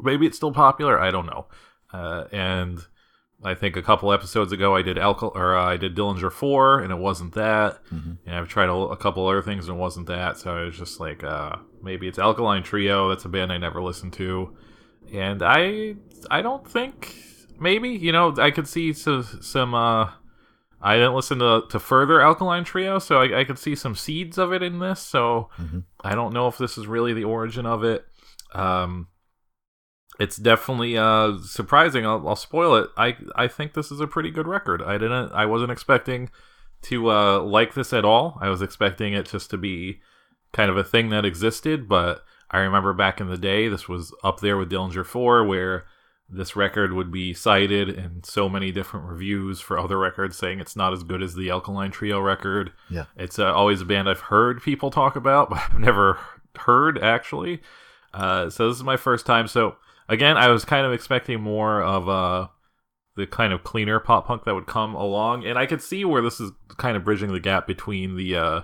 maybe 0.00 0.26
it's 0.26 0.36
still 0.36 0.52
popular. 0.52 0.98
I 1.00 1.10
don't 1.10 1.26
know. 1.26 1.46
Uh, 1.92 2.24
and 2.32 2.80
I 3.42 3.54
think 3.54 3.76
a 3.76 3.82
couple 3.82 4.12
episodes 4.12 4.52
ago 4.52 4.74
I 4.74 4.82
did 4.82 4.96
Alcal 4.96 5.34
or 5.34 5.56
uh, 5.56 5.64
I 5.64 5.76
did 5.76 5.94
Dillinger 5.96 6.32
Four, 6.32 6.80
and 6.80 6.90
it 6.92 6.98
wasn't 6.98 7.34
that. 7.34 7.78
Mhm. 7.92 8.18
And 8.26 8.34
I've 8.36 8.48
tried 8.48 8.68
a, 8.68 8.74
a 8.74 8.96
couple 8.96 9.26
other 9.26 9.42
things, 9.42 9.68
and 9.68 9.76
it 9.76 9.80
wasn't 9.80 10.08
that. 10.08 10.38
So 10.38 10.56
I 10.56 10.64
was 10.64 10.76
just 10.76 10.98
like, 11.00 11.22
uh, 11.22 11.56
maybe 11.82 12.08
it's 12.08 12.18
Alkaline 12.18 12.62
Trio. 12.62 13.08
That's 13.08 13.24
a 13.24 13.28
band 13.28 13.52
I 13.52 13.58
never 13.58 13.80
listened 13.80 14.12
to, 14.14 14.56
and 15.12 15.42
I 15.42 15.96
I 16.30 16.42
don't 16.42 16.66
think 16.68 17.14
maybe 17.58 17.90
you 17.90 18.12
know 18.12 18.34
I 18.38 18.50
could 18.50 18.68
see 18.68 18.92
some 18.92 19.22
some. 19.40 19.74
Uh, 19.74 20.10
I 20.80 20.94
didn't 20.96 21.14
listen 21.14 21.38
to 21.40 21.62
to 21.70 21.78
further 21.78 22.20
Alkaline 22.20 22.64
Trio, 22.64 22.98
so 22.98 23.20
I, 23.20 23.40
I 23.40 23.44
could 23.44 23.58
see 23.58 23.74
some 23.74 23.94
seeds 23.94 24.38
of 24.38 24.52
it 24.52 24.62
in 24.62 24.78
this. 24.78 25.00
So 25.00 25.50
Mhm. 25.60 25.84
I 26.02 26.14
don't 26.14 26.32
know 26.32 26.46
if 26.48 26.56
this 26.58 26.78
is 26.78 26.86
really 26.86 27.12
the 27.12 27.24
origin 27.24 27.66
of 27.66 27.82
it. 27.84 28.06
Um, 28.54 29.08
it's 30.20 30.36
definitely 30.36 30.96
uh 30.98 31.38
surprising. 31.38 32.04
I'll, 32.06 32.26
I'll 32.28 32.36
spoil 32.36 32.74
it. 32.76 32.88
I 32.96 33.16
I 33.36 33.48
think 33.48 33.74
this 33.74 33.90
is 33.90 34.00
a 34.00 34.06
pretty 34.06 34.30
good 34.30 34.46
record. 34.48 34.82
I 34.82 34.98
didn't. 34.98 35.32
I 35.32 35.46
wasn't 35.46 35.70
expecting 35.72 36.30
to 36.82 37.10
uh 37.10 37.40
like 37.40 37.74
this 37.74 37.92
at 37.92 38.04
all. 38.04 38.38
I 38.40 38.48
was 38.48 38.62
expecting 38.62 39.12
it 39.12 39.26
just 39.26 39.50
to 39.50 39.56
be 39.58 40.00
kind 40.52 40.70
of 40.70 40.76
a 40.76 40.84
thing 40.84 41.10
that 41.10 41.24
existed. 41.24 41.88
But 41.88 42.24
I 42.50 42.58
remember 42.58 42.92
back 42.92 43.20
in 43.20 43.28
the 43.28 43.38
day, 43.38 43.68
this 43.68 43.88
was 43.88 44.14
up 44.24 44.40
there 44.40 44.56
with 44.56 44.70
Dillinger 44.70 45.04
Four, 45.04 45.44
where 45.44 45.84
this 46.30 46.56
record 46.56 46.92
would 46.92 47.10
be 47.10 47.32
cited 47.32 47.88
in 47.88 48.22
so 48.22 48.48
many 48.48 48.70
different 48.70 49.06
reviews 49.06 49.60
for 49.60 49.78
other 49.78 49.98
records, 49.98 50.36
saying 50.36 50.60
it's 50.60 50.76
not 50.76 50.92
as 50.92 51.02
good 51.02 51.22
as 51.22 51.34
the 51.34 51.50
Alkaline 51.50 51.90
Trio 51.90 52.20
record. 52.20 52.72
Yeah. 52.90 53.04
It's 53.16 53.38
uh, 53.38 53.52
always 53.52 53.80
a 53.80 53.86
band 53.86 54.08
I've 54.08 54.20
heard 54.20 54.62
people 54.62 54.90
talk 54.90 55.16
about, 55.16 55.50
but 55.50 55.58
I've 55.58 55.78
never 55.78 56.18
heard 56.56 56.98
actually. 56.98 57.60
Uh, 58.12 58.50
so 58.50 58.68
this 58.68 58.76
is 58.76 58.84
my 58.84 58.96
first 58.96 59.26
time. 59.26 59.48
So 59.48 59.76
again, 60.08 60.36
I 60.36 60.48
was 60.48 60.64
kind 60.64 60.86
of 60.86 60.92
expecting 60.92 61.40
more 61.40 61.82
of 61.82 62.08
uh, 62.08 62.48
the 63.16 63.26
kind 63.26 63.52
of 63.52 63.64
cleaner 63.64 64.00
pop 64.00 64.26
punk 64.26 64.44
that 64.44 64.54
would 64.54 64.66
come 64.66 64.94
along, 64.94 65.44
and 65.44 65.58
I 65.58 65.66
could 65.66 65.82
see 65.82 66.04
where 66.04 66.22
this 66.22 66.40
is 66.40 66.50
kind 66.76 66.96
of 66.96 67.04
bridging 67.04 67.32
the 67.32 67.40
gap 67.40 67.66
between 67.66 68.16
the 68.16 68.36
uh, 68.36 68.60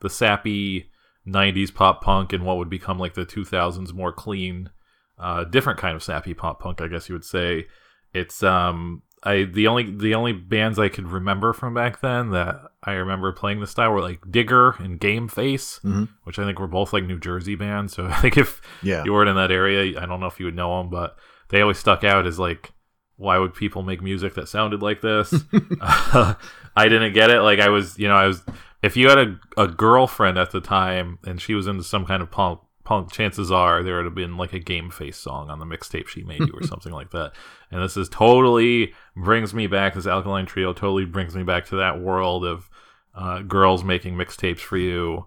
the 0.00 0.10
sappy 0.10 0.90
'90s 1.26 1.74
pop 1.74 2.02
punk 2.02 2.32
and 2.32 2.44
what 2.44 2.56
would 2.58 2.70
become 2.70 2.98
like 2.98 3.14
the 3.14 3.26
2000s 3.26 3.92
more 3.92 4.12
clean, 4.12 4.70
uh, 5.18 5.44
different 5.44 5.78
kind 5.78 5.96
of 5.96 6.02
sappy 6.02 6.34
pop 6.34 6.60
punk, 6.60 6.80
I 6.80 6.88
guess 6.88 7.08
you 7.08 7.14
would 7.14 7.24
say. 7.24 7.66
It's 8.12 8.42
um 8.42 9.02
I 9.22 9.42
the 9.44 9.66
only 9.66 9.90
the 9.90 10.14
only 10.14 10.32
bands 10.32 10.78
I 10.78 10.88
could 10.88 11.08
remember 11.10 11.52
from 11.52 11.74
back 11.74 12.00
then 12.00 12.30
that 12.30 12.60
I 12.84 12.92
remember 12.92 13.32
playing 13.32 13.60
this 13.60 13.70
style 13.72 13.90
were 13.90 14.00
like 14.00 14.20
Digger 14.30 14.70
and 14.78 15.00
Game 15.00 15.26
Face, 15.28 15.80
Mhm. 15.84 16.08
which 16.24 16.38
I 16.38 16.44
think 16.44 16.58
were 16.60 16.66
both 16.68 16.92
like 16.92 17.04
New 17.04 17.18
Jersey 17.18 17.56
bands. 17.56 17.94
So 17.94 18.06
I 18.10 18.14
think 18.20 18.36
if 18.36 18.60
Yeah. 18.82 19.02
you 19.04 19.12
weren't 19.12 19.28
in 19.30 19.36
that 19.36 19.50
area, 19.50 20.00
I 20.00 20.06
don't 20.06 20.20
know 20.20 20.26
if 20.26 20.38
you 20.38 20.46
would 20.46 20.54
know 20.54 20.78
them, 20.78 20.90
but 20.90 21.16
they 21.48 21.60
always 21.60 21.78
stuck 21.78 22.04
out 22.04 22.26
as 22.26 22.38
like, 22.38 22.72
why 23.16 23.38
would 23.38 23.54
people 23.54 23.82
make 23.82 24.02
music 24.02 24.34
that 24.34 24.48
sounded 24.48 24.82
like 24.82 25.00
this? 25.00 25.34
Uh, 25.80 26.34
I 26.76 26.88
didn't 26.88 27.14
get 27.14 27.30
it. 27.30 27.40
Like 27.40 27.58
I 27.58 27.70
was, 27.70 27.98
you 27.98 28.08
know, 28.08 28.14
I 28.16 28.26
was. 28.26 28.42
If 28.86 28.96
you 28.96 29.08
had 29.08 29.18
a, 29.18 29.40
a 29.56 29.68
girlfriend 29.68 30.38
at 30.38 30.52
the 30.52 30.60
time 30.60 31.18
and 31.24 31.40
she 31.40 31.54
was 31.54 31.66
into 31.66 31.82
some 31.82 32.06
kind 32.06 32.22
of 32.22 32.30
punk, 32.30 32.60
punk, 32.84 33.12
chances 33.12 33.50
are 33.50 33.82
there 33.82 33.96
would 33.96 34.04
have 34.04 34.14
been 34.14 34.36
like 34.36 34.52
a 34.52 34.58
Game 34.58 34.90
Face 34.90 35.16
song 35.16 35.50
on 35.50 35.58
the 35.58 35.66
mixtape 35.66 36.08
she 36.08 36.22
made 36.22 36.40
you 36.40 36.52
or 36.54 36.62
something 36.66 36.92
like 36.92 37.10
that. 37.10 37.32
And 37.70 37.82
this 37.82 37.96
is 37.96 38.08
totally 38.08 38.94
brings 39.16 39.52
me 39.52 39.66
back. 39.66 39.94
This 39.94 40.06
Alkaline 40.06 40.46
Trio 40.46 40.72
totally 40.72 41.04
brings 41.04 41.34
me 41.34 41.42
back 41.42 41.66
to 41.66 41.76
that 41.76 42.00
world 42.00 42.44
of 42.44 42.70
uh, 43.14 43.40
girls 43.40 43.82
making 43.82 44.14
mixtapes 44.14 44.60
for 44.60 44.76
you 44.76 45.26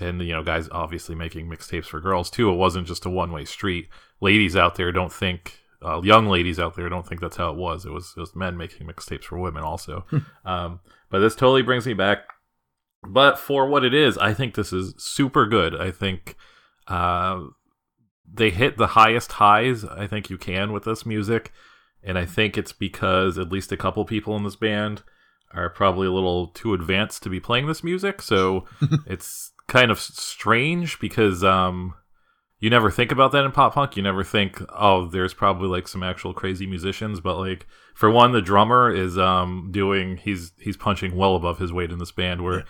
and 0.00 0.20
you 0.22 0.32
know 0.32 0.42
guys 0.42 0.68
obviously 0.72 1.14
making 1.14 1.48
mixtapes 1.48 1.86
for 1.86 2.00
girls 2.00 2.28
too 2.30 2.50
it 2.50 2.56
wasn't 2.56 2.86
just 2.86 3.06
a 3.06 3.10
one-way 3.10 3.44
street 3.44 3.88
ladies 4.20 4.56
out 4.56 4.74
there 4.74 4.90
don't 4.90 5.12
think 5.12 5.60
uh, 5.84 6.00
young 6.02 6.26
ladies 6.26 6.58
out 6.58 6.74
there 6.74 6.88
don't 6.88 7.06
think 7.06 7.20
that's 7.20 7.36
how 7.36 7.50
it 7.50 7.56
was 7.56 7.84
it 7.84 7.92
was 7.92 8.12
just 8.16 8.34
men 8.34 8.56
making 8.56 8.86
mixtapes 8.86 9.24
for 9.24 9.38
women 9.38 9.62
also 9.62 10.04
um, 10.44 10.80
but 11.10 11.20
this 11.20 11.34
totally 11.34 11.62
brings 11.62 11.86
me 11.86 11.94
back 11.94 12.33
but 13.06 13.38
for 13.38 13.66
what 13.68 13.84
it 13.84 13.94
is 13.94 14.16
i 14.18 14.32
think 14.32 14.54
this 14.54 14.72
is 14.72 14.94
super 14.98 15.46
good. 15.46 15.74
I 15.80 15.90
think 15.90 16.36
uh, 16.88 17.40
they 18.30 18.50
hit 18.50 18.76
the 18.76 18.88
highest 18.88 19.32
highs 19.32 19.84
i 19.84 20.06
think 20.06 20.30
you 20.30 20.38
can 20.38 20.72
with 20.72 20.84
this 20.84 21.06
music. 21.06 21.52
And 22.02 22.18
i 22.18 22.26
think 22.26 22.58
it's 22.58 22.72
because 22.72 23.38
at 23.38 23.50
least 23.50 23.72
a 23.72 23.76
couple 23.76 24.04
people 24.04 24.36
in 24.36 24.44
this 24.44 24.56
band 24.56 25.02
are 25.54 25.70
probably 25.70 26.06
a 26.06 26.12
little 26.12 26.48
too 26.48 26.74
advanced 26.74 27.22
to 27.22 27.28
be 27.28 27.40
playing 27.40 27.66
this 27.66 27.84
music. 27.84 28.20
So 28.20 28.64
it's 29.06 29.52
kind 29.66 29.90
of 29.90 29.98
strange 29.98 30.98
because 30.98 31.42
um 31.42 31.94
you 32.60 32.70
never 32.70 32.90
think 32.90 33.12
about 33.12 33.32
that 33.32 33.44
in 33.44 33.52
pop 33.52 33.74
punk. 33.74 33.96
You 33.96 34.02
never 34.02 34.24
think 34.24 34.60
oh 34.70 35.06
there's 35.06 35.34
probably 35.34 35.68
like 35.68 35.88
some 35.88 36.02
actual 36.02 36.34
crazy 36.34 36.66
musicians. 36.66 37.20
But 37.20 37.38
like 37.38 37.66
for 37.94 38.10
one 38.10 38.32
the 38.32 38.42
drummer 38.42 38.90
is 38.90 39.16
um 39.16 39.70
doing 39.70 40.16
he's 40.18 40.52
he's 40.58 40.76
punching 40.76 41.16
well 41.16 41.36
above 41.36 41.58
his 41.58 41.72
weight 41.72 41.92
in 41.92 41.98
this 41.98 42.12
band 42.12 42.42
where 42.42 42.64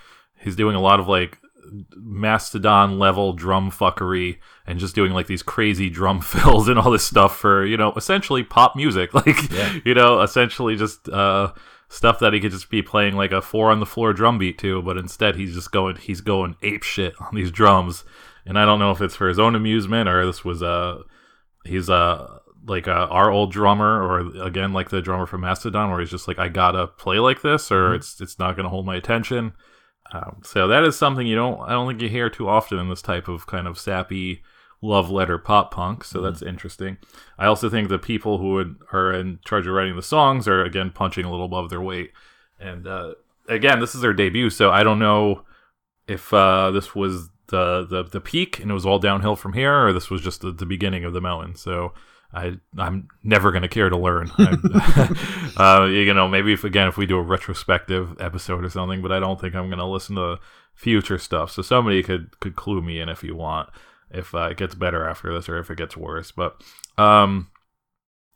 he's 0.45 0.57
doing 0.57 0.77
a 0.77 0.81
lot 0.81 1.01
of 1.01 1.09
like 1.09 1.39
mastodon 1.97 2.99
level 2.99 3.33
drum 3.33 3.71
fuckery 3.71 4.39
and 4.67 4.79
just 4.79 4.95
doing 4.95 5.13
like 5.13 5.27
these 5.27 5.43
crazy 5.43 5.91
drum 5.91 6.21
fills 6.33 6.69
and 6.69 6.79
all 6.79 6.91
this 6.91 7.05
stuff 7.05 7.37
for 7.37 7.65
you 7.65 7.77
know 7.77 7.93
essentially 7.95 8.43
pop 8.43 8.77
music. 8.77 9.13
Like 9.15 9.51
Yeah. 9.51 9.79
you 9.85 9.95
know 9.95 10.21
essentially 10.23 10.77
just 10.77 11.09
uh 11.09 11.53
stuff 11.89 12.19
that 12.19 12.33
he 12.33 12.41
could 12.41 12.51
just 12.51 12.71
be 12.71 12.83
playing 12.83 13.15
like 13.15 13.31
a 13.33 13.41
four 13.41 13.71
on 13.71 13.79
the 13.81 13.87
floor 13.87 14.13
drum 14.13 14.39
beat 14.39 14.59
to 14.59 14.83
but 14.83 14.97
instead 14.97 15.37
he's 15.37 15.55
just 15.55 15.71
going 15.71 15.97
he's 15.97 16.21
going 16.21 16.57
ape 16.63 16.83
shit 16.83 17.15
on 17.21 17.35
these 17.35 17.51
drums. 17.51 18.05
And 18.47 18.59
i 18.59 18.65
don't 18.65 18.79
know 18.79 18.91
if 18.91 19.01
it's 19.01 19.17
for 19.17 19.29
his 19.29 19.39
own 19.39 19.55
amusement 19.55 20.09
or 20.09 20.27
this 20.27 20.45
was 20.45 20.63
uh 20.63 20.99
he's 21.65 21.89
uh 21.89 22.39
like 22.67 22.89
uh, 22.89 23.09
our 23.11 23.31
old 23.31 23.53
drummer 23.53 24.03
or 24.03 24.43
again 24.43 24.73
like 24.73 24.89
the 24.91 25.03
drummer 25.03 25.27
from 25.27 25.43
mastodon 25.43 25.91
where 25.91 26.01
he's 26.01 26.11
just 26.11 26.27
like 26.29 26.39
i 26.39 26.49
gotta 26.49 26.87
play 26.87 27.19
like 27.19 27.43
this 27.43 27.71
or 27.71 27.95
it's 27.95 28.21
it's 28.21 28.39
not 28.39 28.57
gonna 28.57 28.69
hold 28.71 28.87
my 28.87 28.97
attention 28.97 29.53
um, 30.13 30.41
so 30.45 30.69
that 30.69 30.85
is 30.85 30.97
something 30.97 31.27
you 31.27 31.37
don't 31.37 31.61
i 31.63 31.71
don't 31.71 31.89
think 31.89 32.01
you 32.01 32.09
hear 32.09 32.31
too 32.31 32.49
often 32.49 32.79
in 32.79 32.89
this 32.89 33.03
type 33.03 33.29
of 33.29 33.47
kind 33.47 33.67
of 33.67 33.79
sappy 33.79 34.43
love 34.83 35.11
letter 35.11 35.39
pop 35.39 35.71
punk 35.71 36.05
so 36.05 36.21
that's 36.21 36.43
interesting. 36.43 36.99
I 37.39 37.47
also 37.47 37.71
think 37.71 37.89
the 37.89 37.99
people 37.99 38.37
who 38.37 38.53
would, 38.53 38.77
are 38.93 39.15
in 39.15 39.39
charge 39.43 39.67
of 39.67 39.73
writing 39.73 39.97
the 39.97 40.03
songs 40.03 40.47
are 40.47 40.63
again 40.63 40.91
punching 40.91 41.25
a 41.25 41.31
little 41.31 41.47
above 41.47 41.71
their 41.71 41.81
weight. 41.81 42.13
And 42.61 42.87
uh, 42.87 43.15
again 43.49 43.81
this 43.81 43.95
is 43.95 44.03
their 44.03 44.13
debut 44.13 44.51
so 44.51 44.71
i 44.71 44.83
don't 44.83 44.99
know 44.99 45.45
if 46.07 46.33
uh, 46.33 46.71
this 46.71 46.95
was 46.95 47.31
the, 47.49 47.87
the 47.89 48.03
the 48.03 48.21
peak 48.21 48.59
and 48.59 48.71
it 48.71 48.75
was 48.75 48.87
all 48.87 48.99
downhill 48.99 49.37
from 49.37 49.53
here 49.53 49.87
or 49.87 49.93
this 49.93 50.11
was 50.11 50.23
just 50.23 50.41
the, 50.41 50.51
the 50.51 50.67
beginning 50.67 51.05
of 51.05 51.13
the 51.13 51.21
mountain. 51.21 51.55
So 51.55 51.93
I 52.35 52.59
I'm 52.77 53.09
never 53.23 53.53
gonna 53.53 53.69
care 53.69 53.89
to 53.89 53.97
learn. 53.97 54.31
Uh, 55.57 55.85
you 55.85 56.13
know, 56.13 56.27
maybe 56.27 56.53
if 56.53 56.65
again 56.65 56.89
if 56.89 56.97
we 56.97 57.07
do 57.07 57.17
a 57.17 57.23
retrospective 57.23 58.17
episode 58.21 58.65
or 58.65 58.69
something, 58.69 59.01
but 59.01 59.13
I 59.13 59.21
don't 59.21 59.41
think 59.41 59.55
I'm 59.55 59.71
gonna 59.71 59.89
listen 59.89 60.17
to 60.17 60.41
future 60.75 61.17
stuff. 61.17 61.53
So 61.53 61.63
somebody 61.63 62.03
could 62.03 62.41
could 62.41 62.57
clue 62.57 62.83
me 62.83 62.99
in 62.99 63.09
if 63.09 63.23
you 63.23 63.37
want, 63.37 63.69
if 64.11 64.35
uh, 64.35 64.49
it 64.51 64.57
gets 64.57 64.75
better 64.75 65.09
after 65.09 65.33
this 65.33 65.49
or 65.49 65.59
if 65.59 65.71
it 65.71 65.79
gets 65.79 65.97
worse. 65.97 66.33
But 66.33 66.61
um, 66.99 67.53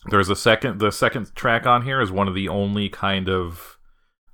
there's 0.06 0.28
a 0.28 0.36
second 0.36 0.78
the 0.78 0.92
second 0.92 1.34
track 1.34 1.66
on 1.66 1.82
here 1.82 2.00
is 2.00 2.12
one 2.12 2.28
of 2.28 2.34
the 2.34 2.48
only 2.48 2.88
kind 2.88 3.28
of 3.28 3.78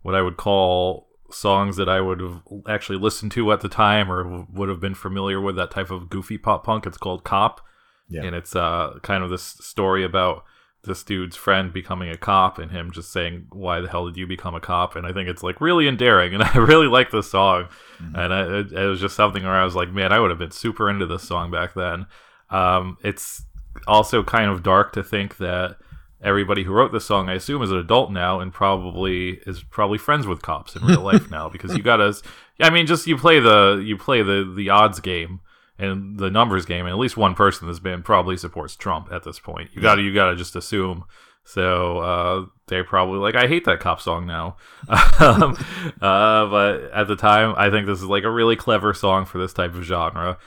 what 0.02 0.14
I 0.14 0.20
would 0.20 0.36
call 0.36 1.08
songs 1.30 1.76
that 1.76 1.88
I 1.88 2.02
would 2.02 2.20
have 2.20 2.42
actually 2.68 2.98
listened 2.98 3.32
to 3.32 3.50
at 3.50 3.62
the 3.62 3.70
time 3.70 4.12
or 4.12 4.46
would 4.52 4.68
have 4.68 4.80
been 4.80 4.94
familiar 4.94 5.40
with 5.40 5.56
that 5.56 5.70
type 5.70 5.90
of 5.90 6.10
goofy 6.10 6.36
pop 6.36 6.64
punk. 6.64 6.86
It's 6.86 6.98
called 6.98 7.24
Cop 7.24 7.62
Yeah. 8.08 8.24
and 8.24 8.36
it's 8.36 8.54
uh 8.54 8.98
kind 9.02 9.24
of 9.24 9.30
this 9.30 9.42
story 9.42 10.04
about 10.04 10.44
this 10.84 11.02
dude's 11.02 11.36
friend 11.36 11.72
becoming 11.72 12.10
a 12.10 12.16
cop 12.16 12.58
and 12.58 12.70
him 12.70 12.90
just 12.92 13.12
saying, 13.12 13.46
"Why 13.50 13.80
the 13.80 13.88
hell 13.88 14.06
did 14.06 14.16
you 14.16 14.26
become 14.26 14.54
a 14.54 14.60
cop?" 14.60 14.96
And 14.96 15.06
I 15.06 15.12
think 15.12 15.28
it's 15.28 15.42
like 15.42 15.60
really 15.60 15.88
endearing, 15.88 16.34
and 16.34 16.42
I 16.54 16.58
really 16.58 16.86
like 16.86 17.10
this 17.10 17.30
song. 17.30 17.68
Mm-hmm. 17.98 18.16
And 18.16 18.34
I, 18.34 18.58
it, 18.60 18.72
it, 18.72 18.86
was 18.86 19.00
just 19.00 19.16
something 19.16 19.42
where 19.42 19.52
I 19.52 19.64
was 19.64 19.74
like, 19.74 19.90
"Man, 19.90 20.12
I 20.12 20.20
would 20.20 20.30
have 20.30 20.38
been 20.38 20.50
super 20.50 20.88
into 20.88 21.06
this 21.06 21.22
song 21.22 21.50
back 21.50 21.74
then." 21.74 22.06
Um, 22.50 22.98
it's 23.02 23.42
also 23.86 24.22
kind 24.22 24.50
of 24.50 24.62
dark 24.62 24.92
to 24.92 25.02
think 25.02 25.38
that 25.38 25.76
everybody 26.22 26.62
who 26.62 26.72
wrote 26.72 26.92
this 26.92 27.04
song, 27.04 27.28
I 27.28 27.34
assume, 27.34 27.62
is 27.62 27.70
an 27.70 27.78
adult 27.78 28.12
now 28.12 28.40
and 28.40 28.52
probably 28.52 29.40
is 29.46 29.62
probably 29.62 29.98
friends 29.98 30.26
with 30.26 30.42
cops 30.42 30.76
in 30.76 30.84
real 30.84 31.02
life 31.02 31.30
now 31.30 31.48
because 31.48 31.76
you 31.76 31.82
gotta. 31.82 32.14
I 32.60 32.70
mean, 32.70 32.86
just 32.86 33.06
you 33.06 33.16
play 33.16 33.40
the 33.40 33.82
you 33.84 33.96
play 33.96 34.22
the 34.22 34.52
the 34.56 34.70
odds 34.70 35.00
game 35.00 35.40
and 35.78 36.18
the 36.18 36.30
numbers 36.30 36.66
game, 36.66 36.86
and 36.86 36.92
at 36.92 36.98
least 36.98 37.16
one 37.16 37.34
person 37.34 37.66
in 37.66 37.72
this 37.72 37.80
band 37.80 38.04
probably 38.04 38.36
supports 38.36 38.76
Trump 38.76 39.08
at 39.10 39.24
this 39.24 39.38
point. 39.38 39.70
You 39.74 39.82
gotta 39.82 40.02
you 40.02 40.14
gotta 40.14 40.36
just 40.36 40.56
assume. 40.56 41.04
So 41.44 41.98
uh, 41.98 42.46
they're 42.68 42.84
probably 42.84 43.18
like, 43.18 43.34
I 43.34 43.46
hate 43.46 43.66
that 43.66 43.80
cop 43.80 44.00
song 44.00 44.26
now. 44.26 44.56
um, 45.20 45.56
uh, 46.00 46.46
but 46.46 46.90
at 46.92 47.06
the 47.06 47.16
time, 47.16 47.54
I 47.58 47.70
think 47.70 47.86
this 47.86 47.98
is 47.98 48.06
like 48.06 48.24
a 48.24 48.30
really 48.30 48.56
clever 48.56 48.94
song 48.94 49.26
for 49.26 49.38
this 49.38 49.52
type 49.52 49.74
of 49.74 49.84
genre. 49.84 50.38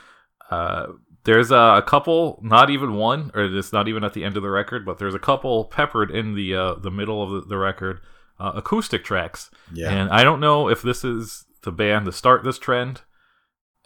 Uh, 0.50 0.88
there's 1.24 1.52
a, 1.52 1.56
a, 1.56 1.84
couple, 1.84 2.40
not 2.42 2.70
even 2.70 2.96
one, 2.96 3.32
or 3.36 3.44
it's 3.44 3.74
not 3.74 3.88
even 3.88 4.04
at 4.04 4.14
the 4.14 4.24
end 4.24 4.38
of 4.38 4.44
the 4.44 4.50
record, 4.50 4.86
but 4.86 4.98
there's 4.98 5.14
a 5.14 5.20
couple 5.20 5.66
peppered 5.66 6.10
in 6.10 6.36
the 6.36 6.56
uh, 6.56 6.76
the 6.76 6.90
middle 6.90 7.22
of 7.22 7.30
the, 7.30 7.50
the 7.50 7.58
record, 7.58 8.00
uh, 8.40 8.54
acoustic 8.56 9.04
tracks. 9.04 9.52
Yeah. 9.74 9.92
And 9.92 10.10
I 10.10 10.24
don't 10.24 10.40
know 10.40 10.70
if 10.70 10.82
this 10.82 11.04
is 11.04 11.46
the 11.64 11.72
band 11.72 12.06
to 12.06 12.12
start 12.12 12.44
this 12.44 12.58
trend. 12.58 13.02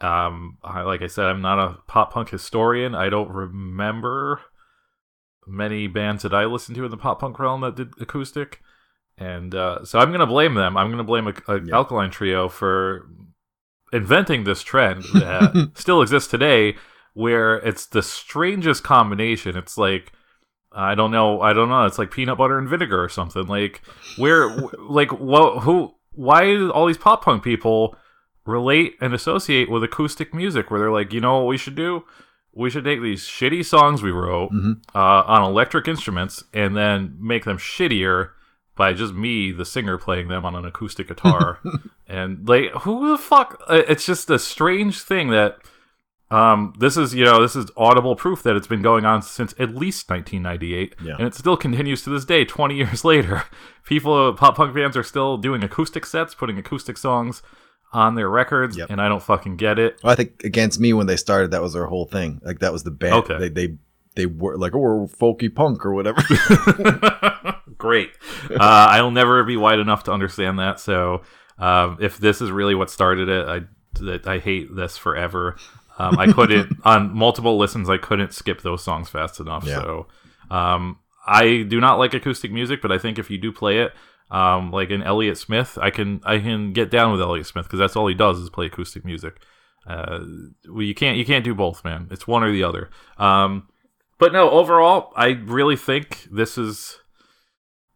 Um, 0.01 0.57
I, 0.63 0.81
like 0.81 1.01
I 1.01 1.07
said, 1.07 1.25
I'm 1.25 1.41
not 1.41 1.59
a 1.59 1.77
pop 1.87 2.13
punk 2.13 2.29
historian. 2.29 2.95
I 2.95 3.09
don't 3.09 3.29
remember 3.29 4.41
many 5.47 5.87
bands 5.87 6.23
that 6.23 6.33
I 6.33 6.45
listened 6.45 6.75
to 6.77 6.85
in 6.85 6.91
the 6.91 6.97
pop 6.97 7.19
punk 7.19 7.37
realm 7.39 7.61
that 7.61 7.75
did 7.75 7.93
acoustic, 7.99 8.61
and 9.17 9.53
uh, 9.53 9.85
so 9.85 9.99
I'm 9.99 10.11
gonna 10.11 10.25
blame 10.25 10.55
them. 10.55 10.75
I'm 10.75 10.89
gonna 10.89 11.03
blame 11.03 11.27
a, 11.27 11.33
a 11.47 11.63
yeah. 11.63 11.75
Alkaline 11.75 12.09
Trio 12.09 12.49
for 12.49 13.07
inventing 13.93 14.43
this 14.43 14.63
trend 14.63 15.03
that 15.13 15.71
still 15.75 16.01
exists 16.01 16.29
today 16.29 16.75
where 17.13 17.57
it's 17.57 17.85
the 17.85 18.01
strangest 18.01 18.83
combination. 18.83 19.55
It's 19.55 19.77
like 19.77 20.13
I 20.71 20.95
don't 20.95 21.11
know, 21.11 21.41
I 21.41 21.53
don't 21.53 21.69
know. 21.69 21.85
It's 21.85 21.97
like 21.97 22.11
peanut 22.11 22.37
butter 22.37 22.57
and 22.57 22.69
vinegar 22.69 23.03
or 23.03 23.09
something. 23.09 23.45
Like 23.45 23.81
where, 24.17 24.49
like 24.77 25.11
what? 25.11 25.63
Who? 25.63 25.95
Why 26.13 26.67
all 26.67 26.87
these 26.87 26.97
pop 26.97 27.23
punk 27.23 27.43
people 27.43 27.95
relate 28.45 28.95
and 29.01 29.13
associate 29.13 29.69
with 29.69 29.83
acoustic 29.83 30.33
music? 30.33 30.69
Where 30.69 30.79
they're 30.79 30.91
like, 30.91 31.13
you 31.13 31.21
know 31.21 31.39
what 31.39 31.47
we 31.47 31.57
should 31.57 31.75
do? 31.75 32.03
We 32.53 32.69
should 32.69 32.83
take 32.83 33.01
these 33.01 33.23
shitty 33.23 33.65
songs 33.65 34.01
we 34.01 34.11
wrote 34.11 34.51
mm-hmm. 34.51 34.73
uh, 34.93 35.23
on 35.25 35.43
electric 35.43 35.87
instruments 35.87 36.43
and 36.53 36.75
then 36.75 37.17
make 37.19 37.45
them 37.45 37.57
shittier 37.57 38.31
by 38.75 38.93
just 38.93 39.13
me, 39.13 39.51
the 39.51 39.65
singer, 39.65 39.97
playing 39.97 40.27
them 40.27 40.45
on 40.45 40.55
an 40.55 40.65
acoustic 40.65 41.07
guitar. 41.07 41.59
and 42.07 42.47
like, 42.47 42.71
who 42.81 43.11
the 43.11 43.17
fuck? 43.17 43.61
Uh, 43.69 43.83
it's 43.87 44.05
just 44.05 44.29
a 44.29 44.39
strange 44.39 45.01
thing 45.01 45.29
that 45.29 45.59
um, 46.31 46.73
this 46.79 46.95
is, 46.95 47.13
you 47.13 47.25
know, 47.25 47.41
this 47.41 47.57
is 47.57 47.69
audible 47.75 48.15
proof 48.15 48.41
that 48.43 48.55
it's 48.55 48.67
been 48.67 48.81
going 48.81 49.05
on 49.05 49.21
since 49.21 49.53
at 49.59 49.75
least 49.75 50.09
1998, 50.09 50.95
yeah. 51.03 51.15
and 51.17 51.27
it 51.27 51.35
still 51.35 51.57
continues 51.57 52.01
to 52.03 52.09
this 52.09 52.23
day, 52.23 52.45
20 52.45 52.75
years 52.77 53.03
later. 53.03 53.43
People, 53.85 54.33
pop 54.33 54.55
punk 54.55 54.73
bands 54.73 54.95
are 54.95 55.03
still 55.03 55.37
doing 55.37 55.63
acoustic 55.63 56.05
sets, 56.05 56.33
putting 56.33 56.57
acoustic 56.57 56.97
songs 56.97 57.41
on 57.93 58.15
their 58.15 58.29
records, 58.29 58.77
yep. 58.77 58.89
and 58.89 59.01
I 59.01 59.09
don't 59.09 59.21
fucking 59.21 59.57
get 59.57 59.77
it. 59.77 59.99
Well, 60.03 60.13
I 60.13 60.15
think 60.15 60.43
against 60.43 60.79
me 60.79 60.93
when 60.93 61.07
they 61.07 61.17
started, 61.17 61.51
that 61.51 61.61
was 61.61 61.73
their 61.73 61.85
whole 61.85 62.05
thing. 62.05 62.41
Like 62.43 62.59
that 62.59 62.71
was 62.71 62.83
the 62.83 62.91
band. 62.91 63.13
Okay. 63.15 63.37
They 63.37 63.49
they 63.49 63.77
they 64.15 64.25
were 64.25 64.57
like, 64.57 64.75
oh, 64.75 64.79
we're 64.79 65.07
folky 65.07 65.53
punk 65.53 65.85
or 65.85 65.93
whatever. 65.93 66.21
Great. 67.77 68.11
Uh, 68.49 68.57
I'll 68.59 69.11
never 69.11 69.43
be 69.43 69.57
white 69.57 69.79
enough 69.79 70.03
to 70.03 70.11
understand 70.11 70.59
that. 70.59 70.79
So 70.79 71.23
uh, 71.57 71.95
if 71.99 72.17
this 72.17 72.41
is 72.41 72.51
really 72.51 72.75
what 72.75 72.89
started 72.89 73.29
it, 73.29 73.47
I 73.47 73.61
I 74.25 74.39
hate 74.39 74.75
this 74.75 74.97
forever. 74.97 75.57
Um, 75.97 76.17
I 76.17 76.31
couldn't 76.31 76.77
on 76.85 77.13
multiple 77.15 77.57
listens. 77.57 77.89
I 77.89 77.97
couldn't 77.97 78.33
skip 78.33 78.61
those 78.61 78.83
songs 78.83 79.09
fast 79.09 79.39
enough. 79.39 79.65
Yeah. 79.65 79.81
So 79.81 80.07
um, 80.49 80.99
I 81.25 81.63
do 81.63 81.79
not 81.79 81.99
like 81.99 82.13
acoustic 82.13 82.51
music, 82.51 82.81
but 82.81 82.91
I 82.91 82.97
think 82.97 83.19
if 83.19 83.29
you 83.29 83.37
do 83.37 83.51
play 83.51 83.79
it, 83.79 83.93
um, 84.31 84.71
like 84.71 84.89
in 84.89 85.03
Elliott 85.03 85.37
Smith, 85.37 85.77
I 85.81 85.89
can 85.89 86.21
I 86.23 86.39
can 86.39 86.73
get 86.73 86.89
down 86.89 87.11
with 87.11 87.21
Elliott 87.21 87.47
Smith 87.47 87.65
because 87.65 87.79
that's 87.79 87.95
all 87.95 88.07
he 88.07 88.15
does 88.15 88.39
is 88.39 88.49
play 88.49 88.65
acoustic 88.65 89.05
music. 89.05 89.41
Uh, 89.85 90.19
well, 90.67 90.83
you 90.83 90.95
can't 90.95 91.17
you 91.17 91.25
can't 91.25 91.45
do 91.45 91.53
both, 91.53 91.83
man. 91.83 92.07
It's 92.11 92.27
one 92.27 92.43
or 92.43 92.51
the 92.51 92.63
other. 92.63 92.89
Um, 93.17 93.67
but 94.17 94.33
no, 94.33 94.49
overall, 94.49 95.13
I 95.15 95.29
really 95.29 95.75
think 95.75 96.27
this 96.31 96.57
is 96.57 96.97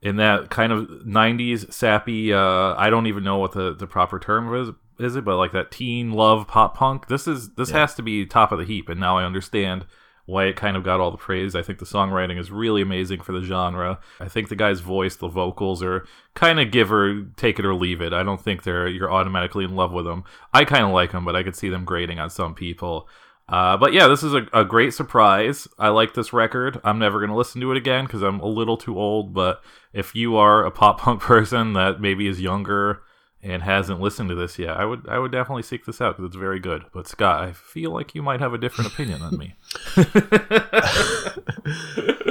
in 0.01 0.17
that 0.17 0.51
kind 0.51 0.71
of 0.71 0.87
90s 1.07 1.73
sappy 1.73 2.31
uh, 2.31 2.75
i 2.77 2.91
don't 2.91 3.07
even 3.07 3.23
know 3.23 3.37
what 3.37 3.53
the, 3.53 3.73
the 3.73 3.87
proper 3.87 4.19
term 4.19 4.53
is 4.53 4.69
is 4.99 5.15
it? 5.15 5.25
But 5.25 5.37
like 5.37 5.51
that 5.51 5.71
teen 5.71 6.11
love 6.11 6.47
pop 6.47 6.75
punk. 6.75 7.07
This 7.07 7.27
is 7.27 7.53
this 7.55 7.71
yeah. 7.71 7.79
has 7.79 7.95
to 7.95 8.01
be 8.01 8.25
top 8.25 8.51
of 8.51 8.59
the 8.59 8.65
heap, 8.65 8.89
and 8.89 8.99
now 8.99 9.17
I 9.17 9.23
understand 9.23 9.85
why 10.25 10.45
it 10.45 10.55
kind 10.55 10.75
of 10.75 10.83
got 10.83 10.99
all 10.99 11.11
the 11.11 11.17
praise. 11.17 11.55
I 11.55 11.61
think 11.61 11.79
the 11.79 11.85
songwriting 11.85 12.39
is 12.39 12.51
really 12.51 12.81
amazing 12.81 13.21
for 13.21 13.31
the 13.31 13.43
genre. 13.43 13.99
I 14.19 14.27
think 14.27 14.49
the 14.49 14.55
guy's 14.55 14.79
voice, 14.79 15.15
the 15.15 15.27
vocals 15.27 15.83
are 15.83 16.05
kind 16.33 16.59
of 16.59 16.71
give 16.71 16.91
or 16.91 17.23
take 17.35 17.59
it 17.59 17.65
or 17.65 17.75
leave 17.75 18.01
it. 18.01 18.13
I 18.13 18.23
don't 18.23 18.41
think 18.41 18.63
they're 18.63 18.87
you're 18.87 19.11
automatically 19.11 19.65
in 19.65 19.75
love 19.75 19.91
with 19.91 20.05
them. 20.05 20.23
I 20.53 20.65
kind 20.65 20.83
of 20.83 20.91
like 20.91 21.11
them, 21.11 21.25
but 21.25 21.35
I 21.35 21.43
could 21.43 21.55
see 21.55 21.69
them 21.69 21.85
grating 21.85 22.19
on 22.19 22.29
some 22.29 22.55
people. 22.55 23.07
Uh, 23.47 23.77
but 23.77 23.93
yeah, 23.93 24.07
this 24.07 24.23
is 24.23 24.33
a, 24.33 24.47
a 24.53 24.65
great 24.65 24.93
surprise. 24.93 25.67
I 25.77 25.89
like 25.89 26.15
this 26.15 26.33
record. 26.33 26.81
I'm 26.83 26.97
never 26.97 27.19
going 27.19 27.29
to 27.29 27.37
listen 27.37 27.61
to 27.61 27.71
it 27.71 27.77
again 27.77 28.05
because 28.05 28.23
I'm 28.23 28.39
a 28.39 28.47
little 28.47 28.77
too 28.77 28.97
old. 28.97 29.33
But 29.33 29.63
if 29.93 30.15
you 30.15 30.35
are 30.35 30.65
a 30.65 30.71
pop 30.71 30.99
punk 30.99 31.21
person 31.21 31.73
that 31.73 32.01
maybe 32.01 32.27
is 32.27 32.41
younger 32.41 33.01
and 33.45 33.61
hasn't 33.61 34.01
listened 34.01 34.29
to 34.29 34.35
this 34.35 34.57
yet, 34.57 34.75
I 34.75 34.85
would 34.85 35.07
I 35.07 35.19
would 35.19 35.31
definitely 35.31 35.61
seek 35.63 35.85
this 35.85 36.01
out 36.01 36.17
because 36.17 36.29
it's 36.29 36.35
very 36.35 36.59
good. 36.59 36.85
But 36.91 37.07
Scott, 37.07 37.43
I 37.43 37.53
feel 37.53 37.91
like 37.91 38.15
you 38.15 38.23
might 38.23 38.39
have 38.39 38.53
a 38.53 38.57
different 38.57 38.91
opinion 38.91 39.21
than 39.21 39.37
me. 39.37 39.53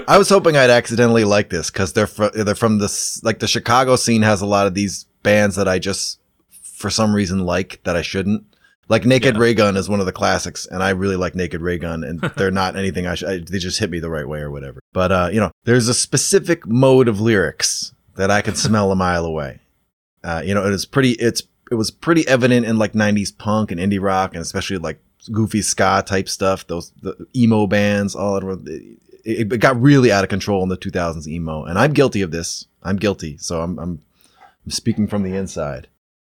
I 0.09 0.19
was 0.19 0.29
hoping 0.29 0.57
I'd 0.57 0.71
accidentally 0.71 1.25
like 1.25 1.51
this 1.51 1.71
because 1.71 1.93
they're 1.93 2.09
fr- 2.09 2.35
they're 2.35 2.57
from 2.57 2.79
this 2.79 3.23
like 3.23 3.39
the 3.39 3.47
Chicago 3.47 3.95
scene 3.95 4.23
has 4.23 4.41
a 4.41 4.47
lot 4.47 4.67
of 4.67 4.75
these 4.75 5.05
bands 5.23 5.55
that 5.57 5.69
I 5.69 5.79
just 5.79 6.19
for 6.63 6.91
some 6.91 7.15
reason 7.15 7.41
like 7.47 7.81
that 7.85 7.97
I 7.97 8.03
shouldn't. 8.03 8.45
Like 8.89 9.07
Naked 9.07 9.37
yeah. 9.37 9.41
Raygun 9.41 9.77
is 9.79 9.89
one 9.89 10.01
of 10.01 10.07
the 10.07 10.13
classics, 10.13 10.67
and 10.67 10.83
I 10.83 10.91
really 10.91 11.17
like 11.17 11.35
Naked 11.35 11.63
Raygun, 11.63 12.05
and 12.05 12.21
they're 12.37 12.51
not 12.51 12.77
anything 12.77 13.07
I 13.07 13.15
should. 13.15 13.49
They 13.49 13.59
just 13.59 13.79
hit 13.79 13.89
me 13.89 13.99
the 13.99 14.11
right 14.11 14.29
way 14.29 14.41
or 14.41 14.51
whatever. 14.51 14.81
But 14.93 15.13
uh, 15.13 15.31
you 15.33 15.41
know, 15.41 15.53
there's 15.65 15.89
a 15.89 15.95
specific 15.95 16.67
mode 16.67 17.09
of 17.09 17.21
lyrics 17.21 17.95
that 18.17 18.31
I 18.31 18.43
can 18.43 18.57
smell 18.57 18.93
a 18.93 18.97
mile 18.97 19.25
away 19.25 19.61
uh, 20.25 20.43
you 20.45 20.55
know, 20.55 20.67
it 20.67 20.73
is 20.73 20.87
pretty. 20.87 21.13
It's 21.13 21.43
it 21.71 21.75
was 21.75 21.91
pretty 21.91 22.27
evident 22.27 22.67
in 22.67 22.79
like 22.79 22.95
'90s 22.95 23.37
punk 23.37 23.71
and 23.71 23.81
indie 23.81 24.01
rock, 24.01 24.35
and 24.35 24.43
especially 24.43 24.79
like 24.79 24.99
goofy 25.31 25.63
ska 25.63 26.03
type 26.05 26.29
stuff. 26.29 26.67
Those 26.67 26.91
the 27.03 27.27
emo 27.37 27.67
bands, 27.67 28.15
all 28.15 28.39
it, 28.67 28.99
it 29.25 29.61
got 29.61 29.81
really 29.81 30.11
out 30.11 30.25
of 30.25 30.31
control 30.31 30.63
in 30.63 30.69
the 30.69 30.77
2000s 30.77 31.27
emo, 31.27 31.65
and 31.65 31.79
I'm 31.79 31.93
guilty 31.93 32.23
of 32.23 32.31
this. 32.31 32.67
I'm 32.83 32.97
guilty, 32.97 33.37
so 33.39 33.61
I'm 33.61 33.79
I'm, 33.79 34.01
I'm 34.65 34.71
speaking 34.71 35.07
from 35.07 35.23
the 35.23 35.37
inside. 35.37 35.89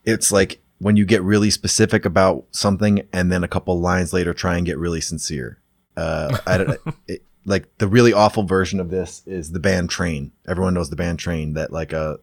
It's 0.04 0.30
like 0.32 0.60
when 0.78 0.96
you 0.96 1.04
get 1.04 1.22
really 1.22 1.50
specific 1.50 2.04
about 2.04 2.44
something, 2.50 3.06
and 3.12 3.30
then 3.30 3.44
a 3.44 3.48
couple 3.48 3.78
lines 3.80 4.12
later 4.12 4.34
try 4.34 4.56
and 4.56 4.66
get 4.66 4.78
really 4.78 5.00
sincere. 5.00 5.58
Uh, 5.96 6.38
I 6.46 6.58
don't. 6.58 6.80
It, 7.08 7.22
like 7.48 7.78
the 7.78 7.86
really 7.86 8.12
awful 8.12 8.42
version 8.42 8.80
of 8.80 8.90
this 8.90 9.22
is 9.24 9.52
the 9.52 9.60
band 9.60 9.88
Train. 9.88 10.32
Everyone 10.48 10.74
knows 10.74 10.90
the 10.90 10.96
band 10.96 11.20
Train. 11.20 11.54
That 11.54 11.72
like 11.72 11.92
a 11.92 11.98
uh, 11.98 12.16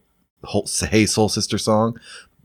whole 0.44 0.66
Hey 0.90 1.06
Soul 1.06 1.28
Sister 1.28 1.58
song. 1.58 1.98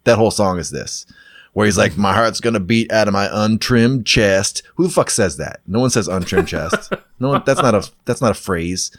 That 0.05 0.17
whole 0.17 0.31
song 0.31 0.59
is 0.59 0.71
this, 0.71 1.05
where 1.53 1.65
he's 1.65 1.77
like, 1.77 1.97
"My 1.97 2.13
heart's 2.13 2.39
gonna 2.39 2.59
beat 2.59 2.91
out 2.91 3.07
of 3.07 3.13
my 3.13 3.29
untrimmed 3.31 4.05
chest." 4.05 4.63
Who 4.75 4.87
the 4.87 4.93
fuck 4.93 5.09
says 5.09 5.37
that? 5.37 5.61
No 5.67 5.79
one 5.79 5.89
says 5.89 6.07
untrimmed 6.07 6.47
chest. 6.49 6.93
No 7.19 7.29
one. 7.29 7.43
That's 7.45 7.61
not 7.61 7.75
a. 7.75 7.89
That's 8.05 8.21
not 8.21 8.31
a 8.31 8.35
phrase. 8.35 8.91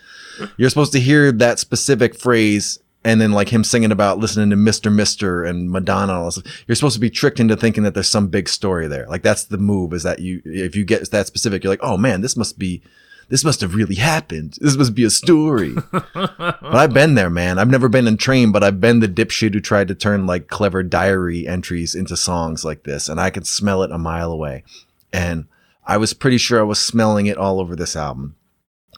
You're 0.57 0.71
supposed 0.71 0.93
to 0.93 1.01
hear 1.01 1.33
that 1.33 1.59
specific 1.59 2.15
phrase 2.15 2.79
and 3.05 3.21
then 3.21 3.33
like 3.33 3.49
him 3.49 3.65
singing 3.65 3.93
about 3.93 4.19
listening 4.19 4.51
to 4.51 4.57
Mr. 4.57 4.93
Mister 4.93 5.45
and 5.45 5.71
Madonna 5.71 6.13
and 6.13 6.23
all 6.23 6.25
this. 6.27 6.43
You're 6.67 6.75
supposed 6.75 6.95
to 6.95 7.01
be 7.01 7.11
tricked 7.11 7.41
into 7.41 7.57
thinking 7.57 7.83
that 7.85 7.95
there's 7.95 8.09
some 8.09 8.29
big 8.29 8.49
story 8.49 8.89
there. 8.89 9.07
Like 9.09 9.23
that's 9.23 9.45
the 9.45 9.59
move 9.59 9.93
is 9.93 10.03
that 10.03 10.19
you 10.19 10.43
if 10.45 10.77
you 10.77 10.85
get 10.85 11.11
that 11.11 11.27
specific, 11.27 11.65
you're 11.65 11.73
like, 11.73 11.83
oh 11.83 11.97
man, 11.97 12.21
this 12.21 12.37
must 12.37 12.59
be 12.59 12.83
this 13.31 13.45
must 13.45 13.61
have 13.61 13.75
really 13.75 13.95
happened. 13.95 14.59
This 14.61 14.77
must 14.77 14.95
be 14.95 15.05
a 15.05 15.11
story. 15.11 15.75
but 15.93 16.59
I've 16.63 16.93
been 16.93 17.15
there, 17.15 17.31
man. 17.31 17.59
I've 17.59 17.71
never 17.71 17.89
been 17.89 18.09
in 18.09 18.17
train, 18.17 18.51
but 18.53 18.65
I've 18.65 18.81
been 18.81 19.01
the 19.01 19.09
dipshit 19.09 19.55
who 19.55 19.61
tried 19.61 19.89
to 19.89 19.95
turn 19.95 20.27
like 20.27 20.49
clever 20.49 20.83
diary 20.83 21.47
entries 21.47 21.95
into 21.95 22.17
songs 22.17 22.65
like 22.65 22.83
this, 22.83 23.09
and 23.09 23.21
I 23.21 23.31
could 23.31 23.47
smell 23.47 23.83
it 23.85 23.93
a 23.93 23.99
mile 23.99 24.33
away. 24.33 24.65
And 25.13 25.47
I 25.87 25.97
was 25.97 26.13
pretty 26.13 26.39
sure 26.39 26.59
I 26.59 26.65
was 26.65 26.81
smelling 26.81 27.27
it 27.27 27.39
all 27.39 27.61
over 27.61 27.77
this 27.77 27.97
album. 27.97 28.35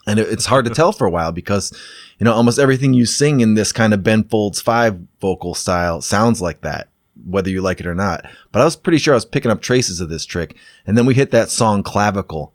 And 0.05 0.19
it, 0.19 0.27
it's 0.29 0.47
hard 0.47 0.65
to 0.65 0.73
tell 0.73 0.91
for 0.91 1.05
a 1.05 1.11
while 1.11 1.31
because, 1.31 1.71
you 2.19 2.25
know, 2.25 2.33
almost 2.33 2.59
everything 2.59 2.93
you 2.93 3.05
sing 3.05 3.39
in 3.39 3.53
this 3.53 3.71
kind 3.71 3.93
of 3.93 4.03
Ben 4.03 4.23
Folds 4.23 4.59
5 4.59 4.99
vocal 5.21 5.53
style 5.53 6.01
sounds 6.01 6.41
like 6.41 6.61
that 6.61 6.89
whether 7.25 7.49
you 7.49 7.61
like 7.61 7.79
it 7.79 7.87
or 7.87 7.95
not. 7.95 8.25
But 8.51 8.61
I 8.61 8.65
was 8.65 8.75
pretty 8.75 8.97
sure 8.97 9.13
I 9.13 9.15
was 9.15 9.25
picking 9.25 9.51
up 9.51 9.61
traces 9.61 9.99
of 9.99 10.09
this 10.09 10.25
trick. 10.25 10.55
And 10.85 10.97
then 10.97 11.05
we 11.05 11.13
hit 11.13 11.31
that 11.31 11.49
song 11.49 11.83
Clavicle 11.83 12.52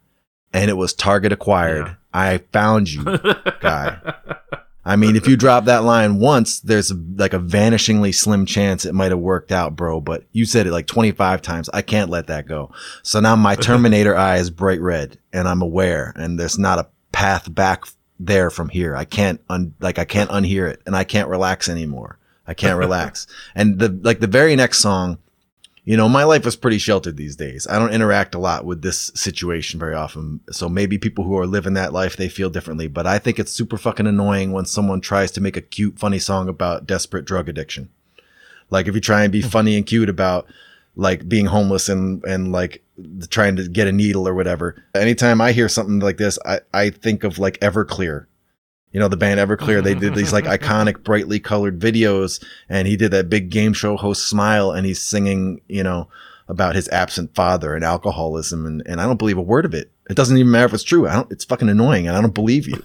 and 0.53 0.71
it 0.71 0.75
was 0.75 0.93
target 0.93 1.33
acquired. 1.33 1.87
Yeah. 1.87 1.95
I 2.13 2.39
found 2.53 2.91
you, 2.91 3.05
guy. 3.61 3.99
I 4.89 4.97
mean, 4.97 5.17
if 5.17 5.29
you 5.29 5.37
drop 5.37 5.67
that 5.67 5.85
line 5.85 6.19
once, 6.19 6.61
there's 6.61 6.91
like 6.91 7.35
a 7.35 7.39
vanishingly 7.39 8.15
slim 8.15 8.47
chance 8.47 8.87
it 8.87 8.95
might 8.95 9.11
have 9.11 9.21
worked 9.21 9.53
out, 9.53 9.77
bro. 9.77 10.01
But 10.01 10.25
you 10.33 10.47
said 10.47 10.67
it 10.67 10.73
like 10.73 10.87
25 10.87 11.43
times. 11.43 11.69
I 11.75 11.83
can't 11.83 12.09
let 12.09 12.29
that 12.29 12.49
go. 12.49 12.73
So 13.03 13.21
now 13.21 13.37
my 13.37 13.55
Terminator 13.57 14.17
eye 14.17 14.39
is 14.39 14.49
bright 14.49 14.81
red 14.81 15.19
and 15.31 15.47
I'm 15.47 15.61
aware 15.61 16.15
and 16.17 16.41
there's 16.41 16.59
not 16.59 16.79
a 16.79 16.89
path 17.13 17.55
back 17.55 17.85
there 18.19 18.49
from 18.49 18.71
here. 18.71 18.97
I 18.97 19.05
can't 19.05 19.43
un, 19.51 19.75
like, 19.79 19.99
I 19.99 20.07
can't 20.07 20.31
unhear 20.31 20.71
it 20.71 20.81
and 20.87 20.97
I 20.97 21.05
can't 21.05 21.29
relax 21.29 21.69
anymore. 21.69 22.19
I 22.47 22.55
can't 22.55 22.79
relax. 22.79 23.27
and 23.55 23.79
the, 23.79 23.91
like 23.91 24.21
the 24.21 24.27
very 24.27 24.57
next 24.57 24.79
song, 24.79 25.19
you 25.89 25.97
know, 25.97 26.07
my 26.07 26.25
life 26.25 26.45
is 26.47 26.55
pretty 26.55 26.77
sheltered 26.77 27.17
these 27.17 27.35
days. 27.35 27.67
I 27.67 27.79
don't 27.79 27.95
interact 27.95 28.35
a 28.35 28.39
lot 28.39 28.67
with 28.67 28.83
this 28.83 29.11
situation 29.15 29.81
very 29.81 29.95
often. 29.95 30.41
So 30.51 30.69
maybe 30.69 30.99
people 30.99 31.25
who 31.25 31.39
are 31.39 31.47
living 31.47 31.73
that 31.75 31.95
life, 31.95 32.15
they 32.15 32.29
feel 32.29 32.51
differently. 32.51 32.89
But 32.89 33.07
I 33.07 33.19
think 33.19 33.39
it's 33.39 33.53
super 33.53 33.79
fucking 33.79 34.07
annoying 34.07 34.53
when 34.53 34.67
someone 34.67 35.01
tries 35.01 35.31
to 35.31 35.41
make 35.41 35.57
a 35.57 35.63
cute, 35.63 35.99
funny 35.99 36.19
song 36.19 36.47
about 36.47 36.87
desperate 36.87 37.25
drug 37.25 37.49
addiction. 37.49 37.89
Like 38.69 38.87
if 38.87 38.95
you 38.95 39.01
try 39.01 39.23
and 39.23 39.33
be 39.33 39.41
hmm. 39.41 39.49
funny 39.49 39.79
and 39.79 39.87
cute 39.87 40.11
about 40.11 40.47
like 40.95 41.27
being 41.27 41.47
homeless 41.47 41.89
and, 41.89 42.23
and 42.25 42.53
like 42.53 42.85
trying 43.31 43.57
to 43.57 43.67
get 43.67 43.89
a 43.89 43.93
needle 43.93 44.29
or 44.29 44.35
whatever. 44.35 44.85
Anytime 44.95 45.41
I 45.41 45.53
hear 45.53 45.71
something 45.71 46.01
like 46.01 46.19
this, 46.19 46.39
I, 46.45 46.61
I 46.75 46.91
think 46.91 47.25
of 47.25 47.39
like 47.39 47.59
Everclear 47.61 48.27
you 48.93 49.01
know, 49.01 49.09
the 49.09 49.17
band 49.17 49.41
Everclear, 49.41 49.83
they 49.83 49.95
did 49.95 50.15
these 50.15 50.33
like 50.33 50.45
iconic, 50.61 51.03
brightly 51.03 51.41
colored 51.41 51.79
videos, 51.79 52.43
and 52.69 52.89
he 52.89 52.97
did 52.97 53.11
that 53.11 53.29
big 53.29 53.51
game 53.51 53.73
show 53.73 53.97
host 53.97 54.29
smile, 54.29 54.71
and 54.71 54.87
he's 54.87 55.01
singing, 55.01 55.61
you 55.69 55.83
know, 55.83 56.09
about 56.49 56.75
his 56.75 56.89
absent 56.89 57.35
father 57.35 57.75
and 57.75 57.85
alcoholism, 57.85 58.65
and, 58.65 58.83
and 58.87 59.01
I 59.01 59.07
don't 59.07 59.19
believe 59.19 59.39
a 59.39 59.43
word 59.43 59.65
of 59.65 59.75
it. 59.75 59.91
It 60.09 60.17
doesn't 60.17 60.37
even 60.37 60.51
matter 60.51 60.67
if 60.67 60.75
it's 60.75 60.83
true. 60.83 61.07
I 61.07 61.15
don't. 61.15 61.31
It's 61.31 61.45
fucking 61.45 61.69
annoying, 61.69 62.09
and 62.09 62.17
I 62.17 62.21
don't 62.23 62.35
believe 62.35 62.67
you. 62.67 62.83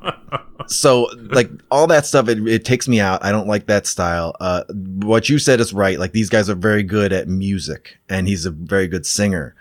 so, 0.66 1.08
like 1.30 1.50
all 1.70 1.86
that 1.88 2.06
stuff, 2.06 2.28
it, 2.28 2.46
it 2.48 2.64
takes 2.64 2.88
me 2.88 2.98
out. 2.98 3.22
I 3.22 3.30
don't 3.30 3.46
like 3.46 3.66
that 3.66 3.86
style. 3.86 4.34
Uh, 4.40 4.64
what 5.02 5.28
you 5.28 5.38
said 5.38 5.60
is 5.60 5.74
right. 5.74 5.98
Like 5.98 6.12
these 6.12 6.30
guys 6.30 6.48
are 6.48 6.54
very 6.54 6.82
good 6.82 7.12
at 7.12 7.28
music, 7.28 7.98
and 8.08 8.26
he's 8.26 8.46
a 8.46 8.50
very 8.50 8.88
good 8.88 9.04
singer. 9.04 9.54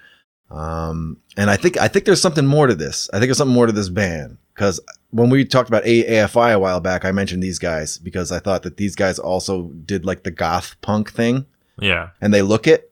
Um, 0.50 1.18
and 1.36 1.50
I 1.50 1.58
think 1.58 1.78
I 1.78 1.90
think 1.90 2.06
there's 2.06 2.22
something 2.22 2.46
more 2.46 2.68
to 2.68 2.76
this. 2.76 3.10
I 3.12 3.20
think 3.20 3.28
there's 3.28 3.38
something 3.38 3.56
more 3.56 3.66
to 3.66 3.74
this 3.74 3.90
band 3.90 4.38
because 4.54 4.80
when 5.16 5.30
we 5.30 5.46
talked 5.46 5.70
about 5.70 5.86
AFI 5.86 6.54
a 6.54 6.60
while 6.60 6.82
back, 6.82 7.06
I 7.06 7.14
mentioned 7.14 7.42
these 7.42 7.58
guys 7.58 7.98
because 7.98 8.34
I 8.34 8.40
thought 8.40 8.64
that 8.64 8.76
these 8.76 8.98
guys 8.98 9.18
also 9.18 9.70
did 9.86 10.04
like 10.06 10.24
the 10.24 10.32
goth 10.32 10.76
punk 10.82 11.10
thing. 11.10 11.46
Yeah. 11.80 12.10
And 12.20 12.34
they 12.34 12.42
look 12.42 12.68
it. 12.68 12.92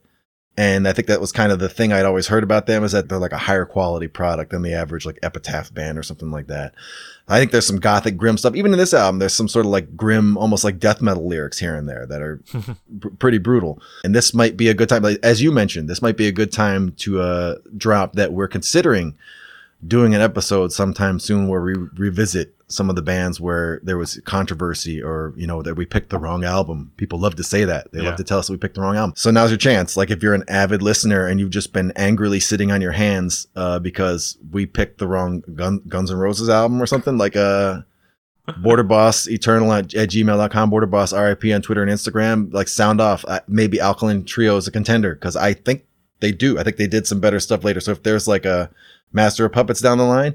And 0.56 0.88
I 0.88 0.92
think 0.92 1.08
that 1.08 1.20
was 1.20 1.32
kind 1.32 1.52
of 1.52 1.58
the 1.58 1.68
thing 1.68 1.92
I'd 1.92 2.06
always 2.06 2.28
heard 2.28 2.44
about 2.44 2.66
them 2.66 2.82
is 2.82 2.92
that 2.92 3.08
they're 3.08 3.18
like 3.18 3.32
a 3.32 3.38
higher 3.38 3.66
quality 3.66 4.06
product 4.06 4.52
than 4.52 4.62
the 4.62 4.72
average 4.72 5.04
like 5.04 5.18
Epitaph 5.22 5.74
band 5.74 5.98
or 5.98 6.02
something 6.02 6.30
like 6.30 6.46
that. 6.46 6.74
I 7.28 7.38
think 7.38 7.50
there's 7.50 7.66
some 7.66 7.80
gothic 7.80 8.16
grim 8.16 8.38
stuff. 8.38 8.54
Even 8.54 8.72
in 8.72 8.78
this 8.78 8.94
album, 8.94 9.18
there's 9.18 9.34
some 9.34 9.48
sort 9.48 9.66
of 9.66 9.72
like 9.72 9.94
grim, 9.94 10.38
almost 10.38 10.64
like 10.64 10.78
death 10.78 11.02
metal 11.02 11.28
lyrics 11.28 11.58
here 11.58 11.74
and 11.74 11.86
there 11.88 12.06
that 12.06 12.22
are 12.22 12.40
pretty 13.18 13.38
brutal. 13.38 13.82
And 14.02 14.14
this 14.14 14.32
might 14.32 14.56
be 14.56 14.68
a 14.68 14.74
good 14.74 14.88
time, 14.88 15.02
like, 15.02 15.18
as 15.22 15.42
you 15.42 15.52
mentioned, 15.52 15.90
this 15.90 16.00
might 16.00 16.16
be 16.16 16.28
a 16.28 16.32
good 16.32 16.52
time 16.52 16.92
to 17.00 17.20
uh, 17.20 17.56
drop 17.76 18.14
that 18.14 18.32
we're 18.32 18.48
considering 18.48 19.18
doing 19.86 20.14
an 20.14 20.20
episode 20.20 20.72
sometime 20.72 21.18
soon 21.18 21.48
where 21.48 21.60
we 21.60 21.74
revisit 21.96 22.54
some 22.68 22.88
of 22.88 22.96
the 22.96 23.02
bands 23.02 23.40
where 23.40 23.80
there 23.82 23.98
was 23.98 24.20
controversy 24.24 25.02
or 25.02 25.34
you 25.36 25.46
know 25.46 25.62
that 25.62 25.74
we 25.74 25.84
picked 25.84 26.10
the 26.10 26.18
wrong 26.18 26.44
album. 26.44 26.92
People 26.96 27.18
love 27.18 27.36
to 27.36 27.44
say 27.44 27.64
that. 27.64 27.92
They 27.92 28.00
yeah. 28.00 28.08
love 28.08 28.16
to 28.16 28.24
tell 28.24 28.38
us 28.38 28.48
we 28.48 28.56
picked 28.56 28.74
the 28.74 28.80
wrong 28.80 28.96
album. 28.96 29.14
So 29.16 29.30
now's 29.30 29.50
your 29.50 29.58
chance. 29.58 29.96
Like 29.96 30.10
if 30.10 30.22
you're 30.22 30.34
an 30.34 30.44
avid 30.48 30.82
listener 30.82 31.26
and 31.26 31.38
you've 31.38 31.50
just 31.50 31.72
been 31.72 31.92
angrily 31.96 32.40
sitting 32.40 32.72
on 32.72 32.80
your 32.80 32.92
hands 32.92 33.46
uh, 33.56 33.78
because 33.78 34.38
we 34.50 34.66
picked 34.66 34.98
the 34.98 35.06
wrong 35.06 35.42
Gun- 35.54 35.82
guns 35.88 36.10
and 36.10 36.20
roses 36.20 36.48
album 36.48 36.80
or 36.80 36.86
something 36.86 37.18
like 37.18 37.36
uh 37.36 37.82
border 38.62 38.82
boss 38.82 39.26
eternal 39.26 39.72
at, 39.72 39.94
at 39.94 40.10
gmail.com 40.10 40.68
border 40.68 40.86
boss 40.86 41.14
rip 41.14 41.44
on 41.46 41.62
twitter 41.62 41.82
and 41.82 41.90
instagram 41.90 42.52
like 42.52 42.68
sound 42.68 43.00
off. 43.00 43.24
Uh, 43.26 43.40
maybe 43.48 43.80
alkaline 43.80 44.22
trio 44.22 44.56
is 44.58 44.66
a 44.66 44.70
contender 44.70 45.14
because 45.14 45.34
i 45.34 45.54
think 45.54 45.84
they 46.20 46.32
do 46.32 46.58
i 46.58 46.62
think 46.62 46.76
they 46.76 46.86
did 46.86 47.06
some 47.06 47.20
better 47.20 47.40
stuff 47.40 47.64
later 47.64 47.80
so 47.80 47.92
if 47.92 48.02
there's 48.02 48.26
like 48.28 48.44
a 48.44 48.70
Master 49.14 49.46
of 49.46 49.52
Puppets 49.52 49.80
down 49.80 49.96
the 49.96 50.04
line. 50.04 50.34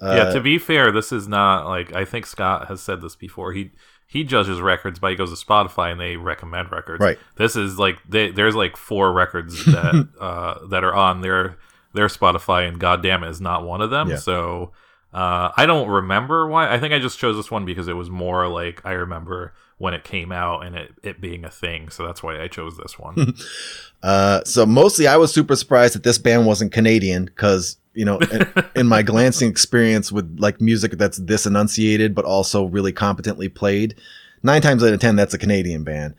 Uh, 0.00 0.14
yeah, 0.16 0.32
to 0.32 0.40
be 0.40 0.58
fair, 0.58 0.90
this 0.90 1.12
is 1.12 1.28
not 1.28 1.68
like 1.68 1.94
I 1.94 2.04
think 2.04 2.26
Scott 2.26 2.66
has 2.66 2.80
said 2.80 3.00
this 3.02 3.14
before. 3.14 3.52
He 3.52 3.70
he 4.08 4.24
judges 4.24 4.60
records 4.60 4.98
by 4.98 5.10
he 5.10 5.16
goes 5.16 5.38
to 5.38 5.46
Spotify 5.46 5.92
and 5.92 6.00
they 6.00 6.16
recommend 6.16 6.72
records. 6.72 7.00
Right. 7.00 7.18
This 7.36 7.54
is 7.54 7.78
like 7.78 7.98
they, 8.08 8.30
there's 8.30 8.56
like 8.56 8.76
four 8.76 9.12
records 9.12 9.64
that 9.66 10.08
uh, 10.18 10.66
that 10.68 10.82
are 10.82 10.94
on 10.94 11.20
their 11.20 11.58
their 11.92 12.08
Spotify 12.08 12.66
and 12.66 12.80
Goddamnit 12.80 13.30
is 13.30 13.40
not 13.40 13.64
one 13.64 13.80
of 13.80 13.90
them. 13.90 14.10
Yeah. 14.10 14.16
So 14.16 14.72
uh, 15.12 15.50
I 15.56 15.66
don't 15.66 15.88
remember 15.88 16.48
why. 16.48 16.72
I 16.72 16.80
think 16.80 16.92
I 16.92 16.98
just 16.98 17.18
chose 17.18 17.36
this 17.36 17.50
one 17.50 17.64
because 17.64 17.86
it 17.86 17.94
was 17.94 18.10
more 18.10 18.48
like 18.48 18.84
I 18.84 18.92
remember 18.92 19.52
when 19.82 19.94
it 19.94 20.04
came 20.04 20.30
out 20.30 20.64
and 20.64 20.76
it, 20.76 20.92
it 21.02 21.20
being 21.20 21.44
a 21.44 21.50
thing. 21.50 21.88
So 21.88 22.06
that's 22.06 22.22
why 22.22 22.40
I 22.40 22.46
chose 22.46 22.76
this 22.76 23.00
one. 23.00 23.34
uh, 24.04 24.44
so 24.44 24.64
mostly 24.64 25.08
I 25.08 25.16
was 25.16 25.34
super 25.34 25.56
surprised 25.56 25.96
that 25.96 26.04
this 26.04 26.18
band 26.18 26.46
wasn't 26.46 26.70
Canadian 26.70 27.24
because 27.24 27.78
you 27.92 28.04
know, 28.04 28.18
in, 28.18 28.46
in, 28.76 28.86
my 28.86 29.02
glancing 29.02 29.50
experience 29.50 30.12
with 30.12 30.38
like 30.38 30.60
music 30.60 30.92
that's 30.92 31.18
this 31.18 31.46
enunciated, 31.46 32.14
but 32.14 32.24
also 32.24 32.64
really 32.66 32.92
competently 32.92 33.48
played, 33.48 33.96
nine 34.44 34.62
times 34.62 34.84
out 34.84 34.92
of 34.92 35.00
10, 35.00 35.16
that's 35.16 35.34
a 35.34 35.38
Canadian 35.38 35.82
band. 35.82 36.14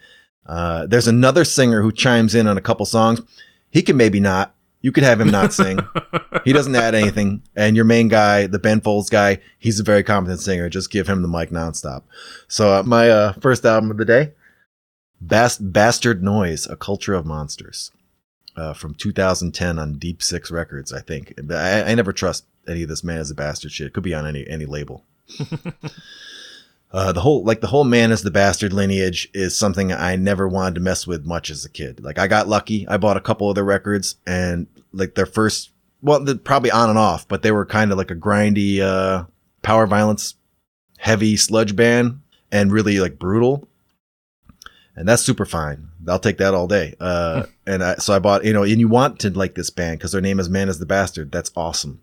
Uh, 0.45 0.86
there's 0.86 1.07
another 1.07 1.45
singer 1.45 1.82
who 1.82 1.93
chimes 1.93 2.36
in 2.36 2.47
on 2.47 2.58
a 2.58 2.62
couple 2.62 2.86
songs. 2.86 3.21
He 3.71 3.82
can 3.82 3.96
maybe 3.96 4.20
not. 4.20 4.54
You 4.84 4.92
could 4.92 5.04
have 5.04 5.20
him 5.20 5.32
not 5.32 5.54
sing. 5.54 5.80
he 6.46 6.54
doesn't 6.54 6.76
add 6.76 6.93
anything. 6.93 7.42
And 7.55 7.76
your 7.76 7.86
main 7.86 8.10
guy, 8.10 8.46
the 8.46 8.60
Ben 8.60 8.82
Folds 8.82 9.10
guy, 9.10 9.39
he's 9.58 9.80
a 9.80 9.84
very 9.84 10.04
competent 10.04 10.42
singer. 10.42 10.70
Just 10.70 10.92
give 10.92 11.08
him 11.08 11.24
the 11.24 11.28
mic 11.28 11.50
nonstop. 11.50 12.04
So 12.47 12.74
uh, 12.74 12.84
my 12.84 13.10
uh, 13.10 13.34
first 13.34 13.66
album 13.66 13.89
of 13.89 13.97
the 13.97 14.05
day, 14.05 14.34
Bast- 15.20 15.72
Bastard 15.74 16.22
Noise, 16.22 16.68
A 16.68 16.76
Culture 16.76 17.16
of 17.16 17.26
Monsters 17.26 17.92
uh, 18.55 18.74
from 18.74 18.93
2010 18.93 19.80
on 19.80 19.93
Deep 19.93 20.22
Six 20.22 20.51
Records, 20.51 20.93
I 20.93 21.01
think. 21.01 21.34
I, 21.51 21.84
I, 21.84 21.96
never 21.96 22.14
trust 22.14 22.46
any 22.68 22.84
of 22.84 22.89
this 22.89 23.04
man 23.04 23.18
as 23.20 23.32
a 23.32 23.36
bastard 23.36 23.72
shit. 23.72 23.88
It 23.88 23.93
could 23.93 24.04
be 24.04 24.14
on 24.14 24.28
any 24.28 24.47
any 24.47 24.66
label. 24.66 25.05
uh, 26.92 27.12
the 27.12 27.22
whole 27.22 27.43
like 27.43 27.62
the 27.62 27.68
whole 27.68 27.84
Man 27.84 28.12
is 28.12 28.22
the 28.22 28.32
Bastard 28.32 28.74
lineage 28.74 29.30
is 29.34 29.58
something 29.58 29.92
I 29.92 30.16
never 30.16 30.47
wanted 30.47 30.76
to 30.76 30.82
mess 30.82 31.08
with 31.08 31.26
much 31.26 31.50
as 31.50 31.66
a 31.66 31.70
kid. 31.70 32.04
Like 32.04 32.20
I 32.20 32.28
got 32.28 32.47
lucky. 32.47 32.88
I 32.88 32.97
bought 32.97 33.18
a 33.18 33.22
couple 33.22 33.50
of 33.50 33.55
their 33.55 33.64
records 33.64 34.18
and 34.28 34.68
like 34.93 35.15
their 35.15 35.25
first, 35.25 35.71
well, 36.01 36.25
probably 36.43 36.71
on 36.71 36.89
and 36.89 36.99
off, 36.99 37.28
but 37.28 37.41
they 37.41 37.51
were 37.51 37.65
kind 37.65 37.91
of 37.91 37.97
like 37.97 38.11
a 38.11 38.15
grindy 38.15 38.79
uh, 38.79 39.25
power 39.61 39.87
violence, 39.87 40.36
heavy 40.97 41.36
sludge 41.36 41.75
band 41.75 42.21
and 42.51 42.71
really 42.71 42.99
like 42.99 43.20
brutal 43.20 43.67
and 44.95 45.07
that's 45.07 45.24
super 45.24 45.45
fine. 45.45 45.89
I'll 46.07 46.20
take 46.20 46.37
that 46.37 46.53
all 46.53 46.67
day. 46.67 46.95
Uh, 46.99 47.43
and 47.65 47.83
I, 47.83 47.95
so 47.95 48.13
I 48.13 48.20
bought, 48.20 48.45
you 48.45 48.53
know, 48.53 48.63
and 48.63 48.79
you 48.79 48.87
want 48.87 49.20
to 49.21 49.29
like 49.32 49.55
this 49.55 49.70
band 49.70 49.99
because 49.99 50.11
their 50.11 50.21
name 50.21 50.39
is 50.39 50.49
Man 50.49 50.70
is 50.70 50.79
the 50.79 50.86
Bastard. 50.86 51.32
That's 51.32 51.51
awesome. 51.55 52.01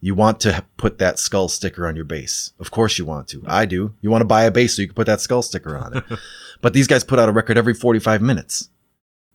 You 0.00 0.16
want 0.16 0.40
to 0.40 0.64
put 0.76 0.98
that 0.98 1.20
skull 1.20 1.48
sticker 1.48 1.86
on 1.86 1.94
your 1.94 2.04
bass. 2.04 2.52
Of 2.58 2.72
course 2.72 2.98
you 2.98 3.04
want 3.04 3.28
to. 3.28 3.42
I 3.46 3.66
do. 3.66 3.94
You 4.00 4.10
want 4.10 4.22
to 4.22 4.26
buy 4.26 4.42
a 4.44 4.50
bass 4.50 4.74
so 4.74 4.82
you 4.82 4.88
can 4.88 4.96
put 4.96 5.06
that 5.06 5.20
skull 5.20 5.42
sticker 5.42 5.76
on 5.76 5.96
it. 5.96 6.04
but 6.60 6.72
these 6.72 6.88
guys 6.88 7.04
put 7.04 7.20
out 7.20 7.28
a 7.28 7.32
record 7.32 7.56
every 7.56 7.74
45 7.74 8.20
minutes. 8.20 8.68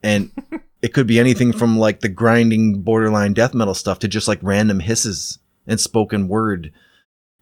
And 0.04 0.32
it 0.82 0.94
could 0.94 1.08
be 1.08 1.20
anything 1.20 1.52
from 1.52 1.78
like 1.78 2.02
the 2.02 2.10
grinding 2.10 2.82
borderline 2.82 3.34
death 3.34 3.54
metal 3.54 3.74
stuff 3.74 4.00
to 4.00 4.08
just 4.08 4.28
like 4.28 4.40
random 4.42 4.80
hisses 4.80 5.40
and 5.66 5.80
spoken 5.80 6.28
word 6.28 6.72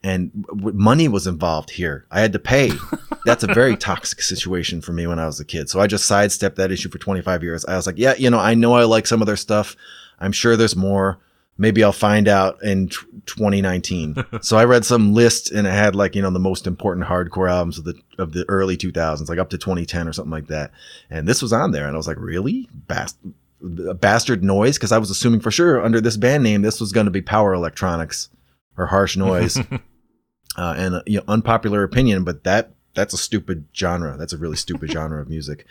and 0.05 0.45
money 0.59 1.07
was 1.07 1.25
involved 1.25 1.71
here. 1.71 2.05
I 2.11 2.19
had 2.19 2.31
to 2.33 2.39
pay. 2.39 2.71
That's 3.25 3.43
a 3.43 3.53
very 3.53 3.75
toxic 3.75 4.21
situation 4.21 4.79
for 4.81 4.93
me 4.93 5.07
when 5.07 5.17
I 5.17 5.25
was 5.25 5.39
a 5.39 5.45
kid. 5.45 5.67
So 5.67 5.79
I 5.79 5.87
just 5.87 6.05
sidestepped 6.05 6.57
that 6.57 6.71
issue 6.71 6.89
for 6.89 6.99
25 6.99 7.41
years. 7.41 7.65
I 7.65 7.75
was 7.75 7.87
like, 7.87 7.97
yeah, 7.97 8.13
you 8.15 8.29
know, 8.29 8.37
I 8.37 8.53
know 8.53 8.73
I 8.73 8.83
like 8.83 9.07
some 9.07 9.19
of 9.19 9.25
their 9.25 9.35
stuff. 9.35 9.75
I'm 10.19 10.31
sure 10.31 10.55
there's 10.55 10.75
more. 10.75 11.19
Maybe 11.57 11.83
I'll 11.83 11.93
find 11.93 12.27
out 12.27 12.61
in 12.63 12.89
t- 12.89 12.97
2019. 13.27 14.25
so 14.41 14.57
I 14.57 14.65
read 14.65 14.83
some 14.83 15.13
list 15.13 15.51
and 15.51 15.65
it 15.65 15.71
had 15.71 15.95
like, 15.95 16.15
you 16.15 16.21
know, 16.21 16.31
the 16.31 16.39
most 16.39 16.67
important 16.67 17.07
hardcore 17.07 17.49
albums 17.49 17.77
of 17.77 17.85
the 17.85 17.95
of 18.17 18.33
the 18.33 18.45
early 18.49 18.75
2000s, 18.75 19.29
like 19.29 19.39
up 19.39 19.49
to 19.51 19.57
2010 19.57 20.07
or 20.07 20.13
something 20.13 20.31
like 20.31 20.47
that. 20.47 20.71
And 21.09 21.27
this 21.27 21.41
was 21.41 21.53
on 21.53 21.71
there 21.71 21.87
and 21.87 21.95
I 21.95 21.97
was 21.97 22.07
like, 22.07 22.19
"Really? 22.19 22.67
Bast- 22.73 23.17
bastard 23.61 24.43
noise?" 24.43 24.77
because 24.77 24.91
I 24.91 24.97
was 24.97 25.09
assuming 25.09 25.39
for 25.39 25.51
sure 25.51 25.83
under 25.83 26.01
this 26.01 26.17
band 26.17 26.43
name 26.43 26.61
this 26.61 26.81
was 26.81 26.91
going 26.91 27.05
to 27.05 27.11
be 27.11 27.21
power 27.21 27.53
electronics 27.53 28.29
or 28.77 28.87
harsh 28.87 29.15
noise 29.15 29.57
uh, 30.57 30.75
and 30.77 30.95
uh, 30.95 31.03
you 31.05 31.17
know 31.17 31.23
unpopular 31.27 31.83
opinion, 31.83 32.23
but 32.23 32.43
that 32.43 32.71
that's 32.93 33.13
a 33.13 33.17
stupid 33.17 33.65
genre. 33.75 34.17
That's 34.17 34.33
a 34.33 34.37
really 34.37 34.55
stupid 34.55 34.91
genre 34.91 35.21
of 35.21 35.29
music. 35.29 35.65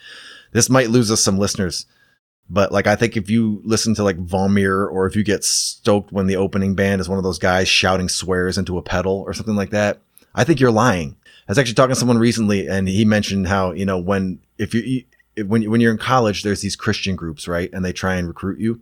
This 0.53 0.71
might 0.71 0.91
lose 0.91 1.11
us 1.11 1.23
some 1.23 1.39
listeners, 1.39 1.87
but 2.49 2.73
like 2.73 2.87
I 2.87 2.97
think 2.97 3.17
if 3.17 3.31
you 3.31 3.61
listen 3.65 3.95
to 3.95 4.05
like 4.05 4.19
Vomir 4.19 4.91
or 4.91 5.07
if 5.07 5.17
you 5.17 5.23
get 5.23 5.45
stoked 5.45 6.13
when 6.13 6.27
the 6.27 6.37
opening 6.37 6.75
band 6.75 7.01
is 7.01 7.09
one 7.09 7.19
of 7.19 7.25
those 7.25 7.39
guys 7.39 7.69
shouting 7.69 8.09
swears 8.09 8.59
into 8.59 8.79
a 8.79 8.83
pedal 8.83 9.25
or 9.27 9.33
something 9.33 9.57
like 9.57 9.71
that, 9.71 10.01
I 10.35 10.45
think 10.45 10.61
you're 10.61 10.71
lying. 10.71 11.17
I 11.49 11.53
was 11.53 11.59
actually 11.59 11.75
talking 11.75 11.95
to 11.95 11.99
someone 11.99 12.19
recently, 12.19 12.67
and 12.69 12.89
he 12.89 13.05
mentioned 13.05 13.49
how 13.49 13.73
you 13.73 13.85
know 13.85 13.99
when 13.99 14.41
if 14.59 14.75
you 14.75 15.05
when 15.47 15.71
when 15.71 15.81
you're 15.81 15.93
in 15.93 15.99
college, 15.99 16.43
there's 16.43 16.61
these 16.61 16.77
Christian 16.77 17.17
groups, 17.17 17.49
right, 17.49 17.71
and 17.73 17.85
they 17.85 17.93
try 17.93 18.17
and 18.17 18.29
recruit 18.29 18.59
you 18.59 18.81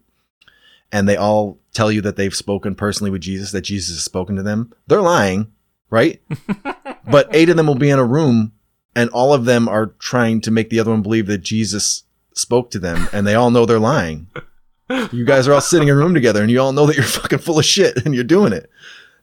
and 0.93 1.09
they 1.09 1.17
all 1.17 1.59
tell 1.73 1.91
you 1.91 2.03
that 2.03 2.17
they've 2.17 2.35
spoken 2.35 2.75
personally 2.75 3.11
with 3.11 3.23
Jesus, 3.23 3.51
that 3.53 3.63
Jesus 3.63 3.97
has 3.97 4.05
spoken 4.05 4.37
to 4.37 4.43
them, 4.43 4.73
they're 4.87 5.01
lying, 5.01 5.51
right? 5.89 6.21
but 7.11 7.29
eight 7.35 7.49
of 7.49 7.57
them 7.57 7.67
will 7.67 7.75
be 7.75 7.91
in 7.91 7.99
a 7.99 8.05
room 8.05 8.53
and 8.95 9.09
all 9.11 9.33
of 9.33 9.47
them 9.47 9.69
are 9.69 9.87
trying 9.99 10.43
to 10.43 10.51
make 10.51 10.69
the 10.69 10.79
other 10.79 10.91
one 10.91 11.03
believe 11.03 11.27
that 11.27 11.39
Jesus 11.39 12.05
spoke 12.37 12.71
to 12.73 12.79
them 12.79 13.09
and 13.13 13.27
they 13.27 13.35
all 13.35 13.51
know 13.51 13.67
they're 13.67 13.79
lying. 13.79 14.29
You 15.11 15.25
guys 15.25 15.49
are 15.49 15.55
all 15.55 15.63
sitting 15.63 15.89
in 15.89 15.95
a 15.95 15.97
room 15.97 16.13
together 16.13 16.43
and 16.43 16.51
you 16.51 16.61
all 16.61 16.73
know 16.75 16.85
that 16.85 16.97
you're 16.97 17.05
fucking 17.23 17.39
full 17.39 17.59
of 17.59 17.65
shit 17.65 18.05
and 18.05 18.15
you're 18.15 18.25
doing 18.25 18.53
it. 18.53 18.69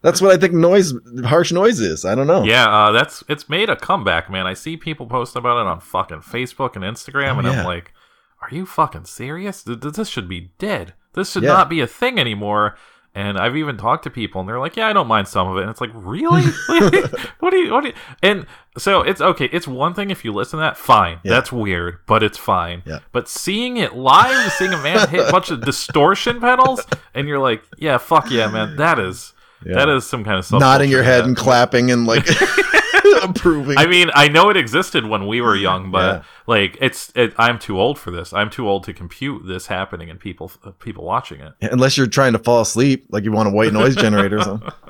That's 0.01 0.19
what 0.19 0.31
I 0.31 0.37
think 0.37 0.53
noise, 0.53 0.93
harsh 1.23 1.51
noise 1.51 1.79
is. 1.79 2.05
I 2.05 2.15
don't 2.15 2.25
know. 2.25 2.43
Yeah, 2.43 2.65
uh, 2.67 2.91
that's 2.91 3.23
it's 3.29 3.47
made 3.49 3.69
a 3.69 3.75
comeback, 3.75 4.31
man. 4.31 4.47
I 4.47 4.55
see 4.55 4.77
people 4.77 5.05
post 5.05 5.35
about 5.35 5.61
it 5.61 5.67
on 5.67 5.79
fucking 5.79 6.21
Facebook 6.21 6.75
and 6.75 6.83
Instagram, 6.83 7.35
Oh, 7.35 7.39
and 7.39 7.47
yeah. 7.47 7.59
I'm 7.59 7.65
like, 7.65 7.93
are 8.41 8.49
you 8.55 8.65
fucking 8.65 9.05
serious? 9.05 9.61
Th- 9.63 9.79
th- 9.79 9.93
This 9.93 10.09
should 10.09 10.27
be 10.27 10.49
dead. 10.57 10.93
This 11.13 11.33
should 11.33 11.43
Yeah. 11.43 11.49
not 11.49 11.69
be 11.69 11.81
a 11.81 11.87
thing 11.87 12.17
anymore. 12.19 12.75
And 13.15 13.39
I've 13.39 13.57
even 13.57 13.75
talked 13.75 14.03
to 14.03 14.09
people, 14.09 14.39
and 14.39 14.47
they're 14.47 14.59
like, 14.59 14.75
"Yeah, 14.75 14.87
I 14.87 14.93
don't 14.93 15.07
mind 15.07 15.27
some 15.27 15.47
of 15.47 15.57
it." 15.57 15.61
And 15.61 15.69
it's 15.69 15.81
like, 15.81 15.89
really? 15.93 16.43
what 17.39 17.49
do 17.49 17.57
you? 17.57 17.71
What 17.71 17.81
do 17.81 17.89
you? 17.89 17.93
And 18.21 18.45
so 18.77 19.01
it's 19.01 19.19
okay. 19.19 19.45
It's 19.51 19.67
one 19.67 19.93
thing 19.93 20.11
if 20.11 20.23
you 20.23 20.31
listen 20.31 20.59
to 20.59 20.61
that, 20.61 20.77
fine. 20.77 21.19
Yeah. 21.23 21.31
That's 21.31 21.51
weird, 21.51 21.99
but 22.05 22.21
it's 22.21 22.37
fine. 22.37 22.83
Yeah. 22.85 22.99
But 23.11 23.27
seeing 23.27 23.77
it 23.77 23.95
live, 23.95 24.51
seeing 24.53 24.73
a 24.73 24.81
man 24.81 25.09
hit 25.09 25.27
a 25.27 25.31
bunch 25.31 25.49
of 25.49 25.61
distortion 25.61 26.39
pedals, 26.39 26.85
and 27.13 27.27
you're 27.27 27.39
like, 27.39 27.63
"Yeah, 27.77 27.97
fuck 27.97 28.29
yeah, 28.29 28.47
man, 28.47 28.75
that 28.77 28.99
is." 28.99 29.33
Yeah. 29.65 29.75
That 29.75 29.89
is 29.89 30.05
some 30.05 30.23
kind 30.23 30.37
of 30.37 30.45
self 30.45 30.59
Nodding 30.61 30.89
your 30.89 31.03
head 31.03 31.25
and 31.25 31.35
clapping 31.35 31.91
and 31.91 32.05
like 32.05 32.25
approving. 33.23 33.77
I 33.77 33.85
mean, 33.87 34.09
I 34.13 34.27
know 34.27 34.49
it 34.49 34.57
existed 34.57 35.05
when 35.05 35.27
we 35.27 35.41
were 35.41 35.55
young, 35.55 35.91
but 35.91 36.15
Yeah. 36.15 36.23
like 36.47 36.77
it's 36.79 37.11
it, 37.15 37.33
I'm 37.37 37.59
too 37.59 37.79
old 37.79 37.99
for 37.99 38.11
this. 38.11 38.33
I'm 38.33 38.49
too 38.49 38.67
old 38.67 38.83
to 38.85 38.93
compute 38.93 39.45
this 39.47 39.67
happening 39.67 40.09
and 40.09 40.19
people 40.19 40.51
uh, 40.63 40.71
people 40.71 41.03
watching 41.03 41.41
it. 41.41 41.53
Unless 41.61 41.97
you're 41.97 42.07
trying 42.07 42.33
to 42.33 42.39
fall 42.39 42.61
asleep, 42.61 43.07
like 43.09 43.23
you 43.23 43.31
want 43.31 43.47
a 43.49 43.51
white 43.51 43.73
noise 43.73 43.95
generator 43.95 44.39
or 44.39 44.43
something. 44.43 44.71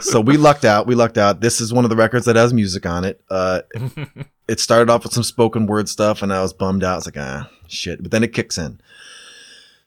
So 0.00 0.18
we 0.22 0.38
lucked 0.38 0.64
out. 0.64 0.86
We 0.86 0.94
lucked 0.94 1.18
out. 1.18 1.42
This 1.42 1.60
is 1.60 1.70
one 1.70 1.84
of 1.84 1.90
the 1.90 1.96
records 1.96 2.24
that 2.24 2.36
has 2.36 2.54
music 2.54 2.86
on 2.86 3.04
it. 3.04 3.22
Uh, 3.28 3.60
it 4.48 4.58
started 4.58 4.88
off 4.88 5.04
with 5.04 5.12
some 5.12 5.22
spoken 5.22 5.66
word 5.66 5.90
stuff, 5.90 6.22
and 6.22 6.32
I 6.32 6.40
was 6.40 6.54
bummed 6.54 6.82
out. 6.82 6.92
I 6.94 6.96
was 6.96 7.06
like, 7.06 7.18
ah, 7.18 7.50
shit. 7.68 8.02
But 8.02 8.10
then 8.10 8.24
it 8.24 8.32
kicks 8.32 8.56
in. 8.56 8.80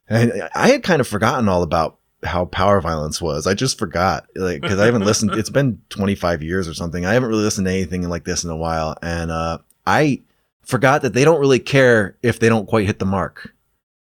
And 0.08 0.48
I 0.54 0.68
had 0.70 0.84
kind 0.84 1.02
of 1.02 1.08
forgotten 1.08 1.50
all 1.50 1.64
about 1.64 1.98
how 2.24 2.46
power 2.46 2.82
violence 2.82 3.22
was. 3.22 3.46
I 3.48 3.54
just 3.54 3.78
forgot, 3.78 4.28
like, 4.36 4.62
because 4.62 4.80
I 4.80 4.86
haven't 4.86 5.06
listened. 5.06 5.32
It's 5.36 5.50
been 5.50 5.82
25 5.90 6.42
years 6.42 6.68
or 6.68 6.74
something. 6.74 7.06
I 7.06 7.14
haven't 7.14 7.30
really 7.30 7.44
listened 7.44 7.68
to 7.68 7.74
anything 7.74 8.08
like 8.10 8.26
this 8.26 8.44
in 8.44 8.50
a 8.50 8.58
while, 8.58 8.98
and 9.02 9.32
uh, 9.32 9.60
I 9.86 10.22
forgot 10.64 11.02
that 11.04 11.14
they 11.14 11.24
don't 11.24 11.40
really 11.40 11.60
care 11.60 12.18
if 12.22 12.40
they 12.40 12.50
don't 12.50 12.68
quite 12.68 12.86
hit 12.86 13.00
the 13.00 13.06
mark. 13.06 13.54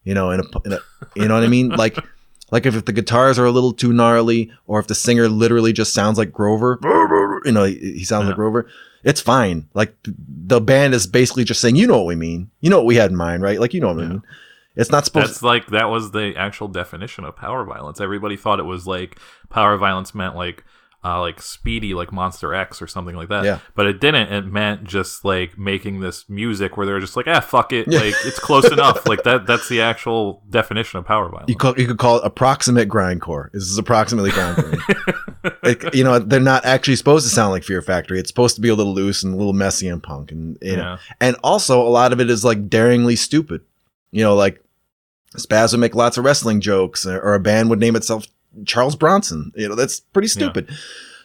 You 0.04 0.14
know, 0.14 0.30
in 0.30 0.40
a, 0.40 0.44
in 0.64 0.72
a 0.72 0.78
you 1.14 1.28
know 1.28 1.34
what 1.34 1.44
I 1.44 1.48
mean? 1.48 1.68
Like, 1.68 1.96
like 2.50 2.66
if, 2.66 2.74
if 2.74 2.84
the 2.86 2.92
guitars 2.92 3.38
are 3.38 3.44
a 3.44 3.50
little 3.50 3.72
too 3.72 3.92
gnarly, 3.92 4.50
or 4.66 4.80
if 4.80 4.86
the 4.86 4.94
singer 4.94 5.28
literally 5.28 5.72
just 5.72 5.92
sounds 5.92 6.18
like 6.18 6.32
Grover, 6.32 6.78
you 7.44 7.52
know, 7.52 7.64
he, 7.64 7.74
he 7.76 8.04
sounds 8.04 8.26
like 8.26 8.36
Grover. 8.36 8.68
It's 9.04 9.20
fine. 9.20 9.68
Like 9.72 9.94
the 10.04 10.60
band 10.60 10.94
is 10.94 11.06
basically 11.06 11.44
just 11.44 11.60
saying, 11.60 11.76
you 11.76 11.86
know 11.86 11.98
what 11.98 12.06
we 12.06 12.16
mean. 12.16 12.50
You 12.60 12.70
know 12.70 12.78
what 12.78 12.86
we 12.86 12.96
had 12.96 13.10
in 13.10 13.16
mind, 13.16 13.42
right? 13.42 13.60
Like 13.60 13.72
you 13.74 13.80
know 13.80 13.88
what 13.94 14.04
I 14.04 14.08
mean. 14.08 14.22
It's 14.80 14.90
not 14.90 15.04
supposed. 15.04 15.28
That's 15.28 15.42
like 15.42 15.66
that 15.68 15.90
was 15.90 16.12
the 16.12 16.34
actual 16.36 16.68
definition 16.68 17.24
of 17.24 17.36
power 17.36 17.64
violence. 17.64 18.00
Everybody 18.00 18.36
thought 18.36 18.60
it 18.60 18.64
was 18.64 18.86
like 18.86 19.18
power 19.48 19.76
violence 19.76 20.14
meant 20.14 20.36
like 20.36 20.64
uh, 21.02 21.20
like 21.20 21.40
speedy, 21.40 21.94
like 21.94 22.12
Monster 22.12 22.54
X 22.54 22.82
or 22.82 22.86
something 22.86 23.16
like 23.16 23.28
that. 23.30 23.44
Yeah. 23.44 23.60
But 23.74 23.86
it 23.86 24.00
didn't. 24.00 24.32
It 24.32 24.46
meant 24.46 24.84
just 24.84 25.24
like 25.24 25.56
making 25.56 26.00
this 26.00 26.28
music 26.28 26.76
where 26.76 26.84
they 26.84 26.92
were 26.92 27.00
just 27.00 27.16
like, 27.16 27.26
ah, 27.26 27.40
fuck 27.40 27.72
it, 27.72 27.88
like 27.88 28.14
it's 28.24 28.38
close 28.38 28.64
enough. 28.72 29.06
Like 29.06 29.22
that. 29.22 29.46
That's 29.46 29.68
the 29.68 29.80
actual 29.80 30.42
definition 30.50 30.98
of 30.98 31.06
power 31.06 31.28
violence. 31.30 31.48
you, 31.48 31.56
call, 31.56 31.78
you 31.78 31.86
could 31.86 31.98
call 31.98 32.18
it 32.18 32.22
approximate 32.24 32.88
grindcore. 32.88 33.50
This 33.52 33.62
is 33.62 33.78
approximately 33.78 34.30
grindcore. 34.30 35.16
Like, 35.62 35.94
you 35.94 36.04
know, 36.04 36.18
they're 36.18 36.38
not 36.38 36.66
actually 36.66 36.96
supposed 36.96 37.26
to 37.26 37.34
sound 37.34 37.52
like 37.52 37.64
Fear 37.64 37.80
Factory. 37.80 38.18
It's 38.18 38.28
supposed 38.28 38.56
to 38.56 38.60
be 38.60 38.68
a 38.68 38.74
little 38.74 38.92
loose 38.92 39.22
and 39.22 39.32
a 39.32 39.36
little 39.38 39.54
messy 39.54 39.88
and 39.88 40.02
punk, 40.02 40.32
and 40.32 40.58
you 40.60 40.76
know, 40.76 40.82
yeah. 40.82 40.98
and 41.18 41.36
also 41.42 41.80
a 41.80 41.88
lot 41.88 42.12
of 42.12 42.20
it 42.20 42.28
is 42.28 42.44
like 42.44 42.68
daringly 42.68 43.16
stupid. 43.16 43.62
You 44.10 44.22
know, 44.22 44.34
like 44.34 44.62
Spazz 45.36 45.72
would 45.72 45.80
make 45.80 45.94
lots 45.94 46.16
of 46.18 46.24
wrestling 46.24 46.60
jokes, 46.60 47.06
or, 47.06 47.34
a 47.34 47.40
band 47.40 47.70
would 47.70 47.78
name 47.80 47.94
itself 47.96 48.26
Charles 48.66 48.96
Bronson. 48.96 49.52
You 49.54 49.68
know, 49.68 49.74
that's 49.76 50.00
pretty 50.00 50.26
Yeah. 50.26 50.32
stupid. 50.50 50.68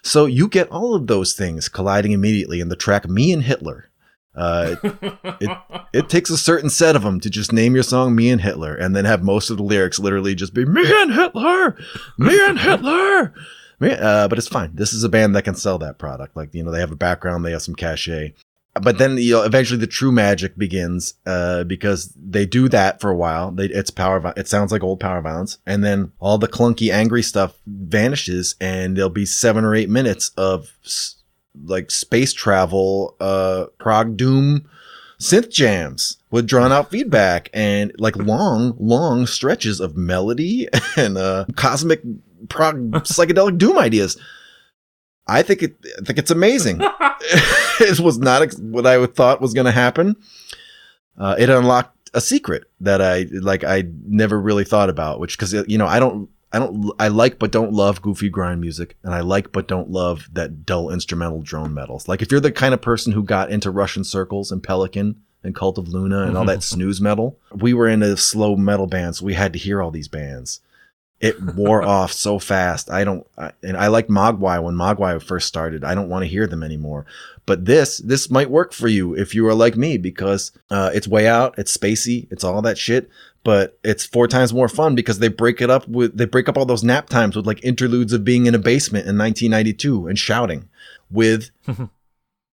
So 0.04 0.26
you 0.28 0.48
get 0.48 0.70
all 0.70 0.94
of 0.94 1.08
those 1.08 1.34
things 1.34 1.68
colliding 1.68 2.12
immediately 2.12 2.60
in 2.62 2.70
the 2.70 2.76
track 2.76 3.10
"Me 3.10 3.32
and 3.34 3.42
Hitler." 3.44 3.90
Uh, 4.36 4.76
it 5.94 6.10
takes 6.10 6.30
a 6.30 6.38
certain 6.38 6.70
set 6.70 6.96
of 6.96 7.02
them 7.04 7.20
to 7.22 7.30
just 7.30 7.52
name 7.52 7.74
your 7.74 7.84
song 7.84 8.16
"Me 8.16 8.30
and 8.30 8.42
Hitler" 8.42 8.76
and 8.76 8.96
then 8.96 9.06
have 9.06 9.24
most 9.24 9.50
of 9.50 9.58
the 9.58 9.64
lyrics 9.64 9.98
literally 9.98 10.36
just 10.36 10.54
be 10.54 10.66
"Me 10.66 10.84
and 11.02 11.14
Hitler, 11.14 11.76
me 12.18 12.38
and 12.48 12.60
Hitler." 12.60 13.34
Uh, 13.82 14.28
but 14.30 14.38
it's 14.38 14.48
fine. 14.48 14.72
This 14.74 14.94
is 14.94 15.04
a 15.04 15.10
band 15.10 15.36
that 15.36 15.42
can 15.44 15.54
sell 15.54 15.78
that 15.80 15.98
product. 15.98 16.34
Like 16.38 16.54
you 16.54 16.64
know, 16.64 16.72
they 16.72 16.80
have 16.80 16.94
a 16.94 16.96
background, 16.96 17.44
they 17.44 17.52
have 17.52 17.62
some 17.62 17.76
cachet. 17.76 18.34
But 18.82 18.98
then 18.98 19.18
you 19.18 19.34
know, 19.34 19.44
eventually 19.44 19.80
the 19.80 19.88
true 19.88 20.12
magic 20.12 20.58
begins 20.58 21.14
uh, 21.26 21.64
because 21.64 22.14
they 22.16 22.46
do 22.46 22.68
that 22.70 23.00
for 23.00 23.10
a 23.10 23.16
while. 23.16 23.52
They, 23.52 23.68
it's 23.68 23.90
power. 23.90 24.34
It 24.36 24.50
sounds 24.50 24.72
like 24.72 24.84
old 24.84 25.00
power 25.00 25.22
violence, 25.22 25.60
and 25.66 25.84
then 25.84 26.12
all 26.20 26.38
the 26.38 26.48
clunky, 26.50 26.92
angry 26.92 27.24
stuff 27.24 27.58
vanishes, 27.66 28.56
and 28.60 28.98
there'll 28.98 29.10
be 29.10 29.26
seven 29.26 29.64
or 29.64 29.74
eight 29.76 29.90
minutes 29.90 30.32
of 30.36 30.74
s- 30.84 31.16
like 31.64 31.90
space 31.90 32.34
travel, 32.34 33.16
uh, 33.22 33.68
prog 33.80 34.18
doom 34.18 34.68
synth 35.22 35.50
jams 35.50 36.18
with 36.30 36.46
drawn 36.46 36.74
out 36.74 36.92
feedback 36.92 37.50
and 37.54 37.94
like 37.98 38.18
long, 38.18 38.76
long 38.78 39.26
stretches 39.26 39.80
of 39.80 39.96
melody 39.96 40.68
and 40.98 41.18
uh, 41.18 41.46
cosmic 41.56 42.02
prog 42.50 42.92
psychedelic 43.06 43.58
doom 43.58 43.78
ideas. 43.78 44.18
I 45.28 45.42
think 45.42 45.64
it. 45.64 45.76
I 46.00 46.06
think 46.06 46.20
it's 46.20 46.32
amazing. 46.32 46.82
it 47.80 48.00
was 48.00 48.18
not 48.18 48.42
ex- 48.42 48.60
what 48.60 48.86
I 48.86 49.06
thought 49.06 49.42
was 49.42 49.54
going 49.54 49.66
to 49.66 49.72
happen. 49.72 50.16
Uh, 51.18 51.36
it 51.38 51.50
unlocked 51.50 52.10
a 52.14 52.22
secret 52.22 52.66
that 52.82 53.02
I 53.02 53.28
like. 53.32 53.64
I 53.64 53.84
never 54.06 54.40
really 54.40 54.64
thought 54.64 54.90
about, 54.90 55.20
which 55.20 55.38
because 55.38 55.54
you 55.54 55.78
know 55.78 55.88
I 55.88 56.00
don't. 56.00 56.30
I 56.52 56.60
don't. 56.60 56.92
I 57.00 57.08
like 57.08 57.40
but 57.40 57.52
don't 57.52 57.74
love 57.74 58.02
goofy 58.02 58.30
grind 58.30 58.62
music, 58.62 58.98
and 59.04 59.14
I 59.14 59.22
like 59.22 59.52
but 59.52 59.68
don't 59.68 59.90
love 59.90 60.30
that 60.34 60.66
dull 60.66 60.92
instrumental 60.92 61.42
drone 61.42 61.74
metals. 61.74 62.08
Like 62.08 62.22
if 62.22 62.32
you're 62.32 62.40
the 62.40 62.52
kind 62.52 62.74
of 62.74 62.82
person 62.82 63.14
who 63.14 63.24
got 63.24 63.52
into 63.52 63.72
Russian 63.72 64.04
Circles 64.04 64.52
and 64.52 64.64
Pelican 64.64 65.22
and 65.44 65.56
Cult 65.56 65.78
of 65.78 65.88
Luna 65.88 66.24
and 66.24 66.38
all 66.38 66.46
that 66.46 66.64
snooze 66.64 67.02
metal, 67.02 67.40
we 67.54 67.74
were 67.74 67.88
into 67.88 68.16
slow 68.18 68.56
metal 68.56 68.88
bands. 68.88 69.20
So 69.20 69.26
we 69.26 69.34
had 69.34 69.54
to 69.54 69.60
hear 69.60 69.82
all 69.82 69.92
these 69.92 70.08
bands. 70.08 70.62
It 71.22 71.42
wore 71.42 71.82
off 71.98 72.12
so 72.12 72.40
fast. 72.40 72.90
I 72.90 73.04
don't, 73.04 73.26
I, 73.38 73.52
and 73.64 73.78
I 73.78 73.88
liked 73.88 74.10
Mogwai 74.10 74.62
when 74.62 74.76
Mogwai 74.76 75.22
first 75.22 75.48
started. 75.48 75.84
I 75.84 75.96
don't 75.96 76.10
want 76.10 76.24
to 76.24 76.30
hear 76.30 76.48
them 76.48 76.64
anymore. 76.64 77.06
But 77.46 77.66
this, 77.66 78.00
this 78.00 78.30
might 78.30 78.50
work 78.50 78.74
for 78.74 78.88
you 78.88 79.14
if 79.16 79.36
you 79.36 79.48
are 79.48 79.54
like 79.54 79.76
me 79.76 79.98
because 79.98 80.52
uh, 80.70 80.92
it's 80.94 81.08
way 81.08 81.28
out, 81.28 81.56
it's 81.58 81.76
spacey, 81.76 82.28
it's 82.32 82.44
all 82.44 82.62
that 82.64 82.78
shit. 82.78 83.10
But 83.44 83.78
it's 83.84 84.04
four 84.04 84.28
times 84.28 84.52
more 84.54 84.68
fun 84.68 84.96
because 84.96 85.20
they 85.20 85.28
break 85.28 85.62
it 85.62 85.70
up 85.70 85.88
with, 85.88 86.18
they 86.18 86.26
break 86.26 86.50
up 86.50 86.58
all 86.58 86.66
those 86.66 86.84
nap 86.84 87.10
times 87.10 87.36
with 87.36 87.46
like 87.46 87.64
interludes 87.64 88.14
of 88.14 88.24
being 88.24 88.48
in 88.48 88.56
a 88.56 88.60
basement 88.60 89.06
in 89.06 89.18
1992 89.18 90.08
and 90.08 90.18
shouting 90.18 90.68
with 91.12 91.52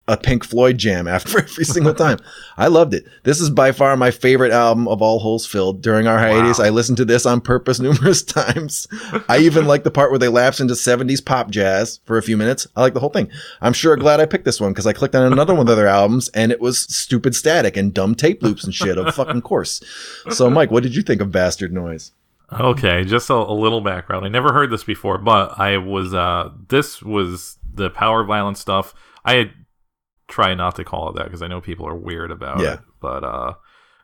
a 0.08 0.18
Pink 0.18 0.44
Floyd 0.44 0.78
jam 0.78 1.08
after 1.08 1.40
every 1.44 1.64
single 1.64 1.94
time. 1.94 2.18
I 2.58 2.68
loved 2.68 2.94
it. 2.94 3.06
This 3.24 3.40
is 3.40 3.50
by 3.50 3.72
far 3.72 3.96
my 3.96 4.12
favorite 4.12 4.52
album 4.52 4.88
of 4.88 5.02
all 5.02 5.20
holes 5.20 5.46
filled. 5.46 5.82
During 5.82 6.08
our 6.08 6.18
hiatus, 6.18 6.60
Wow. 6.60 6.66
I 6.66 6.70
listened 6.70 6.98
to 6.98 7.06
this 7.06 7.26
on 7.26 7.40
purpose 7.40 7.80
numerous 7.82 8.24
times. 8.24 8.88
I 9.30 9.38
even 9.40 9.68
like 9.68 9.84
the 9.84 9.92
part 9.92 10.10
where 10.10 10.20
they 10.20 10.28
lapse 10.28 10.60
into 10.60 10.74
70s 10.74 11.24
pop 11.24 11.50
jazz 11.50 12.00
for 12.06 12.18
a 12.18 12.24
few 12.24 12.36
minutes. 12.36 12.68
I 12.76 12.82
like 12.82 12.94
the 12.94 13.00
whole 13.00 13.10
thing. 13.10 13.30
I'm 13.62 13.74
sure 13.74 13.96
glad 13.96 14.20
I 14.20 14.26
picked 14.26 14.46
this 14.46 14.60
one 14.60 14.72
because 14.72 14.88
I 14.88 14.94
clicked 14.94 15.16
on 15.16 15.32
another 15.32 15.54
one 15.54 15.70
of 15.70 15.78
their 15.78 15.88
albums 15.88 16.30
and 16.30 16.52
it 16.52 16.60
was 16.60 16.80
stupid 16.80 17.36
static 17.36 17.78
and 17.78 17.94
dumb 17.94 18.16
tape 18.16 18.42
loops 18.44 18.64
and 18.64 18.74
shit 18.74 18.98
of 18.98 19.14
fucking 19.16 19.42
course. 19.44 19.82
So, 20.32 20.50
Mike, 20.50 20.72
what 20.72 20.84
did 20.84 20.96
you 20.96 21.04
think 21.04 21.22
of 21.22 21.32
Bastard 21.32 21.72
Noise? 21.72 22.12
Okay, 22.52 23.06
just 23.06 23.30
a, 23.30 23.34
a 23.34 23.54
little 23.54 23.80
background. 23.82 24.26
I 24.26 24.30
never 24.30 24.52
heard 24.52 24.72
this 24.72 24.84
before, 24.84 25.18
but 25.18 25.58
I 25.58 25.78
was 25.78 26.14
uh 26.14 26.50
this 26.68 27.02
was 27.02 27.58
the 27.74 27.90
power 27.90 28.26
violence 28.26 28.60
stuff. 28.60 28.94
I 29.24 29.36
had 29.36 29.52
try 30.32 30.54
not 30.56 30.76
to 30.78 30.84
call 30.84 31.10
it 31.10 31.16
that 31.18 31.26
because 31.26 31.42
I 31.44 31.48
know 31.48 31.62
people 31.62 31.88
are 31.88 31.96
weird 31.96 32.32
about 32.32 32.60
Yeah. 32.62 32.74
it. 32.76 32.80
But 33.00 33.24
uh 33.24 33.54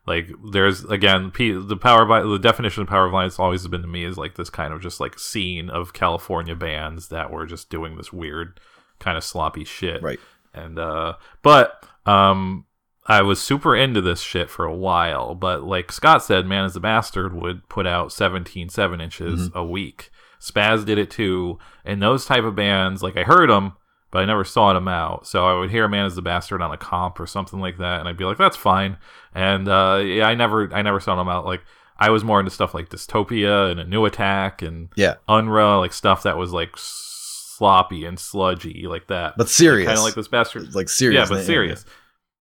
like 0.05 0.29
there's 0.51 0.83
again 0.85 1.31
P- 1.31 1.51
the 1.51 1.75
power 1.77 2.05
vi- 2.05 2.21
the 2.21 2.37
definition 2.39 2.83
of 2.83 2.89
power 2.89 3.05
of 3.05 3.11
violence 3.11 3.39
always 3.39 3.61
has 3.61 3.67
been 3.67 3.81
to 3.81 3.87
me 3.87 4.03
is 4.05 4.17
like 4.17 4.35
this 4.35 4.49
kind 4.49 4.73
of 4.73 4.81
just 4.81 4.99
like 4.99 5.17
scene 5.19 5.69
of 5.69 5.93
California 5.93 6.55
bands 6.55 7.07
that 7.09 7.31
were 7.31 7.45
just 7.45 7.69
doing 7.69 7.97
this 7.97 8.13
weird 8.13 8.59
kind 8.99 9.17
of 9.17 9.23
sloppy 9.23 9.63
shit. 9.65 10.01
Right. 10.03 10.19
And 10.53 10.77
uh 10.79 11.13
but 11.41 11.83
um 12.05 12.65
I 13.09 13.21
was 13.21 13.41
super 13.41 13.73
into 13.73 14.01
this 14.01 14.19
shit 14.19 14.49
for 14.49 14.65
a 14.65 14.75
while, 14.75 15.33
but 15.33 15.63
like 15.63 15.93
Scott 15.93 16.23
said, 16.23 16.45
Man 16.45 16.65
is 16.65 16.73
the 16.73 16.81
Bastard 16.81 17.33
would 17.33 17.67
put 17.69 17.87
out 17.87 18.11
17 18.11 18.67
7 18.67 18.99
inches 18.99 19.49
a 19.55 19.63
week. 19.65 20.09
Spazz 20.41 20.83
did 20.85 20.97
it 20.97 21.09
too. 21.09 21.57
And 21.85 22.01
those 22.01 22.25
type 22.25 22.43
of 22.43 22.55
bands, 22.55 23.01
like 23.01 23.15
I 23.15 23.23
heard 23.23 23.49
them, 23.49 23.73
but 24.17 24.23
I 24.23 24.25
never 24.25 24.43
saw 24.43 24.73
them 24.73 24.87
out. 24.87 25.27
So 25.27 25.45
I 25.45 25.53
would 25.59 25.69
hear 25.69 25.85
a 25.85 25.89
Man 25.89 26.07
is 26.07 26.15
the 26.15 26.23
Bastard 26.23 26.59
on 26.63 26.71
a 26.71 26.77
comp 26.77 27.19
or 27.19 27.27
something 27.27 27.59
like 27.59 27.77
that, 27.77 27.99
and 27.99 28.09
I'd 28.09 28.17
be 28.17 28.23
like, 28.25 28.39
that's 28.39 28.57
fine. 28.57 28.97
And 29.35 29.67
uh, 29.69 30.01
yeah, 30.03 30.27
I 30.27 30.33
never, 30.33 30.73
I 30.73 30.81
never 30.81 30.99
saw 30.99 31.15
them 31.15 31.29
out. 31.29 31.45
Like 31.45 31.61
I 31.99 32.09
was 32.09 32.23
more 32.23 32.39
into 32.39 32.49
stuff 32.51 32.73
like 32.73 32.89
Dystopia 32.89 33.69
and 33.69 33.79
a 33.79 33.83
New 33.83 34.05
Attack 34.05 34.63
and 34.63 34.89
Yeah. 34.95 35.15
Unra, 35.29 35.79
like 35.79 35.93
stuff 35.93 36.23
that 36.23 36.35
was 36.35 36.51
like 36.51 36.71
sloppy 36.75 38.05
and 38.05 38.19
sludgy 38.19 38.87
like 38.87 39.05
that. 39.07 39.35
But 39.37 39.49
serious. 39.49 39.85
kind 39.87 39.99
of 39.99 40.03
like 40.03 40.15
this 40.15 40.27
bastard. 40.27 40.73
like 40.73 40.89
serious. 40.89 41.29
Yeah, 41.29 41.35
but 41.35 41.43
serious. 41.45 41.85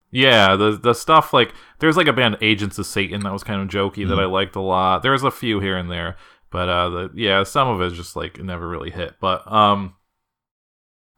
Yeah, 0.09 0.55
the 0.55 0.71
the 0.81 0.93
stuff 0.93 1.33
like 1.33 1.53
there's 1.79 1.97
like 1.97 2.07
a 2.07 2.13
band 2.13 2.37
Agents 2.41 2.79
of 2.79 2.85
Satan 2.87 3.21
that 3.21 3.33
was 3.33 3.43
kind 3.43 3.61
of 3.61 3.67
jokey 3.67 3.97
Mm-hmm. 4.01 4.09
that 4.09 4.19
I 4.19 4.25
liked 4.25 4.55
a 4.55 4.61
lot. 4.61 5.03
There's 5.03 5.21
a 5.23 5.29
few 5.31 5.59
here 5.59 5.77
and 5.77 5.91
there, 5.91 6.15
but 6.49 6.69
uh, 6.69 6.89
the 6.89 7.11
yeah, 7.13 7.43
some 7.43 7.67
of 7.67 7.81
it 7.81 7.93
just 7.93 8.15
like 8.15 8.41
never 8.41 8.67
really 8.67 8.89
hit. 8.89 9.15
But 9.19 9.51
um, 9.51 9.93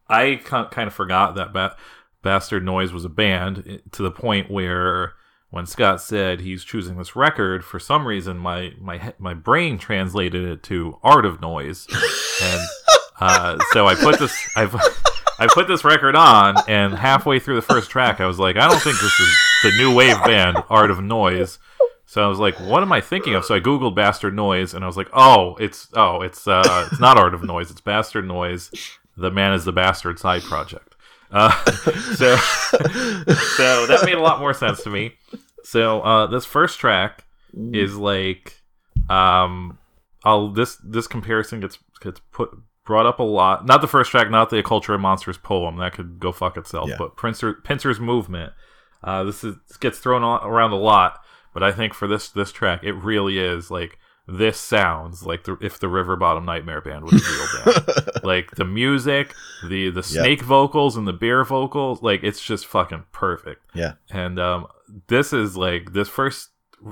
I 0.10 0.36
kind 0.38 0.88
of 0.88 0.94
forgot 0.94 1.36
that 1.36 1.53
ba- 1.53 1.76
Bastard 2.22 2.65
Noise 2.65 2.91
was 2.91 3.06
a 3.06 3.10
band 3.10 3.64
eh, 3.68 3.77
to 3.91 4.03
the 4.03 4.11
point 4.11 4.49
where 4.49 5.14
when 5.52 5.65
Scott 5.65 6.02
said 6.02 6.41
he's 6.41 6.64
choosing 6.64 6.98
this 6.98 7.15
record, 7.15 7.64
for 7.64 7.80
some 7.80 8.07
reason 8.07 8.38
my 8.38 8.73
my 8.80 9.14
my 9.18 9.34
brain 9.34 9.77
translated 9.77 10.45
it 10.45 10.64
to 10.64 10.98
Art 11.03 11.26
of 11.26 11.41
Noise, 11.41 11.88
and 12.41 12.61
uh, 13.19 13.57
so 13.72 13.88
I 13.88 13.95
put 13.95 14.19
this 14.19 14.36
I've. 14.56 14.76
I 15.41 15.48
put 15.48 15.69
this 15.69 15.86
record 15.86 16.18
on, 16.18 16.57
and 16.68 16.94
halfway 16.94 17.40
through 17.40 17.56
the 17.56 17.61
first 17.61 17.90
track, 17.90 18.19
I 18.19 18.26
was 18.26 18.40
like, 18.40 18.57
I 18.57 18.68
don't 18.68 18.81
think 18.81 18.99
this 18.99 19.19
is 19.22 19.38
the 19.64 19.72
new 19.77 19.95
wave 19.95 20.22
band, 20.26 20.57
Art 20.69 20.91
of 20.91 21.02
Noise. 21.02 21.60
So 22.06 22.22
I 22.22 22.27
was 22.27 22.40
like, 22.40 22.60
what 22.60 22.84
am 22.84 22.91
I 22.91 22.99
thinking 22.99 23.36
of? 23.36 23.45
So 23.45 23.56
I 23.56 23.61
googled 23.61 23.95
Bastard 23.95 24.36
Noise, 24.36 24.73
and 24.73 24.84
I 24.84 24.88
was 24.88 24.98
like, 24.98 25.07
oh, 25.14 25.56
it's 25.56 25.88
oh, 25.94 26.22
it's 26.22 26.45
uh, 26.45 26.90
it's 26.91 26.99
not 26.99 27.18
Art 27.18 27.34
of 27.34 27.44
Noise, 27.44 27.72
it's 27.72 27.80
Bastard 27.80 28.27
Noise. 28.27 28.69
The 29.20 29.32
Man 29.32 29.54
is 29.54 29.66
the 29.66 29.72
Bastard 29.72 30.20
side 30.20 30.41
project. 30.44 30.96
Uh, 31.32 31.52
so 32.16 32.36
so 32.38 33.86
that 33.88 34.02
made 34.06 34.16
a 34.16 34.22
lot 34.22 34.40
more 34.40 34.54
sense 34.54 34.84
to 34.84 34.90
me. 34.90 35.14
So 35.64 36.02
uh, 36.02 36.28
this 36.28 36.46
first 36.46 36.80
track 36.80 37.26
is 37.74 37.96
like, 37.98 38.62
um, 39.10 39.78
I'll 40.24 40.50
this 40.52 40.78
this 40.84 41.08
comparison 41.08 41.60
gets 41.60 41.78
gets 42.02 42.22
put 42.32 42.50
brought 42.86 43.06
up 43.06 43.20
a 43.20 43.24
lot. 43.24 43.66
Not 43.66 43.82
the 43.82 43.88
first 43.88 44.10
track, 44.12 44.32
not 44.32 44.50
the 44.50 44.64
Culture 44.64 44.96
of 44.96 45.02
Monsters 45.02 45.38
poem 45.38 45.78
that 45.78 45.94
could 45.94 46.20
go 46.20 46.32
fuck 46.32 46.58
itself, 46.58 46.90
Yeah. 46.90 46.96
but 46.98 47.16
Pincer, 47.18 47.54
Pincer's 47.54 48.00
movement. 48.00 48.54
Uh, 49.04 49.24
this 49.24 49.44
is 49.44 49.56
this 49.68 49.78
gets 49.78 50.00
thrown 50.00 50.24
around 50.24 50.72
a 50.72 50.76
lot, 50.78 51.20
but 51.54 51.62
I 51.62 51.72
think 51.72 51.94
for 51.94 52.08
this 52.08 52.30
this 52.30 52.52
track, 52.52 52.84
it 52.84 52.94
really 52.94 53.38
is 53.38 53.70
like 53.70 54.00
this 54.32 54.60
sounds 54.60 55.24
like 55.26 55.44
the, 55.46 55.58
if 55.62 55.80
the 55.80 55.88
River 55.88 56.16
Bottom 56.16 56.46
Nightmare 56.46 56.82
Band 56.82 57.04
was 57.06 57.14
a 57.14 57.32
real 57.66 57.74
band. 57.84 58.10
like 58.24 58.52
the 58.56 58.66
music, 58.66 59.34
the 59.68 59.90
the 59.90 60.00
Yeah. 60.02 60.22
snake 60.24 60.42
vocals 60.42 60.96
and 60.98 61.08
the 61.08 61.14
beer 61.14 61.44
vocals, 61.44 62.02
like 62.04 62.24
it's 62.24 62.42
just 62.42 62.66
fucking 62.68 63.06
perfect. 63.12 63.62
Yeah. 63.74 63.94
And 64.10 64.40
um, 64.40 64.68
this 65.08 65.34
is 65.34 65.58
like 65.58 65.94
this 65.94 66.08
first 66.10 66.50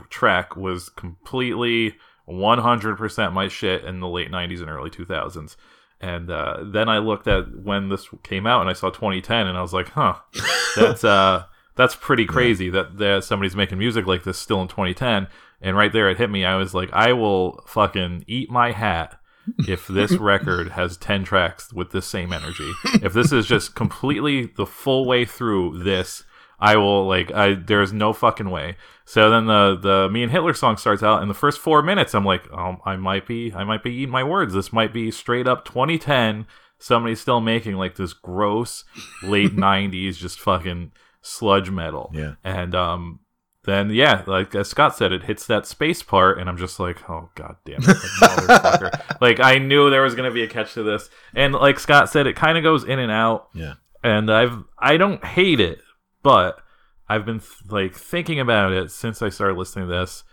track 0.09 0.55
was 0.57 0.89
completely 0.89 1.95
100% 2.27 3.33
my 3.33 3.47
shit 3.47 3.83
in 3.85 3.99
the 3.99 4.07
late 4.07 4.31
90s 4.31 4.59
and 4.61 4.69
early 4.69 4.89
2000s. 4.89 5.55
And 5.99 6.29
uh, 6.29 6.57
then 6.63 6.89
I 6.89 6.99
looked 6.99 7.27
at 7.27 7.55
when 7.63 7.89
this 7.89 8.07
came 8.23 8.45
out 8.45 8.61
and 8.61 8.69
I 8.69 8.73
saw 8.73 8.89
2010 8.89 9.47
and 9.47 9.57
I 9.57 9.61
was 9.61 9.73
like, 9.73 9.89
huh, 9.89 10.15
that's 10.75 11.03
uh, 11.03 11.45
that's 11.75 11.95
pretty 11.95 12.25
crazy 12.25 12.69
that, 12.69 12.97
that 12.99 13.23
somebody's 13.23 13.55
making 13.55 13.77
music 13.79 14.05
like 14.05 14.23
this 14.23 14.37
still 14.37 14.61
in 14.61 14.67
2010. 14.67 15.27
And 15.61 15.75
right 15.75 15.91
there 15.91 16.09
it 16.09 16.17
hit 16.17 16.29
me. 16.29 16.45
I 16.45 16.55
was 16.55 16.73
like, 16.73 16.89
I 16.93 17.13
will 17.13 17.63
fucking 17.67 18.25
eat 18.27 18.49
my 18.49 18.71
hat 18.71 19.19
if 19.67 19.87
this 19.87 20.11
record 20.17 20.69
has 20.69 20.97
10 20.97 21.23
tracks 21.23 21.73
with 21.73 21.91
this 21.91 22.05
same 22.05 22.33
energy. 22.33 22.71
If 23.01 23.13
this 23.13 23.31
is 23.31 23.47
just 23.47 23.75
completely 23.75 24.47
the 24.57 24.65
full 24.65 25.05
way 25.05 25.25
through 25.25 25.83
this, 25.83 26.23
I 26.59 26.77
will 26.77 27.07
like 27.07 27.31
I 27.31 27.53
there's 27.53 27.93
no 27.93 28.13
fucking 28.13 28.49
way. 28.49 28.77
So 29.05 29.29
then 29.29 29.45
the 29.45 29.77
the 29.79 30.09
me 30.09 30.23
and 30.23 30.31
Hitler 30.31 30.53
song 30.53 30.77
starts 30.77 31.03
out 31.03 31.21
and 31.21 31.29
the 31.29 31.35
first 31.35 31.59
4 31.59 31.83
minutes 31.83 32.15
I'm 32.15 32.25
like, 32.25 32.51
"Oh, 32.51 32.77
I 32.85 32.95
might 32.95 33.27
be 33.27 33.53
I 33.53 33.63
might 33.63 33.83
be 33.83 33.93
eating 33.93 34.09
my 34.09 34.23
words. 34.23 34.53
This 34.53 34.73
might 34.73 34.93
be 34.93 35.11
straight 35.11 35.47
up 35.47 35.65
2010 35.65 36.45
somebody's 36.79 37.19
still 37.19 37.41
making 37.41 37.73
like 37.75 37.95
this 37.95 38.13
gross 38.13 38.85
late 39.23 39.55
90s 39.55 40.17
just 40.17 40.39
fucking 40.39 40.91
sludge 41.21 41.69
metal." 41.69 42.11
Yeah. 42.13 42.33
And 42.43 42.73
um 42.73 43.19
then 43.67 43.91
yeah, 43.91 44.23
like 44.25 44.55
as 44.55 44.69
Scott 44.69 44.95
said, 44.95 45.11
it 45.11 45.23
hits 45.25 45.45
that 45.45 45.67
space 45.67 46.01
part, 46.01 46.39
and 46.39 46.49
I'm 46.49 46.57
just 46.57 46.79
like, 46.79 47.07
oh 47.07 47.29
god 47.35 47.57
damn 47.65 47.81
it, 47.83 47.87
like, 47.87 47.97
motherfucker! 47.97 49.17
like 49.21 49.39
I 49.39 49.59
knew 49.59 49.89
there 49.91 50.01
was 50.01 50.15
gonna 50.15 50.31
be 50.31 50.41
a 50.41 50.47
catch 50.47 50.73
to 50.73 50.81
this, 50.83 51.09
and 51.35 51.53
like 51.53 51.79
Scott 51.79 52.09
said, 52.09 52.25
it 52.25 52.35
kind 52.35 52.57
of 52.57 52.63
goes 52.63 52.83
in 52.83 52.97
and 52.97 53.11
out, 53.11 53.49
Yeah. 53.53 53.73
and 54.03 54.31
I've 54.31 54.63
I 54.79 54.97
don't 54.97 55.23
hate 55.23 55.59
it, 55.59 55.79
but 56.23 56.59
I've 57.07 57.25
been 57.25 57.41
like 57.69 57.93
thinking 57.93 58.39
about 58.39 58.71
it 58.71 58.89
since 58.89 59.21
I 59.21 59.29
started 59.29 59.57
listening 59.57 59.87
to 59.87 59.93
this. 59.93 60.23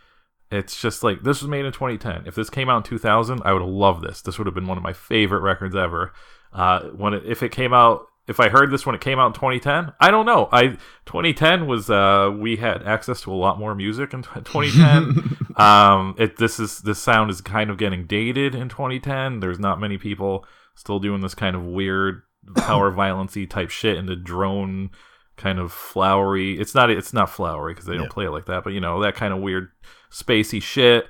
It's 0.51 0.81
just 0.81 1.03
like 1.03 1.23
this 1.25 1.41
was 1.43 1.49
made 1.49 1.65
in 1.65 1.73
2010. 1.73 2.25
If 2.27 2.35
this 2.37 2.49
came 2.51 2.69
out 2.69 2.77
in 2.79 2.83
2000, 2.85 3.43
I 3.45 3.53
would 3.53 3.63
have 3.63 3.69
loved 3.71 4.05
this. 4.05 4.23
This 4.23 4.39
would 4.39 4.47
have 4.47 4.55
been 4.55 4.69
one 4.69 4.77
of 4.79 4.85
my 4.85 4.93
favorite 4.93 5.41
records 5.41 5.75
ever. 5.75 6.13
Uh, 6.53 6.81
when 6.91 7.15
it, 7.15 7.25
if 7.27 7.43
it 7.43 7.51
came 7.51 7.73
out, 7.75 8.07
if 8.27 8.41
I 8.41 8.49
heard 8.49 8.71
this 8.71 8.87
when 8.87 8.95
it 8.95 9.01
came 9.01 9.19
out 9.19 9.27
in 9.29 9.33
2010, 9.35 9.93
I 10.01 10.11
don't 10.11 10.25
know. 10.27 10.49
I 10.51 10.77
2010 11.07 11.67
was 11.67 11.91
uh, 11.91 12.35
we 12.39 12.57
had 12.57 12.83
access 12.85 13.21
to 13.23 13.33
a 13.33 13.35
lot 13.37 13.59
more 13.59 13.75
music 13.75 14.15
in 14.15 14.23
2010. 14.23 15.47
um, 15.57 16.15
it 16.19 16.37
this 16.39 16.59
is 16.59 16.81
this 16.81 16.99
sound 16.99 17.31
is 17.31 17.41
kind 17.41 17.71
of 17.71 17.77
getting 17.79 18.07
dated 18.07 18.55
in 18.55 18.69
2010. 18.69 19.41
There's 19.41 19.59
not 19.59 19.79
many 19.81 19.99
people 19.99 20.47
still 20.75 20.99
doing 20.99 21.21
this 21.21 21.35
kind 21.35 21.55
of 21.55 21.63
weird 21.65 22.23
power 22.57 22.91
violency 22.93 23.47
type 23.47 23.71
shit 23.71 23.97
in 23.97 24.07
the 24.07 24.17
drone 24.17 24.91
kind 25.37 25.59
of 25.59 25.73
flowery. 25.73 26.59
It's 26.59 26.75
not 26.75 26.91
it's 26.91 27.13
not 27.13 27.29
flowery 27.29 27.75
because 27.75 27.87
they 27.87 27.95
don't 27.95 28.05
Yeah. 28.05 28.09
play 28.11 28.25
it 28.27 28.31
like 28.31 28.47
that, 28.47 28.65
but 28.65 28.73
you 28.73 28.81
know 28.81 29.03
that 29.03 29.15
kind 29.17 29.35
of 29.35 29.41
weird 29.41 29.71
spacey 30.11 30.63
shit. 30.63 31.07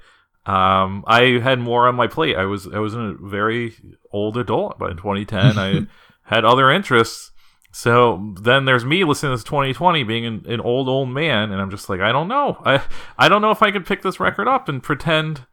Um, 0.46 1.04
I 1.06 1.38
had 1.42 1.58
more 1.58 1.88
on 1.88 1.94
my 1.94 2.06
plate. 2.06 2.36
I 2.36 2.44
was 2.44 2.66
I 2.66 2.78
was 2.78 2.94
a 2.94 3.14
very 3.20 3.74
old 4.12 4.36
adult, 4.36 4.78
but 4.78 4.90
in 4.90 4.96
2010 4.96 5.58
I 5.58 5.86
had 6.24 6.44
other 6.44 6.70
interests. 6.70 7.30
So 7.72 8.34
then 8.40 8.66
there's 8.66 8.84
me 8.84 9.02
listening 9.02 9.32
to 9.32 9.36
this 9.36 9.44
2020 9.44 10.04
being 10.04 10.24
an, 10.24 10.44
an 10.46 10.60
old 10.60 10.88
old 10.88 11.08
man, 11.08 11.50
and 11.50 11.60
I'm 11.60 11.70
just 11.70 11.88
like 11.88 12.00
I 12.00 12.12
don't 12.12 12.28
know. 12.28 12.62
I 12.64 12.82
I 13.18 13.28
don't 13.28 13.42
know 13.42 13.50
if 13.50 13.62
I 13.62 13.70
could 13.70 13.86
pick 13.86 14.02
this 14.02 14.20
record 14.20 14.46
up 14.46 14.68
and 14.68 14.82
pretend 14.82 15.46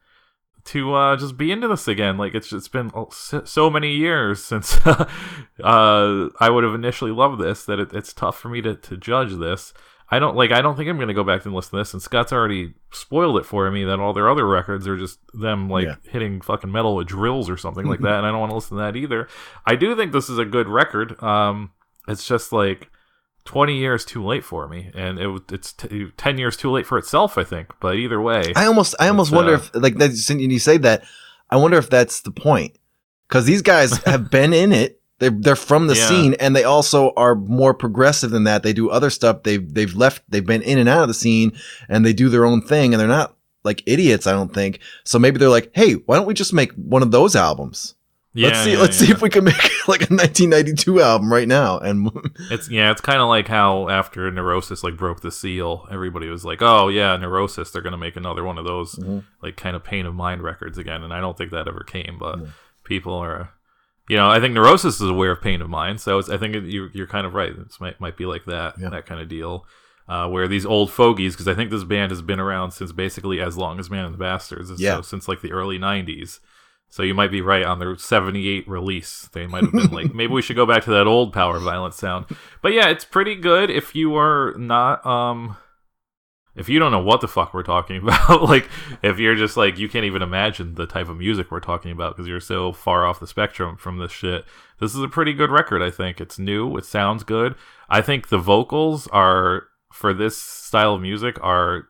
to 0.65 0.93
uh, 0.93 1.17
just 1.17 1.37
be 1.37 1.51
into 1.51 1.67
this 1.67 1.87
again. 1.87 2.17
Like 2.17 2.35
it's 2.35 2.53
it's 2.53 2.67
been 2.67 2.91
so 3.09 3.69
many 3.69 3.93
years 3.93 4.43
since 4.43 4.79
uh, 4.85 5.05
I 5.63 6.49
would 6.49 6.63
have 6.63 6.75
initially 6.75 7.11
loved 7.11 7.41
this 7.41 7.65
that 7.65 7.79
it, 7.79 7.93
it's 7.93 8.13
tough 8.13 8.37
for 8.37 8.49
me 8.49 8.61
to, 8.61 8.75
to 8.75 8.97
judge 8.97 9.35
this. 9.35 9.73
I 10.13 10.19
don't 10.19 10.35
like. 10.35 10.51
I 10.51 10.61
don't 10.61 10.75
think 10.75 10.89
I'm 10.89 10.97
going 10.97 11.07
to 11.07 11.13
go 11.13 11.23
back 11.23 11.45
and 11.45 11.53
listen 11.55 11.71
to 11.71 11.77
this. 11.77 11.93
And 11.93 12.01
Scott's 12.01 12.33
already 12.33 12.73
spoiled 12.91 13.37
it 13.37 13.45
for 13.45 13.71
me 13.71 13.85
that 13.85 13.99
all 13.99 14.11
their 14.13 14.29
other 14.29 14.45
records 14.45 14.85
are 14.87 14.97
just 14.97 15.19
them 15.33 15.69
like 15.69 15.85
Yeah. 15.85 15.95
hitting 16.09 16.41
fucking 16.41 16.71
metal 16.71 16.95
with 16.97 17.07
drills 17.07 17.49
or 17.49 17.55
something 17.57 17.85
like 17.85 17.99
that. 18.01 18.15
And 18.17 18.25
I 18.25 18.31
don't 18.31 18.39
want 18.41 18.51
to 18.51 18.55
listen 18.55 18.77
to 18.77 18.83
that 18.83 18.97
either. 18.97 19.27
I 19.65 19.75
do 19.75 19.95
think 19.95 20.11
this 20.11 20.29
is 20.29 20.37
a 20.37 20.45
good 20.45 20.67
record. 20.67 21.21
Um, 21.23 21.71
it's 22.09 22.27
just 22.27 22.51
like 22.51 22.89
20 23.45 23.77
years 23.77 24.03
too 24.05 24.23
late 24.23 24.43
for 24.43 24.67
me, 24.67 24.91
and 24.93 25.17
it 25.17 25.41
it's 25.51 25.73
t- 25.73 26.11
10 26.17 26.37
years 26.37 26.55
too 26.57 26.69
late 26.69 26.85
for 26.85 26.97
itself. 26.97 27.37
I 27.37 27.43
think. 27.43 27.69
But 27.79 27.95
either 27.95 28.19
way, 28.21 28.53
I 28.55 28.65
almost, 28.65 28.93
I 28.99 29.07
almost 29.07 29.31
wonder 29.31 29.53
uh, 29.53 29.57
if, 29.57 29.71
like, 29.75 29.95
that, 29.97 30.11
since 30.13 30.41
you 30.41 30.59
say 30.59 30.77
that, 30.77 31.03
I 31.49 31.55
wonder 31.55 31.77
if 31.77 31.89
that's 31.89 32.21
the 32.21 32.31
point, 32.31 32.77
because 33.27 33.45
these 33.45 33.61
guys 33.61 33.97
have 34.05 34.29
been 34.29 34.53
in 34.53 34.71
it. 34.71 35.00
They're 35.21 35.29
they're 35.29 35.55
from 35.55 35.87
the 35.87 35.95
Yeah. 35.95 36.09
scene, 36.09 36.33
and 36.39 36.53
they 36.55 36.63
also 36.65 37.13
are 37.15 37.35
more 37.35 37.73
progressive 37.73 38.31
than 38.31 38.43
that. 38.43 38.63
They 38.63 38.73
do 38.73 38.89
other 38.89 39.09
stuff. 39.09 39.43
They've 39.43 39.73
they've 39.73 39.95
left. 39.95 40.23
They've 40.27 40.45
been 40.45 40.63
in 40.63 40.77
and 40.79 40.89
out 40.89 41.03
of 41.03 41.07
the 41.07 41.13
scene, 41.13 41.53
and 41.87 42.03
they 42.05 42.11
do 42.11 42.27
their 42.27 42.43
own 42.43 42.61
thing, 42.61 42.93
and 42.93 42.99
they're 42.99 43.07
not 43.07 43.35
like 43.63 43.83
idiots. 43.85 44.25
I 44.27 44.31
don't 44.31 44.53
think. 44.53 44.79
So 45.05 45.19
maybe 45.19 45.37
they're 45.37 45.47
like, 45.47 45.69
hey, 45.75 45.93
why 45.93 46.17
don't 46.17 46.25
we 46.25 46.33
just 46.33 46.51
make 46.53 46.71
one 46.73 47.03
of 47.03 47.11
those 47.11 47.35
albums? 47.35 47.93
yeah, 48.33 48.47
let's 48.47 48.59
see. 48.63 48.71
yeah, 48.71 48.77
let's 48.79 48.99
yeah. 49.01 49.07
see 49.07 49.11
if 49.13 49.21
we 49.21 49.29
can 49.29 49.43
make 49.43 49.55
like 49.87 50.01
a 50.09 50.13
1992 50.13 51.01
album 51.01 51.31
right 51.31 51.47
now. 51.47 51.77
And 51.77 52.09
It's 52.49 52.67
yeah, 52.71 52.89
it's 52.89 53.01
kind 53.01 53.19
of 53.19 53.27
like 53.27 53.47
how 53.47 53.89
after 53.89 54.31
Neurosis 54.31 54.83
like 54.83 54.97
broke 54.97 55.21
the 55.21 55.31
seal, 55.31 55.87
everybody 55.91 56.29
was 56.29 56.43
like, 56.43 56.61
"Oh 56.63 56.87
yeah, 56.87 57.15
Neurosis, 57.17 57.69
they're 57.69 57.81
gonna 57.83 57.97
make 57.97 58.15
another 58.15 58.43
one 58.43 58.57
of 58.57 58.65
those 58.65 58.95
Mhm. 58.95 59.25
like 59.43 59.55
kind 59.55 59.75
of 59.75 59.83
pain 59.83 60.05
of 60.07 60.15
mind 60.15 60.41
records 60.41 60.77
again." 60.79 61.03
And 61.03 61.13
I 61.13 61.19
don't 61.19 61.37
think 61.37 61.51
that 61.51 61.67
ever 61.67 61.83
came, 61.85 62.17
but 62.19 62.39
people 62.83 63.13
are, 63.13 63.51
you 64.09 64.17
know, 64.17 64.29
I 64.29 64.39
think 64.39 64.53
Neurosis 64.53 64.95
is 65.01 65.09
aware 65.09 65.31
of 65.31 65.41
pain 65.41 65.61
of 65.61 65.69
mind, 65.69 66.01
so 66.01 66.17
it's, 66.19 66.29
I 66.29 66.37
think 66.37 66.55
it, 66.55 66.63
you, 66.65 66.89
you're 66.93 67.07
kind 67.07 67.25
of 67.25 67.33
right. 67.33 67.51
It 67.51 67.67
might 67.79 67.99
might 68.01 68.17
be 68.17 68.25
like 68.25 68.45
that 68.45 68.75
Yeah. 68.79 68.89
that 68.89 69.05
kind 69.05 69.21
of 69.21 69.27
deal. 69.29 69.65
Uh, 70.07 70.27
where 70.27 70.47
these 70.47 70.65
old 70.65 70.91
fogies, 70.91 71.33
because 71.35 71.47
I 71.47 71.53
think 71.53 71.71
this 71.71 71.85
band 71.85 72.11
has 72.11 72.21
been 72.21 72.39
around 72.39 72.71
since 72.71 72.91
basically 72.91 73.39
as 73.39 73.55
long 73.57 73.79
as 73.79 73.89
Man 73.89 74.03
and 74.03 74.13
the 74.13 74.17
Bastards, 74.17 74.69
Yeah. 74.77 74.97
so 74.97 75.01
since 75.03 75.27
like 75.29 75.41
the 75.41 75.53
early 75.53 75.79
'90s. 75.79 76.39
So 76.89 77.03
you 77.03 77.13
might 77.13 77.31
be 77.31 77.39
right 77.39 77.63
on 77.63 77.79
their 77.79 77.95
78 77.95 78.67
release. 78.67 79.29
They 79.31 79.47
might 79.47 79.63
have 79.63 79.71
been 79.71 79.91
like, 79.91 80.13
maybe 80.13 80.33
we 80.33 80.41
should 80.41 80.57
go 80.57 80.65
back 80.65 80.83
to 80.83 80.89
that 80.91 81.07
old 81.07 81.31
power 81.31 81.57
violence 81.59 81.95
sound. 81.95 82.25
But 82.61 82.73
yeah, 82.73 82.89
it's 82.89 83.05
pretty 83.05 83.35
good 83.35 83.69
if 83.69 83.95
you 83.95 84.13
are 84.17 84.53
not 84.57 85.05
um 85.05 85.55
if 86.55 86.67
you 86.67 86.79
don't 86.79 86.91
know 86.91 87.01
what 87.01 87.21
the 87.21 87.27
fuck 87.27 87.53
we're 87.53 87.63
talking 87.63 87.97
about, 88.01 88.43
like 88.43 88.69
if 89.01 89.19
you're 89.19 89.35
just 89.35 89.57
like 89.57 89.77
you 89.77 89.89
can't 89.89 90.05
even 90.05 90.21
imagine 90.21 90.75
the 90.75 90.85
type 90.85 91.09
of 91.09 91.17
music 91.17 91.51
we're 91.51 91.59
talking 91.59 91.91
about 91.91 92.15
because 92.15 92.27
you're 92.27 92.39
so 92.39 92.71
far 92.71 93.05
off 93.05 93.19
the 93.19 93.27
spectrum 93.27 93.77
from 93.77 93.97
this 93.97 94.11
shit. 94.11 94.45
This 94.79 94.95
is 94.95 95.01
a 95.01 95.07
pretty 95.07 95.33
good 95.33 95.51
record, 95.51 95.81
I 95.81 95.91
think. 95.91 96.19
It's 96.19 96.39
new, 96.39 96.75
it 96.77 96.85
sounds 96.85 97.23
good. 97.23 97.55
I 97.89 98.01
think 98.01 98.29
the 98.29 98.39
vocals 98.39 99.07
are 99.07 99.67
for 99.91 100.13
this 100.13 100.37
style 100.37 100.95
of 100.95 101.01
music 101.01 101.37
are 101.41 101.87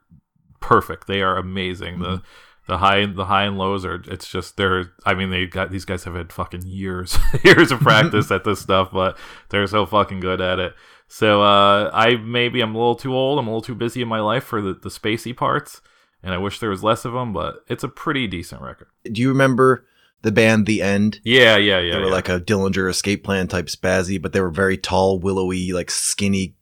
perfect. 0.59 1.07
They 1.07 1.21
are 1.21 1.37
amazing. 1.37 1.99
The 1.99 2.17
mm-hmm. 2.17 2.25
the 2.67 2.77
high 2.77 3.05
the 3.05 3.25
high 3.25 3.43
and 3.43 3.57
lows 3.57 3.85
are 3.85 4.01
it's 4.07 4.29
just 4.29 4.57
they're 4.57 4.91
I 5.05 5.13
mean 5.13 5.29
they 5.29 5.45
got 5.45 5.71
these 5.71 5.85
guys 5.85 6.05
have 6.05 6.15
had 6.15 6.31
fucking 6.31 6.65
years 6.65 7.17
years 7.43 7.71
of 7.71 7.79
practice 7.81 8.31
at 8.31 8.43
this 8.43 8.61
stuff, 8.61 8.89
but 8.91 9.17
they're 9.49 9.67
so 9.67 9.85
fucking 9.85 10.19
good 10.19 10.41
at 10.41 10.59
it. 10.59 10.73
So 11.13 11.43
uh, 11.43 11.91
I 11.93 12.15
maybe 12.15 12.61
I'm 12.61 12.73
a 12.73 12.77
little 12.77 12.95
too 12.95 13.13
old. 13.13 13.37
I'm 13.37 13.45
a 13.45 13.49
little 13.49 13.61
too 13.61 13.75
busy 13.75 14.01
in 14.01 14.07
my 14.07 14.21
life 14.21 14.45
for 14.45 14.61
the, 14.61 14.73
the 14.73 14.87
spacey 14.87 15.35
parts, 15.35 15.81
and 16.23 16.33
I 16.33 16.37
wish 16.37 16.59
there 16.59 16.69
was 16.69 16.85
less 16.85 17.03
of 17.03 17.11
them. 17.11 17.33
But 17.33 17.65
it's 17.67 17.83
a 17.83 17.89
pretty 17.89 18.27
decent 18.27 18.61
record. 18.61 18.87
Do 19.03 19.21
you 19.21 19.27
remember 19.27 19.85
the 20.21 20.31
band 20.31 20.67
The 20.67 20.81
End? 20.81 21.19
Yeah, 21.25 21.57
yeah, 21.57 21.79
yeah. 21.79 21.95
They 21.95 21.99
were 21.99 22.05
yeah. 22.05 22.13
like 22.13 22.29
a 22.29 22.39
Dillinger 22.39 22.89
escape 22.89 23.25
plan 23.25 23.49
type 23.49 23.65
spazzy, 23.65 24.21
but 24.21 24.31
they 24.31 24.39
were 24.39 24.49
very 24.49 24.77
tall, 24.77 25.19
willowy, 25.19 25.73
like 25.73 25.91
skinny. 25.91 26.55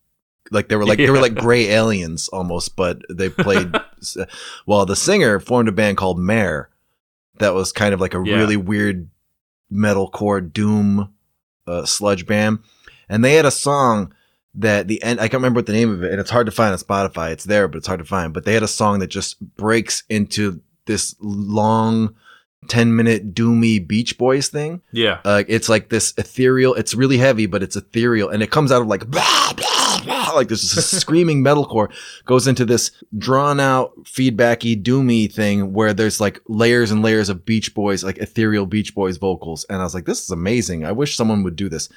Like 0.49 0.67
they 0.67 0.77
were 0.77 0.85
like 0.87 0.97
they 0.97 1.11
were 1.11 1.21
like 1.21 1.35
gray 1.45 1.67
aliens 1.67 2.27
almost, 2.29 2.75
but 2.75 3.03
they 3.07 3.29
played. 3.29 3.71
well, 4.65 4.87
the 4.87 4.95
singer 4.95 5.39
formed 5.39 5.69
a 5.69 5.71
band 5.71 5.97
called 5.97 6.17
Mare, 6.17 6.71
that 7.37 7.53
was 7.53 7.71
kind 7.71 7.93
of 7.93 8.01
like 8.01 8.15
a 8.15 8.23
Yeah. 8.25 8.37
really 8.37 8.57
weird 8.57 9.11
metalcore 9.71 10.51
doom 10.51 11.13
uh, 11.67 11.85
sludge 11.85 12.25
band, 12.25 12.59
and 13.07 13.23
they 13.23 13.35
had 13.35 13.45
a 13.45 13.51
song 13.51 14.11
that 14.59 14.87
the 14.87 15.01
end 15.01 15.19
I 15.19 15.23
can't 15.23 15.35
remember 15.35 15.59
what 15.59 15.65
the 15.65 15.73
name 15.73 15.91
of 15.91 16.03
it, 16.03 16.11
and 16.11 16.19
it's 16.19 16.29
hard 16.29 16.45
to 16.45 16.51
find 16.51 16.71
on 16.71 16.79
Spotify. 16.79 17.31
It's 17.31 17.45
there, 17.45 17.67
but 17.67 17.77
it's 17.77 17.87
hard 17.87 17.99
to 17.99 18.05
find. 18.05 18.33
But 18.33 18.45
they 18.45 18.53
had 18.53 18.63
a 18.63 18.67
song 18.67 18.99
that 18.99 19.07
just 19.07 19.39
breaks 19.55 20.03
into 20.09 20.61
this 20.85 21.15
long. 21.19 22.15
10 22.67 22.93
minute 22.93 23.33
doomy 23.33 23.87
beach 23.87 24.17
boys 24.17 24.49
thing 24.49 24.81
yeah, 24.91 25.21
uh, 25.23 25.43
it's 25.47 25.69
like 25.69 25.87
this 25.87 26.13
ethereal. 26.17 26.73
It's 26.75 26.93
really 26.93 27.17
heavy, 27.17 27.45
but 27.45 27.63
it's 27.63 27.77
ethereal, 27.77 28.27
and 28.27 28.43
it 28.43 28.51
comes 28.51 28.69
out 28.69 28.81
of 28.81 28.87
like 28.87 29.09
blah, 29.09 29.53
blah, 29.55 30.01
blah, 30.03 30.31
like 30.35 30.49
this 30.49 30.69
screaming 30.91 31.41
metalcore 31.41 31.89
goes 32.25 32.47
into 32.47 32.65
this 32.65 32.91
drawn 33.17 33.61
out, 33.61 33.95
feedbacky, 34.03 34.79
doomy 34.79 35.31
thing 35.31 35.71
where 35.71 35.93
there's 35.93 36.19
like 36.19 36.41
layers 36.49 36.91
and 36.91 37.01
layers 37.01 37.29
of 37.29 37.45
Beach 37.45 37.73
Boys, 37.73 38.03
like 38.03 38.17
ethereal 38.17 38.65
Beach 38.65 38.93
Boys 38.93 39.15
vocals, 39.15 39.65
and 39.69 39.79
I 39.79 39.85
was 39.85 39.95
like, 39.95 40.05
this 40.05 40.21
is 40.21 40.29
amazing. 40.29 40.83
I 40.83 40.91
wish 40.91 41.15
someone 41.15 41.43
would 41.43 41.55
do 41.55 41.69
this. 41.69 41.87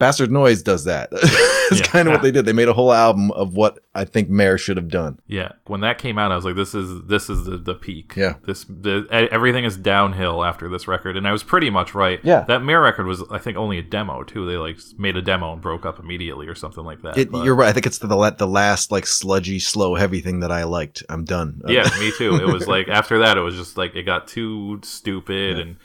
Bastard 0.00 0.32
Noise 0.32 0.62
does 0.62 0.84
that. 0.86 1.10
it's 1.12 1.78
Yeah. 1.78 1.86
kind 1.86 2.08
of 2.08 2.12
what 2.14 2.22
they 2.22 2.32
did. 2.32 2.46
They 2.46 2.52
made 2.52 2.66
a 2.68 2.72
whole 2.72 2.92
album 2.92 3.30
of 3.30 3.54
what 3.54 3.78
I 3.94 4.04
think 4.04 4.28
Mare 4.28 4.58
should 4.58 4.76
have 4.76 4.88
done. 4.88 5.20
yeah. 5.28 5.52
When 5.66 5.82
that 5.82 5.98
came 5.98 6.18
out, 6.18 6.32
I 6.32 6.36
was 6.36 6.44
like, 6.44 6.56
this 6.56 6.74
is 6.74 7.04
this 7.06 7.30
is 7.30 7.44
the, 7.44 7.56
the 7.58 7.74
peak. 7.74 8.14
Yeah. 8.16 8.34
This 8.44 8.64
the 8.64 9.04
e- 9.12 9.28
everything 9.30 9.64
is 9.64 9.76
downhill 9.76 10.42
after 10.44 10.68
this 10.68 10.88
record, 10.88 11.16
and 11.16 11.28
I 11.28 11.32
was 11.32 11.44
pretty 11.44 11.70
much 11.70 11.94
right. 11.94 12.18
Yeah. 12.24 12.40
That 12.48 12.64
Mirror 12.64 12.82
record 12.82 13.06
was 13.06 13.22
I 13.30 13.38
think 13.38 13.56
only 13.56 13.78
a 13.78 13.82
demo 13.82 14.24
too. 14.24 14.46
They 14.46 14.56
like 14.56 14.78
made 14.98 15.16
a 15.16 15.22
demo 15.22 15.52
and 15.52 15.62
broke 15.62 15.86
up 15.86 16.00
immediately 16.00 16.48
or 16.48 16.54
something 16.56 16.82
like 16.84 17.02
that. 17.02 17.16
It, 17.16 17.30
but- 17.30 17.44
you're 17.44 17.54
right. 17.54 17.68
I 17.68 17.72
think 17.72 17.86
it's 17.86 17.98
the 17.98 18.08
the 18.08 18.46
last 18.48 18.90
like 18.90 19.06
sludgy, 19.06 19.58
slow, 19.60 19.94
heavy 19.94 20.20
thing 20.20 20.40
that 20.40 20.50
I 20.50 20.64
liked. 20.64 21.04
I'm 21.08 21.24
done. 21.24 21.60
yeah, 21.68 21.88
me 22.00 22.10
too. 22.18 22.34
It 22.36 22.46
was 22.52 22.66
like 22.66 22.88
after 22.88 23.18
that, 23.20 23.36
it 23.36 23.42
was 23.42 23.54
just 23.54 23.76
like 23.76 23.94
it 23.94 24.02
got 24.04 24.26
too 24.26 24.80
stupid 24.82 25.56
Yeah. 25.56 25.62
and 25.62 25.76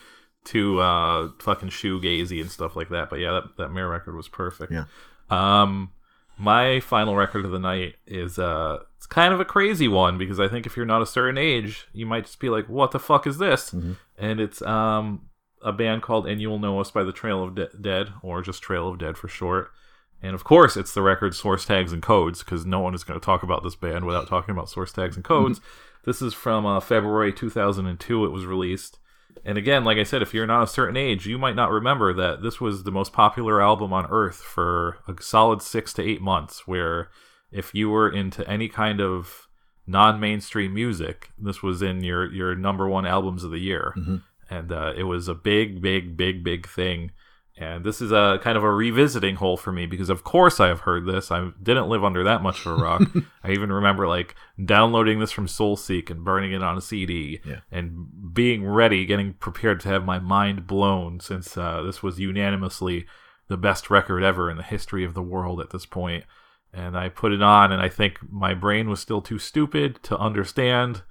too 0.46 0.80
uh 0.80 1.30
fucking 1.40 1.70
shoegazy 1.70 2.40
and 2.40 2.50
stuff 2.50 2.76
like 2.76 2.90
that. 2.90 3.10
But 3.10 3.20
yeah, 3.20 3.32
that 3.34 3.58
that 3.58 3.70
mirror 3.70 3.90
record 3.90 4.16
was 4.16 4.28
perfect. 4.30 4.72
Yeah. 4.72 4.86
Um, 5.30 5.92
my 6.38 6.80
final 6.82 7.16
record 7.16 7.46
of 7.46 7.52
the 7.52 7.60
night 7.60 7.96
is 8.06 8.38
uh, 8.38 8.80
it's 8.98 9.08
kind 9.08 9.34
of 9.34 9.40
a 9.40 9.46
crazy 9.46 9.88
one 9.88 10.18
because 10.18 10.40
I 10.40 10.48
think 10.50 10.66
if 10.66 10.76
you're 10.76 10.86
not 10.86 11.02
a 11.02 11.06
certain 11.06 11.38
age, 11.38 11.88
you 11.94 12.06
might 12.06 12.26
just 12.26 12.40
be 12.40 12.50
like, 12.50 12.68
"What 12.68 12.92
the 12.92 13.00
fuck 13.00 13.26
is 13.26 13.38
this?" 13.38 13.72
Mhm. 13.72 13.96
And 14.18 14.40
it's 14.40 14.62
um 14.62 15.30
a 15.62 15.72
band 15.72 16.02
called 16.04 16.28
"And 16.28 16.42
You'll 16.42 16.60
Know 16.60 16.80
Us" 16.80 16.92
by 16.92 17.04
the 17.04 17.14
Trail 17.14 17.44
of 17.44 17.56
De- 17.56 17.70
Dead, 17.80 18.10
or 18.22 18.42
just 18.42 18.62
Trail 18.62 18.88
of 18.90 18.98
Dead 19.00 19.18
for 19.18 19.28
short. 19.28 19.72
And 20.22 20.36
of 20.36 20.44
course, 20.44 20.76
it's 20.76 20.94
the 20.94 21.02
record 21.02 21.36
source 21.36 21.66
tags 21.66 21.94
and 21.94 22.02
codes 22.04 22.44
because 22.44 22.66
no 22.66 22.80
one 22.82 22.94
is 22.94 23.04
going 23.04 23.20
to 23.20 23.26
talk 23.26 23.42
about 23.44 23.64
this 23.64 23.76
band 23.76 24.06
without 24.06 24.28
talking 24.28 24.52
about 24.52 24.70
source 24.70 24.92
tags 24.92 25.16
and 25.16 25.24
codes. 25.26 25.62
this 26.04 26.22
is 26.22 26.34
from 26.34 26.66
uh, 26.66 26.80
February 26.80 27.32
2002. 27.34 28.26
It 28.26 28.30
was 28.30 28.46
released. 28.46 29.00
And 29.44 29.58
again, 29.58 29.84
like 29.84 29.98
I 29.98 30.04
said, 30.04 30.22
if 30.22 30.34
you're 30.34 30.48
not 30.48 30.64
a 30.64 30.68
certain 30.68 30.98
age, 30.98 31.26
you 31.28 31.38
might 31.38 31.56
not 31.56 31.70
remember 31.72 32.14
that 32.14 32.42
this 32.42 32.60
was 32.62 32.84
the 32.84 32.92
most 32.92 33.14
popular 33.14 33.62
album 33.62 33.92
on 33.94 34.08
Earth 34.10 34.38
for 34.38 34.98
a 35.08 35.22
solid 35.22 35.62
six 35.62 35.94
to 35.94 36.04
eight 36.04 36.22
months. 36.22 36.66
Where 36.68 37.10
if 37.52 37.74
you 37.76 37.90
were 37.90 38.10
into 38.10 38.48
any 38.50 38.68
kind 38.70 39.00
of 39.02 39.48
non-mainstream 39.88 40.74
music, 40.74 41.30
this 41.38 41.62
was 41.62 41.82
in 41.82 42.04
your 42.04 42.32
your 42.32 42.56
number 42.56 42.88
one 42.88 43.06
albums 43.06 43.44
of 43.44 43.52
the 43.52 43.60
year, 43.60 43.94
Mhm. 43.98 44.24
and 44.50 44.72
uh, 44.72 44.94
it 44.98 45.04
was 45.04 45.28
a 45.28 45.36
big, 45.36 45.82
big, 45.82 46.18
big, 46.18 46.44
big 46.44 46.68
thing. 46.68 47.12
And 47.58 47.86
this 47.86 48.02
is 48.02 48.12
a 48.12 48.38
kind 48.44 48.58
of 48.58 48.66
a 48.66 48.72
revisiting 48.72 49.36
hole 49.38 49.56
for 49.56 49.72
me 49.72 49.86
because, 49.86 50.10
of 50.10 50.26
course, 50.26 50.60
I 50.60 50.68
have 50.68 50.82
heard 50.82 51.06
this. 51.06 51.32
I 51.32 51.52
didn't 51.64 51.88
live 51.88 52.04
under 52.04 52.22
that 52.26 52.44
much 52.44 52.66
of 52.66 52.74
a 52.78 52.84
rock. 52.84 53.04
I 53.46 53.52
even 53.52 53.72
remember 53.72 54.10
like 54.10 54.36
downloading 54.64 55.20
this 55.20 55.32
from 55.32 55.48
SoulSeek 55.48 56.10
and 56.10 56.26
burning 56.26 56.52
it 56.52 56.62
on 56.62 56.78
a 56.78 56.82
CD 56.82 57.40
Yeah. 57.46 57.62
and 57.72 58.34
being 58.34 58.68
ready, 58.68 59.06
getting 59.06 59.36
prepared 59.36 59.80
to 59.82 59.88
have 59.90 60.04
my 60.04 60.20
mind 60.20 60.68
blown 60.68 61.22
since 61.22 61.58
uh, 61.58 61.82
this 61.84 62.04
was 62.04 62.20
unanimously 62.20 63.06
the 63.48 63.56
best 63.58 63.90
record 63.90 64.22
ever 64.22 64.50
in 64.52 64.58
the 64.58 64.64
history 64.64 65.06
of 65.06 65.14
the 65.14 65.22
world 65.22 65.62
at 65.62 65.70
this 65.70 65.86
point. 65.86 66.26
And 66.74 66.98
I 66.98 67.08
put 67.08 67.32
it 67.32 67.42
on, 67.42 67.72
and 67.72 67.82
I 67.82 67.88
think 67.88 68.20
my 68.30 68.54
brain 68.54 68.90
was 68.90 69.00
still 69.00 69.22
too 69.22 69.40
stupid 69.40 70.04
to 70.04 70.18
understand 70.18 71.04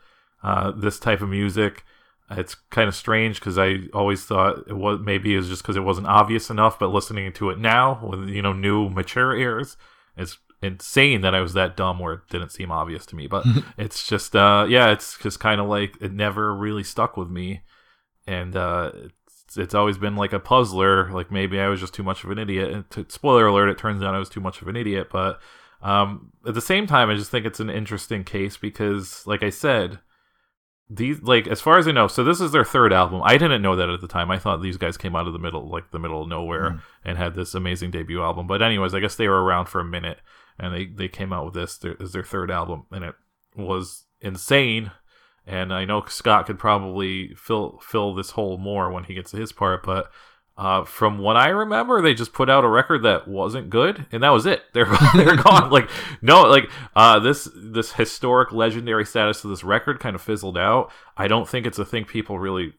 uh, 0.43 0.73
this 0.73 0.99
type 0.99 1.23
of 1.23 1.31
music. 1.31 1.87
It's 2.31 2.55
kind 2.55 2.89
of 2.89 2.95
strange 2.95 3.39
because 3.39 3.59
I 3.59 3.81
always 3.93 4.25
thought 4.25 4.65
it 4.67 4.77
was 4.77 4.99
maybe 5.01 5.35
it 5.35 5.37
was 5.37 5.49
just 5.49 5.63
because 5.63 5.77
it 5.77 5.85
wasn't 5.85 6.07
obvious 6.07 6.49
enough. 6.49 6.79
But 6.79 6.91
listening 6.91 7.33
to 7.35 7.51
it 7.51 7.59
now 7.59 8.01
with 8.03 8.29
you 8.29 8.41
know 8.41 8.53
new 8.53 8.89
mature 8.89 9.37
ears, 9.37 9.77
it's 10.17 10.39
insane 10.63 11.21
that 11.21 11.35
I 11.35 11.41
was 11.41 11.53
that 11.53 11.77
dumb 11.77 11.99
where 11.99 12.15
it 12.15 12.21
didn't 12.31 12.53
seem 12.53 12.71
obvious 12.71 13.05
to 13.07 13.17
me. 13.17 13.27
But 13.27 13.45
it's 13.79 14.07
just 14.07 14.35
uh, 14.35 14.67
yeah, 14.69 14.91
it's 14.91 15.19
just 15.19 15.39
kind 15.39 15.61
of 15.61 15.69
like 15.69 16.01
it 16.01 16.13
never 16.13 16.55
really 16.55 16.85
stuck 16.85 17.17
with 17.17 17.29
me, 17.29 17.63
and 18.27 18.57
uh, 18.57 18.93
it's, 19.27 19.57
it's 19.57 19.75
always 19.75 19.99
been 19.99 20.17
like 20.17 20.33
a 20.33 20.41
puzzler. 20.41 21.11
Like 21.13 21.31
maybe 21.31 21.61
I 21.61 21.69
was 21.69 21.81
just 21.81 21.95
too 21.95 22.03
much 22.03 22.25
of 22.25 22.31
an 22.31 22.39
idiot. 22.39 22.71
And 22.71 22.91
to, 22.91 23.07
spoiler 23.09 23.47
alert: 23.47 23.69
it 23.69 23.79
turns 23.79 24.03
out 24.03 24.15
I 24.15 24.19
was 24.19 24.31
too 24.31 24.41
much 24.41 24.63
of 24.63 24.69
an 24.69 24.77
idiot. 24.77 25.09
But 25.13 25.41
um, 25.83 26.33
at 26.47 26.55
the 26.55 26.63
same 26.63 26.87
time, 26.87 27.11
I 27.11 27.15
just 27.15 27.31
think 27.31 27.45
it's 27.45 27.61
an 27.61 27.71
interesting 27.71 28.25
case 28.25 28.57
because, 28.57 29.27
like 29.27 29.43
I 29.43 29.51
said, 29.51 29.99
these 30.91 31.23
like 31.23 31.47
as 31.47 31.61
far 31.61 31.79
as 31.79 31.89
I 31.89 31.93
know, 31.93 32.07
so 32.09 32.23
this 32.23 32.41
is 32.41 32.53
their 32.53 32.65
third 32.65 32.93
album. 32.93 33.23
I 33.25 33.37
didn't 33.39 33.63
know 33.63 33.75
that 33.77 33.89
at 33.89 34.01
the 34.01 34.09
time. 34.09 34.31
I 34.31 34.39
thought 34.39 34.61
these 34.63 34.77
guys 34.77 34.97
came 34.97 35.17
out 35.17 35.27
of 35.27 35.33
the 35.33 35.39
middle, 35.39 35.69
like 35.71 35.91
the 35.91 35.99
middle 35.99 36.23
of 36.23 36.29
nowhere, 36.29 36.71
Mm. 36.71 36.81
and 37.05 37.19
had 37.19 37.35
this 37.35 37.55
amazing 37.55 37.91
debut 37.91 38.23
album. 38.23 38.47
But 38.47 38.63
anyways, 38.63 38.95
I 38.95 39.01
guess 39.01 39.17
they 39.17 39.29
were 39.29 39.43
around 39.43 39.67
for 39.67 39.81
a 39.81 39.85
minute, 39.85 40.21
and 40.59 40.75
they 40.75 40.87
they 40.87 41.09
came 41.09 41.33
out 41.33 41.47
with 41.47 41.55
this 41.55 41.79
their, 41.79 41.97
as 42.03 42.13
their 42.13 42.23
third 42.25 42.51
album, 42.51 42.85
and 42.91 43.03
it 43.05 43.15
was 43.57 44.05
insane. 44.21 44.91
And 45.47 45.73
I 45.75 45.85
know 45.85 46.03
Scott 46.07 46.47
could 46.47 46.59
probably 46.59 47.35
fill 47.35 47.79
fill 47.83 48.15
this 48.15 48.31
hole 48.31 48.59
more 48.59 48.91
when 48.91 49.05
he 49.05 49.15
gets 49.15 49.31
to 49.33 49.37
his 49.39 49.53
part, 49.53 49.83
but 49.85 50.11
uh, 50.57 50.85
from 50.85 51.19
what 51.19 51.37
I 51.37 51.49
remember, 51.49 52.01
they 52.01 52.15
just 52.15 52.33
put 52.33 52.49
out 52.49 52.65
a 52.65 52.69
record 52.69 53.03
that 53.03 53.27
wasn't 53.27 53.71
good, 53.71 54.07
and 54.13 54.23
that 54.23 54.31
was 54.31 54.47
it. 54.47 54.63
They're 54.73 54.87
they're 55.15 55.37
gone. 55.37 55.71
Like 55.71 55.91
no, 56.23 56.43
like 56.43 56.71
uh, 56.95 57.19
this 57.19 57.49
this 57.57 57.93
historic, 57.93 58.53
legendary 58.53 59.05
status 59.05 59.43
of 59.43 59.51
this 59.51 59.65
record 59.65 59.99
kind 59.99 60.15
of 60.15 60.23
fizzled 60.23 60.57
out. 60.57 60.93
I 61.17 61.27
don't 61.27 61.49
think 61.49 61.67
it's 61.67 61.79
a 61.79 61.85
thing 61.85 62.05
people 62.05 62.39
really 62.39 62.75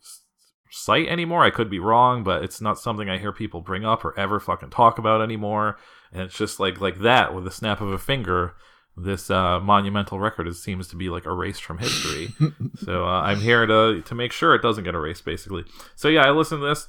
cite 0.71 1.07
anymore. 1.07 1.43
I 1.43 1.49
could 1.49 1.69
be 1.69 1.79
wrong, 1.79 2.23
but 2.23 2.43
it's 2.43 2.61
not 2.61 2.79
something 2.79 3.09
I 3.09 3.17
hear 3.17 3.31
people 3.31 3.61
bring 3.61 3.85
up 3.85 4.05
or 4.05 4.17
ever 4.17 4.39
fucking 4.39 4.69
talk 4.69 4.97
about 4.97 5.21
anymore. 5.21 5.77
And 6.11 6.23
it's 6.23 6.37
just 6.37 6.59
like 6.59 6.79
like 6.79 6.99
that 6.99 7.33
with 7.33 7.45
a 7.45 7.51
snap 7.51 7.81
of 7.81 7.91
a 7.91 7.97
finger. 7.97 8.55
This 8.97 9.29
uh, 9.29 9.59
monumental 9.59 10.19
record 10.19 10.47
is, 10.47 10.63
seems 10.63 10.87
to 10.87 10.95
be 10.95 11.09
like 11.09 11.25
erased 11.25 11.63
from 11.63 11.79
history. 11.79 12.29
so 12.77 13.03
uh, 13.03 13.21
I'm 13.21 13.39
here 13.39 13.65
to 13.65 14.01
to 14.01 14.15
make 14.15 14.31
sure 14.31 14.55
it 14.55 14.61
doesn't 14.61 14.85
get 14.85 14.95
erased, 14.95 15.25
basically. 15.25 15.65
So 15.97 16.07
yeah, 16.07 16.23
I 16.23 16.31
listened 16.31 16.61
to 16.61 16.67
this. 16.67 16.87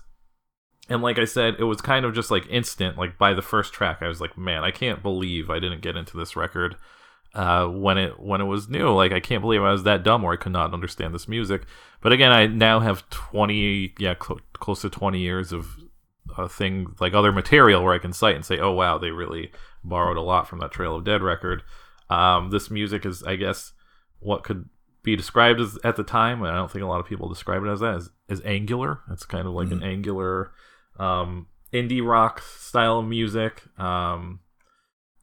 And 0.88 1.02
like 1.02 1.18
I 1.18 1.24
said, 1.24 1.56
it 1.58 1.64
was 1.64 1.80
kind 1.80 2.04
of 2.04 2.14
just 2.14 2.30
like 2.30 2.46
instant. 2.48 2.96
Like 2.96 3.18
by 3.18 3.34
the 3.34 3.42
first 3.42 3.72
track, 3.72 3.98
I 4.02 4.08
was 4.08 4.20
like, 4.20 4.38
"Man, 4.38 4.62
I 4.62 4.70
can't 4.70 5.02
believe 5.02 5.50
I 5.50 5.58
didn't 5.58 5.82
get 5.82 5.96
into 5.96 6.16
this 6.16 6.36
record 6.36 6.76
uh, 7.34 7.66
when 7.66 7.98
it 7.98 8.20
when 8.20 8.40
it 8.40 8.44
was 8.44 8.68
new. 8.68 8.94
Like 8.94 9.12
I 9.12 9.20
can't 9.20 9.42
believe 9.42 9.62
I 9.62 9.72
was 9.72 9.82
that 9.82 10.04
dumb 10.04 10.24
or 10.24 10.32
I 10.32 10.36
could 10.36 10.52
not 10.52 10.72
understand 10.72 11.14
this 11.14 11.28
music." 11.28 11.64
But 12.00 12.12
again, 12.12 12.30
I 12.30 12.46
now 12.46 12.80
have 12.80 13.08
twenty, 13.10 13.94
yeah, 13.98 14.14
cl- 14.20 14.40
close 14.52 14.82
to 14.82 14.90
twenty 14.90 15.20
years 15.20 15.52
of 15.52 15.76
uh, 16.36 16.48
thing 16.48 16.94
like 17.00 17.14
other 17.14 17.32
material 17.32 17.82
where 17.82 17.94
I 17.94 17.98
can 17.98 18.12
cite 18.12 18.36
and 18.36 18.44
say, 18.44 18.58
"Oh 18.58 18.72
wow, 18.72 18.98
they 18.98 19.10
really 19.10 19.50
borrowed 19.82 20.16
a 20.16 20.22
lot 20.22 20.46
from 20.46 20.60
that 20.60 20.70
Trail 20.70 20.96
of 20.96 21.04
Dead 21.04 21.22
record." 21.22 21.62
Um, 22.08 22.50
this 22.50 22.70
music 22.70 23.04
is, 23.04 23.24
I 23.24 23.34
guess, 23.34 23.72
what 24.20 24.44
could 24.44 24.68
be 25.02 25.16
described 25.16 25.60
as 25.60 25.78
at 25.84 25.96
the 25.96 26.04
time. 26.04 26.42
and 26.42 26.50
I 26.50 26.56
don't 26.56 26.70
think 26.70 26.84
a 26.84 26.88
lot 26.88 27.00
of 27.00 27.06
people 27.06 27.28
describe 27.28 27.64
it 27.64 27.68
as 27.68 27.80
that 27.80 27.94
as, 27.94 28.10
as 28.28 28.42
angular. 28.44 29.00
It's 29.10 29.24
kind 29.24 29.46
of 29.46 29.54
like 29.54 29.70
an 29.70 29.82
angular 29.82 30.52
um, 30.98 31.46
indie 31.72 32.06
rock 32.06 32.42
style 32.42 33.02
music. 33.02 33.62
Um, 33.78 34.40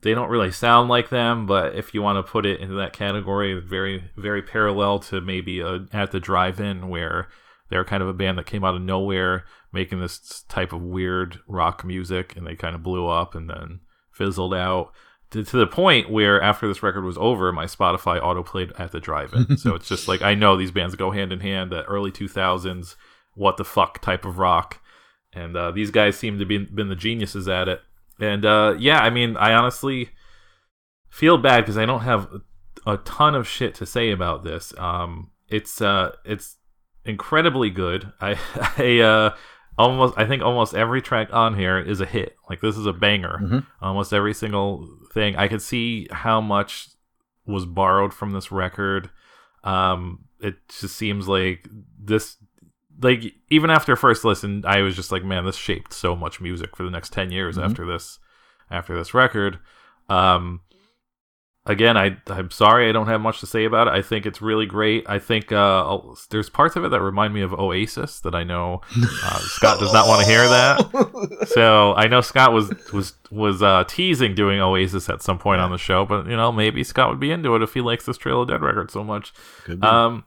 they 0.02 0.14
don't 0.14 0.30
really 0.30 0.52
sound 0.52 0.90
like 0.90 1.10
them, 1.10 1.46
but 1.46 1.76
if 1.76 1.94
you 1.94 2.02
want 2.02 2.18
to 2.18 2.32
put 2.32 2.46
it 2.46 2.60
into 2.60 2.76
that 2.76 2.94
category, 2.94 3.60
very 3.60 4.12
very 4.18 4.42
parallel 4.42 5.00
to 5.00 5.22
maybe 5.22 5.62
a, 5.62 5.86
at 5.94 6.12
the 6.12 6.20
drive-in 6.20 6.90
where 6.90 7.30
they're 7.70 7.86
kind 7.86 8.04
of 8.04 8.10
a 8.10 8.14
band 8.14 8.38
that 8.38 8.46
came 8.46 8.64
out 8.64 8.76
of 8.76 8.82
nowhere 8.82 9.46
making 9.72 10.00
this 10.00 10.44
type 10.50 10.74
of 10.74 10.82
weird 10.82 11.40
rock 11.48 11.84
music, 11.84 12.36
and 12.36 12.46
they 12.46 12.56
kind 12.56 12.76
of 12.76 12.84
blew 12.84 13.08
up 13.08 13.34
and 13.34 13.50
then 13.50 13.80
fizzled 14.12 14.54
out. 14.54 14.92
to, 15.32 15.44
to 15.44 15.58
the 15.58 15.66
point 15.66 16.12
where 16.12 16.40
after 16.40 16.68
this 16.68 16.84
record 16.84 17.04
was 17.04 17.18
over, 17.18 17.52
my 17.52 17.66
Spotify 17.66 18.22
autoplayed 18.22 18.78
at 18.80 18.92
the 18.92 19.00
drive-in. 19.00 19.58
so 19.58 19.74
it's 19.74 19.88
just 19.88 20.08
like 20.08 20.22
I 20.22 20.36
know 20.36 20.56
these 20.56 20.72
bands 20.72 20.96
go 20.96 21.10
hand 21.12 21.34
in 21.34 21.40
hand. 21.40 21.72
That 21.72 21.86
early 21.88 22.12
two 22.12 22.28
thousands, 22.28 22.96
what 23.34 23.58
the 23.58 23.66
fuck 23.66 24.00
type 24.02 24.26
of 24.26 24.38
rock, 24.38 24.80
and 25.36 25.56
uh, 25.56 25.72
these 25.72 25.92
guys 25.92 26.18
seem 26.18 26.40
to 26.40 26.46
be 26.46 26.58
been 26.58 26.90
the 26.90 26.96
geniuses 26.96 27.48
at 27.48 27.68
it. 27.68 27.82
And 28.20 28.46
uh, 28.46 28.76
yeah, 28.78 29.00
I 29.00 29.10
mean, 29.10 29.36
I 29.38 29.54
honestly 29.54 30.10
feel 31.10 31.38
bad 31.38 31.62
because 31.62 31.78
I 31.78 31.86
don't 31.86 32.02
have 32.02 32.28
a, 32.86 32.98
ton 32.98 33.36
of 33.36 33.48
shit 33.48 33.76
to 33.76 33.86
say 33.86 34.12
about 34.12 34.44
this. 34.44 34.74
Um, 34.78 35.32
it's 35.48 35.82
uh, 35.82 36.14
it's 36.26 36.58
incredibly 37.06 37.70
good. 37.70 38.12
I 38.22 38.38
I 38.78 39.00
uh, 39.00 39.36
almost 39.78 40.16
I 40.18 40.26
think 40.26 40.44
almost 40.44 40.74
every 40.74 41.02
track 41.02 41.30
on 41.32 41.58
here 41.58 41.80
is 41.80 42.02
a 42.02 42.06
hit. 42.06 42.36
Like 42.50 42.62
this 42.62 42.78
is 42.78 42.86
a 42.86 42.94
banger. 42.94 43.40
Mm-hmm. 43.42 43.60
Almost 43.82 44.14
every 44.14 44.34
single 44.34 44.88
thing. 45.14 45.36
I 45.36 45.48
could 45.48 45.62
see 45.62 46.08
how 46.12 46.42
much 46.42 46.90
was 47.46 47.66
borrowed 47.66 48.14
from 48.14 48.32
this 48.32 48.52
record. 48.52 49.10
Um, 49.64 50.26
it 50.40 50.56
just 50.68 50.96
seems 50.96 51.28
like 51.28 51.68
this 52.00 52.38
like 53.02 53.34
even 53.50 53.70
after 53.70 53.96
first 53.96 54.24
listen, 54.24 54.64
I 54.68 54.82
was 54.82 54.96
just 54.96 55.12
like, 55.12 55.24
man, 55.24 55.46
this 55.46 55.56
shaped 55.56 55.94
so 55.94 56.16
much 56.16 56.40
music 56.42 56.76
for 56.76 56.84
the 56.84 56.92
next 56.92 57.12
ten 57.14 57.32
years 57.32 57.58
Mhm. 57.58 57.66
after 57.66 57.86
this 57.86 58.20
after 58.72 58.96
this 58.98 59.14
record. 59.14 59.60
Um 60.10 60.62
again, 61.66 61.96
I 61.96 62.18
I'm 62.28 62.52
sorry 62.52 62.90
I 62.90 62.92
don't 62.92 63.08
have 63.08 63.22
much 63.22 63.40
to 63.40 63.46
say 63.48 63.64
about 63.64 63.88
it. 63.88 63.92
I 63.94 64.02
think 64.02 64.26
it's 64.26 64.42
really 64.42 64.66
great. 64.66 65.06
I 65.08 65.18
think 65.20 65.52
uh 65.52 65.98
there's 66.30 66.50
parts 66.50 66.76
of 66.76 66.84
it 66.84 66.90
that 66.90 67.02
remind 67.02 67.34
me 67.34 67.42
of 67.42 67.54
Oasis 67.54 68.20
that 68.22 68.36
I 68.36 68.44
know 68.44 68.82
uh, 68.98 69.40
Scott 69.40 69.80
does 69.80 69.94
not 69.94 70.08
want 70.08 70.24
to 70.26 70.30
hear 70.30 70.48
that. 70.48 71.48
So 71.48 71.94
I 71.94 72.08
know 72.08 72.22
Scott 72.22 72.52
was 72.54 72.72
was 72.92 73.14
was 73.32 73.62
uh, 73.64 73.84
teasing 73.88 74.34
doing 74.36 74.60
Oasis 74.60 75.10
at 75.10 75.22
some 75.22 75.38
point 75.40 75.62
on 75.62 75.72
the 75.72 75.78
show, 75.78 76.06
but 76.06 76.26
you 76.28 76.36
know 76.36 76.52
maybe 76.52 76.84
Scott 76.84 77.10
would 77.10 77.20
be 77.20 77.32
into 77.32 77.56
it 77.56 77.62
if 77.62 77.74
he 77.74 77.82
likes 77.82 78.06
this 78.06 78.18
Trail 78.18 78.42
of 78.42 78.48
Dead 78.50 78.62
record 78.62 78.92
so 78.92 79.04
much. 79.04 79.34
Um, 79.82 80.26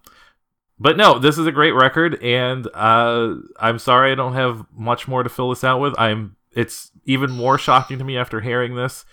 but 0.78 0.96
no, 0.96 1.18
this 1.18 1.38
is 1.38 1.46
a 1.46 1.52
great 1.52 1.72
record, 1.72 2.22
and 2.22 2.66
uh, 2.74 3.34
I'm 3.58 3.78
sorry 3.78 4.12
I 4.12 4.14
don't 4.14 4.34
have 4.34 4.64
much 4.74 5.08
more 5.08 5.22
to 5.22 5.28
fill 5.28 5.50
this 5.50 5.64
out 5.64 5.80
with. 5.80 5.94
I'm. 5.98 6.36
It's 6.52 6.90
even 7.04 7.30
more 7.30 7.58
shocking 7.58 7.98
to 7.98 8.04
me 8.04 8.16
after 8.16 8.40
hearing 8.40 8.76
this, 8.76 9.04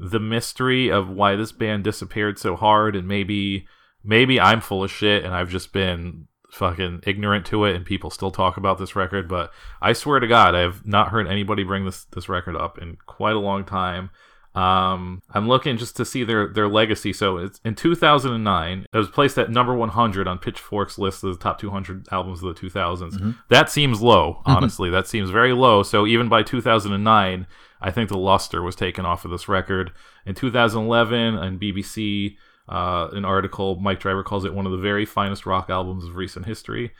the 0.00 0.18
mystery 0.18 0.90
of 0.90 1.08
why 1.08 1.36
this 1.36 1.52
band 1.52 1.84
disappeared 1.84 2.38
so 2.38 2.56
hard, 2.56 2.96
and 2.96 3.06
maybe 3.06 3.66
maybe 4.04 4.40
I'm 4.40 4.60
full 4.60 4.84
of 4.84 4.90
shit 4.90 5.24
and 5.24 5.34
I've 5.34 5.50
just 5.50 5.72
been 5.72 6.26
fucking 6.50 7.02
ignorant 7.06 7.46
to 7.46 7.64
it, 7.64 7.76
and 7.76 7.84
people 7.84 8.10
still 8.10 8.30
talk 8.30 8.56
about 8.56 8.78
this 8.78 8.96
record. 8.96 9.28
But 9.28 9.52
I 9.80 9.92
swear 9.92 10.20
to 10.20 10.26
God, 10.26 10.54
I've 10.54 10.86
not 10.86 11.08
heard 11.08 11.28
anybody 11.28 11.62
bring 11.62 11.84
this 11.84 12.04
this 12.04 12.28
record 12.28 12.56
up 12.56 12.78
in 12.78 12.96
quite 13.06 13.36
a 13.36 13.40
long 13.40 13.64
time. 13.64 14.10
Um, 14.58 15.22
I'm 15.34 15.46
looking 15.46 15.76
just 15.76 15.96
to 15.98 16.04
see 16.04 16.24
their 16.24 16.48
their 16.48 16.68
legacy. 16.68 17.12
So 17.12 17.36
it's 17.36 17.60
in 17.64 17.74
2009. 17.74 18.86
It 18.92 18.96
was 18.96 19.08
placed 19.08 19.38
at 19.38 19.50
number 19.50 19.74
100 19.74 20.26
on 20.26 20.38
Pitchfork's 20.38 20.98
list 20.98 21.22
of 21.22 21.32
the 21.36 21.42
top 21.42 21.58
200 21.60 22.08
albums 22.10 22.42
of 22.42 22.54
the 22.54 22.60
2000s. 22.60 23.16
Mhm. 23.18 23.36
That 23.50 23.70
seems 23.70 24.00
low, 24.02 24.42
honestly. 24.46 24.90
that 24.90 25.06
seems 25.06 25.30
very 25.30 25.52
low. 25.52 25.82
So 25.82 26.06
even 26.06 26.28
by 26.28 26.42
2009, 26.42 27.46
I 27.80 27.90
think 27.90 28.08
the 28.08 28.18
luster 28.18 28.62
was 28.62 28.74
taken 28.74 29.04
off 29.06 29.24
of 29.24 29.30
this 29.30 29.48
record. 29.48 29.92
In 30.26 30.34
2011, 30.34 31.36
on 31.36 31.58
BBC, 31.58 32.36
uh, 32.68 33.08
an 33.12 33.24
article, 33.24 33.76
Mike 33.76 34.02
Diver 34.02 34.22
calls 34.24 34.44
it 34.44 34.54
one 34.54 34.66
of 34.66 34.72
the 34.72 34.78
very 34.78 35.06
finest 35.06 35.46
rock 35.46 35.70
albums 35.70 36.04
of 36.04 36.16
recent 36.16 36.46
history. 36.46 36.92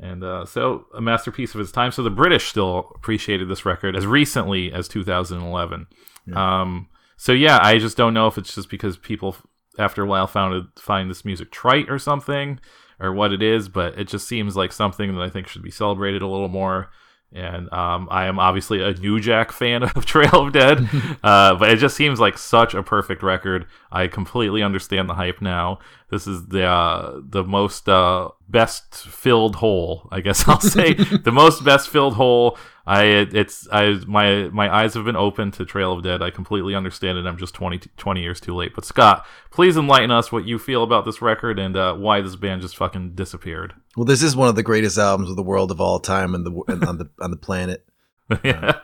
And 0.00 0.24
uh, 0.24 0.44
so, 0.44 0.86
a 0.92 1.00
masterpiece 1.00 1.54
of 1.54 1.60
its 1.60 1.70
time. 1.70 1.92
So, 1.92 2.02
the 2.02 2.10
British 2.10 2.48
still 2.48 2.90
appreciated 2.96 3.48
this 3.48 3.64
record 3.64 3.94
as 3.94 4.06
recently 4.08 4.72
as 4.72 4.88
2011. 4.88 5.86
Um, 6.34 6.88
so, 7.16 7.32
yeah, 7.32 7.58
I 7.62 7.78
just 7.78 7.96
don't 7.96 8.14
know 8.14 8.26
if 8.26 8.38
it's 8.38 8.54
just 8.54 8.70
because 8.70 8.96
people, 8.96 9.36
after 9.78 10.02
a 10.02 10.06
while, 10.06 10.26
found 10.26 10.54
it, 10.54 10.64
find 10.78 11.10
this 11.10 11.24
music 11.24 11.50
trite 11.50 11.90
or 11.90 11.98
something, 11.98 12.60
or 13.00 13.12
what 13.12 13.32
it 13.32 13.42
is, 13.42 13.68
but 13.68 13.98
it 13.98 14.08
just 14.08 14.26
seems 14.28 14.56
like 14.56 14.72
something 14.72 15.14
that 15.14 15.22
I 15.22 15.30
think 15.30 15.48
should 15.48 15.62
be 15.62 15.70
celebrated 15.70 16.22
a 16.22 16.28
little 16.28 16.48
more. 16.48 16.90
And 17.32 17.72
um, 17.72 18.06
I 18.12 18.26
am 18.26 18.38
obviously 18.38 18.80
a 18.80 18.92
New 18.94 19.18
Jack 19.18 19.50
fan 19.50 19.82
of 19.96 20.06
Trail 20.06 20.46
of 20.46 20.52
Dead, 20.52 20.88
uh, 21.24 21.56
but 21.56 21.68
it 21.68 21.78
just 21.78 21.96
seems 21.96 22.20
like 22.20 22.38
such 22.38 22.74
a 22.74 22.82
perfect 22.82 23.24
record. 23.24 23.66
I 23.90 24.06
completely 24.06 24.62
understand 24.62 25.08
the 25.08 25.14
hype 25.14 25.42
now. 25.42 25.80
This 26.10 26.28
is 26.28 26.46
the 26.46 26.64
uh, 26.64 27.20
the 27.20 27.42
most 27.42 27.88
uh, 27.88 28.28
best 28.48 28.94
filled 28.94 29.56
hole, 29.56 30.08
I 30.12 30.20
guess 30.20 30.46
I'll 30.48 30.60
say, 30.60 30.94
the 30.94 31.32
most 31.32 31.64
best 31.64 31.88
filled 31.88 32.14
hole. 32.14 32.56
I 32.86 33.04
it's 33.04 33.66
I 33.72 34.00
my 34.06 34.48
my 34.50 34.74
eyes 34.74 34.92
have 34.94 35.06
been 35.06 35.16
open 35.16 35.50
to 35.52 35.64
Trail 35.64 35.92
of 35.92 36.02
Dead. 36.02 36.20
I 36.20 36.30
completely 36.30 36.74
understand 36.74 37.16
it. 37.16 37.26
I'm 37.26 37.38
just 37.38 37.54
20, 37.54 37.78
20 37.96 38.20
years 38.20 38.40
too 38.40 38.54
late. 38.54 38.74
But 38.74 38.84
Scott, 38.84 39.26
please 39.50 39.76
enlighten 39.76 40.10
us 40.10 40.30
what 40.30 40.44
you 40.44 40.58
feel 40.58 40.82
about 40.82 41.06
this 41.06 41.22
record 41.22 41.58
and 41.58 41.76
uh, 41.76 41.94
why 41.94 42.20
this 42.20 42.36
band 42.36 42.60
just 42.60 42.76
fucking 42.76 43.14
disappeared. 43.14 43.72
well, 43.96 44.04
this 44.04 44.22
is 44.22 44.36
one 44.36 44.48
of 44.48 44.54
the 44.54 44.62
greatest 44.62 44.98
albums 44.98 45.30
of 45.30 45.36
the 45.36 45.42
world 45.42 45.70
of 45.70 45.80
all 45.80 45.98
time 45.98 46.34
and 46.34 46.44
the 46.44 46.62
and 46.68 46.84
on 46.84 46.98
the 46.98 47.08
on 47.20 47.30
the 47.30 47.36
planet. 47.36 47.86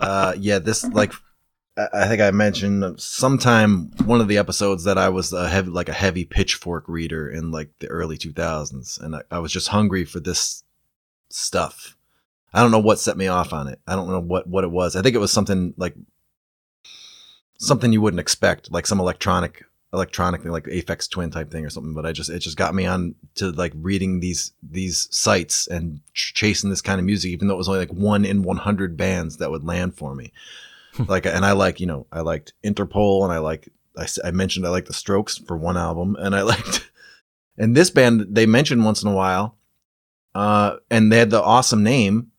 Uh, 0.00 0.34
yeah, 0.38 0.58
this 0.58 0.82
like 0.88 1.12
I 1.76 1.88
I 1.92 2.08
think 2.08 2.22
I 2.22 2.30
mentioned 2.30 3.00
sometime 3.00 3.90
one 4.06 4.20
of 4.20 4.28
the 4.28 4.38
episodes 4.38 4.84
that 4.84 4.98
I 4.98 5.08
was 5.10 5.32
a 5.32 5.48
heavy 5.48 5.70
like 5.70 5.88
a 5.88 5.92
heavy 5.92 6.24
pitchfork 6.24 6.88
reader 6.88 7.28
in 7.28 7.50
like 7.50 7.70
the 7.78 7.86
early 7.88 8.16
2000s, 8.16 9.00
and 9.00 9.16
I, 9.16 9.22
I 9.30 9.38
was 9.38 9.52
just 9.52 9.68
hungry 9.68 10.04
for 10.04 10.18
this 10.18 10.64
stuff. 11.28 11.96
I 12.52 12.60
don't 12.60 12.70
know 12.70 12.80
what 12.80 12.98
set 12.98 13.16
me 13.16 13.28
off 13.28 13.52
on 13.52 13.68
it. 13.68 13.80
I 13.86 13.94
don't 13.94 14.08
know 14.08 14.20
what 14.20 14.48
what 14.48 14.64
it 14.64 14.70
was. 14.70 14.96
I 14.96 15.02
think 15.02 15.14
it 15.14 15.20
was 15.20 15.32
something 15.32 15.74
like 15.76 15.94
something 17.58 17.92
you 17.92 18.00
wouldn't 18.00 18.20
expect, 18.20 18.70
like 18.72 18.86
some 18.86 19.00
electronic 19.00 19.64
electronic 19.92 20.42
thing, 20.42 20.52
like 20.52 20.64
Aphex 20.64 21.10
Twin 21.10 21.30
type 21.30 21.50
thing 21.50 21.64
or 21.64 21.70
something. 21.70 21.94
But 21.94 22.06
I 22.06 22.12
just 22.12 22.30
it 22.30 22.40
just 22.40 22.56
got 22.56 22.74
me 22.74 22.86
on 22.86 23.14
to 23.36 23.50
like 23.52 23.72
reading 23.76 24.20
these 24.20 24.52
these 24.62 25.08
sites 25.10 25.66
and 25.66 26.00
ch- 26.14 26.34
chasing 26.34 26.70
this 26.70 26.82
kind 26.82 26.98
of 26.98 27.06
music, 27.06 27.30
even 27.30 27.48
though 27.48 27.54
it 27.54 27.58
was 27.58 27.68
only 27.68 27.80
like 27.80 27.92
one 27.92 28.24
in 28.24 28.42
100 28.42 28.96
bands 28.96 29.36
that 29.38 29.50
would 29.50 29.64
land 29.64 29.94
for 29.96 30.14
me. 30.14 30.32
like, 31.08 31.26
and 31.26 31.44
I 31.44 31.52
like 31.52 31.80
you 31.80 31.86
know 31.86 32.06
I 32.12 32.20
liked 32.20 32.54
Interpol, 32.64 33.24
and 33.24 33.32
I 33.32 33.38
like 33.38 33.68
I, 33.96 34.06
I 34.24 34.30
mentioned 34.30 34.66
I 34.66 34.70
like 34.70 34.86
the 34.86 34.92
Strokes 34.92 35.38
for 35.38 35.56
one 35.56 35.76
album, 35.76 36.16
and 36.18 36.34
I 36.34 36.42
liked 36.42 36.90
and 37.58 37.76
this 37.76 37.90
band 37.90 38.26
they 38.28 38.46
mentioned 38.46 38.84
once 38.84 39.02
in 39.02 39.08
a 39.08 39.14
while, 39.14 39.56
uh, 40.34 40.76
and 40.90 41.12
they 41.12 41.18
had 41.18 41.30
the 41.30 41.42
awesome 41.42 41.82
name. 41.82 42.29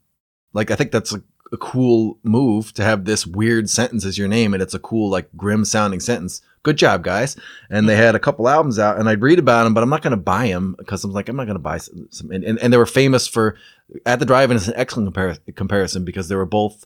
Like 0.53 0.71
I 0.71 0.75
think 0.75 0.91
that's 0.91 1.13
a, 1.13 1.21
a 1.51 1.57
cool 1.57 2.17
move 2.23 2.73
to 2.73 2.83
have 2.83 3.05
this 3.05 3.25
weird 3.25 3.69
sentence 3.69 4.05
as 4.05 4.17
your 4.17 4.27
name, 4.27 4.53
and 4.53 4.61
it's 4.61 4.73
a 4.73 4.79
cool 4.79 5.09
like 5.09 5.29
grim 5.35 5.65
sounding 5.65 5.99
sentence. 5.99 6.41
Good 6.63 6.77
job, 6.77 7.03
guys. 7.03 7.35
And 7.71 7.89
they 7.89 7.95
had 7.95 8.13
a 8.13 8.19
couple 8.19 8.47
albums 8.47 8.77
out, 8.77 8.99
and 8.99 9.09
I'd 9.09 9.21
read 9.21 9.39
about 9.39 9.63
them, 9.63 9.73
but 9.73 9.81
I'm 9.81 9.89
not 9.89 10.03
going 10.03 10.11
to 10.11 10.17
buy 10.17 10.47
them 10.47 10.75
because 10.77 11.03
I'm 11.03 11.11
like 11.11 11.27
I'm 11.27 11.35
not 11.35 11.45
going 11.45 11.55
to 11.55 11.59
buy 11.59 11.77
some. 11.77 12.07
some 12.11 12.31
and, 12.31 12.43
and, 12.43 12.59
and 12.59 12.71
they 12.71 12.77
were 12.77 12.85
famous 12.85 13.27
for 13.27 13.57
at 14.05 14.19
the 14.19 14.25
drive-in 14.25 14.55
is 14.55 14.67
an 14.67 14.75
excellent 14.77 15.13
compar- 15.13 15.55
comparison 15.55 16.05
because 16.05 16.27
they 16.27 16.35
were 16.35 16.45
both 16.45 16.85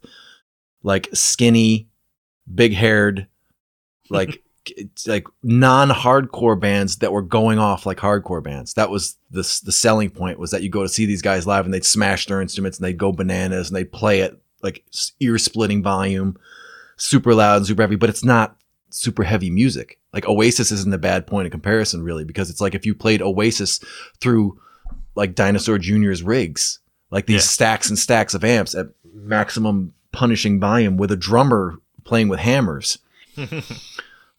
like 0.81 1.09
skinny, 1.13 1.89
big-haired, 2.53 3.27
like 4.09 4.43
like 5.07 5.25
non-hardcore 5.43 6.59
bands 6.59 6.97
that 6.97 7.11
were 7.11 7.21
going 7.21 7.59
off 7.59 7.85
like 7.85 7.97
hardcore 7.97 8.43
bands. 8.43 8.73
That 8.75 8.89
was 8.89 9.15
the 9.31 9.41
the 9.63 9.71
selling 9.71 10.09
point 10.09 10.39
was 10.39 10.51
that 10.51 10.63
you 10.63 10.69
go 10.69 10.83
to 10.83 10.89
see 10.89 11.05
these 11.05 11.21
guys 11.21 11.45
live 11.47 11.65
and 11.65 11.73
they'd 11.73 11.85
smash 11.85 12.25
their 12.27 12.41
instruments 12.41 12.77
and 12.77 12.85
they'd 12.85 12.97
go 12.97 13.11
bananas 13.11 13.67
and 13.69 13.75
they'd 13.75 13.91
play 13.91 14.21
it 14.21 14.39
like 14.61 14.83
ear-splitting 15.19 15.83
volume, 15.83 16.37
super 16.97 17.33
loud 17.35 17.57
and 17.57 17.67
super 17.67 17.83
heavy, 17.83 17.95
but 17.95 18.09
it's 18.09 18.23
not 18.23 18.57
super 18.89 19.23
heavy 19.23 19.49
music. 19.49 19.99
Like 20.13 20.27
Oasis 20.27 20.71
isn't 20.71 20.93
a 20.93 20.97
bad 20.97 21.27
point 21.27 21.45
of 21.45 21.51
comparison 21.51 22.01
really 22.01 22.23
because 22.23 22.49
it's 22.49 22.61
like 22.61 22.73
if 22.75 22.85
you 22.85 22.95
played 22.95 23.21
Oasis 23.21 23.79
through 24.21 24.59
like 25.15 25.35
Dinosaur 25.35 25.77
Jr.'s 25.77 26.23
rigs, 26.23 26.79
like 27.11 27.25
these 27.25 27.35
Yeah. 27.35 27.41
stacks 27.41 27.89
and 27.89 27.99
stacks 27.99 28.33
of 28.33 28.43
amps 28.43 28.73
at 28.75 28.87
maximum 29.13 29.93
punishing 30.11 30.59
volume 30.59 30.97
with 30.97 31.11
a 31.11 31.15
drummer 31.17 31.75
playing 32.05 32.27
with 32.29 32.39
hammers. 32.39 32.97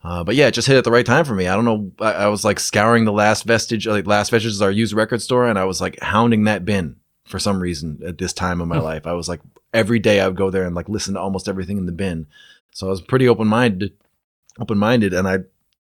Uh, 0.06 0.22
but 0.22 0.36
yeah, 0.36 0.46
it 0.46 0.54
just 0.54 0.68
hit 0.68 0.76
at 0.76 0.84
the 0.84 0.90
right 0.92 1.04
time 1.04 1.24
for 1.24 1.34
me. 1.34 1.48
I 1.48 1.56
don't 1.56 1.64
know. 1.64 1.90
I, 1.98 2.12
I 2.12 2.26
was 2.28 2.44
like 2.44 2.60
scouring 2.60 3.04
the 3.04 3.12
last 3.12 3.42
vestige, 3.42 3.88
uh, 3.88 3.90
like 3.90 4.06
last 4.06 4.30
vestiges, 4.30 4.62
our 4.62 4.70
used 4.70 4.92
record 4.92 5.20
store, 5.20 5.48
and 5.48 5.58
I 5.58 5.64
was 5.64 5.80
like 5.80 5.98
hounding 6.00 6.44
that 6.44 6.64
bin 6.64 6.94
for 7.24 7.40
some 7.40 7.58
reason 7.58 8.00
at 8.06 8.16
this 8.16 8.32
time 8.32 8.60
of 8.60 8.68
my 8.68 8.78
hmm. 8.78 8.84
life. 8.84 9.06
I 9.08 9.14
was 9.14 9.28
like 9.28 9.40
every 9.74 9.98
day 9.98 10.20
I 10.20 10.28
would 10.28 10.36
go 10.36 10.48
there 10.48 10.64
and 10.64 10.76
like 10.76 10.88
listen 10.88 11.14
to 11.14 11.20
almost 11.20 11.48
everything 11.48 11.76
in 11.76 11.86
the 11.86 11.92
bin. 11.92 12.28
So 12.70 12.86
I 12.86 12.90
was 12.90 13.00
pretty 13.00 13.28
open 13.28 13.48
minded, 13.48 13.94
open 14.60 14.78
minded, 14.78 15.12
and 15.12 15.26
I 15.26 15.38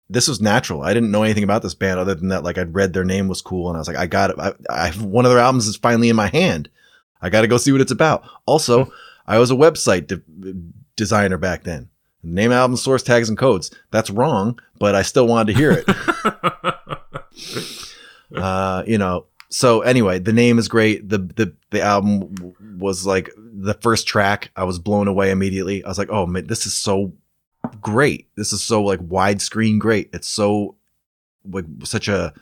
this 0.10 0.30
was 0.30 0.40
natural. 0.40 0.82
I 0.82 0.94
didn't 0.94 1.12
know 1.12 1.24
anything 1.24 1.44
about 1.44 1.62
this 1.62 1.74
band 1.74 2.00
other 2.00 2.16
than 2.16 2.30
that 2.30 2.46
like 2.46 2.58
I'd 2.58 2.74
read 2.74 2.94
their 2.94 3.04
name 3.04 3.28
was 3.28 3.42
cool, 3.42 3.68
and 3.68 3.76
I 3.76 3.80
was 3.82 3.90
like, 3.90 3.98
I 3.98 4.08
got 4.08 4.30
it. 4.30 4.40
I, 4.40 4.54
I 4.70 4.92
one 4.92 5.26
of 5.26 5.32
their 5.32 5.40
albums 5.40 5.68
is 5.68 5.76
finally 5.76 6.08
in 6.08 6.16
my 6.16 6.28
hand. 6.28 6.70
I 7.22 7.30
got 7.30 7.42
to 7.42 7.50
go 7.50 7.58
see 7.58 7.74
what 7.74 7.82
it's 7.82 7.92
about. 7.92 8.24
Also, 8.46 8.86
hmm. 8.86 8.92
I 9.28 9.40
was 9.40 9.52
a 9.52 9.56
website 9.56 10.08
de- 10.08 10.22
designer 10.96 11.38
back 11.38 11.64
then. 11.64 11.90
Name 12.26 12.52
album 12.52 12.76
source 12.76 13.04
tags 13.04 13.30
and 13.30 13.38
codes. 13.38 13.72
That's 13.92 14.10
wrong, 14.10 14.60
but 14.80 14.96
I 14.96 15.04
still 15.04 15.28
wanted 15.28 15.54
to 15.54 15.60
hear 15.60 15.72
it. 15.72 15.86
uh, 18.36 18.84
you 18.88 18.98
know. 18.98 19.28
So 19.50 19.82
anyway, 19.82 20.20
the 20.20 20.34
name 20.34 20.58
is 20.58 20.68
great. 20.68 21.08
The 21.08 21.20
the 21.20 21.54
the 21.70 21.82
album 21.82 22.34
w- 22.34 22.56
was 22.78 23.06
like 23.06 23.30
the 23.38 23.76
first 23.76 24.08
track. 24.08 24.50
I 24.56 24.64
was 24.64 24.80
blown 24.80 25.08
away 25.08 25.30
immediately. 25.32 25.84
I 25.84 25.88
was 25.88 25.98
like, 25.98 26.10
oh 26.10 26.26
man, 26.26 26.48
this 26.48 26.66
is 26.66 26.76
so 26.76 27.14
great. 27.80 28.28
This 28.36 28.52
is 28.52 28.64
so 28.64 28.84
like 28.84 29.00
widescreen 29.02 29.80
great. 29.80 30.10
It's 30.12 30.28
so 30.28 30.76
like 31.50 31.66
such 31.84 32.08
a 32.08 32.34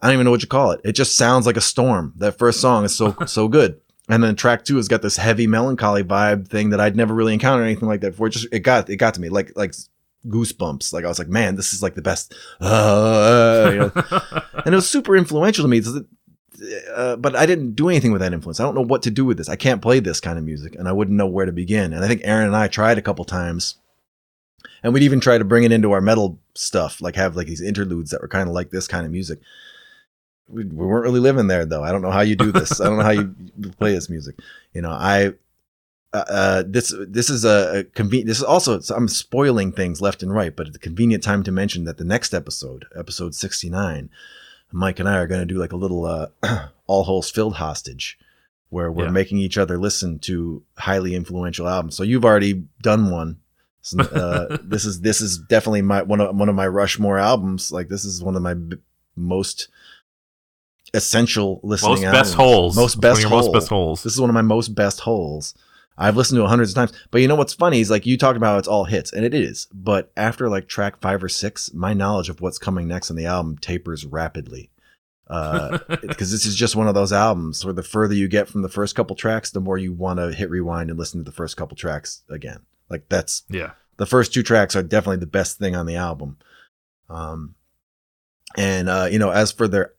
I 0.00 0.06
don't 0.06 0.14
even 0.14 0.24
know 0.24 0.30
what 0.30 0.42
you 0.42 0.48
call 0.48 0.72
it. 0.72 0.80
It 0.84 0.92
just 0.92 1.16
sounds 1.16 1.46
like 1.46 1.56
a 1.56 1.62
storm. 1.62 2.14
That 2.16 2.38
first 2.38 2.60
song 2.60 2.84
is 2.84 2.94
so 2.94 3.14
so 3.26 3.48
good. 3.48 3.80
And 4.08 4.22
then 4.22 4.36
track 4.36 4.64
two 4.64 4.76
has 4.76 4.88
got 4.88 5.02
this 5.02 5.16
heavy 5.16 5.46
melancholy 5.46 6.04
vibe 6.04 6.46
thing 6.46 6.70
that 6.70 6.80
I'd 6.80 6.94
never 6.94 7.12
really 7.12 7.32
encountered 7.34 7.64
anything 7.64 7.88
like 7.88 8.00
that 8.02 8.12
before. 8.12 8.28
It 8.28 8.30
just 8.30 8.46
it 8.52 8.60
got 8.60 8.88
it 8.88 8.96
got 8.96 9.14
to 9.14 9.20
me 9.20 9.28
like 9.28 9.52
like 9.56 9.74
goosebumps. 10.28 10.92
Like 10.92 11.04
I 11.04 11.08
was 11.08 11.18
like, 11.18 11.28
man, 11.28 11.56
this 11.56 11.72
is 11.72 11.82
like 11.82 11.94
the 11.94 12.02
best. 12.02 12.34
Uh, 12.60 13.68
you 13.72 13.78
know? 13.78 13.92
and 14.64 14.74
it 14.74 14.76
was 14.76 14.88
super 14.88 15.16
influential 15.16 15.64
to 15.64 15.68
me. 15.68 15.82
Uh, 16.94 17.16
but 17.16 17.36
I 17.36 17.46
didn't 17.46 17.74
do 17.74 17.88
anything 17.88 18.12
with 18.12 18.20
that 18.20 18.32
influence. 18.32 18.60
I 18.60 18.62
don't 18.62 18.74
know 18.74 18.80
what 18.80 19.02
to 19.02 19.10
do 19.10 19.24
with 19.24 19.38
this. 19.38 19.48
I 19.48 19.56
can't 19.56 19.82
play 19.82 20.00
this 20.00 20.20
kind 20.20 20.38
of 20.38 20.44
music, 20.44 20.74
and 20.76 20.88
I 20.88 20.92
wouldn't 20.92 21.16
know 21.16 21.26
where 21.26 21.44
to 21.44 21.52
begin. 21.52 21.92
And 21.92 22.04
I 22.04 22.08
think 22.08 22.22
Aaron 22.24 22.46
and 22.46 22.56
I 22.56 22.68
tried 22.68 22.98
a 22.98 23.02
couple 23.02 23.24
times, 23.24 23.76
and 24.82 24.94
we'd 24.94 25.02
even 25.02 25.20
try 25.20 25.36
to 25.36 25.44
bring 25.44 25.64
it 25.64 25.72
into 25.72 25.92
our 25.92 26.00
metal 26.00 26.38
stuff, 26.54 27.02
like 27.02 27.16
have 27.16 27.36
like 27.36 27.48
these 27.48 27.60
interludes 27.60 28.10
that 28.10 28.22
were 28.22 28.28
kind 28.28 28.48
of 28.48 28.54
like 28.54 28.70
this 28.70 28.88
kind 28.88 29.04
of 29.04 29.12
music 29.12 29.40
we, 30.48 30.64
we 30.64 30.86
weren't 30.86 31.04
really 31.04 31.20
living 31.20 31.46
there 31.46 31.66
though. 31.66 31.82
I 31.82 31.92
don't 31.92 32.02
know 32.02 32.10
how 32.10 32.20
you 32.20 32.36
do 32.36 32.52
this. 32.52 32.80
I 32.80 32.84
don't 32.84 32.98
know 32.98 33.04
how 33.04 33.10
you 33.10 33.34
play 33.78 33.92
this 33.92 34.08
music. 34.08 34.36
You 34.72 34.82
know, 34.82 34.90
I 34.90 35.32
uh, 36.12 36.24
uh, 36.28 36.62
this 36.66 36.94
this 37.08 37.28
is 37.28 37.44
a, 37.44 37.80
a 37.80 37.84
convenient. 37.84 38.28
This 38.28 38.38
is 38.38 38.44
also 38.44 38.80
I'm 38.94 39.08
spoiling 39.08 39.72
things 39.72 40.00
left 40.00 40.22
and 40.22 40.32
right, 40.32 40.54
but 40.54 40.68
it's 40.68 40.76
a 40.76 40.80
convenient 40.80 41.22
time 41.22 41.42
to 41.42 41.52
mention 41.52 41.84
that 41.84 41.98
the 41.98 42.04
next 42.04 42.32
episode, 42.32 42.86
episode 42.96 43.34
69, 43.34 44.08
Mike 44.72 45.00
and 45.00 45.08
I 45.08 45.18
are 45.18 45.26
going 45.26 45.40
to 45.40 45.46
do 45.46 45.58
like 45.58 45.72
a 45.72 45.76
little 45.76 46.06
uh, 46.06 46.28
all 46.86 47.04
holes 47.04 47.30
filled 47.30 47.56
hostage, 47.56 48.18
where 48.70 48.90
we're 48.90 49.06
yeah. 49.06 49.10
making 49.10 49.38
each 49.38 49.58
other 49.58 49.76
listen 49.76 50.18
to 50.20 50.62
highly 50.78 51.14
influential 51.14 51.68
albums. 51.68 51.96
So 51.96 52.02
you've 52.02 52.24
already 52.24 52.64
done 52.82 53.10
one. 53.10 53.40
So, 53.82 54.00
uh, 54.00 54.58
this 54.64 54.84
is 54.84 55.00
this 55.00 55.20
is 55.20 55.38
definitely 55.38 55.82
my 55.82 56.02
one 56.02 56.20
of 56.20 56.34
one 56.36 56.48
of 56.48 56.54
my 56.54 56.68
Rushmore 56.68 57.18
albums. 57.18 57.72
Like 57.72 57.88
this 57.88 58.04
is 58.04 58.22
one 58.22 58.36
of 58.36 58.42
my 58.42 58.54
b- 58.54 58.78
most 59.16 59.68
essential 60.94 61.60
listening. 61.62 61.92
Most 61.92 62.04
albums. 62.04 62.18
best 62.18 62.34
holes. 62.34 62.76
Most 62.76 63.00
best 63.00 63.22
holes. 63.22 63.46
Most 63.46 63.52
best 63.52 63.68
holes. 63.68 64.02
This 64.02 64.12
is 64.12 64.20
one 64.20 64.30
of 64.30 64.34
my 64.34 64.42
most 64.42 64.74
best 64.74 65.00
holes. 65.00 65.54
I've 65.98 66.16
listened 66.16 66.38
to 66.38 66.44
it 66.44 66.48
hundreds 66.48 66.70
of 66.70 66.76
times. 66.76 66.92
But 67.10 67.22
you 67.22 67.28
know 67.28 67.36
what's 67.36 67.54
funny 67.54 67.80
is 67.80 67.90
like 67.90 68.06
you 68.06 68.18
talked 68.18 68.36
about 68.36 68.58
it's 68.58 68.68
all 68.68 68.84
hits, 68.84 69.12
and 69.12 69.24
it 69.24 69.34
is. 69.34 69.66
But 69.72 70.12
after 70.16 70.48
like 70.48 70.68
track 70.68 71.00
five 71.00 71.22
or 71.22 71.28
six, 71.28 71.72
my 71.72 71.94
knowledge 71.94 72.28
of 72.28 72.40
what's 72.40 72.58
coming 72.58 72.86
next 72.86 73.10
on 73.10 73.16
the 73.16 73.26
album 73.26 73.58
tapers 73.58 74.04
rapidly. 74.04 74.70
Uh, 75.28 75.78
because 76.02 76.30
this 76.30 76.46
is 76.46 76.54
just 76.54 76.76
one 76.76 76.86
of 76.86 76.94
those 76.94 77.12
albums 77.12 77.64
where 77.64 77.74
the 77.74 77.82
further 77.82 78.14
you 78.14 78.28
get 78.28 78.48
from 78.48 78.62
the 78.62 78.68
first 78.68 78.94
couple 78.94 79.16
tracks, 79.16 79.50
the 79.50 79.60
more 79.60 79.78
you 79.78 79.92
want 79.92 80.18
to 80.18 80.32
hit 80.32 80.50
rewind 80.50 80.90
and 80.90 80.98
listen 80.98 81.20
to 81.20 81.28
the 81.28 81.34
first 81.34 81.56
couple 81.56 81.76
tracks 81.76 82.22
again. 82.28 82.60
Like 82.88 83.08
that's 83.08 83.42
yeah. 83.48 83.72
The 83.96 84.06
first 84.06 84.34
two 84.34 84.42
tracks 84.42 84.76
are 84.76 84.82
definitely 84.82 85.18
the 85.18 85.26
best 85.26 85.58
thing 85.58 85.74
on 85.74 85.86
the 85.86 85.96
album. 85.96 86.36
Um, 87.08 87.54
and 88.56 88.88
uh, 88.88 89.08
you 89.10 89.18
know, 89.18 89.30
as 89.30 89.50
for 89.50 89.66
their 89.66 89.94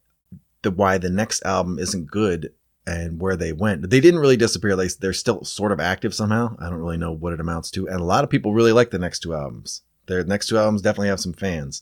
the 0.61 0.71
why 0.71 0.97
the 0.97 1.09
next 1.09 1.43
album 1.45 1.79
isn't 1.79 2.11
good 2.11 2.53
and 2.85 3.19
where 3.19 3.35
they 3.35 3.51
went. 3.51 3.89
They 3.89 3.99
didn't 3.99 4.21
really 4.21 4.37
disappear. 4.37 4.75
They, 4.75 4.87
they're 4.87 5.13
still 5.13 5.43
sort 5.43 5.71
of 5.71 5.79
active 5.79 6.15
somehow. 6.15 6.55
I 6.59 6.69
don't 6.69 6.79
really 6.79 6.97
know 6.97 7.11
what 7.11 7.33
it 7.33 7.41
amounts 7.41 7.69
to. 7.71 7.87
And 7.87 7.99
a 7.99 8.05
lot 8.05 8.23
of 8.23 8.29
people 8.29 8.53
really 8.53 8.71
like 8.71 8.91
the 8.91 8.97
next 8.97 9.19
two 9.19 9.35
albums. 9.35 9.81
Their 10.05 10.23
next 10.23 10.47
two 10.47 10.57
albums 10.57 10.81
definitely 10.81 11.09
have 11.09 11.19
some 11.19 11.33
fans. 11.33 11.81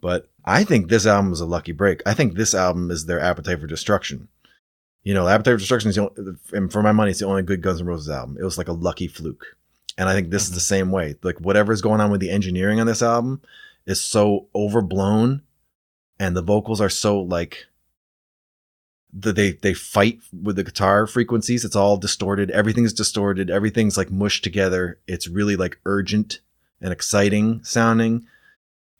But 0.00 0.28
I 0.44 0.64
think 0.64 0.88
this 0.88 1.06
album 1.06 1.32
is 1.32 1.40
a 1.40 1.46
lucky 1.46 1.72
break. 1.72 2.02
I 2.06 2.14
think 2.14 2.34
this 2.34 2.54
album 2.54 2.90
is 2.90 3.06
their 3.06 3.20
Appetite 3.20 3.60
for 3.60 3.66
Destruction. 3.66 4.28
You 5.04 5.14
know, 5.14 5.28
Appetite 5.28 5.54
for 5.54 5.58
Destruction 5.58 5.90
is, 5.90 5.96
the 5.96 6.08
only, 6.08 6.38
and 6.52 6.72
for 6.72 6.82
my 6.82 6.92
money, 6.92 7.10
it's 7.10 7.20
the 7.20 7.26
only 7.26 7.42
good 7.42 7.62
Guns 7.62 7.80
N' 7.80 7.86
Roses 7.86 8.08
album. 8.08 8.36
It 8.40 8.44
was 8.44 8.58
like 8.58 8.68
a 8.68 8.72
lucky 8.72 9.08
fluke. 9.08 9.44
And 9.98 10.08
I 10.08 10.14
think 10.14 10.30
this 10.30 10.44
is 10.44 10.50
the 10.50 10.56
mm-hmm. 10.56 10.60
same 10.60 10.90
way. 10.90 11.16
Like 11.22 11.40
whatever 11.40 11.72
is 11.72 11.82
going 11.82 12.00
on 12.00 12.10
with 12.10 12.20
the 12.20 12.30
engineering 12.30 12.80
on 12.80 12.86
this 12.86 13.02
album 13.02 13.42
is 13.86 14.00
so 14.00 14.48
overblown 14.54 15.42
and 16.18 16.36
the 16.36 16.42
vocals 16.42 16.80
are 16.80 16.88
so 16.88 17.20
like 17.20 17.66
the, 19.18 19.32
they 19.32 19.52
they 19.52 19.74
fight 19.74 20.20
with 20.42 20.56
the 20.56 20.64
guitar 20.64 21.06
frequencies. 21.06 21.64
It's 21.64 21.76
all 21.76 21.96
distorted. 21.96 22.50
Everything's 22.50 22.92
distorted. 22.92 23.50
Everything's 23.50 23.96
like 23.96 24.10
mushed 24.10 24.44
together. 24.44 24.98
It's 25.06 25.28
really 25.28 25.56
like 25.56 25.78
urgent 25.86 26.40
and 26.80 26.92
exciting 26.92 27.62
sounding. 27.64 28.26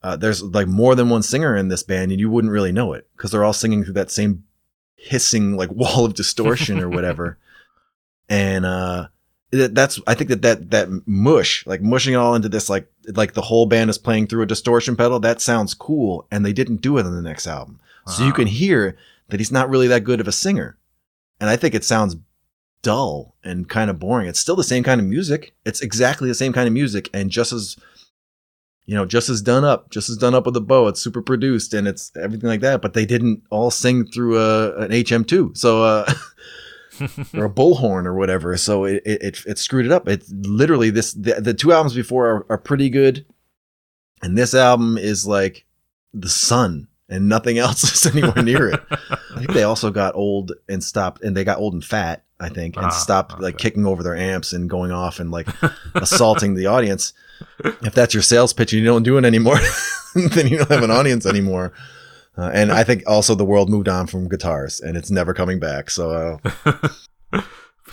Uh, 0.03 0.17
there's 0.17 0.43
like 0.43 0.69
more 0.69 0.95
than 0.95 1.11
one 1.11 1.23
singer 1.23 1.57
in 1.57 1.69
this 1.69 1.83
band, 1.83 2.13
and 2.13 2.21
you 2.21 2.31
wouldn't 2.31 2.53
really 2.53 2.73
know 2.73 2.93
it 2.93 3.09
because 3.17 3.31
they're 3.31 3.45
all 3.45 3.53
singing 3.53 3.85
through 3.85 3.95
that 3.95 4.11
same 4.11 4.45
hissing 4.97 5.57
like 5.57 5.71
wall 5.73 6.05
of 6.05 6.15
distortion 6.15 6.81
or 6.81 6.89
whatever. 6.89 7.39
and 8.29 8.65
uh, 8.65 9.09
that's 9.51 10.01
I 10.07 10.15
think 10.15 10.31
that 10.31 10.43
that 10.43 10.71
that 10.71 10.89
mush, 11.07 11.67
like 11.67 11.83
mushing 11.83 12.15
it 12.15 12.19
all 12.19 12.35
into 12.35 12.49
this 12.49 12.71
like 12.71 12.91
like 13.15 13.35
the 13.35 13.43
whole 13.43 13.67
band 13.67 13.91
is 13.91 13.99
playing 13.99 14.29
through 14.29 14.43
a 14.43 14.47
distortion 14.47 14.97
pedal. 14.97 15.21
That 15.21 15.43
sounds 15.43 15.75
cool, 15.75 16.27
and 16.31 16.45
they 16.45 16.55
didn't 16.55 16.81
do 16.81 16.97
it 16.97 17.07
on 17.07 17.15
the 17.15 17.23
next 17.23 17.47
album, 17.47 17.81
so 18.07 18.15
uh-huh. 18.15 18.25
you 18.25 18.33
can 18.33 18.47
hear 18.47 18.97
that 19.29 19.41
he's 19.41 19.53
not 19.53 19.69
really 19.69 19.89
that 19.89 20.05
good 20.05 20.21
of 20.21 20.29
a 20.29 20.33
singer. 20.33 20.79
And 21.41 21.51
I 21.51 21.57
think 21.57 21.75
it 21.75 21.85
sounds 21.85 22.17
dull 22.83 23.35
and 23.43 23.69
kind 23.69 23.91
of 23.91 23.99
boring. 23.99 24.29
It's 24.29 24.41
still 24.41 24.57
the 24.57 24.65
same 24.65 24.83
kind 24.83 25.01
of 25.01 25.07
music. 25.07 25.55
It's 25.65 25.81
exactly 25.81 26.29
the 26.29 26.35
same 26.35 26.53
kind 26.53 26.67
of 26.67 26.73
music 26.73 27.11
and 27.13 27.31
just 27.31 27.53
as 27.53 27.77
you 28.87 28.95
know, 28.95 29.05
just 29.05 29.29
as 29.29 29.43
done 29.43 29.65
up, 29.65 29.91
just 29.91 30.09
as 30.09 30.17
done 30.17 30.33
up 30.33 30.47
with 30.47 30.57
a 30.57 30.61
bow. 30.61 30.87
It's 30.87 31.01
super 31.01 31.21
produced 31.21 31.75
and 31.75 31.89
it's 31.89 32.13
everything 32.17 32.49
like 32.49 32.61
that, 32.61 32.81
but 32.81 32.95
they 32.95 33.05
didn't 33.05 33.43
all 33.51 33.73
sing 33.73 34.07
through 34.07 34.39
a, 34.39 34.77
an 34.77 34.91
HM2. 34.93 35.57
So 35.57 35.83
uh 35.83 36.13
or 37.35 37.47
a 37.47 37.51
bullhorn 37.51 38.07
or 38.07 38.15
whatever. 38.15 38.57
So 38.57 38.85
it, 38.85 39.03
it, 39.05 39.43
it 39.47 39.59
screwed 39.59 39.87
it 39.87 39.93
up. 39.93 40.09
It's 40.09 40.31
literally 40.31 40.91
this 40.91 41.13
the, 41.13 41.41
the 41.41 41.55
two 41.55 41.73
albums 41.73 41.95
before 41.95 42.29
are, 42.29 42.47
are 42.51 42.59
pretty 42.59 42.89
good. 42.89 43.27
And 44.23 44.39
this 44.39 44.55
album 44.55 44.97
is 44.97 45.27
like 45.27 45.67
the 46.15 46.29
sun 46.29 46.89
and 47.09 47.29
nothing 47.29 47.59
else 47.59 47.85
is 47.85 48.07
anywhere 48.15 48.43
near 48.43 48.71
it. 48.71 48.81
I 48.91 49.39
think 49.39 49.53
they 49.53 49.63
also 49.63 49.91
got 49.91 50.15
old 50.15 50.53
and 50.69 50.83
stopped, 50.83 51.23
and 51.23 51.37
they 51.37 51.45
got 51.45 51.59
old 51.59 51.75
and 51.75 51.85
fat. 51.85 52.23
I 52.39 52.51
think, 52.51 52.77
and 52.77 52.87
ah, 52.87 52.91
stopped 52.91 53.33
okay. 53.33 53.43
like 53.45 53.57
kicking 53.57 53.87
over 53.87 54.03
their 54.03 54.15
amps 54.15 54.53
and 54.53 54.69
going 54.69 54.93
off 54.93 55.21
and 55.21 55.31
like 55.31 55.49
assaulting 55.95 56.55
the 56.55 56.67
audience. 56.67 57.15
If 57.65 57.95
that's 57.95 58.13
your 58.13 58.23
sales 58.23 58.53
pitch 58.53 58.75
and 58.75 58.81
you 58.81 58.87
don't 58.87 59.05
do 59.05 59.17
it 59.17 59.25
anymore, 59.25 59.59
then 60.15 60.47
you 60.47 60.59
don't 60.59 60.71
have 60.71 60.83
an 60.83 60.91
audience 60.91 61.25
anymore. 61.25 61.73
Uh, 62.37 62.51
and 62.53 62.71
I 62.71 62.85
think 62.85 63.05
also 63.07 63.35
the 63.35 63.47
world 63.47 63.71
moved 63.71 63.89
on 63.89 64.07
from 64.07 64.29
guitars, 64.29 64.81
and 64.81 64.99
it's 64.99 65.11
never 65.11 65.33
coming 65.33 65.59
back. 65.59 65.89
So, 65.89 66.39
uh, 66.67 67.41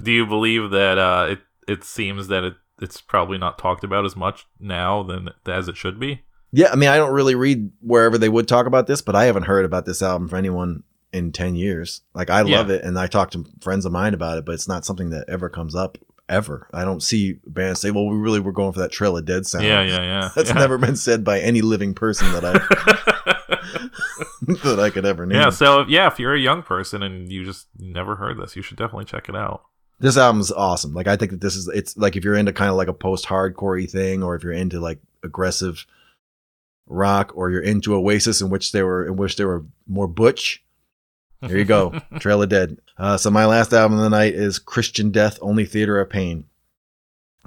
do 0.03 0.11
you 0.11 0.26
believe 0.26 0.72
that 0.72 0.98
uh, 0.98 1.27
it 1.30 1.40
it 1.65 1.85
seems 1.85 2.27
that 2.27 2.44
it 2.44 2.56
it's 2.81 2.99
probably 2.99 3.38
not 3.38 3.57
talked 3.57 3.85
about 3.85 4.03
as 4.03 4.18
much 4.18 4.45
now 4.60 5.03
than 5.03 5.30
as 5.45 5.69
it 5.69 5.77
should 5.77 6.02
be? 6.02 6.23
Yeah, 6.56 6.70
I 6.72 6.76
mean, 6.76 6.90
I 6.90 6.98
don't 6.98 7.12
really 7.12 7.34
read 7.34 7.72
wherever 7.82 8.18
they 8.18 8.30
would 8.30 8.48
talk 8.48 8.68
about 8.68 8.86
this, 8.86 9.02
but 9.02 9.16
I 9.16 9.26
haven't 9.26 9.44
heard 9.44 9.66
about 9.66 9.86
this 9.86 10.04
album 10.04 10.28
for 10.28 10.36
anyone 10.38 10.84
in 11.12 11.32
10 11.32 11.56
years. 11.56 12.02
Like, 12.14 12.30
I 12.30 12.42
love 12.42 12.70
yeah. 12.70 12.76
it, 12.76 12.84
and 12.84 12.98
I 12.98 13.08
talk 13.08 13.32
to 13.32 13.44
friends 13.60 13.86
of 13.86 13.92
mine 13.92 14.14
about 14.14 14.38
it, 14.38 14.46
but 14.46 14.54
it's 14.54 14.68
not 14.68 14.86
something 14.86 15.10
that 15.10 15.28
ever 15.28 15.50
comes 15.50 15.74
up 15.74 15.98
ever. 16.30 16.70
I 16.72 16.86
don't 16.86 17.02
see 17.02 17.40
bands 17.46 17.82
say, 17.82 17.92
well, 17.92 18.08
we 18.08 18.18
really 18.18 18.40
were 18.40 18.52
going 18.52 18.72
for 18.72 18.80
that 18.80 18.92
Trail 18.92 19.18
of 19.18 19.26
Dead 19.26 19.46
sound. 19.46 19.66
Yeah, 19.66 19.82
yeah, 19.82 20.02
yeah. 20.02 20.30
That's 20.36 20.50
yeah. 20.50 20.60
never 20.60 20.78
been 20.78 20.96
said 20.96 21.24
by 21.24 21.40
any 21.40 21.62
living 21.62 21.94
person 21.94 22.32
that 22.34 22.46
I 22.46 22.54
that 24.64 24.80
I 24.80 24.90
could 24.90 25.06
ever 25.06 25.26
name. 25.26 25.40
Yeah, 25.40 25.50
so 25.50 25.86
yeah, 25.88 26.08
if 26.08 26.20
you're 26.20 26.36
a 26.36 26.40
young 26.40 26.64
person 26.64 27.02
and 27.04 27.32
you 27.32 27.46
just 27.46 27.68
never 27.78 28.16
heard 28.16 28.38
this, 28.38 28.56
you 28.56 28.62
should 28.62 28.78
definitely 28.78 29.06
check 29.06 29.30
it 29.30 29.36
out. 29.36 29.64
This 30.00 30.18
album's 30.18 30.52
awesome. 30.52 30.94
Like 30.94 31.08
I 31.08 31.16
think 31.16 31.32
that 31.32 31.42
this 31.42 31.56
is 31.56 31.68
it's 31.70 31.96
like 31.98 32.16
if 32.16 32.24
you're 32.24 32.36
into 32.36 32.52
kind 32.52 32.70
of 32.70 32.76
like 32.76 32.90
a 32.90 32.94
post-hardcore 32.94 33.90
thing 33.90 34.22
or 34.22 34.36
if 34.36 34.44
you're 34.44 34.54
into 34.54 34.80
like 34.80 35.00
aggressive 35.24 35.86
rock 36.88 37.32
or 37.36 37.50
you're 37.50 37.62
into 37.62 37.96
Oasis 37.96 38.42
in 38.42 38.50
which 38.50 38.72
they 38.72 38.84
were 38.84 39.06
in 39.06 39.16
which 39.16 39.36
they 39.36 39.46
were 39.46 39.66
more 39.88 40.08
butch. 40.08 40.64
There 41.42 41.58
you 41.58 41.66
go, 41.66 42.00
Trail 42.20 42.42
of 42.42 42.50
Dead. 42.50 42.78
Uh, 42.98 43.18
so 43.18 43.30
my 43.30 43.46
last 43.46 43.74
album 43.74 43.98
of 43.98 44.04
the 44.04 44.10
night 44.10 44.34
is 44.34 44.60
Christian 44.60 45.12
Death, 45.12 45.38
Only 45.42 45.66
Theater 45.66 46.00
of 46.00 46.10
Pain, 46.10 46.46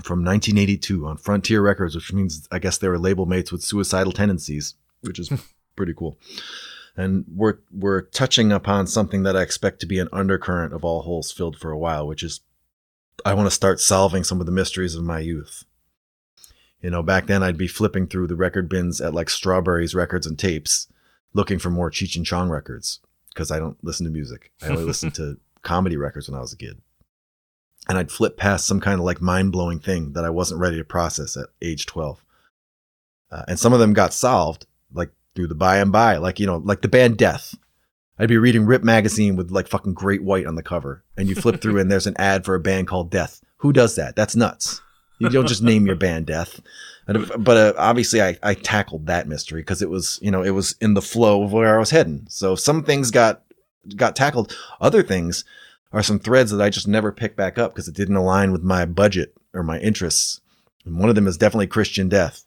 from 0.02 0.22
1982 0.22 1.06
on 1.06 1.16
Frontier 1.16 1.62
Records, 1.62 1.94
which 1.94 2.12
means 2.12 2.46
I 2.52 2.58
guess 2.58 2.78
they 2.78 2.88
were 2.88 2.98
label 2.98 3.26
mates 3.26 3.50
with 3.50 3.62
Suicidal 3.62 4.12
Tendencies, 4.12 4.74
which 5.00 5.18
is 5.18 5.32
pretty 5.76 5.94
cool. 5.94 6.18
And 6.96 7.24
we're 7.34 7.58
we're 7.72 8.02
touching 8.02 8.52
upon 8.52 8.86
something 8.86 9.22
that 9.22 9.36
I 9.36 9.42
expect 9.42 9.80
to 9.80 9.86
be 9.86 9.98
an 9.98 10.08
undercurrent 10.12 10.72
of 10.72 10.84
all 10.84 11.02
holes 11.02 11.30
filled 11.30 11.58
for 11.58 11.70
a 11.70 11.78
while, 11.78 12.06
which 12.06 12.22
is 12.22 12.40
I 13.24 13.34
want 13.34 13.46
to 13.46 13.54
start 13.54 13.80
solving 13.80 14.24
some 14.24 14.40
of 14.40 14.46
the 14.46 14.52
mysteries 14.52 14.94
of 14.94 15.04
my 15.04 15.20
youth. 15.20 15.64
You 16.86 16.90
know, 16.90 17.02
back 17.02 17.26
then 17.26 17.42
I'd 17.42 17.58
be 17.58 17.66
flipping 17.66 18.06
through 18.06 18.28
the 18.28 18.36
record 18.36 18.68
bins 18.68 19.00
at 19.00 19.12
like 19.12 19.28
Strawberries 19.28 19.92
Records 19.92 20.24
and 20.24 20.38
Tapes 20.38 20.86
looking 21.34 21.58
for 21.58 21.68
more 21.68 21.90
Cheech 21.90 22.14
and 22.14 22.24
Chong 22.24 22.48
records 22.48 23.00
because 23.34 23.50
I 23.50 23.58
don't 23.58 23.76
listen 23.82 24.06
to 24.06 24.12
music. 24.12 24.52
I 24.62 24.68
only 24.68 24.84
listen 24.84 25.10
to 25.10 25.36
comedy 25.62 25.96
records 25.96 26.28
when 26.28 26.38
I 26.38 26.40
was 26.40 26.52
a 26.52 26.56
kid. 26.56 26.80
And 27.88 27.98
I'd 27.98 28.12
flip 28.12 28.36
past 28.36 28.66
some 28.66 28.78
kind 28.78 29.00
of 29.00 29.04
like 29.04 29.20
mind 29.20 29.50
blowing 29.50 29.80
thing 29.80 30.12
that 30.12 30.24
I 30.24 30.30
wasn't 30.30 30.60
ready 30.60 30.76
to 30.76 30.84
process 30.84 31.36
at 31.36 31.48
age 31.60 31.86
12. 31.86 32.24
Uh, 33.32 33.42
and 33.48 33.58
some 33.58 33.72
of 33.72 33.80
them 33.80 33.92
got 33.92 34.14
solved 34.14 34.66
like 34.92 35.10
through 35.34 35.48
the 35.48 35.56
by 35.56 35.78
and 35.78 35.90
by, 35.90 36.18
like, 36.18 36.38
you 36.38 36.46
know, 36.46 36.58
like 36.58 36.82
the 36.82 36.88
band 36.88 37.18
Death. 37.18 37.56
I'd 38.16 38.28
be 38.28 38.38
reading 38.38 38.64
Rip 38.64 38.84
magazine 38.84 39.34
with 39.34 39.50
like 39.50 39.66
fucking 39.66 39.94
great 39.94 40.22
white 40.22 40.46
on 40.46 40.54
the 40.54 40.62
cover, 40.62 41.02
and 41.16 41.28
you 41.28 41.34
flip 41.34 41.60
through 41.60 41.80
and 41.80 41.90
there's 41.90 42.06
an 42.06 42.14
ad 42.16 42.44
for 42.44 42.54
a 42.54 42.60
band 42.60 42.86
called 42.86 43.10
Death. 43.10 43.40
Who 43.56 43.72
does 43.72 43.96
that? 43.96 44.14
That's 44.14 44.36
nuts. 44.36 44.82
You 45.18 45.28
don't 45.28 45.48
just 45.48 45.62
name 45.62 45.86
your 45.86 45.96
band 45.96 46.26
Death. 46.26 46.60
But 47.06 47.56
uh, 47.56 47.72
obviously, 47.78 48.20
I, 48.20 48.36
I 48.42 48.54
tackled 48.54 49.06
that 49.06 49.28
mystery 49.28 49.62
because 49.62 49.80
it 49.80 49.88
was, 49.88 50.18
you 50.20 50.30
know, 50.30 50.42
it 50.42 50.50
was 50.50 50.74
in 50.80 50.94
the 50.94 51.02
flow 51.02 51.44
of 51.44 51.52
where 51.52 51.76
I 51.76 51.78
was 51.78 51.90
heading. 51.90 52.26
So 52.28 52.56
some 52.56 52.82
things 52.82 53.10
got 53.10 53.42
got 53.94 54.16
tackled. 54.16 54.56
Other 54.80 55.02
things 55.02 55.44
are 55.92 56.02
some 56.02 56.18
threads 56.18 56.50
that 56.50 56.60
I 56.62 56.68
just 56.68 56.88
never 56.88 57.12
picked 57.12 57.36
back 57.36 57.58
up 57.58 57.72
because 57.72 57.86
it 57.86 57.94
didn't 57.94 58.16
align 58.16 58.50
with 58.50 58.62
my 58.62 58.84
budget 58.84 59.34
or 59.54 59.62
my 59.62 59.78
interests. 59.78 60.40
And 60.84 60.98
one 60.98 61.08
of 61.08 61.14
them 61.14 61.28
is 61.28 61.36
definitely 61.36 61.68
Christian 61.68 62.08
Death. 62.08 62.44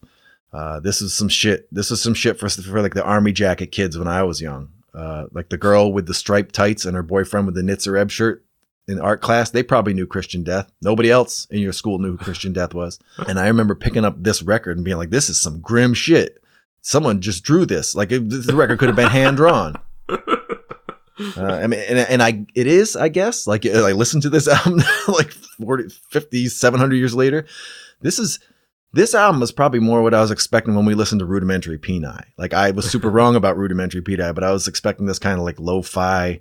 Uh, 0.51 0.79
this 0.79 1.01
is 1.01 1.13
some 1.13 1.29
shit. 1.29 1.67
This 1.71 1.91
is 1.91 2.01
some 2.01 2.13
shit 2.13 2.37
for, 2.37 2.49
for 2.49 2.81
like 2.81 2.95
the 2.95 3.03
army 3.03 3.31
jacket 3.31 3.67
kids 3.67 3.97
when 3.97 4.07
I 4.07 4.23
was 4.23 4.41
young. 4.41 4.69
Uh, 4.93 5.27
like 5.31 5.49
the 5.49 5.57
girl 5.57 5.93
with 5.93 6.07
the 6.07 6.13
striped 6.13 6.53
tights 6.53 6.83
and 6.83 6.95
her 6.95 7.03
boyfriend 7.03 7.45
with 7.45 7.55
the 7.55 7.61
Nitzer 7.61 7.97
Ebb 7.97 8.09
shirt 8.09 8.43
in 8.90 8.99
art 8.99 9.22
class, 9.22 9.52
they 9.52 9.64
probably 9.64 9.94
knew 9.94 10.07
Christian 10.07 10.44
Death. 10.44 10.72
Nobody 10.82 11.11
else 11.11 11.45
in 11.52 11.60
your 11.60 11.74
school 11.74 11.99
knew 11.99 12.11
who 12.11 12.18
Christian 12.18 12.53
Death 12.53 12.74
was. 12.74 12.99
And 13.28 13.40
I 13.40 13.48
remember 13.48 13.76
picking 13.76 14.06
up 14.06 14.16
this 14.22 14.41
record 14.41 14.78
and 14.78 14.84
being 14.84 14.98
like, 14.98 15.11
this 15.11 15.30
is 15.30 15.40
some 15.40 15.60
grim 15.60 15.94
shit. 15.94 16.41
Someone 16.82 17.22
just 17.22 17.44
drew 17.44 17.66
this. 17.66 17.94
Like 17.94 18.11
it, 18.11 18.28
the 18.30 18.56
record 18.56 18.80
could 18.80 18.90
have 18.90 18.95
been 18.95 19.10
hand 19.10 19.38
drawn. 19.38 19.76
Uh, 21.36 21.44
I 21.44 21.68
mean, 21.68 21.82
and, 21.82 21.99
and 21.99 22.24
I, 22.24 22.45
it 22.56 22.66
is, 22.66 22.95
I 22.95 23.10
guess, 23.10 23.45
like 23.45 23.66
I 23.66 23.91
listen 23.91 24.22
to 24.22 24.30
this 24.30 24.48
album 24.48 24.82
like 25.10 25.32
40, 25.32 25.90
50, 25.90 26.48
700 26.48 26.95
years 26.95 27.14
later. 27.14 27.45
This 27.99 28.20
is, 28.20 28.40
this 28.94 29.14
album 29.14 29.41
was 29.41 29.52
probably 29.52 29.82
more 29.82 30.02
what 30.02 30.14
I 30.14 30.22
was 30.22 30.32
expecting 30.32 30.76
when 30.76 30.86
we 30.86 30.95
listened 30.95 31.20
to 31.20 31.26
Rudimentary 31.26 31.78
Peni. 31.78 32.24
Like 32.38 32.53
I 32.53 32.72
was 32.72 32.90
super 32.90 33.10
wrong 33.10 33.36
about 33.36 33.57
Rudimentary 33.57 34.02
Peni, 34.02 34.34
but 34.34 34.45
I 34.45 34.52
was 34.52 34.70
expecting 34.70 35.07
this 35.07 35.20
kind 35.20 35.38
of 35.38 35.44
like 35.44 35.60
lo-fi 35.60 36.40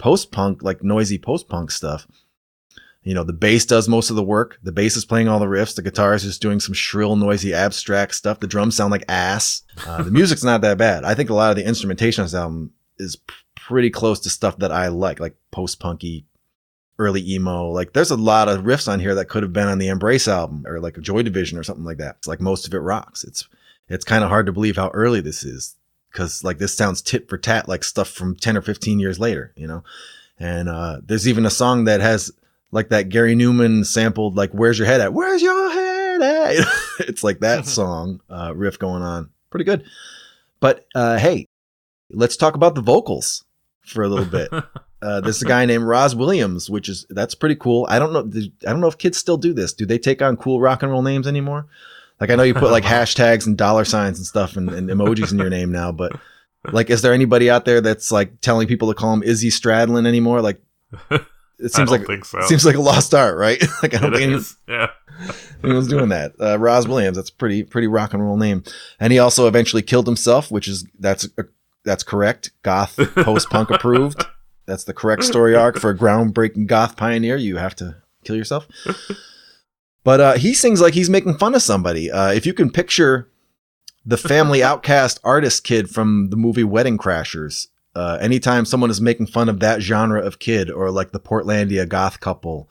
post 0.00 0.32
punk, 0.32 0.62
like 0.62 0.82
noisy 0.82 1.18
post 1.18 1.48
punk 1.48 1.70
stuff. 1.70 2.08
You 3.02 3.14
know, 3.14 3.24
the 3.24 3.32
bass 3.32 3.64
does 3.64 3.88
most 3.88 4.10
of 4.10 4.16
the 4.16 4.22
work. 4.22 4.58
The 4.62 4.72
bass 4.72 4.96
is 4.96 5.04
playing 5.04 5.28
all 5.28 5.38
the 5.38 5.46
riffs. 5.46 5.74
The 5.74 5.82
guitar 5.82 6.14
is 6.14 6.22
just 6.22 6.42
doing 6.42 6.58
some 6.58 6.74
shrill, 6.74 7.16
noisy, 7.16 7.54
abstract 7.54 8.14
stuff. 8.14 8.40
The 8.40 8.46
drums 8.46 8.76
sound 8.76 8.90
like 8.90 9.04
ass. 9.08 9.62
Uh, 9.86 10.02
the 10.02 10.10
music's 10.18 10.44
not 10.44 10.60
that 10.62 10.78
bad. 10.78 11.04
I 11.04 11.14
think 11.14 11.30
a 11.30 11.34
lot 11.34 11.50
of 11.50 11.56
the 11.56 11.66
instrumentation 11.66 12.22
on 12.22 12.26
this 12.26 12.34
album 12.34 12.72
is 12.98 13.16
pretty 13.56 13.90
close 13.90 14.20
to 14.20 14.30
stuff 14.30 14.58
that 14.58 14.72
I 14.72 14.88
like, 14.88 15.20
like 15.20 15.36
post 15.50 15.80
punky, 15.80 16.26
early 16.98 17.26
emo. 17.30 17.68
Like 17.70 17.92
there's 17.92 18.10
a 18.10 18.16
lot 18.16 18.48
of 18.48 18.64
riffs 18.64 18.90
on 18.90 19.00
here 19.00 19.14
that 19.14 19.28
could 19.28 19.42
have 19.42 19.52
been 19.52 19.68
on 19.68 19.78
the 19.78 19.88
Embrace 19.88 20.28
album 20.28 20.64
or 20.66 20.80
like 20.80 20.98
a 20.98 21.02
Joy 21.02 21.22
Division 21.22 21.58
or 21.58 21.62
something 21.62 21.84
like 21.84 21.98
that. 21.98 22.16
It's 22.18 22.28
like 22.28 22.40
most 22.40 22.66
of 22.66 22.74
it 22.74 22.78
rocks. 22.78 23.24
It's 23.24 23.48
it's 23.88 24.04
kind 24.04 24.24
of 24.24 24.30
hard 24.30 24.46
to 24.46 24.52
believe 24.52 24.76
how 24.76 24.88
early 24.90 25.20
this 25.20 25.42
is 25.42 25.76
because 26.10 26.44
like 26.44 26.58
this 26.58 26.74
sounds 26.74 27.02
tit 27.02 27.28
for 27.28 27.38
tat 27.38 27.68
like 27.68 27.84
stuff 27.84 28.08
from 28.08 28.36
10 28.36 28.56
or 28.56 28.62
15 28.62 28.98
years 28.98 29.18
later 29.18 29.52
you 29.56 29.66
know? 29.66 29.82
And 30.38 30.68
uh 30.68 31.00
there's 31.04 31.28
even 31.28 31.46
a 31.46 31.50
song 31.50 31.84
that 31.84 32.00
has 32.00 32.32
like 32.72 32.88
that 32.90 33.08
Gary 33.08 33.34
Numan 33.34 33.84
sampled 33.84 34.36
like 34.36 34.50
where's 34.52 34.78
your 34.78 34.86
head 34.86 35.00
at? 35.00 35.12
Where's 35.12 35.42
your 35.42 35.70
head 35.70 36.22
at? 36.22 36.66
It's 37.00 37.24
like 37.24 37.40
that 37.40 37.66
song 37.78 38.20
uh 38.30 38.52
riff 38.54 38.78
going 38.78 39.02
on. 39.02 39.30
Pretty 39.50 39.64
good. 39.64 39.84
But 40.60 40.86
uh 40.94 41.18
hey 41.18 41.46
let's 42.10 42.36
talk 42.36 42.54
about 42.54 42.74
the 42.74 42.82
vocals 42.82 43.44
for 43.84 44.02
a 44.02 44.08
little 44.08 44.26
bit. 44.26 44.50
Uh 45.02 45.18
there's 45.18 45.40
a 45.40 45.46
guy 45.46 45.64
named 45.64 45.84
Rozz 45.84 46.14
Williams 46.14 46.68
which 46.68 46.86
is 46.86 47.06
that's 47.08 47.34
pretty 47.34 47.56
cool. 47.56 47.86
I 47.88 47.98
don't 47.98 48.12
know 48.12 48.30
i 48.66 48.70
don't 48.70 48.82
know 48.82 48.86
if 48.86 48.98
kids 48.98 49.16
still 49.16 49.38
do 49.38 49.54
this. 49.54 49.72
Do 49.72 49.86
they 49.86 49.96
take 49.98 50.20
on 50.20 50.36
cool 50.36 50.60
rock 50.60 50.82
and 50.82 50.92
roll 50.92 51.00
names 51.00 51.26
anymore 51.26 51.68
like 52.20 52.30
I 52.30 52.36
know 52.36 52.42
you 52.42 52.54
put 52.54 52.70
like 52.70 52.84
hashtags 52.84 53.46
and 53.46 53.56
dollar 53.56 53.84
signs 53.84 54.18
and 54.18 54.26
stuff 54.26 54.56
and, 54.56 54.70
and 54.70 54.88
emojis 54.88 55.32
in 55.32 55.38
your 55.38 55.50
name 55.50 55.72
now, 55.72 55.92
but 55.92 56.12
like, 56.64 56.90
is 56.90 57.02
there 57.02 57.14
anybody 57.14 57.48
out 57.48 57.64
there 57.64 57.80
that's 57.80 58.12
like 58.12 58.40
telling 58.40 58.68
people 58.68 58.88
to 58.88 58.94
call 58.94 59.12
him 59.14 59.22
Izzy 59.22 59.48
Stradlin 59.48 60.06
anymore? 60.06 60.42
Like, 60.42 60.60
it 61.10 61.72
seems 61.72 61.90
like 61.90 62.24
so. 62.24 62.40
seems 62.42 62.64
like 62.64 62.76
a 62.76 62.80
lost 62.80 63.14
art, 63.14 63.38
right? 63.38 63.60
like 63.82 63.94
I 63.94 63.98
don't 63.98 64.14
it 64.14 64.18
think 64.18 64.22
anyone, 64.24 64.44
yeah. 64.68 64.86
anyone's 65.64 65.88
doing 65.88 66.10
that. 66.10 66.32
Uh, 66.38 66.58
Rozz 66.58 66.86
Williams, 66.86 67.16
that's 67.16 67.30
pretty 67.30 67.62
pretty 67.62 67.86
rock 67.86 68.12
and 68.12 68.22
roll 68.22 68.36
name, 68.36 68.62
and 68.98 69.12
he 69.12 69.18
also 69.18 69.48
eventually 69.48 69.82
killed 69.82 70.06
himself, 70.06 70.50
which 70.50 70.68
is 70.68 70.86
that's 70.98 71.26
uh, 71.38 71.44
that's 71.84 72.02
correct. 72.02 72.50
Goth 72.62 72.96
post 73.14 73.48
punk 73.48 73.70
approved. 73.70 74.26
That's 74.66 74.84
the 74.84 74.94
correct 74.94 75.24
story 75.24 75.56
arc 75.56 75.78
for 75.78 75.90
a 75.90 75.96
groundbreaking 75.96 76.66
goth 76.66 76.96
pioneer. 76.96 77.36
You 77.36 77.56
have 77.56 77.74
to 77.76 77.96
kill 78.22 78.36
yourself. 78.36 78.68
But 80.02 80.20
uh, 80.20 80.32
he 80.34 80.54
sings 80.54 80.80
like 80.80 80.94
he's 80.94 81.10
making 81.10 81.38
fun 81.38 81.54
of 81.54 81.62
somebody. 81.62 82.10
Uh, 82.10 82.32
if 82.32 82.46
you 82.46 82.54
can 82.54 82.70
picture 82.70 83.30
the 84.04 84.16
family 84.16 84.62
outcast 84.62 85.20
artist 85.24 85.64
kid 85.64 85.90
from 85.90 86.30
the 86.30 86.36
movie 86.36 86.64
Wedding 86.64 86.98
Crashers, 86.98 87.68
uh, 87.94 88.18
anytime 88.20 88.64
someone 88.64 88.90
is 88.90 89.00
making 89.00 89.26
fun 89.26 89.48
of 89.48 89.60
that 89.60 89.82
genre 89.82 90.20
of 90.20 90.38
kid 90.38 90.70
or 90.70 90.90
like 90.90 91.12
the 91.12 91.20
Portlandia 91.20 91.88
goth 91.88 92.20
couple, 92.20 92.70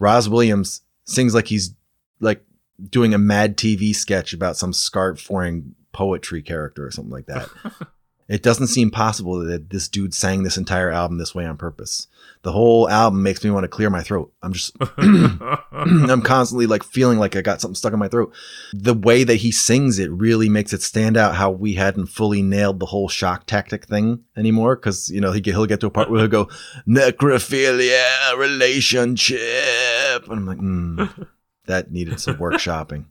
Rozz 0.00 0.28
Williams 0.28 0.82
sings 1.04 1.34
like 1.34 1.48
he's 1.48 1.74
like 2.20 2.44
doing 2.90 3.14
a 3.14 3.18
Mad 3.18 3.56
TV 3.56 3.94
sketch 3.94 4.32
about 4.32 4.56
some 4.56 4.72
scarf 4.72 5.30
wearing 5.30 5.74
poetry 5.92 6.42
character 6.42 6.86
or 6.86 6.90
something 6.90 7.12
like 7.12 7.26
that. 7.26 7.48
It 8.28 8.42
doesn't 8.42 8.66
seem 8.66 8.90
possible 8.90 9.38
that 9.38 9.70
this 9.70 9.86
dude 9.86 10.12
sang 10.12 10.42
this 10.42 10.56
entire 10.56 10.90
album 10.90 11.18
this 11.18 11.32
way 11.34 11.46
on 11.46 11.56
purpose. 11.56 12.08
The 12.42 12.50
whole 12.50 12.88
album 12.88 13.22
makes 13.22 13.44
me 13.44 13.50
want 13.50 13.64
to 13.64 13.68
clear 13.68 13.88
my 13.88 14.02
throat. 14.02 14.32
I'm 14.42 14.52
just, 14.52 14.76
I'm 14.98 16.22
constantly 16.22 16.66
like 16.66 16.82
feeling 16.82 17.18
like 17.18 17.36
I 17.36 17.40
got 17.40 17.60
something 17.60 17.76
stuck 17.76 17.92
in 17.92 18.00
my 18.00 18.08
throat. 18.08 18.34
The 18.72 18.94
way 18.94 19.22
that 19.22 19.36
he 19.36 19.52
sings 19.52 20.00
it 20.00 20.10
really 20.10 20.48
makes 20.48 20.72
it 20.72 20.82
stand 20.82 21.16
out 21.16 21.36
how 21.36 21.52
we 21.52 21.74
hadn't 21.74 22.06
fully 22.06 22.42
nailed 22.42 22.80
the 22.80 22.86
whole 22.86 23.08
shock 23.08 23.46
tactic 23.46 23.86
thing 23.86 24.24
anymore. 24.36 24.74
Cause, 24.76 25.08
you 25.08 25.20
know, 25.20 25.30
he, 25.30 25.40
he'll 25.44 25.66
get 25.66 25.78
to 25.80 25.86
a 25.86 25.90
part 25.90 26.10
where 26.10 26.20
he'll 26.20 26.28
go, 26.28 26.48
necrophilia 26.86 28.36
relationship. 28.36 30.28
And 30.28 30.32
I'm 30.32 30.46
like, 30.46 30.58
mm, 30.58 31.28
that 31.66 31.92
needed 31.92 32.18
some 32.18 32.36
workshopping. 32.38 33.06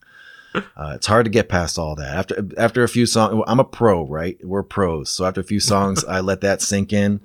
Uh, 0.76 0.94
it's 0.96 1.08
hard 1.08 1.26
to 1.26 1.32
get 1.32 1.50
past 1.50 1.78
all 1.78 1.96
that. 1.96 2.16
After 2.16 2.48
after 2.58 2.84
a 2.84 2.90
few 2.90 3.06
songs, 3.06 3.44
I'm 3.48 3.60
a 3.60 3.64
pro, 3.64 4.06
right? 4.08 4.38
We're 4.44 4.64
pros. 4.64 5.10
So 5.10 5.26
after 5.26 5.42
a 5.42 5.46
few 5.46 5.60
songs, 5.60 6.04
I 6.08 6.20
let 6.20 6.42
that 6.42 6.62
sink 6.62 6.94
in, 6.94 7.22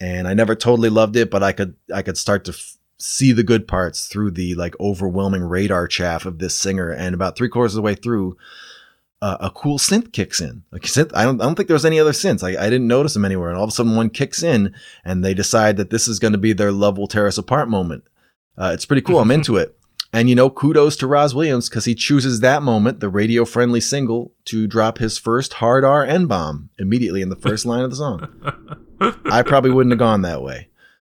and 0.00 0.26
I 0.28 0.34
never 0.34 0.54
totally 0.54 0.90
loved 0.90 1.16
it, 1.16 1.30
but 1.30 1.42
I 1.42 1.52
could 1.52 1.76
I 1.94 2.02
could 2.02 2.18
start 2.18 2.44
to 2.46 2.52
f- 2.52 2.76
see 2.98 3.32
the 3.32 3.42
good 3.42 3.66
parts 3.66 4.06
through 4.06 4.32
the 4.32 4.54
like 4.54 4.78
overwhelming 4.80 5.42
radar 5.42 5.88
chaff 5.88 6.26
of 6.26 6.38
this 6.38 6.56
singer. 6.56 6.90
And 6.90 7.14
about 7.14 7.36
three 7.36 7.48
quarters 7.48 7.74
of 7.74 7.76
the 7.76 7.82
way 7.82 7.94
through, 7.94 8.36
uh, 9.20 9.36
a 9.40 9.50
cool 9.50 9.78
synth 9.78 10.12
kicks 10.12 10.40
in. 10.40 10.64
Like 10.72 10.82
synth, 10.82 11.12
I 11.14 11.24
don't 11.24 11.40
I 11.40 11.44
don't 11.44 11.54
think 11.54 11.68
there 11.68 11.74
was 11.74 11.84
any 11.84 12.00
other 12.00 12.12
synths. 12.12 12.42
I, 12.42 12.60
I 12.60 12.70
didn't 12.70 12.88
notice 12.88 13.14
them 13.14 13.24
anywhere. 13.24 13.48
And 13.48 13.58
all 13.58 13.64
of 13.64 13.70
a 13.70 13.72
sudden, 13.72 13.96
one 13.96 14.10
kicks 14.10 14.42
in, 14.42 14.74
and 15.04 15.24
they 15.24 15.34
decide 15.34 15.76
that 15.76 15.90
this 15.90 16.08
is 16.08 16.18
going 16.18 16.32
to 16.32 16.38
be 16.38 16.52
their 16.52 16.72
love 16.72 16.98
will 16.98 17.08
tear 17.08 17.26
us 17.26 17.38
apart 17.38 17.68
moment. 17.68 18.04
Uh, 18.58 18.72
it's 18.74 18.86
pretty 18.86 19.02
cool. 19.02 19.18
I'm 19.18 19.30
into 19.32 19.56
it. 19.56 19.76
And 20.12 20.28
you 20.28 20.34
know, 20.34 20.50
kudos 20.50 20.96
to 20.96 21.06
Rozz 21.06 21.34
Williams 21.34 21.68
because 21.68 21.86
he 21.86 21.94
chooses 21.94 22.40
that 22.40 22.62
moment, 22.62 23.00
the 23.00 23.08
radio 23.08 23.46
friendly 23.46 23.80
single, 23.80 24.32
to 24.46 24.66
drop 24.66 24.98
his 24.98 25.16
first 25.16 25.54
hard 25.54 25.84
R 25.84 26.04
N 26.04 26.26
bomb 26.26 26.68
immediately 26.78 27.22
in 27.22 27.30
the 27.30 27.36
first 27.36 27.64
line 27.64 27.82
of 27.82 27.90
the 27.90 27.96
song. 27.96 28.28
I 29.24 29.42
probably 29.42 29.70
wouldn't 29.70 29.92
have 29.92 29.98
gone 29.98 30.22
that 30.22 30.42
way, 30.42 30.68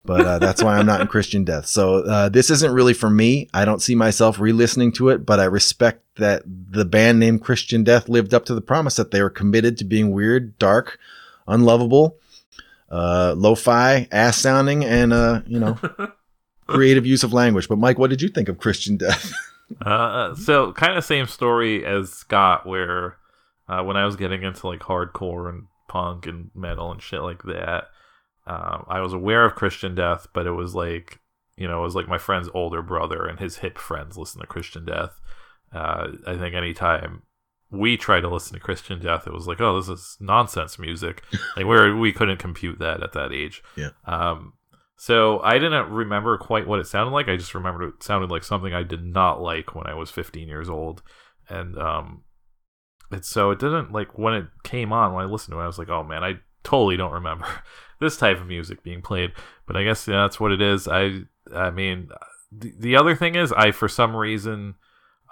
but 0.04 0.20
uh, 0.24 0.38
that's 0.38 0.62
why 0.62 0.78
I'm 0.78 0.86
not 0.86 1.00
in 1.00 1.08
Christian 1.08 1.42
Death. 1.42 1.66
So 1.66 2.04
uh, 2.04 2.28
this 2.28 2.50
isn't 2.50 2.72
really 2.72 2.94
for 2.94 3.10
me. 3.10 3.48
I 3.52 3.64
don't 3.64 3.82
see 3.82 3.96
myself 3.96 4.38
re 4.38 4.52
listening 4.52 4.92
to 4.92 5.08
it, 5.08 5.26
but 5.26 5.40
I 5.40 5.44
respect 5.44 6.02
that 6.16 6.44
the 6.46 6.84
band 6.84 7.18
named 7.18 7.42
Christian 7.42 7.82
Death 7.82 8.08
lived 8.08 8.32
up 8.32 8.44
to 8.44 8.54
the 8.54 8.60
promise 8.60 8.94
that 8.94 9.10
they 9.10 9.20
were 9.20 9.30
committed 9.30 9.76
to 9.78 9.84
being 9.84 10.12
weird, 10.12 10.56
dark, 10.60 11.00
unlovable, 11.48 12.16
uh, 12.90 13.34
lo 13.36 13.56
fi, 13.56 14.06
ass 14.12 14.38
sounding, 14.38 14.84
and, 14.84 15.12
uh, 15.12 15.40
you 15.46 15.58
know 15.58 15.78
creative 16.66 17.06
use 17.06 17.22
of 17.22 17.32
language. 17.32 17.68
But 17.68 17.78
Mike, 17.78 17.98
what 17.98 18.10
did 18.10 18.22
you 18.22 18.28
think 18.28 18.48
of 18.48 18.58
Christian 18.58 18.96
Death? 18.96 19.32
uh, 19.82 20.34
so 20.34 20.72
kind 20.72 20.96
of 20.96 21.04
same 21.04 21.26
story 21.26 21.84
as 21.84 22.12
Scott, 22.12 22.66
where 22.66 23.16
uh, 23.68 23.82
when 23.82 23.96
I 23.96 24.04
was 24.04 24.16
getting 24.16 24.42
into 24.42 24.66
like 24.66 24.80
hardcore 24.80 25.48
and 25.48 25.66
punk 25.88 26.26
and 26.26 26.50
metal 26.54 26.90
and 26.90 27.00
shit 27.00 27.22
like 27.22 27.42
that, 27.44 27.84
um, 28.46 28.84
I 28.88 29.00
was 29.00 29.12
aware 29.12 29.44
of 29.44 29.54
Christian 29.54 29.94
Death, 29.94 30.26
but 30.32 30.46
it 30.46 30.52
was 30.52 30.74
like 30.74 31.20
you 31.56 31.68
know, 31.68 31.80
it 31.80 31.84
was 31.84 31.94
like 31.94 32.08
my 32.08 32.18
friend's 32.18 32.48
older 32.52 32.82
brother 32.82 33.26
and 33.26 33.38
his 33.38 33.58
hip 33.58 33.78
friends 33.78 34.18
listen 34.18 34.40
to 34.40 34.46
Christian 34.46 34.84
Death. 34.84 35.20
Uh, 35.72 36.08
I 36.26 36.36
think 36.36 36.54
anytime 36.54 37.22
we 37.70 37.96
tried 37.96 38.20
to 38.20 38.28
listen 38.28 38.54
to 38.54 38.60
Christian 38.60 39.00
Death, 39.00 39.26
it 39.26 39.32
was 39.32 39.46
like, 39.46 39.60
oh, 39.60 39.80
this 39.80 39.88
is 39.88 40.16
nonsense 40.20 40.78
music. 40.78 41.22
like 41.56 41.66
we 41.66 41.94
we 41.94 42.12
couldn't 42.12 42.38
compute 42.38 42.78
that 42.78 43.02
at 43.02 43.12
that 43.12 43.32
age. 43.32 43.62
Yeah. 43.76 43.90
Um, 44.04 44.54
so 44.96 45.40
I 45.40 45.58
didn't 45.58 45.90
remember 45.90 46.38
quite 46.38 46.66
what 46.66 46.78
it 46.78 46.86
sounded 46.86 47.12
like. 47.12 47.28
I 47.28 47.36
just 47.36 47.54
remembered 47.54 47.94
it 47.94 48.02
sounded 48.02 48.30
like 48.30 48.44
something 48.44 48.72
I 48.72 48.82
did 48.82 49.04
not 49.04 49.40
like 49.40 49.74
when 49.74 49.86
I 49.86 49.94
was 49.94 50.10
15 50.10 50.48
years 50.48 50.68
old, 50.68 51.02
and 51.48 51.76
um, 51.78 52.22
and 53.10 53.24
so 53.24 53.50
it 53.50 53.58
didn't 53.58 53.92
like 53.92 54.18
when 54.18 54.34
it 54.34 54.46
came 54.62 54.92
on 54.92 55.12
when 55.12 55.24
I 55.24 55.28
listened 55.28 55.54
to 55.54 55.60
it. 55.60 55.64
I 55.64 55.66
was 55.66 55.78
like, 55.78 55.88
oh 55.88 56.04
man, 56.04 56.22
I 56.22 56.34
totally 56.62 56.96
don't 56.96 57.12
remember 57.12 57.46
this 58.00 58.16
type 58.16 58.40
of 58.40 58.46
music 58.46 58.82
being 58.82 59.02
played. 59.02 59.32
But 59.66 59.76
I 59.76 59.84
guess 59.84 60.06
yeah, 60.06 60.22
that's 60.22 60.38
what 60.38 60.52
it 60.52 60.62
is. 60.62 60.86
I 60.86 61.22
I 61.54 61.70
mean, 61.70 62.08
the, 62.52 62.72
the 62.78 62.96
other 62.96 63.16
thing 63.16 63.34
is, 63.34 63.52
I 63.52 63.72
for 63.72 63.88
some 63.88 64.14
reason 64.14 64.74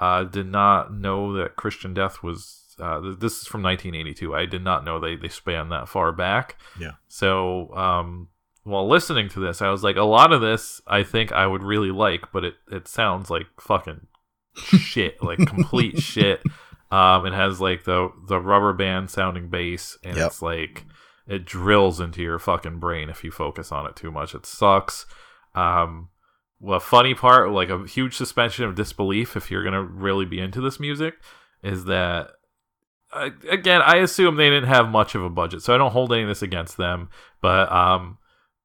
uh, 0.00 0.24
did 0.24 0.46
not 0.46 0.92
know 0.92 1.34
that 1.34 1.56
Christian 1.56 1.94
Death 1.94 2.22
was. 2.22 2.58
Uh, 2.80 3.00
this 3.18 3.42
is 3.42 3.46
from 3.46 3.62
1982. 3.62 4.34
I 4.34 4.46
did 4.46 4.64
not 4.64 4.84
know 4.84 4.98
they 4.98 5.14
they 5.14 5.28
span 5.28 5.68
that 5.68 5.88
far 5.88 6.10
back. 6.10 6.56
Yeah. 6.80 6.92
So 7.06 7.72
um, 7.74 8.28
while 8.64 8.88
listening 8.88 9.28
to 9.30 9.40
this, 9.40 9.60
I 9.62 9.70
was 9.70 9.82
like, 9.82 9.96
a 9.96 10.02
lot 10.04 10.32
of 10.32 10.40
this 10.40 10.80
I 10.86 11.02
think 11.02 11.32
I 11.32 11.46
would 11.46 11.62
really 11.62 11.90
like, 11.90 12.30
but 12.32 12.44
it, 12.44 12.54
it 12.70 12.86
sounds 12.88 13.30
like 13.30 13.46
fucking 13.60 14.06
shit, 14.56 15.22
like 15.22 15.38
complete 15.46 15.98
shit. 16.02 16.42
Um, 16.90 17.24
it 17.26 17.32
has 17.32 17.60
like 17.60 17.84
the 17.84 18.10
the 18.28 18.38
rubber 18.38 18.72
band 18.72 19.10
sounding 19.10 19.48
bass, 19.48 19.96
and 20.04 20.16
Yep. 20.16 20.26
it's 20.26 20.42
like 20.42 20.84
it 21.26 21.44
drills 21.46 22.00
into 22.00 22.20
your 22.22 22.38
fucking 22.38 22.78
brain 22.78 23.08
if 23.08 23.24
you 23.24 23.30
focus 23.30 23.72
on 23.72 23.86
it 23.86 23.96
too 23.96 24.10
much. 24.12 24.34
It 24.34 24.44
sucks. 24.44 25.06
Um, 25.54 26.08
well, 26.60 26.80
funny 26.80 27.14
part, 27.14 27.50
like 27.50 27.70
a 27.70 27.86
huge 27.86 28.14
suspension 28.16 28.64
of 28.64 28.74
disbelief 28.74 29.36
if 29.36 29.50
you're 29.50 29.64
gonna 29.64 29.82
really 29.82 30.26
be 30.26 30.38
into 30.38 30.60
this 30.60 30.78
music, 30.78 31.14
is 31.62 31.86
that 31.86 32.28
again, 33.50 33.82
I 33.82 33.96
assume 33.96 34.36
they 34.36 34.48
didn't 34.50 34.68
have 34.68 34.88
much 34.88 35.14
of 35.14 35.22
a 35.22 35.30
budget, 35.30 35.62
so 35.62 35.74
I 35.74 35.78
don't 35.78 35.92
hold 35.92 36.12
any 36.12 36.22
of 36.22 36.28
this 36.28 36.42
against 36.42 36.76
them. 36.76 37.08
But 37.40 37.70
um, 37.72 38.18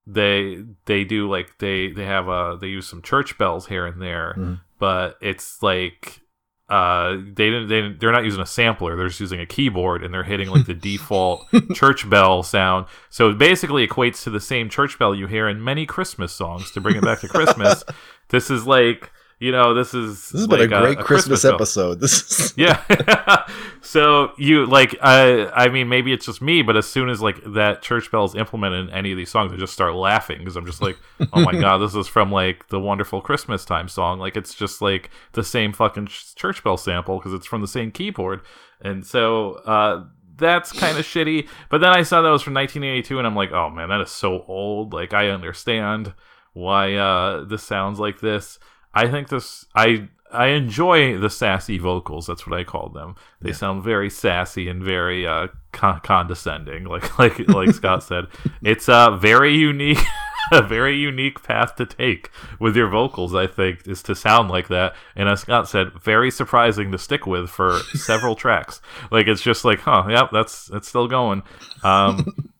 they 0.09 0.63
they 0.85 1.03
do 1.03 1.29
like 1.29 1.57
they 1.59 1.91
they 1.91 2.05
have 2.05 2.27
a 2.29 2.57
they 2.59 2.67
use 2.67 2.87
some 2.87 3.01
church 3.01 3.37
bells 3.37 3.67
here 3.67 3.85
and 3.85 4.01
there, 4.01 4.33
Mhm. 4.37 4.61
but 4.79 5.17
it's 5.21 5.61
like 5.61 6.21
uh 6.69 7.11
they 7.15 7.49
didn't 7.49 7.67
they, 7.69 7.93
they're 7.99 8.11
not 8.11 8.25
using 8.25 8.41
a 8.41 8.45
sampler 8.45 8.97
they're 8.97 9.07
just 9.07 9.21
using 9.21 9.39
a 9.39 9.45
keyboard 9.45 10.03
and 10.03 10.13
they're 10.13 10.23
hitting 10.25 10.49
like 10.49 10.65
the 10.65 10.73
default 10.89 11.45
church 11.73 12.09
bell 12.09 12.43
sound 12.43 12.85
so 13.09 13.29
it 13.29 13.37
basically 13.37 13.87
equates 13.87 14.21
to 14.21 14.29
the 14.29 14.41
same 14.41 14.67
church 14.69 14.99
bell 14.99 15.15
you 15.15 15.27
hear 15.27 15.47
in 15.47 15.63
many 15.63 15.85
christmas 15.85 16.33
songs 16.33 16.69
to 16.71 16.81
bring 16.81 16.97
it 16.97 17.03
back 17.03 17.21
to 17.21 17.27
christmas 17.29 17.85
this 18.31 18.49
is 18.51 18.67
like 18.67 19.11
you 19.39 19.49
know 19.49 19.73
this 19.73 19.93
is 19.93 20.29
This 20.31 20.41
has 20.41 20.47
like 20.49 20.59
been 20.69 20.73
a 20.73 20.81
great 20.81 20.97
Christmas, 20.99 21.43
bell. 21.43 21.53
episode. 21.55 22.01
This 22.01 22.13
is 22.39 22.53
Yeah. 22.57 22.81
so 23.97 24.31
you 24.37 24.67
like 24.67 24.95
I 25.01 25.47
I 25.47 25.69
mean 25.69 25.89
maybe 25.89 26.13
it's 26.13 26.27
just 26.27 26.39
me, 26.39 26.61
but 26.61 26.77
as 26.77 26.87
soon 26.87 27.09
as 27.09 27.19
like 27.19 27.41
that 27.53 27.81
church 27.81 28.11
bell 28.11 28.25
is 28.25 28.35
implemented 28.35 28.89
in 28.89 28.93
any 28.93 29.11
of 29.11 29.17
these 29.17 29.31
songs, 29.31 29.51
I 29.51 29.55
just 29.55 29.73
start 29.73 29.95
laughing 29.95 30.37
because 30.37 30.55
I'm 30.55 30.67
just 30.67 30.83
like, 30.83 30.97
oh 31.33 31.41
my 31.41 31.51
god, 31.59 31.79
this 31.79 31.95
is 31.95 32.07
from 32.07 32.31
like 32.31 32.67
the 32.69 32.79
wonderful 32.79 33.21
Christmas 33.21 33.65
time 33.65 33.87
song. 33.87 34.19
Like 34.19 34.37
it's 34.37 34.53
just 34.53 34.83
like 34.83 35.09
the 35.33 35.43
same 35.43 35.73
fucking 35.73 36.07
ch- 36.07 36.35
church 36.35 36.63
bell 36.63 36.77
sample 36.77 37.17
because 37.17 37.33
it's 37.33 37.47
from 37.47 37.61
the 37.61 37.67
same 37.67 37.91
keyboard, 37.91 38.41
and 38.81 39.03
so 39.03 39.53
uh 39.65 40.03
that's 40.35 40.71
kind 40.71 40.99
of 40.99 41.03
shitty. 41.03 41.47
But 41.69 41.81
then 41.81 41.89
I 41.89 42.03
saw 42.03 42.21
that 42.21 42.29
was 42.29 42.43
from 42.43 42.53
1982, 42.53 43.17
and 43.17 43.25
I'm 43.25 43.35
like, 43.35 43.51
oh 43.51 43.71
man, 43.71 43.89
that 43.89 44.01
is 44.01 44.11
so 44.11 44.45
old. 44.47 44.93
Like 44.93 45.13
I 45.15 45.29
understand 45.29 46.13
why 46.53 46.93
uh 46.93 47.45
this 47.45 47.63
sounds 47.63 47.99
like 47.99 48.19
this. 48.19 48.59
I 48.93 49.07
think 49.07 49.29
this 49.29 49.65
I 49.75 50.09
I 50.31 50.47
enjoy 50.47 51.17
the 51.17 51.29
sassy 51.29 51.77
vocals. 51.77 52.27
That's 52.27 52.45
what 52.45 52.59
I 52.59 52.63
call 52.63 52.89
them. 52.89 53.15
They 53.41 53.49
Yeah. 53.49 53.55
sound 53.55 53.83
very 53.83 54.09
sassy 54.09 54.67
and 54.67 54.83
very 54.83 55.25
uh, 55.25 55.47
con- 55.71 56.01
condescending, 56.03 56.83
like 56.93 57.17
like 57.19 57.47
like 57.47 57.71
Scott 57.73 58.03
said. 58.03 58.25
It's 58.61 58.87
a 58.89 59.17
very 59.19 59.55
unique, 59.55 59.99
a 60.51 60.61
very 60.61 60.97
unique 60.97 61.41
path 61.43 61.75
to 61.77 61.85
take 61.85 62.29
with 62.59 62.75
your 62.75 62.89
vocals. 62.89 63.33
I 63.33 63.47
think 63.47 63.87
is 63.87 64.03
to 64.03 64.15
sound 64.15 64.49
like 64.49 64.67
that, 64.67 64.95
and 65.15 65.29
as 65.29 65.41
Scott 65.41 65.69
said, 65.69 65.93
very 66.01 66.29
surprising 66.29 66.91
to 66.91 66.97
stick 66.97 67.25
with 67.25 67.49
for 67.49 67.79
several 67.93 68.35
tracks. 68.35 68.81
Like 69.11 69.27
it's 69.27 69.41
just 69.41 69.63
like, 69.63 69.79
huh, 69.79 70.05
yep, 70.09 70.29
that's 70.33 70.65
that's 70.65 70.87
still 70.89 71.07
going. 71.07 71.43
Um, 71.83 72.51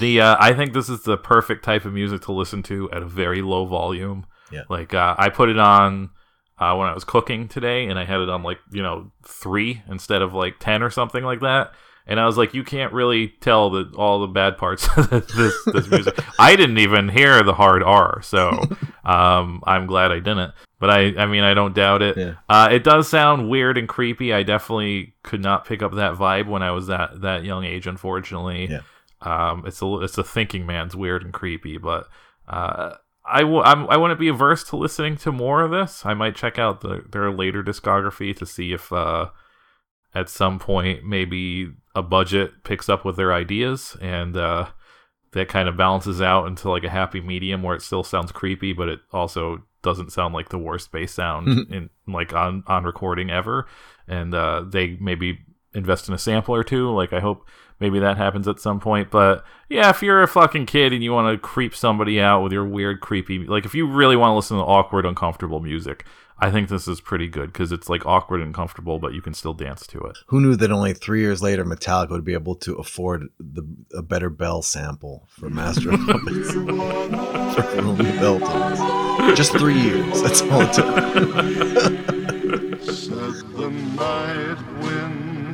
the 0.00 0.20
uh, 0.20 0.36
I 0.38 0.52
think 0.54 0.72
this 0.72 0.88
is 0.88 1.02
the 1.02 1.16
perfect 1.16 1.64
type 1.64 1.84
of 1.84 1.92
music 1.92 2.22
to 2.22 2.32
listen 2.32 2.62
to 2.64 2.90
at 2.92 3.02
a 3.02 3.06
very 3.06 3.42
low 3.42 3.64
volume. 3.66 4.26
Yeah. 4.50 4.62
Like 4.68 4.94
uh, 4.94 5.14
I 5.18 5.28
put 5.28 5.48
it 5.50 5.58
on 5.58 6.10
uh, 6.60 6.74
when 6.76 6.88
I 6.88 6.94
was 6.94 7.04
cooking 7.04 7.48
today, 7.48 7.86
and 7.86 7.98
I 7.98 8.04
had 8.04 8.20
it 8.20 8.28
on 8.28 8.42
like 8.42 8.58
you 8.70 8.82
know 8.82 9.10
three 9.26 9.82
instead 9.88 10.22
of 10.22 10.34
like 10.34 10.56
ten 10.58 10.82
or 10.82 10.90
something 10.90 11.24
like 11.24 11.40
that. 11.40 11.72
And 12.10 12.18
I 12.18 12.24
was 12.24 12.38
like, 12.38 12.54
you 12.54 12.64
can't 12.64 12.94
really 12.94 13.28
tell 13.42 13.68
the 13.68 13.92
all 13.94 14.20
the 14.20 14.28
bad 14.28 14.56
parts 14.56 14.88
of 14.96 15.10
this 15.10 15.54
this 15.66 15.88
music. 15.90 16.18
I 16.38 16.56
didn't 16.56 16.78
even 16.78 17.08
hear 17.10 17.42
the 17.42 17.52
hard 17.52 17.82
R, 17.82 18.22
so 18.22 18.50
um, 19.04 19.62
I'm 19.66 19.86
glad 19.86 20.10
I 20.10 20.18
didn't. 20.18 20.54
But 20.80 20.90
I, 20.90 21.12
I 21.18 21.26
mean, 21.26 21.42
I 21.42 21.54
don't 21.54 21.74
doubt 21.74 22.02
it. 22.02 22.16
Yeah. 22.16 22.34
Uh, 22.48 22.68
it 22.70 22.82
does 22.84 23.08
sound 23.08 23.50
weird 23.50 23.76
and 23.76 23.88
creepy. 23.88 24.32
I 24.32 24.42
definitely 24.44 25.16
could 25.24 25.42
not 25.42 25.66
pick 25.66 25.82
up 25.82 25.92
that 25.96 26.14
vibe 26.14 26.46
when 26.48 26.62
I 26.62 26.70
was 26.70 26.86
that 26.86 27.20
that 27.20 27.44
young 27.44 27.64
age. 27.64 27.86
Unfortunately, 27.86 28.68
Yeah. 28.70 28.80
um, 29.20 29.64
it's 29.66 29.82
a 29.82 29.94
it's 30.00 30.16
a 30.16 30.24
thinking 30.24 30.64
man's 30.66 30.96
weird 30.96 31.22
and 31.24 31.32
creepy. 31.32 31.76
But 31.78 32.08
uh, 32.48 32.94
I 33.30 33.40
w- 33.40 33.62
I'm, 33.62 33.88
I 33.88 33.96
wouldn't 33.96 34.20
be 34.20 34.28
averse 34.28 34.64
to 34.64 34.76
listening 34.76 35.16
to 35.18 35.32
more 35.32 35.62
of 35.62 35.70
this. 35.70 36.04
I 36.04 36.14
might 36.14 36.36
check 36.36 36.58
out 36.58 36.80
the, 36.80 37.04
their 37.10 37.30
later 37.30 37.62
discography 37.62 38.36
to 38.36 38.46
see 38.46 38.72
if 38.72 38.92
uh, 38.92 39.30
at 40.14 40.28
some 40.28 40.58
point 40.58 41.04
maybe 41.04 41.72
a 41.94 42.02
budget 42.02 42.64
picks 42.64 42.88
up 42.88 43.04
with 43.04 43.16
their 43.16 43.32
ideas 43.32 43.96
and 44.00 44.36
uh, 44.36 44.68
that 45.32 45.48
kind 45.48 45.68
of 45.68 45.76
balances 45.76 46.20
out 46.20 46.46
into 46.46 46.70
like 46.70 46.84
a 46.84 46.90
happy 46.90 47.20
medium 47.20 47.62
where 47.62 47.76
it 47.76 47.82
still 47.82 48.04
sounds 48.04 48.32
creepy, 48.32 48.72
but 48.72 48.88
it 48.88 49.00
also 49.12 49.64
doesn't 49.82 50.12
sound 50.12 50.34
like 50.34 50.48
the 50.48 50.58
worst 50.58 50.90
bass 50.90 51.12
sound 51.12 51.48
in 51.72 51.90
like 52.06 52.32
on 52.32 52.64
on 52.66 52.84
recording 52.84 53.30
ever. 53.30 53.66
And 54.06 54.34
uh, 54.34 54.64
they 54.66 54.96
maybe 55.00 55.38
invest 55.74 56.08
in 56.08 56.14
a 56.14 56.18
sample 56.18 56.54
or 56.54 56.64
two. 56.64 56.90
Like 56.90 57.12
I 57.12 57.20
hope 57.20 57.46
maybe 57.80 57.98
that 57.98 58.16
happens 58.16 58.48
at 58.48 58.60
some 58.60 58.80
point. 58.80 59.10
But 59.10 59.44
yeah, 59.68 59.90
if 59.90 60.02
you're 60.02 60.22
a 60.22 60.28
fucking 60.28 60.66
kid 60.66 60.92
and 60.92 61.02
you 61.02 61.12
want 61.12 61.32
to 61.32 61.38
creep 61.38 61.74
somebody 61.74 62.20
out 62.20 62.42
with 62.42 62.52
your 62.52 62.64
weird, 62.64 63.00
creepy, 63.00 63.44
like 63.46 63.64
if 63.64 63.74
you 63.74 63.86
really 63.86 64.16
want 64.16 64.30
to 64.30 64.36
listen 64.36 64.56
to 64.56 64.62
awkward, 64.62 65.06
uncomfortable 65.06 65.60
music, 65.60 66.04
I 66.40 66.52
think 66.52 66.68
this 66.68 66.86
is 66.86 67.00
pretty 67.00 67.26
good 67.26 67.52
because 67.52 67.72
it's 67.72 67.88
like 67.88 68.06
awkward 68.06 68.40
and 68.40 68.54
comfortable, 68.54 69.00
but 69.00 69.12
you 69.12 69.20
can 69.20 69.34
still 69.34 69.54
dance 69.54 69.86
to 69.88 69.98
it. 70.00 70.18
Who 70.28 70.40
knew 70.40 70.54
that 70.54 70.70
only 70.70 70.94
three 70.94 71.20
years 71.20 71.42
later 71.42 71.64
Metallica 71.64 72.10
would 72.10 72.24
be 72.24 72.34
able 72.34 72.54
to 72.56 72.74
afford 72.74 73.28
the 73.40 73.64
a 73.92 74.02
better 74.02 74.30
bell 74.30 74.62
sample 74.62 75.26
for 75.28 75.50
Master 75.58 75.92
of 75.92 76.00
Puppets 76.06 76.54
Bell 78.20 78.38
Just 79.34 79.52
three 79.52 79.80
years. 79.80 80.22
That's 80.22 80.42
all 80.42 80.60
it 80.62 80.72
took. 80.72 82.14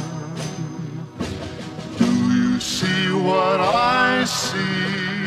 Do 1.98 2.06
you 2.06 2.60
see 2.60 3.12
what 3.12 3.60
I 3.62 4.26
see? 4.26 5.26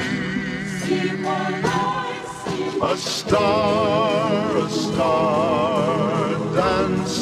See 0.81 1.09
what 1.23 1.65
I 1.65 2.21
see. 2.45 2.79
A 2.83 2.97
star, 2.97 4.57
a 4.57 4.69
star, 4.69 6.08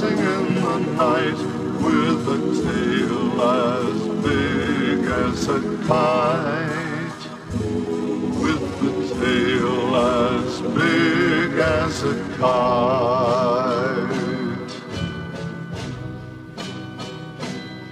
dancing 0.00 0.18
in 0.18 0.54
the 0.54 0.78
night 0.94 1.40
with 1.80 2.28
a 2.28 2.38
tail 2.62 3.40
as 3.40 3.98
big 4.24 5.00
as 5.06 5.48
a 5.48 5.60
kite. 5.86 7.22
With 8.42 8.64
the 8.80 8.92
tail 9.14 9.96
as 9.96 10.60
big 10.60 11.52
as 11.58 12.02
a 12.02 12.14
kite. 12.38 13.06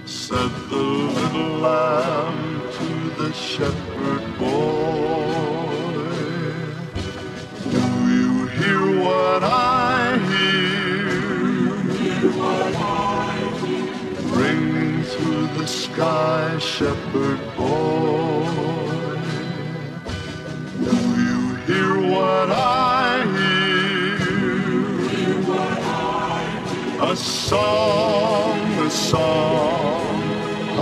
Said 0.05 0.51
the 0.69 0.83
little 1.17 1.51
lamb 1.59 2.61
to 2.77 2.87
the 3.21 3.31
shepherd 3.33 4.25
boy. 4.37 5.65
Do 7.71 7.85
you 8.13 8.47
hear 8.47 8.81
what 9.03 9.43
I 9.43 9.74
sky, 15.95 16.57
shepherd 16.59 17.39
boy. 17.55 19.17
Do 20.83 20.95
you 21.23 21.55
hear 21.67 21.93
what 22.11 22.49
I 22.51 23.23
hear? 23.37 24.19
A 27.11 27.15
song, 27.15 28.59
a 28.87 28.89
song, 28.89 30.21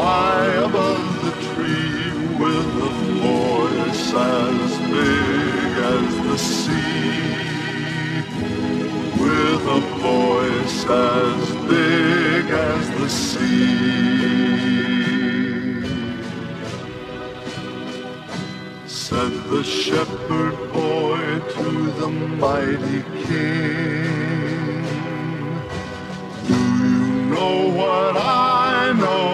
high 0.01 0.53
above 0.67 1.05
the 1.25 1.33
tree, 1.47 2.09
with 2.41 2.71
a 2.89 2.93
voice 3.21 4.07
as 4.15 4.71
big 4.95 5.73
as 5.93 6.09
the 6.27 6.37
sea. 6.37 7.21
With 9.21 9.63
a 9.77 9.81
voice 10.09 10.79
as 10.89 11.41
big 11.69 12.45
as 12.49 12.83
the 12.99 13.09
sea. 13.09 14.12
the 19.53 19.63
shepherd 19.63 20.57
boy 20.73 21.19
to 21.53 21.91
the 21.99 22.09
mighty 22.09 23.01
king. 23.23 24.83
Do 26.47 26.57
you 26.57 26.97
know 27.31 27.57
what 27.79 28.13
I 28.17 28.93
know? 29.03 29.29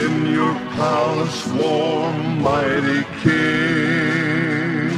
In 0.00 0.12
your 0.36 0.54
palace 0.78 1.42
warm, 1.58 2.16
mighty 2.40 3.02
king. 3.24 4.94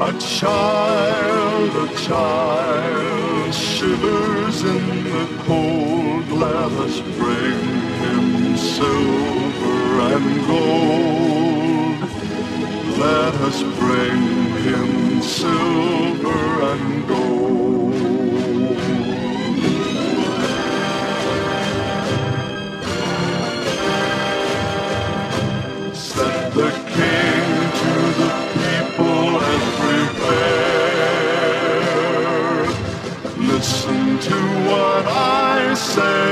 A 0.09 0.11
child, 0.21 1.71
a 1.85 1.89
child 2.07 3.24
cold. 5.47 6.29
Let 6.31 6.73
us 6.87 7.01
bring 7.19 7.61
him 8.03 8.57
silver 8.57 10.01
and 10.13 10.47
gold. 10.47 12.11
Let 12.99 13.35
us 13.49 13.63
bring 13.79 14.23
him 14.69 15.23
silver 15.23 16.63
and 16.73 17.09
gold. 17.09 17.34
what 34.95 35.07
I 35.09 35.75
say. 35.75 36.23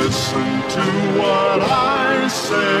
Listen 0.00 0.50
to 0.76 0.84
what 1.20 1.60
I 1.62 2.28
say. 2.28 2.78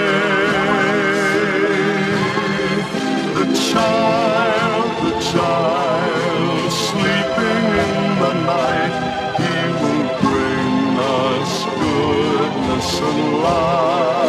The 3.38 3.46
child, 3.70 4.88
the 5.06 5.14
child, 5.32 6.72
sleeping 6.88 7.66
in 7.86 7.96
the 8.24 8.34
night, 8.52 8.94
he 9.42 9.56
will 9.80 10.08
bring 10.24 10.98
us 11.22 11.52
goodness 11.80 12.90
and 13.08 13.22
light. 13.44 14.21